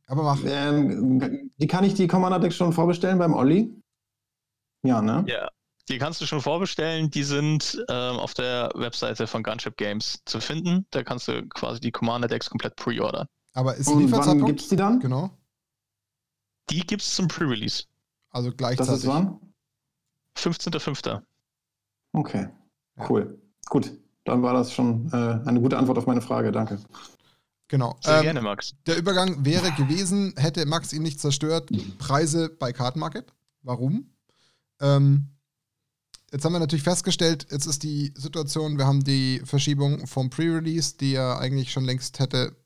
Aber 0.06 0.22
mach. 0.24 0.40
Ähm, 0.44 1.50
die 1.58 1.66
kann 1.66 1.84
ich 1.84 1.94
die 1.94 2.06
Commander 2.08 2.38
Decks 2.40 2.56
schon 2.56 2.72
vorbestellen 2.72 3.18
beim 3.18 3.34
Olli? 3.34 3.72
Ja, 4.82 5.00
ne? 5.00 5.24
Ja. 5.28 5.48
Die 5.88 5.98
kannst 5.98 6.20
du 6.20 6.26
schon 6.26 6.40
vorbestellen. 6.40 7.10
Die 7.10 7.22
sind 7.24 7.84
ähm, 7.88 8.16
auf 8.16 8.34
der 8.34 8.70
Webseite 8.74 9.26
von 9.26 9.42
Gunship 9.42 9.76
Games 9.76 10.20
zu 10.26 10.40
finden. 10.40 10.86
Da 10.90 11.02
kannst 11.02 11.28
du 11.28 11.46
quasi 11.48 11.80
die 11.80 11.90
Commander 11.92 12.28
Decks 12.28 12.48
komplett 12.50 12.76
pre-ordern. 12.76 13.26
Aber 13.54 13.74
ist 13.76 13.88
Und 13.88 14.10
wann 14.12 14.44
gibt's 14.46 14.68
die 14.68 14.76
dann? 14.76 15.00
Genau. 15.00 15.30
Die 16.70 16.80
gibt 16.80 17.02
es 17.02 17.14
zum 17.14 17.28
Pre-Release. 17.28 17.84
Also 18.30 18.50
Das 18.50 18.56
gleichzeitig. 18.56 18.94
ist 18.94 19.06
wann? 19.06 19.38
15.05. 20.38 21.22
Okay, 22.12 22.48
Ja. 22.96 23.10
cool. 23.10 23.38
Gut, 23.66 23.90
dann 24.24 24.42
war 24.42 24.54
das 24.54 24.72
schon 24.72 25.10
äh, 25.12 25.48
eine 25.48 25.60
gute 25.60 25.78
Antwort 25.78 25.98
auf 25.98 26.06
meine 26.06 26.20
Frage. 26.20 26.52
Danke. 26.52 26.78
Genau. 27.68 27.96
Sehr 28.00 28.18
Ähm, 28.18 28.22
gerne, 28.22 28.42
Max. 28.42 28.74
Der 28.86 28.98
Übergang 28.98 29.44
wäre 29.44 29.70
gewesen, 29.72 30.34
hätte 30.36 30.66
Max 30.66 30.92
ihn 30.92 31.02
nicht 31.02 31.20
zerstört, 31.20 31.70
Preise 31.98 32.50
bei 32.50 32.72
Card 32.72 32.96
Market. 32.96 33.32
Warum? 33.62 34.10
Ähm, 34.80 35.28
jetzt 36.30 36.44
haben 36.44 36.52
wir 36.52 36.58
natürlich 36.58 36.82
festgestellt, 36.82 37.46
jetzt 37.50 37.66
ist 37.66 37.82
die 37.82 38.12
Situation, 38.14 38.76
wir 38.76 38.86
haben 38.86 39.02
die 39.04 39.40
Verschiebung 39.44 40.06
vom 40.06 40.28
Pre-Release, 40.28 40.96
die 40.98 41.12
ja 41.12 41.38
eigentlich 41.38 41.72
schon 41.72 41.84
längst 41.84 42.18
hätte 42.18 42.56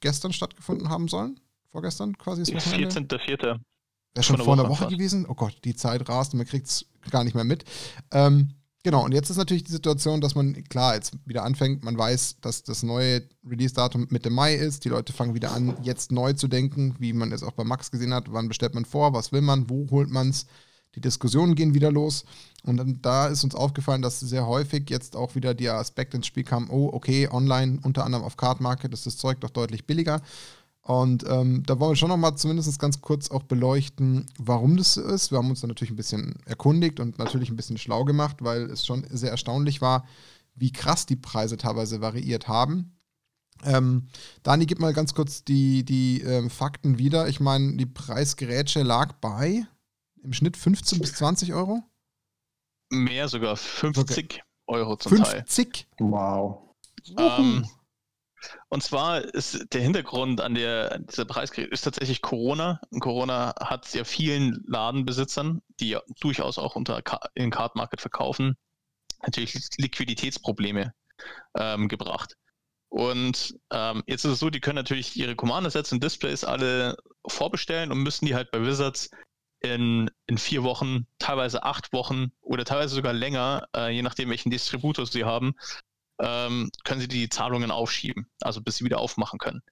gestern 0.00 0.32
stattgefunden 0.32 0.88
haben 0.88 1.08
sollen. 1.08 1.40
Vorgestern 1.70 2.16
quasi 2.16 2.42
ist 2.42 2.54
Wochenende. 2.54 3.16
14.04. 3.16 3.38
Wäre 3.38 4.22
schon 4.22 4.38
Vor 4.38 4.54
einer 4.54 4.68
Woche 4.68 4.84
Woche 4.84 4.94
gewesen. 4.94 5.26
Oh 5.28 5.34
Gott, 5.34 5.58
die 5.64 5.74
Zeit 5.74 6.08
rast 6.08 6.32
und 6.32 6.38
man 6.38 6.46
kriegt 6.46 6.66
es 6.66 6.86
gar 7.10 7.24
nicht 7.24 7.34
mehr 7.34 7.44
mit. 7.44 7.64
Ähm, 8.12 8.54
genau, 8.82 9.04
und 9.04 9.12
jetzt 9.12 9.30
ist 9.30 9.36
natürlich 9.36 9.64
die 9.64 9.72
Situation, 9.72 10.20
dass 10.20 10.34
man, 10.34 10.64
klar, 10.64 10.94
jetzt 10.94 11.12
wieder 11.26 11.44
anfängt, 11.44 11.84
man 11.84 11.96
weiß, 11.96 12.40
dass 12.40 12.62
das 12.62 12.82
neue 12.82 13.22
Release-Datum 13.48 14.06
Mitte 14.10 14.30
Mai 14.30 14.54
ist. 14.54 14.84
Die 14.84 14.88
Leute 14.88 15.12
fangen 15.12 15.34
wieder 15.34 15.52
an, 15.52 15.76
jetzt 15.82 16.12
neu 16.12 16.32
zu 16.32 16.48
denken, 16.48 16.96
wie 16.98 17.12
man 17.12 17.32
es 17.32 17.42
auch 17.42 17.52
bei 17.52 17.64
Max 17.64 17.90
gesehen 17.90 18.14
hat. 18.14 18.32
Wann 18.32 18.48
bestellt 18.48 18.74
man 18.74 18.84
vor? 18.84 19.12
Was 19.12 19.32
will 19.32 19.42
man? 19.42 19.68
Wo 19.70 19.88
holt 19.90 20.10
man 20.10 20.30
es? 20.30 20.46
Die 20.94 21.00
Diskussionen 21.00 21.54
gehen 21.54 21.74
wieder 21.74 21.92
los. 21.92 22.24
Und 22.64 22.78
dann, 22.78 23.00
da 23.02 23.28
ist 23.28 23.44
uns 23.44 23.54
aufgefallen, 23.54 24.02
dass 24.02 24.20
sehr 24.20 24.46
häufig 24.46 24.90
jetzt 24.90 25.16
auch 25.16 25.34
wieder 25.34 25.54
der 25.54 25.74
Aspekt 25.74 26.14
ins 26.14 26.26
Spiel 26.26 26.44
kam, 26.44 26.70
oh, 26.70 26.90
okay, 26.92 27.28
online, 27.30 27.78
unter 27.82 28.04
anderem 28.04 28.24
auf 28.24 28.36
Card 28.36 28.60
Market, 28.60 28.92
ist 28.92 29.06
das 29.06 29.16
Zeug 29.16 29.40
doch 29.40 29.50
deutlich 29.50 29.86
billiger. 29.86 30.22
Und 30.88 31.22
ähm, 31.28 31.64
da 31.66 31.78
wollen 31.78 31.90
wir 31.90 31.96
schon 31.96 32.08
nochmal 32.08 32.38
zumindest 32.38 32.78
ganz 32.78 33.02
kurz 33.02 33.30
auch 33.30 33.42
beleuchten, 33.42 34.24
warum 34.38 34.78
das 34.78 34.94
so 34.94 35.02
ist. 35.02 35.30
Wir 35.30 35.36
haben 35.36 35.50
uns 35.50 35.60
da 35.60 35.66
natürlich 35.66 35.90
ein 35.90 35.96
bisschen 35.96 36.36
erkundigt 36.46 36.98
und 36.98 37.18
natürlich 37.18 37.50
ein 37.50 37.56
bisschen 37.56 37.76
schlau 37.76 38.06
gemacht, 38.06 38.38
weil 38.40 38.62
es 38.70 38.86
schon 38.86 39.06
sehr 39.10 39.30
erstaunlich 39.30 39.82
war, 39.82 40.06
wie 40.54 40.72
krass 40.72 41.04
die 41.04 41.16
Preise 41.16 41.58
teilweise 41.58 42.00
variiert 42.00 42.48
haben. 42.48 42.96
Ähm, 43.64 44.08
Dani, 44.42 44.64
gib 44.64 44.78
mal 44.78 44.94
ganz 44.94 45.12
kurz 45.12 45.44
die, 45.44 45.84
die 45.84 46.22
ähm, 46.22 46.48
Fakten 46.48 46.96
wieder. 46.96 47.28
Ich 47.28 47.38
meine, 47.38 47.76
die 47.76 47.84
Preisgerätsche 47.84 48.82
lag 48.82 49.12
bei 49.20 49.66
im 50.22 50.32
Schnitt 50.32 50.56
15 50.56 51.00
bis 51.00 51.12
20 51.16 51.52
Euro. 51.52 51.82
Mehr 52.88 53.28
sogar 53.28 53.58
50 53.58 54.40
Euro 54.66 54.96
zum 54.96 55.18
Teil. 55.18 55.42
50? 55.42 55.86
Wow. 55.98 56.62
Ähm, 57.18 57.66
und 58.68 58.82
zwar 58.82 59.22
ist 59.22 59.72
der 59.72 59.80
Hintergrund 59.80 60.40
an 60.40 60.54
der 60.54 60.98
dieser 61.00 61.24
Preiskrieg 61.24 61.70
ist 61.72 61.82
tatsächlich 61.82 62.22
Corona. 62.22 62.80
Und 62.90 63.00
Corona 63.00 63.54
hat 63.60 63.84
sehr 63.86 64.04
vielen 64.04 64.64
Ladenbesitzern, 64.66 65.62
die 65.80 65.90
ja 65.90 66.02
durchaus 66.20 66.58
auch 66.58 66.76
unter 66.76 67.02
in 67.34 67.50
Card 67.50 67.76
Market 67.76 68.00
verkaufen, 68.00 68.56
natürlich 69.22 69.58
Liquiditätsprobleme 69.76 70.94
ähm, 71.56 71.88
gebracht. 71.88 72.36
Und 72.90 73.54
ähm, 73.70 74.02
jetzt 74.06 74.24
ist 74.24 74.32
es 74.32 74.38
so, 74.38 74.50
die 74.50 74.60
können 74.60 74.76
natürlich 74.76 75.16
ihre 75.16 75.36
Commander-Sets 75.36 75.92
und 75.92 76.02
Displays 76.02 76.44
alle 76.44 76.96
vorbestellen 77.26 77.92
und 77.92 78.02
müssen 78.02 78.24
die 78.24 78.34
halt 78.34 78.50
bei 78.50 78.64
Wizards 78.64 79.10
in, 79.60 80.10
in 80.26 80.38
vier 80.38 80.62
Wochen, 80.62 81.06
teilweise 81.18 81.64
acht 81.64 81.92
Wochen 81.92 82.32
oder 82.40 82.64
teilweise 82.64 82.94
sogar 82.94 83.12
länger, 83.12 83.68
äh, 83.76 83.90
je 83.90 84.02
nachdem 84.02 84.30
welchen 84.30 84.50
Distributor 84.50 85.04
sie 85.04 85.24
haben, 85.24 85.54
ähm, 86.20 86.70
können 86.84 87.00
sie 87.00 87.08
die 87.08 87.28
Zahlungen 87.28 87.70
aufschieben, 87.70 88.28
also 88.40 88.60
bis 88.60 88.76
sie 88.78 88.84
wieder 88.84 88.98
aufmachen 89.00 89.38
können. 89.38 89.62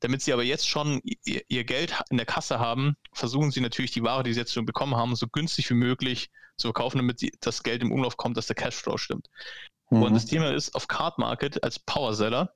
Damit 0.00 0.22
sie 0.22 0.32
aber 0.32 0.44
jetzt 0.44 0.68
schon 0.68 1.00
ihr, 1.24 1.42
ihr 1.48 1.64
Geld 1.64 1.94
in 2.10 2.16
der 2.16 2.26
Kasse 2.26 2.58
haben, 2.58 2.96
versuchen 3.12 3.50
sie 3.50 3.60
natürlich 3.60 3.90
die 3.92 4.02
Ware, 4.02 4.22
die 4.22 4.32
sie 4.32 4.40
jetzt 4.40 4.52
schon 4.54 4.66
bekommen 4.66 4.96
haben, 4.96 5.14
so 5.16 5.28
günstig 5.28 5.68
wie 5.70 5.74
möglich 5.74 6.30
zu 6.56 6.68
verkaufen, 6.68 6.98
damit 6.98 7.18
sie, 7.18 7.32
das 7.40 7.62
Geld 7.62 7.82
im 7.82 7.92
Umlauf 7.92 8.16
kommt, 8.16 8.36
dass 8.36 8.46
der 8.46 8.56
Cashflow 8.56 8.96
stimmt. 8.96 9.28
Und 9.88 10.10
Mhm. 10.10 10.14
das 10.14 10.26
Thema 10.26 10.52
ist, 10.54 10.74
auf 10.74 10.88
Card 10.88 11.18
Market 11.18 11.62
als 11.64 11.78
Powerseller, 11.78 12.54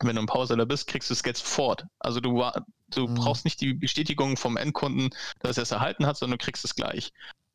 wenn 0.00 0.16
du 0.16 0.22
ein 0.22 0.26
Powerseller 0.26 0.66
bist, 0.66 0.86
kriegst 0.88 1.10
du 1.10 1.14
das 1.14 1.22
Geld 1.22 1.36
sofort. 1.38 1.84
Also 1.98 2.20
du, 2.20 2.42
du 2.88 3.08
Mhm. 3.08 3.14
brauchst 3.14 3.44
nicht 3.44 3.60
die 3.60 3.74
Bestätigung 3.74 4.36
vom 4.36 4.56
Endkunden, 4.56 5.10
dass 5.40 5.56
er 5.56 5.62
es 5.64 5.70
erhalten 5.70 6.06
hat, 6.06 6.16
sondern 6.18 6.38
du 6.38 6.44
kriegst 6.44 6.64
es 6.64 6.74
gleich. 6.74 7.12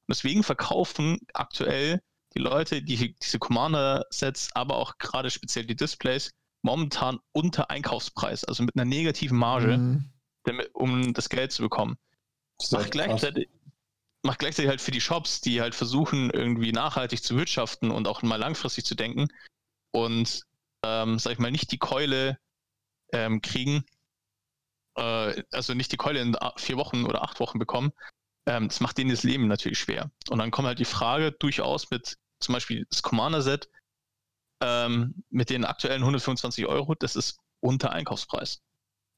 Und 0.07 0.15
deswegen 0.15 0.43
verkaufen 0.43 1.19
aktuell 1.33 2.01
die 2.33 2.39
Leute 2.39 2.81
die, 2.81 3.15
diese 3.15 3.39
Commander-Sets, 3.39 4.55
aber 4.55 4.75
auch 4.77 4.97
gerade 4.97 5.29
speziell 5.29 5.65
die 5.65 5.75
Displays, 5.75 6.31
momentan 6.63 7.19
unter 7.31 7.69
Einkaufspreis, 7.69 8.43
also 8.43 8.63
mit 8.63 8.75
einer 8.75 8.85
negativen 8.85 9.37
Marge, 9.37 9.77
Mhm. 9.77 10.05
damit, 10.43 10.69
um 10.73 11.13
das 11.13 11.29
Geld 11.29 11.51
zu 11.51 11.63
bekommen 11.63 11.97
Das 12.59 12.71
macht 12.71 12.91
gleichzeitig, 12.91 13.49
macht 14.23 14.39
gleichzeitig 14.39 14.69
halt 14.69 14.81
für 14.81 14.91
die 14.91 15.01
Shops, 15.01 15.41
die 15.41 15.61
halt 15.61 15.75
versuchen, 15.75 16.29
irgendwie 16.29 16.71
nachhaltig 16.71 17.23
zu 17.23 17.35
wirtschaften 17.35 17.91
und 17.91 18.07
auch 18.07 18.21
mal 18.21 18.37
langfristig 18.37 18.85
zu 18.85 18.95
denken 18.95 19.27
und, 19.91 20.43
ähm, 20.85 21.19
sag 21.19 21.33
ich 21.33 21.39
mal, 21.39 21.51
nicht 21.51 21.71
die 21.71 21.79
Keule 21.79 22.37
ähm, 23.13 23.41
kriegen, 23.41 23.83
äh, 24.95 25.43
also 25.51 25.73
nicht 25.73 25.91
die 25.91 25.97
Keule 25.97 26.21
in 26.21 26.37
vier 26.57 26.77
Wochen 26.77 27.05
oder 27.05 27.23
acht 27.23 27.39
Wochen 27.39 27.59
bekommen, 27.59 27.91
ähm, 28.45 28.67
das 28.67 28.79
macht 28.79 28.97
denen 28.97 29.09
das 29.09 29.23
Leben 29.23 29.47
natürlich 29.47 29.79
schwer. 29.79 30.11
Und 30.29 30.39
dann 30.39 30.51
kommt 30.51 30.67
halt 30.67 30.79
die 30.79 30.85
Frage 30.85 31.31
durchaus 31.31 31.89
mit 31.89 32.17
zum 32.41 32.53
Beispiel 32.53 32.85
das 32.89 33.01
Commander-Set 33.01 33.69
ähm, 34.61 35.23
mit 35.29 35.49
den 35.49 35.65
aktuellen 35.65 36.01
125 36.01 36.65
Euro, 36.67 36.95
das 36.95 37.15
ist 37.15 37.39
unter 37.59 37.91
Einkaufspreis. 37.91 38.61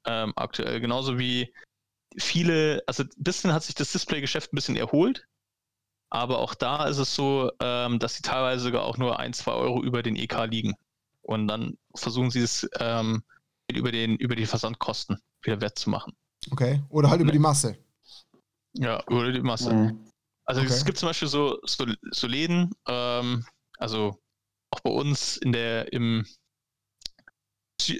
Ähm, 0.06 0.34
aktuell, 0.36 0.80
genauso 0.80 1.18
wie 1.18 1.54
viele, 2.18 2.84
also 2.88 3.04
ein 3.04 3.10
bisschen 3.18 3.54
hat 3.54 3.64
sich 3.64 3.76
das 3.76 3.92
Display-Geschäft 3.92 4.54
ein 4.54 4.56
bisschen 4.56 4.76
erholt, 4.76 5.28
aber 6.14 6.38
auch 6.40 6.54
da 6.54 6.86
ist 6.86 7.00
es 7.00 7.16
so, 7.16 7.52
ähm, 7.60 7.98
dass 7.98 8.16
sie 8.16 8.22
teilweise 8.22 8.64
sogar 8.66 8.84
auch 8.84 8.98
nur 8.98 9.20
ein, 9.20 9.34
zwei 9.34 9.54
Euro 9.54 9.82
über 9.82 10.04
den 10.04 10.16
EK 10.16 10.46
liegen. 10.46 10.76
Und 11.24 11.48
dann 11.48 11.78
versuchen 11.96 12.30
sie 12.30 12.42
es 12.42 12.70
ähm, 12.80 13.24
über, 13.72 13.92
den, 13.92 14.18
über 14.18 14.36
die 14.36 14.46
Versandkosten 14.46 15.18
wieder 15.42 15.60
wettzumachen. 15.62 16.14
Okay. 16.52 16.84
Oder 16.90 17.10
halt 17.10 17.22
über 17.22 17.32
die 17.32 17.40
Masse. 17.40 17.78
Ja, 18.74 19.04
über 19.10 19.32
die 19.32 19.42
Masse. 19.42 19.74
Mhm. 19.74 20.06
Also 20.46 20.62
Okay. 20.62 20.74
es 20.74 20.86
gibt 20.86 20.98
zum 20.98 21.10
Beispiel 21.10 21.28
so, 21.28 21.60
so, 21.64 21.86
so 22.12 22.28
Läden, 22.28 22.72
ähm, 22.88 23.46
also 23.78 24.22
auch 24.72 24.80
bei 24.82 24.90
uns 24.90 25.38
in 25.38 25.52
der 25.52 25.94
im, 25.94 26.26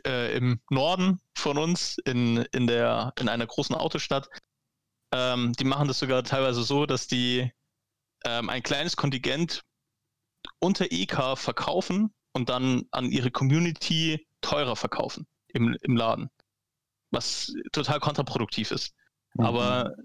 äh, 0.06 0.36
im 0.36 0.60
Norden 0.70 1.20
von 1.38 1.58
uns, 1.58 1.98
in, 2.06 2.38
in, 2.52 2.68
der, 2.68 3.14
in 3.20 3.30
einer 3.30 3.48
großen 3.48 3.76
Autostadt, 3.76 4.30
ähm, 5.14 5.54
die 5.54 5.64
machen 5.64 5.88
das 5.88 6.00
sogar 6.00 6.24
teilweise 6.24 6.64
so, 6.64 6.86
dass 6.86 7.08
die 7.08 7.52
ähm, 8.26 8.50
ein 8.50 8.64
kleines 8.64 8.96
Kontingent 8.96 9.64
unter 10.60 10.92
EK 10.92 11.38
verkaufen 11.38 12.14
und 12.34 12.50
dann 12.50 12.86
an 12.92 13.12
ihre 13.12 13.32
Community 13.32 14.28
teurer 14.42 14.76
verkaufen 14.76 15.28
im, 15.48 15.78
im 15.82 15.96
Laden. 15.96 16.30
Was 17.12 17.54
total 17.72 18.00
kontraproduktiv 18.00 18.72
ist. 18.72 18.94
Mhm. 19.36 19.46
Aber 19.46 19.96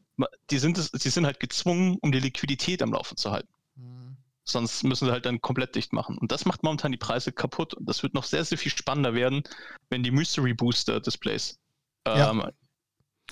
die 0.51 0.59
sind, 0.59 0.79
es, 0.79 0.91
die 0.91 1.11
sind 1.11 1.27
halt 1.27 1.41
gezwungen, 1.41 1.99
um 2.01 2.13
die 2.13 2.21
Liquidität 2.21 2.83
am 2.83 2.93
Laufen 2.93 3.17
zu 3.17 3.31
halten. 3.31 3.53
Mhm. 3.77 4.17
Sonst 4.45 4.83
müssen 4.83 5.07
sie 5.07 5.13
halt 5.13 5.27
dann 5.27 5.41
komplett 5.41 5.75
dicht 5.75 5.93
machen. 5.93 6.17
Und 6.19 6.33
das 6.33 6.47
macht 6.47 6.63
momentan 6.63 6.93
die 6.93 6.99
Preise 6.99 7.33
kaputt. 7.33 7.75
Und 7.75 7.87
das 7.87 8.03
wird 8.03 8.15
noch 8.15 8.25
sehr, 8.25 8.45
sehr 8.45 8.57
viel 8.57 8.73
spannender 8.73 9.15
werden, 9.15 9.43
wenn 9.91 10.03
die 10.03 10.11
Mystery 10.11 10.55
Booster 10.55 11.01
Displays 11.01 11.59
ähm, 12.07 12.39
ja. 12.41 12.51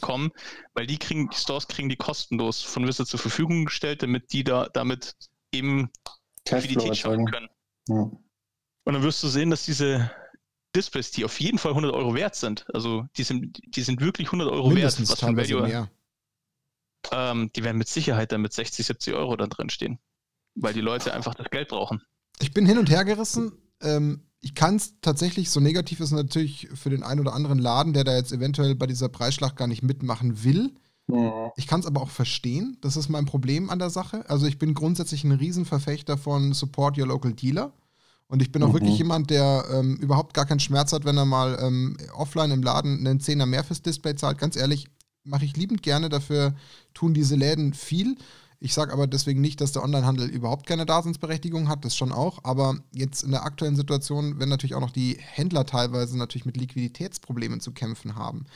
kommen, 0.01 0.31
weil 0.75 0.87
die 0.87 0.99
kriegen, 0.99 1.31
die 1.31 1.37
Stores 1.37 1.69
kriegen 1.69 1.89
die 1.89 1.97
kostenlos 1.97 2.63
von 2.63 2.87
Wizard 2.87 3.09
zur 3.09 3.21
Verfügung 3.21 3.65
gestellt, 3.65 4.03
damit 4.03 4.33
die 4.33 4.45
da 4.45 4.69
damit 4.69 5.17
eben 5.53 5.91
Liquidität 6.49 6.99
schaffen 6.99 7.25
können. 7.27 7.49
Ja. 7.89 8.11
Und 8.85 8.93
dann 8.93 9.03
wirst 9.03 9.23
du 9.23 9.29
sehen, 9.29 9.51
dass 9.51 9.65
diese 9.65 10.11
Displays, 10.77 11.11
die 11.11 11.25
auf 11.25 11.41
jeden 11.41 11.59
Fall 11.59 11.73
100 11.73 11.93
Euro 11.93 12.15
wert 12.15 12.35
sind, 12.35 12.67
also 12.75 13.07
die 13.17 13.23
sind, 13.23 13.61
die 13.75 13.83
sind 13.83 14.01
wirklich 14.01 14.29
100 14.29 14.49
Euro 14.49 14.71
Mindestens 14.71 15.09
wert, 15.09 15.23
was 15.23 15.37
Value, 15.37 15.67
mehr. 15.67 15.91
Ähm, 17.11 17.51
die 17.55 17.65
werden 17.65 17.79
mit 17.79 17.89
Sicherheit 17.89 18.33
dann 18.33 18.43
mit 18.43 18.53
60, 18.53 18.85
70 18.87 19.15
Euro 19.15 19.37
dann 19.37 19.51
drin 19.51 19.71
stehen 19.71 19.99
weil 20.57 20.75
die 20.75 20.81
Leute 20.81 21.15
einfach 21.15 21.35
das 21.35 21.51
Geld 21.51 21.69
brauchen. 21.69 22.03
Ich 22.41 22.53
bin 22.53 22.67
hin 22.67 22.79
und 22.79 22.91
her 22.91 23.05
gerissen. 23.05 23.53
Ähm, 23.81 24.23
ich 24.41 24.55
kann 24.55 24.77
es 24.77 25.01
tatsächlich, 25.01 25.51
so 25.51 25.61
negativ 25.61 26.01
ist 26.01 26.13
natürlich 26.13 26.69
für 26.75 26.91
den 26.91 27.03
einen 27.03 27.21
oder 27.21 27.35
anderen 27.35 27.59
Laden, 27.59 27.93
der 27.93 28.05
da 28.05 28.17
jetzt 28.17 28.33
eventuell 28.33 28.75
bei 28.75 28.87
dieser 28.87 29.09
Preisschlacht 29.09 29.57
gar 29.57 29.69
nicht 29.69 29.83
mitmachen 29.83 30.45
will. 30.45 30.75
Ja. 31.09 31.53
Ich 31.57 31.67
kann 31.67 31.81
es 31.81 31.87
aber 31.87 32.03
auch 32.03 32.11
verstehen. 32.11 32.79
Das 32.81 32.97
ist 32.97 33.09
mein 33.09 33.27
Problem 33.27 33.71
an 33.71 33.79
der 33.79 33.91
Sache. 33.91 34.29
Also 34.29 34.47
ich 34.47 34.59
bin 34.59 34.75
grundsätzlich 34.75 35.25
ein 35.25 35.33
Riesenverfechter 35.33 36.19
von 36.19 36.53
Support 36.53 36.99
Your 36.99 37.07
Local 37.07 37.33
Dealer. 37.33 37.73
Und 38.29 38.43
ich 38.43 38.51
bin 38.51 38.63
auch 38.63 38.69
mhm. 38.69 38.75
wirklich 38.75 38.99
jemand, 38.99 39.31
der 39.31 39.67
ähm, 39.73 39.97
überhaupt 39.97 40.35
gar 40.35 40.47
keinen 40.47 40.61
Schmerz 40.61 40.93
hat, 40.93 41.05
wenn 41.05 41.17
er 41.17 41.25
mal 41.25 41.59
ähm, 41.61 41.97
offline 42.15 42.51
im 42.51 42.63
Laden 42.63 42.99
einen 42.99 43.21
Zehner 43.21 43.47
mehr 43.47 43.63
fürs 43.63 43.83
Display 43.83 44.17
zahlt. 44.17 44.39
Ganz 44.39 44.57
ehrlich, 44.57 44.89
mache 45.23 45.45
ich 45.45 45.57
liebend 45.57 45.83
gerne. 45.83 46.09
Dafür 46.09 46.55
tun 46.93 47.15
diese 47.15 47.37
Läden 47.37 47.73
viel. 47.73 48.17
Ich 48.59 48.73
sage 48.73 48.93
aber 48.93 49.07
deswegen 49.07 49.41
nicht, 49.41 49.61
dass 49.61 49.73
der 49.73 49.83
Onlinehandel 49.83 50.29
überhaupt 50.29 50.67
keine 50.67 50.87
Daseinsberechtigung 50.87 51.69
hat, 51.69 51.85
das 51.85 51.95
schon 51.95 52.11
auch. 52.11 52.41
Aber 52.43 52.79
jetzt 52.93 53.23
in 53.23 53.31
der 53.31 53.45
aktuellen 53.45 53.77
Situation, 53.77 54.41
wenn 54.41 54.49
natürlich 54.49 54.75
auch 54.75 54.81
noch 54.81 54.91
die 54.91 55.19
Händler 55.21 55.67
teilweise 55.67 56.17
natürlich 56.17 56.47
mit 56.47 56.57
Liquiditätsproblemen 56.57 57.61
zu 57.61 57.73
kämpfen 57.73 58.17
haben, 58.17 58.47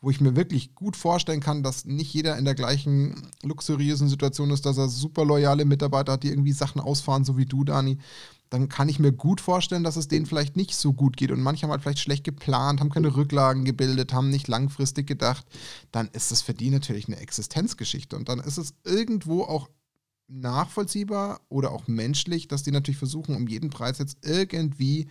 wo 0.00 0.10
ich 0.10 0.20
mir 0.20 0.34
wirklich 0.36 0.74
gut 0.74 0.96
vorstellen 0.96 1.40
kann, 1.40 1.62
dass 1.62 1.84
nicht 1.84 2.12
jeder 2.14 2.38
in 2.38 2.46
der 2.46 2.54
gleichen 2.54 3.30
luxuriösen 3.42 4.08
Situation 4.08 4.50
ist, 4.50 4.64
dass 4.64 4.78
er 4.78 4.88
super 4.88 5.24
loyale 5.24 5.66
Mitarbeiter 5.66 6.12
hat, 6.12 6.22
die 6.22 6.30
irgendwie 6.30 6.52
Sachen 6.52 6.80
ausfahren, 6.80 7.24
so 7.24 7.36
wie 7.36 7.46
du, 7.46 7.62
Dani, 7.62 7.98
dann 8.52 8.68
kann 8.68 8.90
ich 8.90 8.98
mir 8.98 9.12
gut 9.12 9.40
vorstellen, 9.40 9.82
dass 9.82 9.96
es 9.96 10.08
denen 10.08 10.26
vielleicht 10.26 10.56
nicht 10.56 10.74
so 10.74 10.92
gut 10.92 11.16
geht. 11.16 11.30
Und 11.30 11.40
manche 11.40 11.62
haben 11.62 11.70
halt 11.70 11.80
vielleicht 11.80 12.00
schlecht 12.00 12.22
geplant, 12.22 12.80
haben 12.80 12.90
keine 12.90 13.16
Rücklagen 13.16 13.64
gebildet, 13.64 14.12
haben 14.12 14.28
nicht 14.28 14.46
langfristig 14.46 15.06
gedacht. 15.06 15.46
Dann 15.90 16.08
ist 16.08 16.30
das 16.30 16.42
für 16.42 16.52
die 16.52 16.68
natürlich 16.68 17.08
eine 17.08 17.16
Existenzgeschichte. 17.16 18.14
Und 18.14 18.28
dann 18.28 18.40
ist 18.40 18.58
es 18.58 18.74
irgendwo 18.84 19.44
auch 19.44 19.70
nachvollziehbar 20.28 21.40
oder 21.48 21.72
auch 21.72 21.88
menschlich, 21.88 22.46
dass 22.46 22.62
die 22.62 22.72
natürlich 22.72 22.98
versuchen, 22.98 23.34
um 23.34 23.48
jeden 23.48 23.70
Preis 23.70 23.98
jetzt 23.98 24.18
irgendwie 24.22 25.08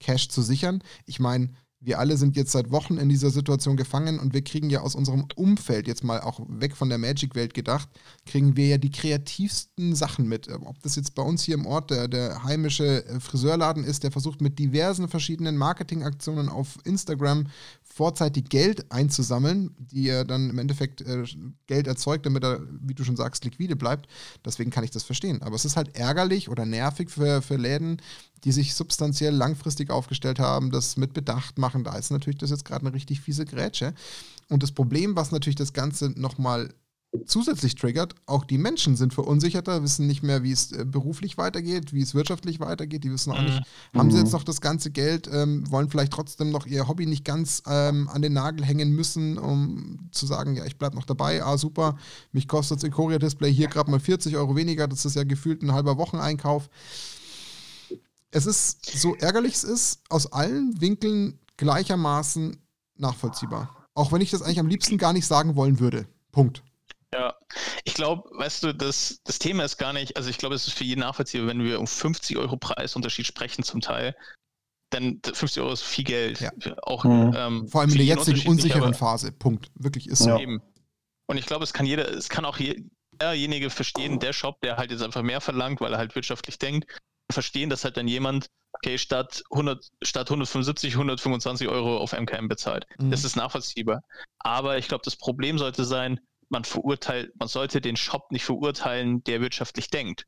Cash 0.00 0.28
zu 0.28 0.42
sichern. 0.42 0.82
Ich 1.06 1.20
meine, 1.20 1.50
wir 1.84 1.98
alle 1.98 2.16
sind 2.16 2.36
jetzt 2.36 2.52
seit 2.52 2.70
Wochen 2.70 2.96
in 2.96 3.08
dieser 3.08 3.30
Situation 3.30 3.76
gefangen 3.76 4.20
und 4.20 4.34
wir 4.34 4.42
kriegen 4.42 4.70
ja 4.70 4.80
aus 4.80 4.94
unserem 4.94 5.26
Umfeld, 5.34 5.88
jetzt 5.88 6.04
mal 6.04 6.20
auch 6.20 6.40
weg 6.48 6.76
von 6.76 6.88
der 6.88 6.98
Magic-Welt 6.98 7.54
gedacht, 7.54 7.88
kriegen 8.24 8.56
wir 8.56 8.68
ja 8.68 8.78
die 8.78 8.90
kreativsten 8.90 9.94
Sachen 9.94 10.28
mit. 10.28 10.48
Ob 10.48 10.80
das 10.82 10.94
jetzt 10.94 11.14
bei 11.16 11.22
uns 11.22 11.42
hier 11.42 11.56
im 11.56 11.66
Ort 11.66 11.90
der, 11.90 12.06
der 12.06 12.44
heimische 12.44 13.04
äh, 13.06 13.18
Friseurladen 13.18 13.84
ist, 13.84 14.04
der 14.04 14.12
versucht 14.12 14.40
mit 14.40 14.58
diversen 14.58 15.08
verschiedenen 15.08 15.56
Marketingaktionen 15.56 16.48
auf 16.48 16.78
Instagram 16.84 17.48
vorzeitig 17.94 18.48
Geld 18.48 18.90
einzusammeln, 18.90 19.74
die 19.78 20.08
er 20.08 20.24
dann 20.24 20.48
im 20.48 20.58
Endeffekt 20.58 21.02
äh, 21.02 21.24
Geld 21.66 21.86
erzeugt, 21.86 22.24
damit 22.24 22.42
er, 22.42 22.60
wie 22.80 22.94
du 22.94 23.04
schon 23.04 23.16
sagst, 23.16 23.44
liquide 23.44 23.76
bleibt. 23.76 24.08
Deswegen 24.44 24.70
kann 24.70 24.84
ich 24.84 24.90
das 24.90 25.02
verstehen. 25.02 25.42
Aber 25.42 25.54
es 25.54 25.64
ist 25.64 25.76
halt 25.76 25.94
ärgerlich 25.96 26.48
oder 26.48 26.64
nervig 26.64 27.10
für, 27.10 27.42
für 27.42 27.56
Läden, 27.56 28.00
die 28.44 28.52
sich 28.52 28.74
substanziell 28.74 29.34
langfristig 29.34 29.90
aufgestellt 29.90 30.38
haben, 30.38 30.70
das 30.70 30.96
mit 30.96 31.12
Bedacht 31.12 31.58
machen. 31.58 31.84
Da 31.84 31.96
ist 31.96 32.10
natürlich 32.10 32.38
das 32.38 32.50
jetzt 32.50 32.64
gerade 32.64 32.86
eine 32.86 32.94
richtig 32.94 33.20
fiese 33.20 33.44
Grätsche. 33.44 33.94
Und 34.48 34.62
das 34.62 34.72
Problem, 34.72 35.14
was 35.14 35.30
natürlich 35.30 35.56
das 35.56 35.72
Ganze 35.72 36.10
nochmal 36.16 36.74
zusätzlich 37.26 37.74
triggert, 37.74 38.14
auch 38.26 38.44
die 38.44 38.58
Menschen 38.58 38.96
sind 38.96 39.12
verunsicherter, 39.12 39.82
wissen 39.82 40.06
nicht 40.06 40.22
mehr, 40.22 40.42
wie 40.42 40.52
es 40.52 40.72
äh, 40.72 40.84
beruflich 40.84 41.36
weitergeht, 41.36 41.92
wie 41.92 42.00
es 42.00 42.14
wirtschaftlich 42.14 42.60
weitergeht. 42.60 43.04
Die 43.04 43.12
wissen 43.12 43.32
auch 43.32 43.42
nicht, 43.42 43.62
mhm. 43.92 43.98
haben 43.98 44.10
sie 44.10 44.18
jetzt 44.18 44.28
mhm. 44.28 44.32
noch 44.32 44.44
das 44.44 44.60
ganze 44.60 44.90
Geld, 44.90 45.28
ähm, 45.32 45.70
wollen 45.70 45.90
vielleicht 45.90 46.12
trotzdem 46.12 46.50
noch 46.50 46.66
ihr 46.66 46.88
Hobby 46.88 47.06
nicht 47.06 47.24
ganz 47.24 47.62
ähm, 47.66 48.08
an 48.08 48.22
den 48.22 48.32
Nagel 48.32 48.64
hängen 48.64 48.94
müssen, 48.94 49.38
um 49.38 50.08
zu 50.10 50.26
sagen, 50.26 50.56
ja, 50.56 50.64
ich 50.64 50.78
bleibe 50.78 50.96
noch 50.96 51.04
dabei, 51.04 51.44
ah 51.44 51.58
super, 51.58 51.96
mich 52.32 52.48
kostet 52.48 52.78
das 52.78 52.84
Ikoria 52.84 53.18
Display 53.18 53.52
hier 53.52 53.68
gerade 53.68 53.90
mal 53.90 54.00
40 54.00 54.36
Euro 54.36 54.56
weniger, 54.56 54.88
das 54.88 55.04
ist 55.04 55.16
ja 55.16 55.24
gefühlt 55.24 55.62
ein 55.62 55.72
halber 55.72 55.98
Wocheneinkauf. 55.98 56.68
Es 58.30 58.46
ist, 58.46 58.86
so 58.98 59.14
ärgerlich 59.16 59.54
es 59.54 59.64
ist, 59.64 60.00
aus 60.08 60.32
allen 60.32 60.80
Winkeln 60.80 61.38
gleichermaßen 61.58 62.56
nachvollziehbar. 62.96 63.76
Auch 63.94 64.10
wenn 64.10 64.22
ich 64.22 64.30
das 64.30 64.40
eigentlich 64.40 64.60
am 64.60 64.68
liebsten 64.68 64.96
gar 64.96 65.12
nicht 65.12 65.26
sagen 65.26 65.54
wollen 65.54 65.78
würde. 65.78 66.06
Punkt. 66.30 66.62
Ja, 67.12 67.34
ich 67.84 67.94
glaube, 67.94 68.28
weißt 68.32 68.62
du, 68.62 68.74
das, 68.74 69.20
das 69.24 69.38
Thema 69.38 69.64
ist 69.64 69.76
gar 69.76 69.92
nicht, 69.92 70.16
also 70.16 70.30
ich 70.30 70.38
glaube, 70.38 70.54
es 70.54 70.66
ist 70.66 70.72
für 70.72 70.84
jeden 70.84 71.00
nachvollziehbar, 71.00 71.48
wenn 71.48 71.62
wir 71.62 71.78
um 71.78 71.86
50 71.86 72.38
Euro 72.38 72.56
Preisunterschied 72.56 73.26
sprechen 73.26 73.64
zum 73.64 73.80
Teil, 73.80 74.16
dann 74.90 75.20
50 75.22 75.62
Euro 75.62 75.72
ist 75.72 75.82
viel 75.82 76.04
Geld. 76.04 76.40
Ja. 76.40 76.50
Auch, 76.82 77.04
mhm. 77.04 77.34
ähm, 77.36 77.68
Vor 77.68 77.82
allem 77.82 77.90
in 77.90 77.96
der 77.96 78.06
jetzigen 78.06 78.48
unsicheren 78.48 78.82
aber, 78.82 78.94
Phase. 78.94 79.32
Punkt. 79.32 79.70
Wirklich 79.74 80.08
ist 80.08 80.20
so. 80.20 80.38
Eben. 80.38 80.62
Und 81.26 81.36
ich 81.36 81.46
glaube, 81.46 81.64
es 81.64 81.72
kann 81.72 81.86
jeder, 81.86 82.10
es 82.10 82.28
kann 82.28 82.44
auch 82.44 82.58
derjenige 83.20 83.70
verstehen, 83.70 84.18
der 84.18 84.32
Shop, 84.32 84.60
der 84.62 84.76
halt 84.76 84.90
jetzt 84.90 85.02
einfach 85.02 85.22
mehr 85.22 85.40
verlangt, 85.40 85.80
weil 85.80 85.92
er 85.92 85.98
halt 85.98 86.14
wirtschaftlich 86.14 86.58
denkt, 86.58 86.86
verstehen, 87.30 87.70
dass 87.70 87.84
halt 87.84 87.96
dann 87.96 88.08
jemand, 88.08 88.48
okay, 88.72 88.98
statt, 88.98 89.42
100, 89.50 89.88
statt 90.02 90.28
175, 90.28 90.94
125 90.94 91.68
Euro 91.68 91.98
auf 91.98 92.12
MKM 92.12 92.48
bezahlt. 92.48 92.86
Mhm. 92.98 93.10
Das 93.10 93.24
ist 93.24 93.36
nachvollziehbar. 93.36 94.02
Aber 94.38 94.78
ich 94.78 94.88
glaube, 94.88 95.02
das 95.04 95.16
Problem 95.16 95.58
sollte 95.58 95.84
sein, 95.84 96.20
man 96.52 96.64
verurteilt, 96.64 97.32
man 97.36 97.48
sollte 97.48 97.80
den 97.80 97.96
Shop 97.96 98.30
nicht 98.30 98.44
verurteilen, 98.44 99.24
der 99.24 99.40
wirtschaftlich 99.40 99.90
denkt. 99.90 100.26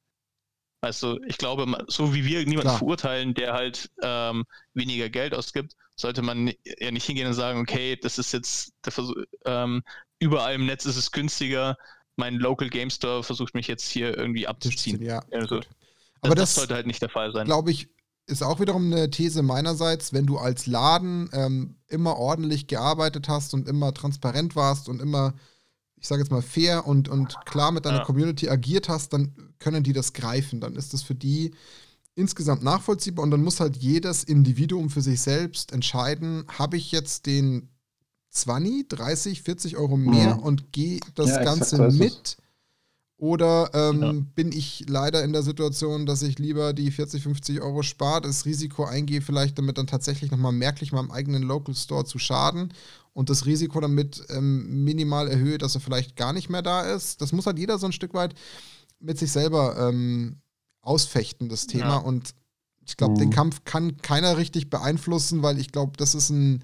Also 0.81 1.19
ich 1.23 1.39
glaube, 1.39 1.85
so 1.87 2.13
wie 2.15 2.25
wir 2.25 2.41
niemanden 2.41 2.63
Klar. 2.63 2.79
verurteilen, 2.79 3.35
der 3.35 3.55
halt 3.55 3.91
ähm, 4.03 4.45
weniger 4.75 5.09
Geld 5.09 5.35
ausgibt, 5.35 5.75
sollte 5.97 6.23
man 6.23 6.53
ja 6.65 6.91
nicht 6.91 7.07
hingehen 7.07 7.27
und 7.27 7.35
sagen, 7.35 7.61
okay, 7.61 7.97
das 7.97 8.19
ist 8.19 8.33
jetzt 8.33 8.73
ähm, 9.47 9.83
überall 10.19 10.55
im 10.55 10.67
Netz 10.67 10.85
ist 10.85 10.97
es 10.97 11.13
günstiger, 11.13 11.77
mein 12.17 12.35
Local 12.35 12.69
Game 12.69 12.91
Store 12.91 13.23
versucht 13.23 13.55
mich 13.55 13.67
jetzt 13.67 13.89
hier 13.91 14.17
irgendwie 14.17 14.47
abzuziehen. 14.47 15.03
Ja, 15.03 15.23
also, 15.33 15.61
aber 16.21 16.35
das, 16.35 16.51
das 16.51 16.55
sollte 16.55 16.75
halt 16.75 16.87
nicht 16.87 17.03
der 17.03 17.09
Fall 17.09 17.33
sein. 17.33 17.47
Glaube 17.47 17.71
ich, 17.71 17.89
ist 18.27 18.43
auch 18.43 18.61
wiederum 18.61 18.93
eine 18.93 19.11
These 19.11 19.43
meinerseits, 19.43 20.13
wenn 20.13 20.27
du 20.27 20.39
als 20.39 20.67
Laden 20.67 21.31
ähm, 21.33 21.77
immer 21.89 22.17
ordentlich 22.17 22.67
gearbeitet 22.67 23.29
hast 23.29 23.55
und 23.55 23.69
immer 23.69 23.93
transparent 23.93 24.57
warst 24.57 24.89
und 24.89 25.01
immer 25.01 25.35
ich 26.05 26.09
sage 26.09 26.21
jetzt 26.21 26.31
mal, 26.31 26.43
fair 26.43 26.87
und, 26.87 27.09
und 27.09 27.35
klar 27.47 27.73
mit 27.73 27.87
deiner 27.87 28.01
ja. 28.01 28.05
Community 28.05 28.51
agiert 28.51 28.91
hast, 28.91 29.15
dann 29.15 29.35
können 29.59 29.83
die 29.83 29.95
das 29.95 30.13
greifen. 30.13 30.61
Dann 30.61 30.77
ist 30.77 30.93
das 30.93 31.01
für 31.01 31.15
die 31.15 31.53
insgesamt 32.15 32.63
nachvollziehbar 32.63 33.23
und 33.23 33.31
dann 33.31 33.43
muss 33.43 33.59
halt 33.59 33.79
jedes 33.79 34.23
Individuum 34.23 34.91
für 34.91 35.01
sich 35.01 35.23
selbst 35.23 35.73
entscheiden, 35.73 36.45
habe 36.47 36.77
ich 36.77 36.93
jetzt 36.93 37.25
den 37.25 37.71
20, 38.33 38.87
30, 38.91 39.41
40 39.41 39.79
Euro 39.79 39.97
mehr 39.97 40.35
mhm. 40.35 40.43
und 40.43 40.73
gehe 40.73 41.01
das 41.15 41.31
ja, 41.31 41.43
Ganze 41.43 41.91
mit 41.91 42.37
oder 43.17 43.71
ähm, 43.75 44.03
ja. 44.03 44.13
bin 44.35 44.51
ich 44.51 44.85
leider 44.89 45.23
in 45.23 45.33
der 45.33 45.43
Situation, 45.43 46.05
dass 46.05 46.23
ich 46.23 46.39
lieber 46.39 46.73
die 46.73 46.91
40, 46.91 47.23
50 47.23 47.61
Euro 47.61 47.83
spare, 47.83 48.23
das 48.23 48.45
Risiko 48.45 48.85
eingehe, 48.85 49.23
vielleicht 49.23 49.57
damit 49.59 49.79
dann 49.79 49.87
tatsächlich 49.87 50.31
nochmal 50.31 50.53
merklich 50.53 50.93
meinem 50.93 51.11
eigenen 51.11 51.43
Local 51.43 51.75
Store 51.75 52.05
zu 52.05 52.19
schaden 52.19 52.73
und 53.13 53.31
das 53.31 53.47
Risiko 53.47 53.81
damit 53.81 54.25
ähm, 54.31 54.85
minimal 54.85 55.29
erhöhe, 55.29 55.59
dass 55.59 55.77
er 55.77 55.81
vielleicht 55.81 56.17
gar 56.17 56.33
nicht 56.33 56.51
mehr 56.51 56.63
da 56.63 56.83
ist. 56.83 57.21
Das 57.21 57.33
muss 57.33 57.47
halt 57.47 57.59
jeder 57.59 57.79
so 57.79 57.87
ein 57.87 57.93
Stück 57.93 58.15
weit 58.15 58.35
mit 58.99 59.19
sich 59.19 59.31
selber 59.31 59.89
ähm, 59.89 60.41
ausfechten, 60.81 61.49
das 61.49 61.67
Thema. 61.67 61.85
Ja. 61.85 61.97
Und 61.99 62.35
ich 62.87 62.97
glaube, 62.97 63.15
mhm. 63.15 63.19
den 63.19 63.31
Kampf 63.31 63.65
kann 63.65 63.97
keiner 63.99 64.37
richtig 64.37 64.71
beeinflussen, 64.71 65.43
weil 65.43 65.59
ich 65.59 65.71
glaube, 65.71 65.93
das 65.97 66.15
ist 66.15 66.31
ein 66.31 66.63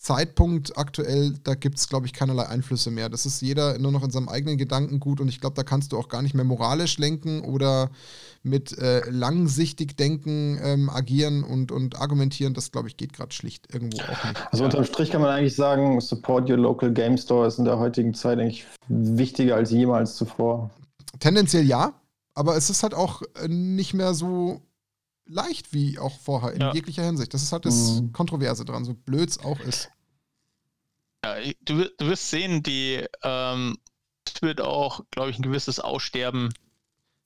Zeitpunkt 0.00 0.78
aktuell, 0.78 1.34
da 1.44 1.54
gibt 1.54 1.76
es, 1.76 1.86
glaube 1.86 2.06
ich, 2.06 2.14
keinerlei 2.14 2.46
Einflüsse 2.46 2.90
mehr. 2.90 3.10
Das 3.10 3.26
ist 3.26 3.42
jeder 3.42 3.78
nur 3.78 3.92
noch 3.92 4.02
in 4.02 4.10
seinem 4.10 4.30
eigenen 4.30 4.56
Gedankengut 4.56 5.20
und 5.20 5.28
ich 5.28 5.42
glaube, 5.42 5.56
da 5.56 5.62
kannst 5.62 5.92
du 5.92 5.98
auch 5.98 6.08
gar 6.08 6.22
nicht 6.22 6.34
mehr 6.34 6.44
moralisch 6.44 6.96
lenken 6.96 7.42
oder 7.42 7.90
mit 8.42 8.78
äh, 8.78 9.02
langsichtig 9.10 9.98
denken, 9.98 10.58
ähm, 10.62 10.88
agieren 10.88 11.44
und, 11.44 11.70
und 11.70 12.00
argumentieren. 12.00 12.54
Das, 12.54 12.72
glaube 12.72 12.88
ich, 12.88 12.96
geht 12.96 13.12
gerade 13.12 13.34
schlicht 13.34 13.74
irgendwo 13.74 13.98
auch 13.98 14.24
nicht. 14.24 14.48
Also 14.50 14.64
unterm 14.64 14.84
Strich 14.84 15.10
kann 15.10 15.20
man 15.20 15.30
eigentlich 15.30 15.54
sagen, 15.54 16.00
Support 16.00 16.48
Your 16.48 16.56
Local 16.56 16.90
Game 16.90 17.18
Store 17.18 17.46
ist 17.46 17.58
in 17.58 17.66
der 17.66 17.78
heutigen 17.78 18.14
Zeit 18.14 18.38
eigentlich 18.38 18.64
wichtiger 18.88 19.56
als 19.56 19.70
jemals 19.70 20.16
zuvor. 20.16 20.70
Tendenziell 21.18 21.66
ja, 21.66 21.92
aber 22.34 22.56
es 22.56 22.70
ist 22.70 22.82
halt 22.82 22.94
auch 22.94 23.20
äh, 23.34 23.48
nicht 23.48 23.92
mehr 23.92 24.14
so 24.14 24.62
leicht 25.30 25.72
wie 25.72 25.98
auch 25.98 26.18
vorher 26.18 26.52
in 26.52 26.60
ja. 26.60 26.74
jeglicher 26.74 27.04
Hinsicht. 27.04 27.32
Das 27.32 27.42
ist 27.42 27.52
halt 27.52 27.64
das 27.64 28.00
mhm. 28.00 28.12
Kontroverse 28.12 28.64
dran, 28.64 28.84
so 28.84 28.94
blöd 28.94 29.30
es 29.30 29.38
auch 29.38 29.60
ist. 29.60 29.90
Ja, 31.24 31.36
du, 31.62 31.84
du 31.98 32.06
wirst 32.06 32.30
sehen, 32.30 32.62
die 32.62 33.04
ähm, 33.22 33.78
es 34.26 34.42
wird 34.42 34.60
auch, 34.60 35.02
glaube 35.10 35.30
ich, 35.30 35.38
ein 35.38 35.42
gewisses 35.42 35.80
Aussterben 35.80 36.52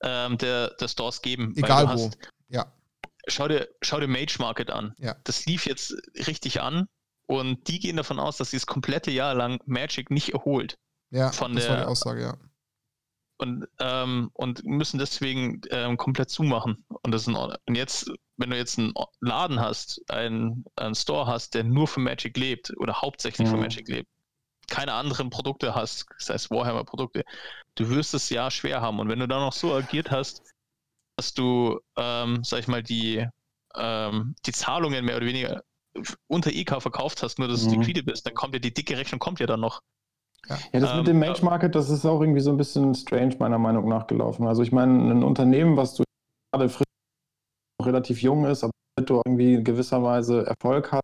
ähm, 0.01 0.37
der, 0.37 0.71
der 0.75 0.87
Stores 0.87 1.21
geben. 1.21 1.53
Egal 1.55 1.87
wo. 1.87 1.91
Hast, 1.91 2.17
ja. 2.49 2.71
Schau 3.27 3.47
dir, 3.47 3.67
schau 3.81 3.99
dir 3.99 4.07
Mage 4.07 4.37
Market 4.39 4.69
an. 4.69 4.93
Ja. 4.97 5.15
Das 5.23 5.45
lief 5.45 5.65
jetzt 5.65 5.95
richtig 6.27 6.61
an 6.61 6.87
und 7.25 7.67
die 7.67 7.79
gehen 7.79 7.97
davon 7.97 8.19
aus, 8.19 8.37
dass 8.37 8.51
sie 8.51 8.57
das 8.57 8.65
komplette 8.65 9.11
Jahr 9.11 9.33
lang 9.33 9.59
Magic 9.65 10.11
nicht 10.11 10.33
erholt. 10.33 10.77
Ja, 11.09 11.31
von 11.31 11.55
das 11.55 11.65
der, 11.65 11.73
war 11.73 11.81
die 11.81 11.87
Aussage, 11.87 12.21
ja. 12.21 12.37
Und, 13.37 13.67
ähm, 13.79 14.29
und 14.33 14.63
müssen 14.63 14.97
deswegen 14.97 15.61
ähm, 15.69 15.97
komplett 15.97 16.29
zumachen. 16.29 16.85
Und, 16.87 17.11
das 17.11 17.23
ist 17.23 17.27
ein, 17.27 17.35
und 17.35 17.75
jetzt, 17.75 18.09
wenn 18.37 18.49
du 18.49 18.55
jetzt 18.55 18.79
einen 18.79 18.93
Laden 19.19 19.59
hast, 19.59 20.01
einen, 20.09 20.63
einen 20.77 20.95
Store 20.95 21.27
hast, 21.27 21.53
der 21.53 21.65
nur 21.65 21.87
für 21.87 21.99
Magic 21.99 22.37
lebt 22.37 22.71
oder 22.77 23.01
hauptsächlich 23.01 23.47
mhm. 23.47 23.51
für 23.51 23.57
Magic 23.57 23.89
lebt, 23.89 24.09
keine 24.67 24.93
anderen 24.93 25.29
Produkte 25.29 25.75
hast, 25.75 26.05
das 26.17 26.29
heißt 26.29 26.51
Warhammer-Produkte, 26.51 27.23
du 27.75 27.89
wirst 27.89 28.13
es 28.13 28.29
ja 28.29 28.49
schwer 28.49 28.81
haben. 28.81 28.99
Und 28.99 29.09
wenn 29.09 29.19
du 29.19 29.27
dann 29.27 29.41
noch 29.41 29.53
so 29.53 29.73
agiert 29.73 30.11
hast, 30.11 30.41
dass 31.17 31.33
du, 31.33 31.79
ähm, 31.97 32.43
sag 32.43 32.59
ich 32.59 32.67
mal, 32.67 32.83
die, 32.83 33.25
ähm, 33.75 34.35
die 34.45 34.51
Zahlungen 34.51 35.05
mehr 35.05 35.17
oder 35.17 35.25
weniger 35.25 35.63
unter 36.27 36.51
EK 36.51 36.81
verkauft 36.81 37.23
hast, 37.23 37.39
nur 37.39 37.47
dass 37.47 37.63
mhm. 37.63 37.71
du 37.71 37.79
liquide 37.79 38.03
bist, 38.03 38.25
dann 38.25 38.33
kommt 38.33 38.53
ja 38.53 38.59
die 38.59 38.73
dicke 38.73 38.97
Rechnung, 38.97 39.19
kommt 39.19 39.39
ja 39.39 39.45
dann 39.45 39.61
noch. 39.61 39.81
Ja, 40.49 40.57
ja 40.73 40.79
das 40.79 40.91
ähm, 40.91 40.97
mit 40.97 41.07
dem 41.07 41.19
Mage 41.19 41.43
Market, 41.43 41.75
das 41.75 41.89
ist 41.89 42.05
auch 42.05 42.21
irgendwie 42.21 42.41
so 42.41 42.51
ein 42.51 42.57
bisschen 42.57 42.95
strange, 42.95 43.35
meiner 43.39 43.59
Meinung 43.59 43.87
nach 43.87 44.07
gelaufen. 44.07 44.47
Also 44.47 44.61
ich 44.63 44.71
meine, 44.71 44.93
ein 44.93 45.23
Unternehmen, 45.23 45.77
was 45.77 45.95
du 45.95 46.03
gerade 46.53 46.69
frisch 46.69 46.85
relativ 47.81 48.21
jung 48.21 48.45
ist, 48.45 48.63
aber 48.63 48.71
du 49.03 49.21
irgendwie 49.25 49.63
gewisserweise 49.63 50.45
Erfolg 50.45 50.91
hast, 50.91 51.01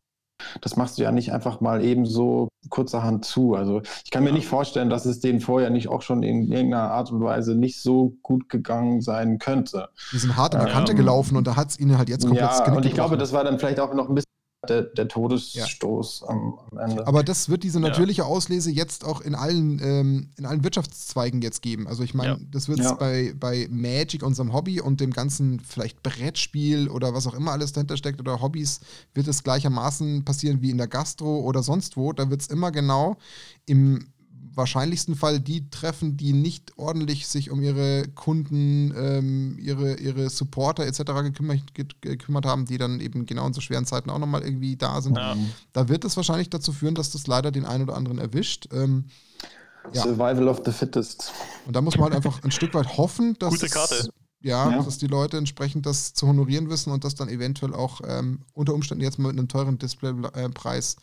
das 0.62 0.76
machst 0.76 0.98
du 0.98 1.04
ja 1.04 1.12
nicht 1.12 1.32
einfach 1.32 1.62
mal 1.62 1.84
eben 1.84 2.06
so 2.06 2.50
kurzerhand 2.70 3.26
zu. 3.26 3.56
Also 3.56 3.82
ich 4.04 4.12
kann 4.12 4.24
mir 4.24 4.34
nicht 4.34 4.48
vorstellen, 4.48 4.90
dass 4.90 5.06
es 5.06 5.20
denen 5.20 5.40
vorher 5.40 5.70
nicht 5.70 5.88
auch 5.88 6.02
schon 6.02 6.24
in 6.24 6.52
irgendeiner 6.52 6.92
Art 6.92 7.12
und 7.12 7.22
Weise 7.24 7.56
nicht 7.56 7.82
so 7.82 8.18
gut 8.22 8.50
gegangen 8.50 9.02
sein 9.02 9.40
könnte. 9.40 9.90
Die 10.12 10.18
sind 10.18 10.36
hart 10.36 10.56
an 10.56 10.66
der 10.66 10.74
Kante 10.74 10.94
ähm, 10.94 10.98
gelaufen 10.98 11.38
und 11.38 11.48
da 11.48 11.56
hat 11.56 11.70
es 11.70 11.80
ihnen 11.80 11.98
halt 11.98 12.10
jetzt 12.10 12.26
komplett 12.26 12.50
Ja, 12.50 12.74
und 12.74 12.86
ich 12.86 12.94
glaube, 12.94 13.18
das 13.18 13.34
war 13.34 13.44
dann 13.44 13.60
vielleicht 13.60 13.80
auch 13.80 13.94
noch 13.94 14.10
ein 14.10 14.16
bisschen 14.16 14.32
der, 14.70 14.84
der 14.84 15.08
Todesstoß 15.08 16.22
ja. 16.22 16.28
am, 16.28 16.60
am, 16.72 16.78
Ende. 16.78 17.08
Aber 17.08 17.24
das 17.24 17.50
wird 17.50 17.64
diese 17.64 17.80
natürliche 17.80 18.22
ja. 18.22 18.28
Auslese 18.28 18.70
jetzt 18.70 19.04
auch 19.04 19.22
in 19.22 19.34
allen, 19.34 19.80
ähm, 19.84 20.30
in 20.38 20.46
allen 20.46 20.64
Wirtschaftszweigen 20.64 21.42
jetzt 21.42 21.64
geben. 21.64 21.88
Also 21.88 22.04
ich 22.04 22.14
meine, 22.14 22.34
ja. 22.34 22.40
das 22.52 22.70
wird 22.70 22.80
es 22.80 22.96
bei, 22.98 23.34
bei 23.40 23.68
Magic, 23.72 24.22
unserem 24.24 24.54
Hobby 24.54 24.80
und 24.80 25.02
dem 25.02 25.12
ganzen 25.12 25.60
vielleicht 25.62 26.04
Brettspiel 26.04 26.90
oder 26.90 27.14
was 27.14 27.26
auch 27.26 27.34
immer 27.34 27.52
alles 27.52 27.74
dahinter 27.74 27.98
steckt 27.98 28.20
oder 28.20 28.42
Hobbys, 28.42 28.82
wird 29.16 29.28
es 29.28 29.44
gleichermaßen 29.44 30.26
passieren 30.26 30.62
wie 30.62 30.70
in 30.70 30.78
der 30.78 30.88
Gastro 30.88 31.40
oder 31.40 31.64
sonst 31.64 31.98
wo. 31.98 32.14
Da 32.14 32.30
wird 32.30 32.42
es 32.42 32.48
immer 32.48 32.72
genau 32.72 33.18
im 33.66 34.11
wahrscheinlichsten 34.54 35.16
Fall 35.16 35.40
die 35.40 35.70
treffen, 35.70 36.18
die 36.18 36.34
nicht 36.34 36.78
ordentlich 36.78 37.28
sich 37.28 37.52
um 37.52 37.62
ihre 37.62 38.08
Kunden, 38.10 38.94
ähm, 38.96 39.58
ihre, 39.60 39.96
ihre 39.96 40.30
Supporter 40.30 40.86
etc. 40.86 41.00
Gekümmert, 41.24 41.60
gekümmert 42.02 42.46
haben, 42.46 42.66
die 42.66 42.78
dann 42.78 43.00
eben 43.00 43.26
genau 43.26 43.48
in 43.48 43.54
so 43.54 43.62
schweren 43.62 43.86
Zeiten 43.86 44.10
auch 44.10 44.20
nochmal 44.20 44.44
irgendwie 44.44 44.76
da 44.76 45.02
sind. 45.02 45.18
Ja. 45.18 45.36
Da 45.74 45.90
wird 45.90 46.06
es 46.06 46.18
wahrscheinlich 46.18 46.50
dazu 46.50 46.74
führen, 46.74 46.96
dass 46.96 47.12
das 47.12 47.28
leider 47.28 47.52
den 47.52 47.66
einen 47.66 47.84
oder 47.84 47.96
anderen 47.96 48.18
erwischt. 48.18 48.68
Ähm, 48.72 49.06
ja. 49.94 50.04
Survival 50.04 50.48
of 50.48 50.62
the 50.66 50.72
Fittest. 50.72 51.32
Und 51.66 51.76
da 51.76 51.82
muss 51.82 51.96
man 51.96 52.06
halt 52.06 52.16
einfach 52.16 52.44
ein 52.44 52.52
Stück 52.52 52.74
weit 52.74 52.98
hoffen, 52.98 53.36
dass. 53.40 53.52
Gute 53.52 53.70
Karte. 53.70 54.10
Ja, 54.44 54.72
ja, 54.72 54.82
dass 54.82 54.98
die 54.98 55.08
Leute 55.08 55.38
entsprechend 55.38 55.86
das 55.86 56.16
zu 56.16 56.28
honorieren 56.28 56.68
wissen 56.72 56.92
und 56.92 57.04
das 57.04 57.14
dann 57.14 57.30
eventuell 57.30 57.76
auch 57.76 58.02
ähm, 58.08 58.40
unter 58.54 58.74
Umständen 58.74 59.04
jetzt 59.04 59.20
mal 59.20 59.28
mit 59.28 59.38
einem 59.38 59.48
teuren 59.48 59.78
Displaypreis 59.78 60.96
äh, 60.96 60.98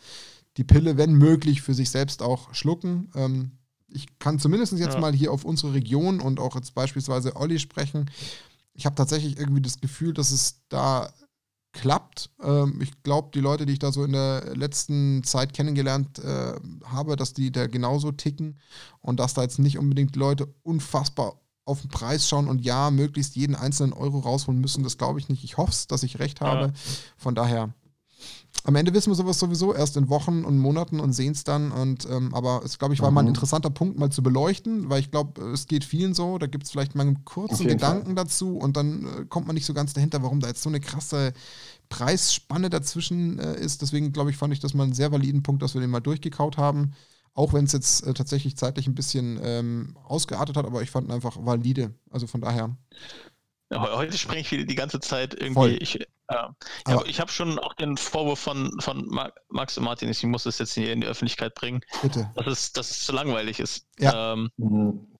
die 0.58 0.64
Pille, 0.64 0.96
wenn 0.96 1.14
möglich, 1.14 1.62
für 1.62 1.72
sich 1.72 1.88
selbst 1.88 2.20
auch 2.20 2.52
schlucken. 2.52 3.10
Ähm, 3.14 3.52
ich 3.88 4.18
kann 4.18 4.38
zumindest 4.38 4.72
jetzt 4.74 4.94
ja. 4.94 5.00
mal 5.00 5.14
hier 5.14 5.32
auf 5.32 5.44
unsere 5.44 5.72
Region 5.72 6.20
und 6.20 6.40
auch 6.40 6.56
jetzt 6.56 6.74
beispielsweise 6.74 7.36
Olli 7.36 7.58
sprechen. 7.58 8.10
Ich 8.74 8.84
habe 8.84 8.96
tatsächlich 8.96 9.38
irgendwie 9.38 9.62
das 9.62 9.80
Gefühl, 9.80 10.12
dass 10.12 10.30
es 10.30 10.60
da 10.68 11.10
klappt. 11.72 12.30
Ähm, 12.42 12.80
ich 12.82 13.02
glaube, 13.02 13.30
die 13.32 13.40
Leute, 13.40 13.66
die 13.66 13.74
ich 13.74 13.78
da 13.78 13.92
so 13.92 14.04
in 14.04 14.12
der 14.12 14.56
letzten 14.56 15.22
Zeit 15.24 15.52
kennengelernt 15.52 16.18
äh, 16.18 16.54
habe, 16.84 17.16
dass 17.16 17.32
die 17.32 17.52
da 17.52 17.66
genauso 17.66 18.12
ticken 18.12 18.58
und 19.00 19.20
dass 19.20 19.34
da 19.34 19.42
jetzt 19.42 19.58
nicht 19.58 19.78
unbedingt 19.78 20.16
Leute 20.16 20.52
unfassbar 20.62 21.40
auf 21.64 21.82
den 21.82 21.90
Preis 21.90 22.28
schauen 22.28 22.48
und 22.48 22.62
ja, 22.62 22.90
möglichst 22.90 23.36
jeden 23.36 23.54
einzelnen 23.54 23.92
Euro 23.92 24.20
rausholen 24.20 24.60
müssen, 24.60 24.82
das 24.82 24.96
glaube 24.96 25.20
ich 25.20 25.28
nicht. 25.28 25.44
Ich 25.44 25.58
hoffe 25.58 25.72
es, 25.72 25.86
dass 25.86 26.02
ich 26.02 26.18
recht 26.18 26.40
habe. 26.40 26.68
Ja. 26.68 26.72
Von 27.16 27.34
daher 27.34 27.74
am 28.64 28.76
Ende 28.76 28.92
wissen 28.92 29.10
wir 29.10 29.14
sowas 29.14 29.38
sowieso 29.38 29.72
erst 29.72 29.96
in 29.96 30.10
Wochen 30.10 30.44
und 30.44 30.58
Monaten 30.58 31.00
und 31.00 31.12
sehen 31.12 31.32
es 31.32 31.44
dann. 31.44 31.72
Und, 31.72 32.06
ähm, 32.10 32.34
aber 32.34 32.62
es, 32.64 32.78
glaube 32.78 32.92
ich, 32.92 33.00
war 33.00 33.10
mhm. 33.10 33.14
mal 33.14 33.20
ein 33.22 33.24
mhm. 33.26 33.30
interessanter 33.30 33.70
Punkt, 33.70 33.98
mal 33.98 34.10
zu 34.10 34.22
beleuchten, 34.22 34.90
weil 34.90 35.00
ich 35.00 35.10
glaube, 35.10 35.40
es 35.52 35.66
geht 35.66 35.84
vielen 35.84 36.12
so. 36.12 36.38
Da 36.38 36.46
gibt 36.46 36.64
es 36.64 36.70
vielleicht 36.70 36.94
mal 36.94 37.06
einen 37.06 37.24
kurzen 37.24 37.66
Gedanken 37.66 38.06
Fall. 38.06 38.14
dazu 38.14 38.58
und 38.58 38.76
dann 38.76 39.04
äh, 39.04 39.24
kommt 39.26 39.46
man 39.46 39.54
nicht 39.54 39.64
so 39.64 39.74
ganz 39.74 39.94
dahinter, 39.94 40.22
warum 40.22 40.40
da 40.40 40.48
jetzt 40.48 40.62
so 40.62 40.68
eine 40.68 40.80
krasse 40.80 41.32
Preisspanne 41.88 42.68
dazwischen 42.68 43.38
äh, 43.38 43.58
ist. 43.58 43.80
Deswegen, 43.80 44.12
glaube 44.12 44.30
ich, 44.30 44.36
fand 44.36 44.52
ich 44.52 44.60
das 44.60 44.74
mal 44.74 44.84
einen 44.84 44.92
sehr 44.92 45.12
validen 45.12 45.42
Punkt, 45.42 45.62
dass 45.62 45.74
wir 45.74 45.80
den 45.80 45.90
mal 45.90 46.00
durchgekaut 46.00 46.58
haben. 46.58 46.92
Auch 47.32 47.52
wenn 47.52 47.64
es 47.64 47.72
jetzt 47.72 48.06
äh, 48.06 48.12
tatsächlich 48.12 48.56
zeitlich 48.56 48.86
ein 48.86 48.94
bisschen 48.94 49.38
ähm, 49.42 49.96
ausgeartet 50.04 50.56
hat, 50.56 50.66
aber 50.66 50.82
ich 50.82 50.90
fand 50.90 51.08
ihn 51.08 51.12
einfach 51.12 51.38
valide. 51.40 51.94
Also 52.10 52.26
von 52.26 52.40
daher. 52.40 52.76
Heute 53.72 54.18
springe 54.18 54.40
ich 54.40 54.50
wieder 54.50 54.64
die 54.64 54.74
ganze 54.74 54.98
Zeit 55.00 55.34
irgendwie. 55.40 55.76
Ich, 55.76 55.98
ja, 56.30 56.54
ja 56.86 57.02
ich 57.06 57.20
habe 57.20 57.30
schon 57.30 57.58
auch 57.58 57.74
den 57.74 57.96
Vorwurf 57.96 58.38
von, 58.38 58.70
von 58.80 59.08
Max 59.48 59.78
und 59.78 59.84
Martin, 59.84 60.08
ich 60.08 60.22
muss 60.24 60.44
das 60.44 60.58
jetzt 60.58 60.74
hier 60.74 60.92
in 60.92 61.00
die 61.00 61.06
Öffentlichkeit 61.06 61.54
bringen. 61.54 61.80
Bitte. 62.02 62.30
Dass 62.36 62.46
es, 62.46 62.72
dass 62.72 62.90
es 62.90 63.06
zu 63.06 63.12
langweilig 63.12 63.60
ist. 63.60 63.86
Ja. 63.98 64.34
Ähm, 64.34 64.50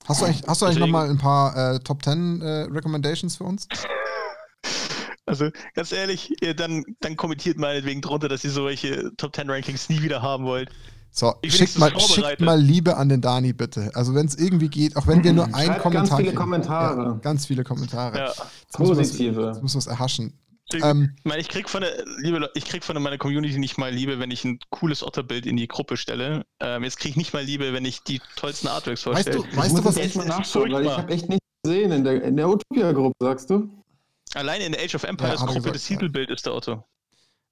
hast 0.06 0.20
du 0.20 0.26
eigentlich, 0.26 0.46
hast 0.46 0.62
du 0.62 0.66
eigentlich 0.66 0.78
nochmal 0.78 1.08
ein 1.08 1.18
paar 1.18 1.74
äh, 1.74 1.80
Top 1.80 2.02
10 2.02 2.40
äh, 2.40 2.46
Recommendations 2.70 3.36
für 3.36 3.44
uns? 3.44 3.66
Also 5.26 5.50
ganz 5.74 5.92
ehrlich, 5.92 6.34
dann, 6.56 6.84
dann 7.00 7.16
kommentiert 7.16 7.58
meinetwegen 7.58 8.00
drunter, 8.00 8.28
dass 8.28 8.44
ihr 8.44 8.50
solche 8.50 9.10
Top 9.18 9.36
10 9.36 9.50
Rankings 9.50 9.88
nie 9.90 10.02
wieder 10.02 10.22
haben 10.22 10.44
wollt. 10.44 10.70
So, 11.10 11.34
schickt 11.44 11.78
mal, 11.78 11.98
schickt 11.98 12.40
mal 12.40 12.60
Liebe 12.60 12.96
an 12.96 13.08
den 13.08 13.20
Dani, 13.20 13.52
bitte. 13.52 13.90
Also, 13.94 14.14
wenn 14.14 14.26
es 14.26 14.36
irgendwie 14.36 14.68
geht, 14.68 14.96
auch 14.96 15.06
wenn 15.06 15.24
wir 15.24 15.32
nur 15.32 15.52
einen 15.54 15.78
Kommentar. 15.78 16.08
Ganz 16.08 16.16
viele 16.16 16.34
Kommentare. 16.34 17.02
Ja, 17.02 17.12
ganz 17.22 17.46
viele 17.46 17.64
Kommentare. 17.64 18.18
Ja. 18.18 18.32
Positive. 18.72 19.46
Jetzt 19.48 19.62
muss 19.62 19.74
was 19.74 19.86
erhaschen. 19.86 20.38
Ich, 20.72 20.84
ähm, 20.84 21.16
meine, 21.24 21.40
ich 21.40 21.48
krieg 21.48 21.68
von 21.68 21.80
der, 21.80 22.04
liebe, 22.18 22.50
ich 22.54 22.66
krieg 22.66 22.84
von 22.84 23.00
meiner 23.02 23.16
Community 23.16 23.58
nicht 23.58 23.78
mal 23.78 23.90
Liebe, 23.90 24.18
wenn 24.18 24.30
ich 24.30 24.44
ein 24.44 24.58
cooles 24.70 25.02
Otterbild 25.02 25.46
in 25.46 25.56
die 25.56 25.66
Gruppe 25.66 25.96
stelle. 25.96 26.44
Ähm, 26.60 26.84
jetzt 26.84 26.98
krieg 26.98 27.12
ich 27.12 27.16
nicht 27.16 27.32
mal 27.32 27.42
Liebe, 27.42 27.72
wenn 27.72 27.86
ich 27.86 28.02
die 28.02 28.20
tollsten 28.36 28.68
Artworks 28.68 29.02
vorstelle. 29.02 29.38
Weißt 29.38 29.52
du, 29.52 29.56
weißt 29.56 29.78
du 29.78 29.84
was 29.84 29.96
ich 29.96 30.14
mal 30.14 30.26
nachschauen, 30.26 30.72
weil 30.72 30.84
ich 30.84 30.90
habe 30.90 31.12
echt 31.12 31.28
nichts 31.28 31.46
gesehen 31.62 31.92
in 31.92 32.04
der, 32.04 32.22
in 32.22 32.36
der 32.36 32.48
Utopia-Gruppe, 32.48 33.16
sagst 33.20 33.48
du? 33.48 33.68
Allein 34.34 34.60
in 34.60 34.72
der 34.72 34.82
Age 34.82 34.94
of 34.94 35.04
Empires 35.04 35.40
ja, 35.40 35.46
Gruppe, 35.46 35.72
das 35.72 35.84
Titelbild 35.84 36.28
ja. 36.28 36.34
ist 36.34 36.44
der 36.44 36.54
Otto. 36.54 36.84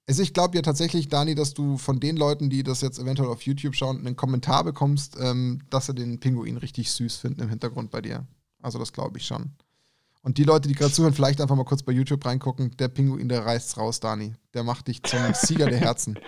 Also 0.07 0.21
ich 0.21 0.33
glaube 0.33 0.55
ja 0.55 0.61
tatsächlich, 0.61 1.09
Dani, 1.09 1.35
dass 1.35 1.53
du 1.53 1.77
von 1.77 1.99
den 1.99 2.15
Leuten, 2.15 2.49
die 2.49 2.63
das 2.63 2.81
jetzt 2.81 2.97
eventuell 2.97 3.29
auf 3.29 3.41
YouTube 3.41 3.75
schauen, 3.75 3.99
einen 3.99 4.15
Kommentar 4.15 4.63
bekommst, 4.63 5.17
ähm, 5.19 5.63
dass 5.69 5.87
sie 5.87 5.95
den 5.95 6.19
Pinguin 6.19 6.57
richtig 6.57 6.91
süß 6.91 7.17
finden 7.17 7.41
im 7.41 7.49
Hintergrund 7.49 7.91
bei 7.91 8.01
dir. 8.01 8.25
Also 8.61 8.79
das 8.79 8.93
glaube 8.93 9.17
ich 9.17 9.25
schon. 9.25 9.51
Und 10.27 10.37
die 10.37 10.43
Leute, 10.43 10.67
die 10.67 10.75
gerade 10.75 10.91
zuhören, 10.91 11.13
vielleicht 11.13 11.39
einfach 11.39 11.55
mal 11.55 11.63
kurz 11.63 11.83
bei 11.83 11.93
YouTube 11.93 12.25
reingucken. 12.25 12.75
Der 12.75 12.89
Pinguin, 12.89 13.29
der 13.29 13.45
reißt's 13.45 13.77
raus, 13.77 14.01
Dani. 14.01 14.33
Der 14.53 14.65
macht 14.65 14.89
dich 14.89 15.01
zum 15.01 15.19
Sieger 15.33 15.67
der 15.67 15.79
Herzen. 15.79 16.19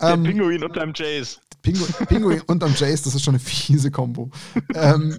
Der 0.00 0.14
ähm, 0.14 0.24
Pinguin 0.24 0.64
unterm 0.64 0.92
Jace. 0.92 1.38
Pingu 1.62 1.84
Pinguin 2.08 2.40
unterm 2.48 2.74
Jace, 2.76 3.02
das 3.02 3.14
ist 3.14 3.22
schon 3.22 3.34
eine 3.34 3.38
fiese 3.38 3.92
Kombo. 3.92 4.28
ähm, 4.74 5.16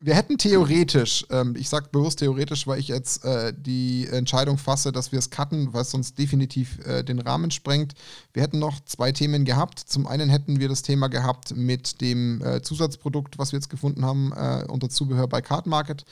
wir 0.00 0.14
hätten 0.14 0.38
theoretisch, 0.38 1.26
ähm, 1.30 1.56
ich 1.58 1.68
sage 1.68 1.88
bewusst 1.90 2.20
theoretisch, 2.20 2.68
weil 2.68 2.78
ich 2.78 2.86
jetzt 2.86 3.24
äh, 3.24 3.52
die 3.56 4.06
Entscheidung 4.06 4.56
fasse, 4.56 4.92
dass 4.92 5.10
wir 5.10 5.18
es 5.18 5.28
cutten, 5.30 5.72
weil 5.72 5.82
es 5.82 5.90
sonst 5.90 6.16
definitiv 6.20 6.78
äh, 6.86 7.02
den 7.02 7.18
Rahmen 7.18 7.50
sprengt. 7.50 7.94
Wir 8.34 8.44
hätten 8.44 8.60
noch 8.60 8.78
zwei 8.84 9.10
Themen 9.10 9.44
gehabt. 9.44 9.80
Zum 9.80 10.06
einen 10.06 10.30
hätten 10.30 10.60
wir 10.60 10.68
das 10.68 10.82
Thema 10.82 11.08
gehabt 11.08 11.56
mit 11.56 12.00
dem 12.00 12.40
äh, 12.44 12.62
Zusatzprodukt, 12.62 13.36
was 13.38 13.50
wir 13.50 13.56
jetzt 13.56 13.68
gefunden 13.68 14.04
haben 14.04 14.32
äh, 14.32 14.64
unter 14.68 14.88
Zubehör 14.88 15.26
bei 15.26 15.40
Card 15.40 15.66
Market. 15.66 16.04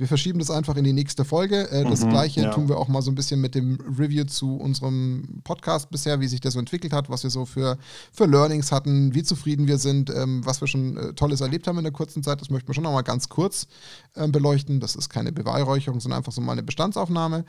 Wir 0.00 0.08
verschieben 0.08 0.38
das 0.38 0.50
einfach 0.50 0.76
in 0.76 0.84
die 0.84 0.94
nächste 0.94 1.26
Folge. 1.26 1.70
Äh, 1.70 1.84
das 1.84 2.02
mhm, 2.02 2.08
gleiche 2.08 2.40
ja. 2.40 2.50
tun 2.50 2.70
wir 2.70 2.78
auch 2.78 2.88
mal 2.88 3.02
so 3.02 3.10
ein 3.10 3.14
bisschen 3.14 3.38
mit 3.38 3.54
dem 3.54 3.78
Review 3.98 4.24
zu 4.24 4.56
unserem 4.56 5.42
Podcast 5.44 5.90
bisher, 5.90 6.20
wie 6.20 6.26
sich 6.26 6.40
der 6.40 6.50
so 6.50 6.58
entwickelt 6.58 6.94
hat, 6.94 7.10
was 7.10 7.22
wir 7.22 7.28
so 7.28 7.44
für, 7.44 7.76
für 8.10 8.24
Learnings 8.24 8.72
hatten, 8.72 9.14
wie 9.14 9.22
zufrieden 9.22 9.66
wir 9.66 9.76
sind, 9.76 10.08
ähm, 10.08 10.40
was 10.42 10.62
wir 10.62 10.68
schon 10.68 10.96
äh, 10.96 11.12
Tolles 11.12 11.42
erlebt 11.42 11.66
haben 11.66 11.76
in 11.76 11.84
der 11.84 11.92
kurzen 11.92 12.22
Zeit. 12.22 12.40
Das 12.40 12.48
möchten 12.48 12.68
wir 12.68 12.74
schon 12.74 12.84
noch 12.84 12.94
mal 12.94 13.02
ganz 13.02 13.28
kurz 13.28 13.66
äh, 14.14 14.26
beleuchten. 14.26 14.80
Das 14.80 14.96
ist 14.96 15.10
keine 15.10 15.32
Beweihräucherung, 15.32 16.00
sondern 16.00 16.16
einfach 16.20 16.32
so 16.32 16.40
mal 16.40 16.52
eine 16.52 16.62
Bestandsaufnahme. 16.62 17.44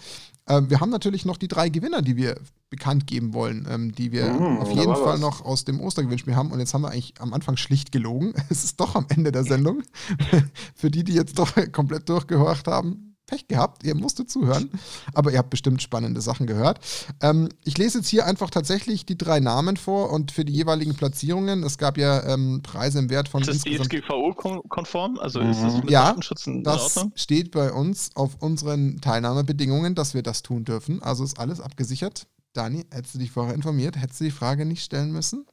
Ähm, 0.50 0.70
wir 0.70 0.82
haben 0.82 0.90
natürlich 0.90 1.24
noch 1.24 1.38
die 1.38 1.48
drei 1.48 1.70
Gewinner, 1.70 2.02
die 2.02 2.18
wir 2.18 2.36
bekannt 2.72 3.06
geben 3.06 3.36
wollen, 3.36 3.68
ähm, 3.70 3.94
die 3.94 4.12
wir 4.12 4.34
mhm, 4.34 4.58
auf 4.58 4.72
jeden 4.72 4.96
Fall 4.96 5.14
was. 5.14 5.20
noch 5.20 5.46
aus 5.46 5.66
dem 5.66 5.80
Ostergewinnspiel 5.80 6.36
haben. 6.36 6.52
Und 6.52 6.60
jetzt 6.60 6.74
haben 6.74 6.82
wir 6.82 6.90
eigentlich 6.90 7.14
am 7.20 7.34
Anfang 7.34 7.58
schlicht 7.58 7.92
gelogen. 7.92 8.34
Es 8.50 8.64
ist 8.64 8.80
doch 8.80 8.96
am 8.96 9.06
Ende 9.10 9.32
der 9.32 9.44
Sendung. 9.44 9.84
Für 10.76 10.90
die, 10.90 11.04
die 11.04 11.14
jetzt 11.14 11.38
doch 11.38 11.54
komplett 11.72 12.10
durchgehört 12.10 12.68
haben, 12.68 13.16
Pech 13.28 13.48
gehabt, 13.48 13.86
ihr 13.86 13.96
musstet 13.96 14.30
zuhören, 14.30 14.70
aber 15.14 15.32
ihr 15.32 15.38
habt 15.38 15.52
bestimmt 15.52 15.82
spannende 15.82 16.20
Sachen 16.20 16.48
gehört. 16.48 16.80
Ähm, 17.22 17.48
ich 17.64 17.78
lese 17.78 18.00
jetzt 18.00 18.10
hier 18.10 18.26
einfach 18.26 18.50
tatsächlich 18.50 19.06
die 19.06 19.18
drei 19.18 19.40
Namen 19.40 19.78
vor 19.78 20.12
und 20.12 20.32
für 20.32 20.44
die 20.44 20.52
jeweiligen 20.52 20.96
Platzierungen. 20.96 21.64
Es 21.64 21.78
gab 21.78 21.98
ja 21.98 22.24
ähm, 22.26 22.62
Preise 22.62 23.00
im 23.00 23.10
Wert 23.10 23.30
von. 23.30 23.42
Ist 23.42 23.66
das 23.66 23.88
DSGVO-konform? 23.88 25.18
Also 25.20 25.40
ist 25.40 25.62
das 25.62 25.76
mit 25.78 25.90
ja, 25.90 26.08
Datenschutz 26.08 26.48
in 26.48 26.64
das 26.64 26.98
Ordnung? 26.98 27.14
steht 27.16 27.52
bei 27.52 27.72
uns 27.72 28.10
auf 28.16 28.36
unseren 28.40 29.00
Teilnahmebedingungen, 29.00 29.96
dass 29.96 30.14
wir 30.14 30.24
das 30.24 30.42
tun 30.42 30.66
dürfen. 30.66 31.02
Also 31.02 31.24
ist 31.24 31.40
alles 31.40 31.62
abgesichert. 31.62 32.28
Dani, 32.54 32.86
hättest 32.92 33.16
du 33.16 33.20
dich 33.20 33.32
vorher 33.32 33.54
informiert? 33.54 33.96
Hättest 33.98 34.20
du 34.20 34.26
die 34.26 34.32
Frage 34.32 34.66
nicht 34.66 34.84
stellen 34.84 35.12
müssen? 35.12 35.46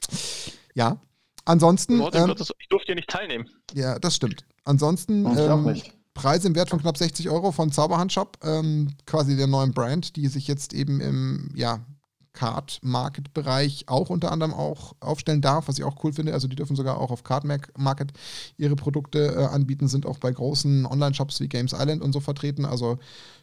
Ja. 0.75 1.01
Ansonsten. 1.45 2.01
Ähm, 2.13 2.35
ich 2.59 2.69
durfte 2.69 2.89
ja 2.91 2.95
nicht 2.95 3.09
teilnehmen. 3.09 3.49
Ja, 3.75 3.99
das 3.99 4.17
stimmt. 4.17 4.45
Ansonsten. 4.65 5.25
Ähm, 5.25 5.81
Preise 6.19 6.49
im 6.49 6.57
Wert 6.57 6.69
von 6.69 6.81
knapp 6.81 6.99
60 6.99 7.31
Euro 7.31 7.53
von 7.53 7.71
Zauberhandshop, 7.71 8.39
ähm, 8.43 8.89
quasi 9.07 9.37
der 9.37 9.47
neuen 9.47 9.73
Brand, 9.73 10.17
die 10.17 10.27
sich 10.27 10.49
jetzt 10.49 10.75
eben 10.75 11.01
im 11.01 11.49
ja, 11.55 11.87
Card-Market-Bereich 12.33 13.85
auch 13.87 14.11
unter 14.11 14.33
anderem 14.33 14.53
auch 14.53 14.95
aufstellen 15.01 15.41
darf, 15.41 15.69
was 15.69 15.79
ich 15.79 15.85
auch 15.85 16.03
cool 16.05 16.13
finde. 16.13 16.33
Also 16.33 16.49
die 16.49 16.57
dürfen 16.57 16.77
sogar 16.77 17.01
auch 17.01 17.11
auf 17.11 17.23
Card-Market 17.23 18.13
ihre 18.57 18.77
Produkte 18.77 19.35
äh, 19.35 19.45
anbieten, 19.47 19.89
sind 19.89 20.07
auch 20.07 20.19
bei 20.19 20.31
großen 20.31 20.87
Online-Shops 20.87 21.41
wie 21.41 21.49
Games 21.49 21.73
Island 21.73 22.03
und 22.03 22.13
so 22.13 22.21
vertreten. 22.21 22.65
Also 22.65 22.99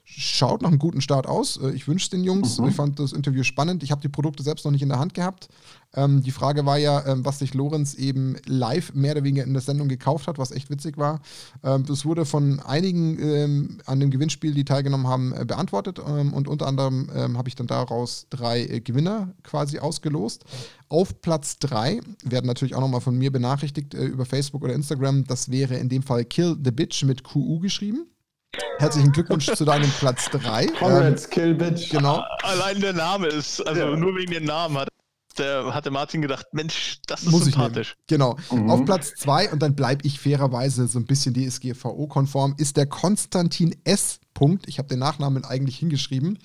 schaut 0.05 0.61
nach 0.61 0.69
einem 0.69 0.79
guten 0.79 1.01
Start 1.01 1.27
aus. 1.27 1.57
Äh, 1.57 1.71
ich 1.71 1.87
wünsche 1.87 2.11
den 2.11 2.23
Jungs. 2.23 2.59
Mhm. 2.59 2.67
Ich 2.69 2.75
fand 2.75 2.99
das 2.99 3.11
Interview 3.11 3.43
spannend. 3.43 3.83
Ich 3.83 3.91
habe 3.91 4.01
die 4.01 4.09
Produkte 4.09 4.43
selbst 4.43 4.63
noch 4.63 4.71
nicht 4.71 4.83
in 4.83 4.89
der 4.89 4.99
Hand 4.99 5.15
gehabt. 5.15 5.49
Ähm, 5.95 6.21
die 6.21 6.31
Frage 6.31 6.65
war 6.65 6.77
ja, 6.77 7.05
ähm, 7.07 7.25
was 7.25 7.39
sich 7.39 7.53
Lorenz 7.53 7.95
eben 7.95 8.35
live 8.45 8.93
mehr 8.93 9.13
oder 9.13 9.23
weniger 9.23 9.43
in 9.43 9.53
der 9.53 9.61
Sendung 9.61 9.87
gekauft 9.87 10.27
hat, 10.27 10.37
was 10.37 10.51
echt 10.51 10.69
witzig 10.69 10.97
war. 10.97 11.21
Ähm, 11.63 11.85
das 11.85 12.05
wurde 12.05 12.25
von 12.25 12.59
einigen 12.59 13.19
ähm, 13.19 13.77
an 13.85 13.99
dem 13.99 14.11
Gewinnspiel, 14.11 14.53
die 14.53 14.63
teilgenommen 14.63 15.07
haben, 15.07 15.33
äh, 15.33 15.43
beantwortet. 15.43 15.99
Ähm, 16.05 16.33
und 16.33 16.47
unter 16.47 16.67
anderem 16.67 17.09
ähm, 17.15 17.37
habe 17.37 17.49
ich 17.49 17.55
dann 17.55 17.67
daraus 17.67 18.27
drei 18.29 18.61
äh, 18.61 18.81
Gewinner 18.81 19.33
quasi 19.43 19.79
ausgelost. 19.79 20.45
Auf 20.87 21.21
Platz 21.21 21.57
drei 21.57 21.99
werden 22.23 22.45
natürlich 22.45 22.75
auch 22.75 22.81
nochmal 22.81 23.01
von 23.01 23.17
mir 23.17 23.31
benachrichtigt 23.31 23.95
äh, 23.95 24.05
über 24.05 24.25
Facebook 24.25 24.63
oder 24.63 24.73
Instagram. 24.73 25.25
Das 25.25 25.49
wäre 25.49 25.75
in 25.75 25.89
dem 25.89 26.03
Fall 26.03 26.25
Kill 26.25 26.55
the 26.63 26.71
Bitch 26.71 27.03
mit 27.03 27.23
QU 27.23 27.59
geschrieben. 27.59 28.05
Herzlichen 28.77 29.11
Glückwunsch 29.11 29.45
zu 29.45 29.65
deinem 29.65 29.89
Platz 29.99 30.29
3. 30.29 30.67
Conrads 30.67 31.25
ähm, 31.25 31.29
Kill 31.29 31.55
Bitch. 31.55 31.89
Genau. 31.89 32.23
Allein 32.43 32.79
der 32.81 32.93
Name 32.93 33.27
ist, 33.27 33.65
also 33.65 33.79
ja. 33.79 33.95
nur 33.95 34.15
wegen 34.15 34.31
dem 34.31 34.45
Namen 34.45 34.77
hat, 34.77 34.89
der, 35.37 35.73
hatte 35.73 35.91
Martin 35.91 36.21
gedacht, 36.21 36.45
Mensch, 36.51 36.99
das 37.07 37.23
ist 37.23 37.31
Muss 37.31 37.45
sympathisch. 37.45 37.95
Genau. 38.07 38.37
Mhm. 38.51 38.69
Auf 38.69 38.85
Platz 38.85 39.13
2, 39.15 39.51
und 39.51 39.61
dann 39.61 39.75
bleibe 39.75 40.05
ich 40.05 40.19
fairerweise 40.19 40.87
so 40.87 40.99
ein 40.99 41.05
bisschen 41.05 41.33
DSGVO-konform, 41.33 42.55
ist 42.57 42.77
der 42.77 42.87
Konstantin 42.87 43.75
S. 43.83 44.19
Punkt. 44.35 44.67
Ich 44.67 44.77
habe 44.77 44.87
den 44.87 44.99
Nachnamen 44.99 45.43
eigentlich 45.43 45.77
hingeschrieben. 45.77 46.37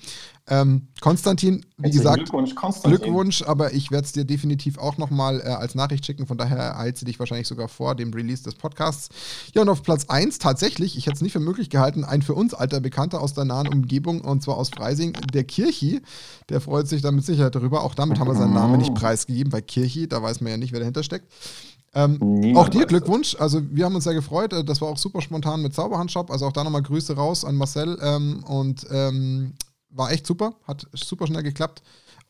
Ähm, 0.47 0.87
Konstantin, 1.01 1.65
wie 1.77 1.83
Herzlichen 1.83 1.97
gesagt, 1.97 2.17
Glückwunsch, 2.17 2.55
Konstantin. 2.55 2.99
Glückwunsch, 2.99 3.43
aber 3.43 3.73
ich 3.73 3.91
werde 3.91 4.05
es 4.05 4.11
dir 4.13 4.25
definitiv 4.25 4.79
auch 4.79 4.97
nochmal 4.97 5.39
äh, 5.41 5.49
als 5.49 5.75
Nachricht 5.75 6.05
schicken. 6.05 6.25
Von 6.25 6.37
daher 6.37 6.57
erhalt 6.57 6.97
sie 6.97 7.05
dich 7.05 7.19
wahrscheinlich 7.19 7.47
sogar 7.47 7.67
vor 7.67 7.93
dem 7.93 8.11
Release 8.11 8.43
des 8.43 8.55
Podcasts. 8.55 9.09
Ja, 9.53 9.61
und 9.61 9.69
auf 9.69 9.83
Platz 9.83 10.05
1 10.07 10.39
tatsächlich, 10.39 10.97
ich 10.97 11.05
hätte 11.05 11.15
es 11.15 11.21
nicht 11.21 11.33
für 11.33 11.39
möglich 11.39 11.69
gehalten, 11.69 12.03
ein 12.03 12.21
für 12.21 12.33
uns 12.33 12.53
alter 12.53 12.79
Bekannter 12.79 13.21
aus 13.21 13.33
der 13.33 13.45
nahen 13.45 13.67
Umgebung 13.67 14.21
und 14.21 14.41
zwar 14.41 14.57
aus 14.57 14.69
Freising, 14.69 15.13
der 15.33 15.43
Kirchi. 15.43 16.01
Der 16.49 16.59
freut 16.59 16.87
sich 16.87 17.01
da 17.01 17.11
mit 17.11 17.25
Sicherheit 17.25 17.55
darüber. 17.55 17.83
Auch 17.83 17.93
damit 17.93 18.19
haben 18.19 18.27
wir 18.27 18.35
seinen 18.35 18.53
Namen 18.53 18.77
nicht 18.79 18.95
preisgegeben, 18.95 19.51
weil 19.51 19.61
Kirchi, 19.61 20.07
da 20.07 20.23
weiß 20.23 20.41
man 20.41 20.51
ja 20.51 20.57
nicht, 20.57 20.71
wer 20.71 20.79
dahinter 20.79 21.03
steckt. 21.03 21.31
Ähm, 21.93 22.55
auch 22.55 22.69
dir 22.69 22.85
Glückwunsch. 22.85 23.35
Also 23.37 23.61
wir 23.69 23.85
haben 23.85 23.95
uns 23.95 24.05
sehr 24.05 24.13
gefreut. 24.13 24.53
Äh, 24.53 24.63
das 24.63 24.81
war 24.81 24.89
auch 24.89 24.97
super 24.97 25.21
spontan 25.21 25.61
mit 25.61 25.73
Zauberhandshop. 25.73 26.31
Also 26.31 26.47
auch 26.47 26.53
da 26.53 26.63
nochmal 26.63 26.83
Grüße 26.83 27.15
raus 27.15 27.43
an 27.43 27.55
Marcel. 27.55 27.97
Ähm, 28.01 28.43
und 28.45 28.85
ähm, 28.91 29.53
war 29.89 30.11
echt 30.11 30.25
super. 30.25 30.53
Hat 30.65 30.87
super 30.93 31.27
schnell 31.27 31.43
geklappt 31.43 31.81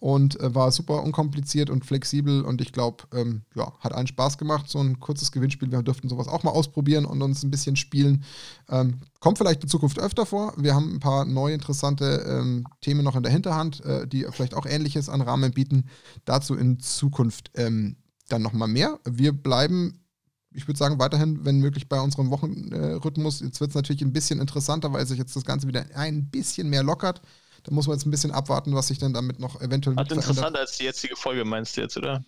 und 0.02 0.40
äh, 0.40 0.56
war 0.56 0.72
super 0.72 1.04
unkompliziert 1.04 1.70
und 1.70 1.86
flexibel. 1.86 2.42
Und 2.42 2.60
ich 2.60 2.74
glaube, 2.74 3.04
ähm, 3.14 3.44
ja, 3.54 3.72
hat 3.80 3.94
allen 3.94 4.08
Spaß 4.08 4.40
gemacht. 4.40 4.68
So 4.68 4.80
ein 4.80 5.00
kurzes 5.00 5.32
Gewinnspiel. 5.32 5.72
Wir 5.72 5.84
dürften 5.84 6.10
sowas 6.10 6.28
auch 6.28 6.42
mal 6.42 6.50
ausprobieren 6.50 7.06
und 7.06 7.22
uns 7.22 7.44
ein 7.44 7.52
bisschen 7.52 7.76
spielen. 7.76 8.24
Ähm, 8.68 9.02
kommt 9.20 9.38
vielleicht 9.38 9.62
in 9.62 9.70
Zukunft 9.70 10.00
öfter 10.00 10.26
vor. 10.26 10.54
Wir 10.58 10.74
haben 10.74 10.96
ein 10.96 11.00
paar 11.00 11.26
neue 11.26 11.54
interessante 11.54 12.26
ähm, 12.28 12.66
Themen 12.82 13.04
noch 13.04 13.16
in 13.16 13.22
der 13.22 13.32
Hinterhand, 13.32 13.86
äh, 13.86 14.08
die 14.08 14.26
vielleicht 14.32 14.56
auch 14.56 14.66
Ähnliches 14.66 15.08
an 15.08 15.22
Rahmen 15.22 15.52
bieten. 15.52 15.86
Dazu 16.26 16.56
in 16.56 16.80
Zukunft 16.80 17.52
ähm, 17.54 17.96
dann 18.32 18.42
nochmal 18.42 18.68
mehr. 18.68 19.00
Wir 19.06 19.32
bleiben, 19.32 20.04
ich 20.52 20.68
würde 20.68 20.78
sagen, 20.78 21.00
weiterhin, 21.00 21.46
wenn 21.46 21.60
möglich, 21.60 21.90
bei 21.90 22.00
unserem 22.00 22.30
Wochenrhythmus. 22.30 23.40
Jetzt 23.42 23.60
wird 23.60 23.72
es 23.72 23.76
natürlich 23.76 24.02
ein 24.02 24.14
bisschen 24.14 24.40
interessanter, 24.40 24.94
weil 24.94 25.06
sich 25.06 25.18
jetzt 25.18 25.36
das 25.36 25.46
Ganze 25.46 25.68
wieder 25.68 25.86
ein 25.96 26.30
bisschen 26.30 26.70
mehr 26.70 26.84
lockert. 26.84 27.22
Da 27.64 27.72
muss 27.74 27.88
man 27.88 27.96
jetzt 27.96 28.06
ein 28.06 28.12
bisschen 28.12 28.32
abwarten, 28.32 28.74
was 28.74 28.88
sich 28.88 28.98
denn 28.98 29.14
damit 29.14 29.40
noch 29.40 29.62
eventuell. 29.62 29.96
Hat 29.96 30.12
interessanter 30.12 30.60
als 30.60 30.78
die 30.78 30.86
jetzige 30.86 31.16
Folge, 31.16 31.46
meinst 31.46 31.78
du 31.78 31.82
jetzt, 31.82 31.98
oder? 31.98 32.24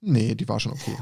Nee, 0.00 0.34
die 0.34 0.48
war 0.48 0.58
schon 0.60 0.72
okay. 0.72 0.96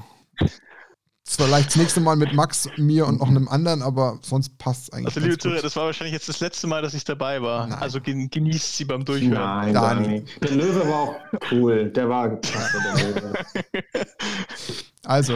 Vielleicht 1.28 1.70
das 1.70 1.76
nächste 1.76 2.00
Mal 2.00 2.14
mit 2.14 2.32
Max, 2.34 2.68
mir 2.76 3.04
und 3.06 3.18
noch 3.18 3.26
einem 3.26 3.48
anderen, 3.48 3.82
aber 3.82 4.20
sonst 4.22 4.56
passt 4.58 4.84
es 4.84 4.92
eigentlich. 4.92 5.06
Also, 5.06 5.20
liebe 5.20 5.36
Zuhörer, 5.36 5.60
das 5.60 5.74
war 5.74 5.86
wahrscheinlich 5.86 6.12
jetzt 6.14 6.28
das 6.28 6.38
letzte 6.38 6.68
Mal, 6.68 6.82
dass 6.82 6.94
ich 6.94 7.02
dabei 7.02 7.42
war. 7.42 7.66
Nein. 7.66 7.78
Also 7.80 8.00
genießt 8.00 8.76
sie 8.76 8.84
beim 8.84 9.04
Durchhören. 9.04 9.32
Nein, 9.32 9.74
Dani. 9.74 10.24
Der 10.40 10.50
Löwe 10.52 10.88
war 10.88 11.00
auch 11.00 11.16
cool. 11.50 11.90
Der 11.90 12.08
war 12.08 12.36
klasse, 12.40 12.78
der 12.80 13.06
Löwe. 13.06 13.32
Also, 15.06 15.34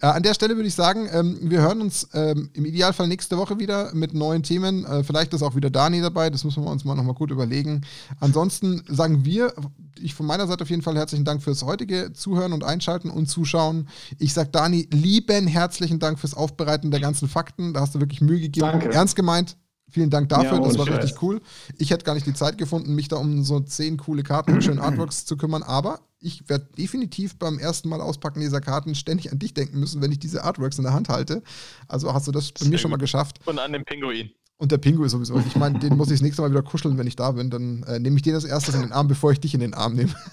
äh, 0.00 0.06
an 0.06 0.22
der 0.22 0.34
Stelle 0.34 0.56
würde 0.56 0.68
ich 0.68 0.74
sagen, 0.74 1.08
ähm, 1.12 1.38
wir 1.42 1.60
hören 1.60 1.82
uns 1.82 2.08
ähm, 2.14 2.50
im 2.54 2.64
Idealfall 2.64 3.06
nächste 3.06 3.36
Woche 3.36 3.58
wieder 3.58 3.94
mit 3.94 4.14
neuen 4.14 4.42
Themen. 4.42 4.84
Äh, 4.86 5.04
vielleicht 5.04 5.34
ist 5.34 5.42
auch 5.42 5.54
wieder 5.54 5.68
Dani 5.68 6.00
dabei, 6.00 6.30
das 6.30 6.42
müssen 6.44 6.64
wir 6.64 6.70
uns 6.70 6.84
mal 6.84 6.94
nochmal 6.94 7.14
gut 7.14 7.30
überlegen. 7.30 7.82
Ansonsten 8.18 8.82
sagen 8.88 9.24
wir, 9.24 9.52
ich 10.00 10.14
von 10.14 10.26
meiner 10.26 10.46
Seite 10.46 10.62
auf 10.62 10.70
jeden 10.70 10.82
Fall 10.82 10.96
herzlichen 10.96 11.26
Dank 11.26 11.42
fürs 11.42 11.62
heutige 11.62 12.12
Zuhören 12.14 12.52
und 12.54 12.64
Einschalten 12.64 13.10
und 13.10 13.26
Zuschauen. 13.26 13.88
Ich 14.18 14.32
sage 14.32 14.48
Dani, 14.50 14.88
lieben 14.90 15.46
herzlichen 15.46 15.98
Dank 15.98 16.18
fürs 16.18 16.34
Aufbereiten 16.34 16.90
der 16.90 17.00
ganzen 17.00 17.28
Fakten. 17.28 17.74
Da 17.74 17.80
hast 17.80 17.94
du 17.94 18.00
wirklich 18.00 18.22
Mühe 18.22 18.40
gegeben. 18.40 18.66
Danke. 18.66 18.92
Ernst 18.92 19.16
gemeint. 19.16 19.56
Vielen 19.90 20.10
Dank 20.10 20.28
dafür, 20.28 20.58
ja, 20.58 20.60
das 20.60 20.78
war 20.78 20.86
Scheiß. 20.86 21.04
richtig 21.04 21.22
cool. 21.22 21.40
Ich 21.78 21.90
hätte 21.90 22.04
gar 22.04 22.14
nicht 22.14 22.26
die 22.26 22.34
Zeit 22.34 22.58
gefunden, 22.58 22.94
mich 22.94 23.08
da 23.08 23.16
um 23.16 23.42
so 23.44 23.60
zehn 23.60 23.96
coole 23.96 24.22
Karten 24.22 24.52
mit 24.52 24.64
schönen 24.64 24.78
Artworks 24.78 25.24
zu 25.26 25.36
kümmern, 25.36 25.62
aber 25.62 26.00
ich 26.20 26.48
werde 26.48 26.66
definitiv 26.76 27.36
beim 27.36 27.58
ersten 27.58 27.88
Mal 27.88 28.00
auspacken 28.00 28.40
dieser 28.40 28.60
Karten 28.60 28.94
ständig 28.94 29.32
an 29.32 29.38
dich 29.38 29.54
denken 29.54 29.80
müssen, 29.80 30.02
wenn 30.02 30.12
ich 30.12 30.18
diese 30.18 30.44
Artworks 30.44 30.78
in 30.78 30.84
der 30.84 30.92
Hand 30.92 31.08
halte. 31.08 31.42
Also 31.88 32.12
hast 32.12 32.28
du 32.28 32.32
das 32.32 32.52
bei 32.52 32.66
mir 32.66 32.78
schon 32.78 32.90
mal 32.90 32.98
geschafft. 32.98 33.40
Und 33.46 33.58
an 33.58 33.72
den 33.72 33.84
Pinguin. 33.84 34.30
Und 34.58 34.70
der 34.72 34.78
Pinguin 34.78 35.08
sowieso. 35.08 35.42
Ich 35.46 35.56
meine, 35.56 35.78
den 35.78 35.96
muss 35.96 36.08
ich 36.08 36.14
das 36.14 36.20
nächste 36.20 36.42
Mal 36.42 36.50
wieder 36.50 36.62
kuscheln, 36.62 36.98
wenn 36.98 37.06
ich 37.06 37.16
da 37.16 37.30
bin. 37.32 37.48
Dann 37.48 37.82
äh, 37.84 37.98
nehme 37.98 38.16
ich 38.16 38.22
den 38.22 38.34
als 38.34 38.44
erstes 38.44 38.74
in 38.74 38.82
den 38.82 38.92
Arm, 38.92 39.08
bevor 39.08 39.32
ich 39.32 39.40
dich 39.40 39.54
in 39.54 39.60
den 39.60 39.74
Arm 39.74 39.94
nehme. 39.94 40.14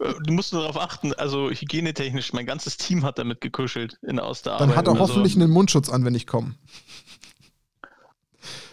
Äh, 0.00 0.14
du 0.24 0.32
musst 0.32 0.52
nur 0.52 0.62
darauf 0.62 0.80
achten, 0.80 1.12
also 1.14 1.50
hygienetechnisch, 1.50 2.32
mein 2.32 2.46
ganzes 2.46 2.76
Team 2.76 3.04
hat 3.04 3.18
damit 3.18 3.40
gekuschelt 3.40 3.98
in, 4.02 4.18
aus 4.18 4.42
der 4.42 4.58
Dann 4.58 4.74
hat 4.74 4.86
er 4.86 4.98
hoffentlich 4.98 5.34
so. 5.34 5.40
einen 5.40 5.50
Mundschutz 5.50 5.90
an, 5.90 6.04
wenn 6.04 6.14
ich 6.14 6.26
komme. 6.26 6.54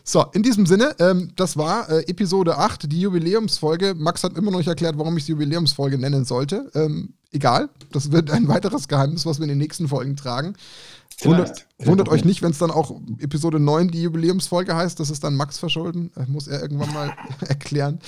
So, 0.06 0.26
in 0.34 0.44
diesem 0.44 0.66
Sinne, 0.66 0.96
ähm, 1.00 1.32
das 1.38 1.56
war 1.56 1.90
äh, 1.90 2.02
Episode 2.10 2.58
8, 2.58 2.92
die 2.92 3.02
Jubiläumsfolge. 3.02 3.94
Max 3.96 4.24
hat 4.24 4.38
immer 4.38 4.52
noch 4.52 4.58
nicht 4.58 4.68
erklärt, 4.68 4.98
warum 4.98 5.16
ich 5.18 5.26
die 5.26 5.32
Jubiläumsfolge 5.32 5.98
nennen 5.98 6.26
sollte. 6.26 6.70
Ähm, 6.76 7.14
egal, 7.32 7.70
das 7.92 8.12
wird 8.12 8.30
ein 8.30 8.50
weiteres 8.50 8.90
Geheimnis, 8.90 9.26
was 9.26 9.40
wir 9.40 9.44
in 9.44 9.50
den 9.50 9.60
nächsten 9.60 9.88
Folgen 9.88 10.18
tragen. 10.18 10.56
Wundert, 11.22 11.68
wundert 11.80 12.10
euch 12.10 12.26
nicht, 12.26 12.42
wenn 12.42 12.52
es 12.52 12.58
dann 12.58 12.72
auch 12.72 13.00
Episode 13.20 13.60
9 13.60 13.92
die 13.92 14.02
Jubiläumsfolge 14.04 14.76
heißt. 14.76 15.00
Das 15.00 15.10
ist 15.10 15.24
dann 15.24 15.36
Max 15.36 15.58
verschulden. 15.58 16.12
Äh, 16.18 16.26
muss 16.28 16.48
er 16.48 16.62
irgendwann 16.62 16.94
mal 16.94 17.14
erklären. 17.48 18.00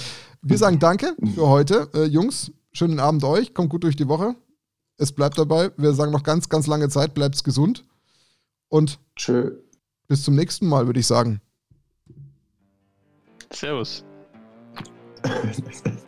Wir 0.42 0.58
sagen 0.58 0.80
Danke 0.80 1.16
für 1.34 1.48
heute. 1.48 1.90
Äh, 1.94 2.06
Jungs, 2.06 2.52
schönen 2.74 3.00
Abend 3.00 3.24
euch. 3.24 3.54
Kommt 3.54 3.70
gut 3.70 3.84
durch 3.84 3.96
die 3.96 4.10
Woche. 4.10 4.36
Es 4.98 5.14
bleibt 5.14 5.38
dabei. 5.38 5.72
Wir 5.78 5.94
sagen 5.94 6.12
noch 6.12 6.24
ganz, 6.24 6.50
ganz 6.50 6.68
lange 6.68 6.90
Zeit. 6.90 7.14
Bleibt's 7.14 7.44
gesund. 7.44 7.86
Und 8.68 9.00
Tschö. 9.16 9.52
bis 10.08 10.24
zum 10.24 10.36
nächsten 10.36 10.68
Mal, 10.68 10.88
würde 10.88 11.00
ich 11.00 11.08
sagen. 11.08 11.42
Servus. 13.56 14.04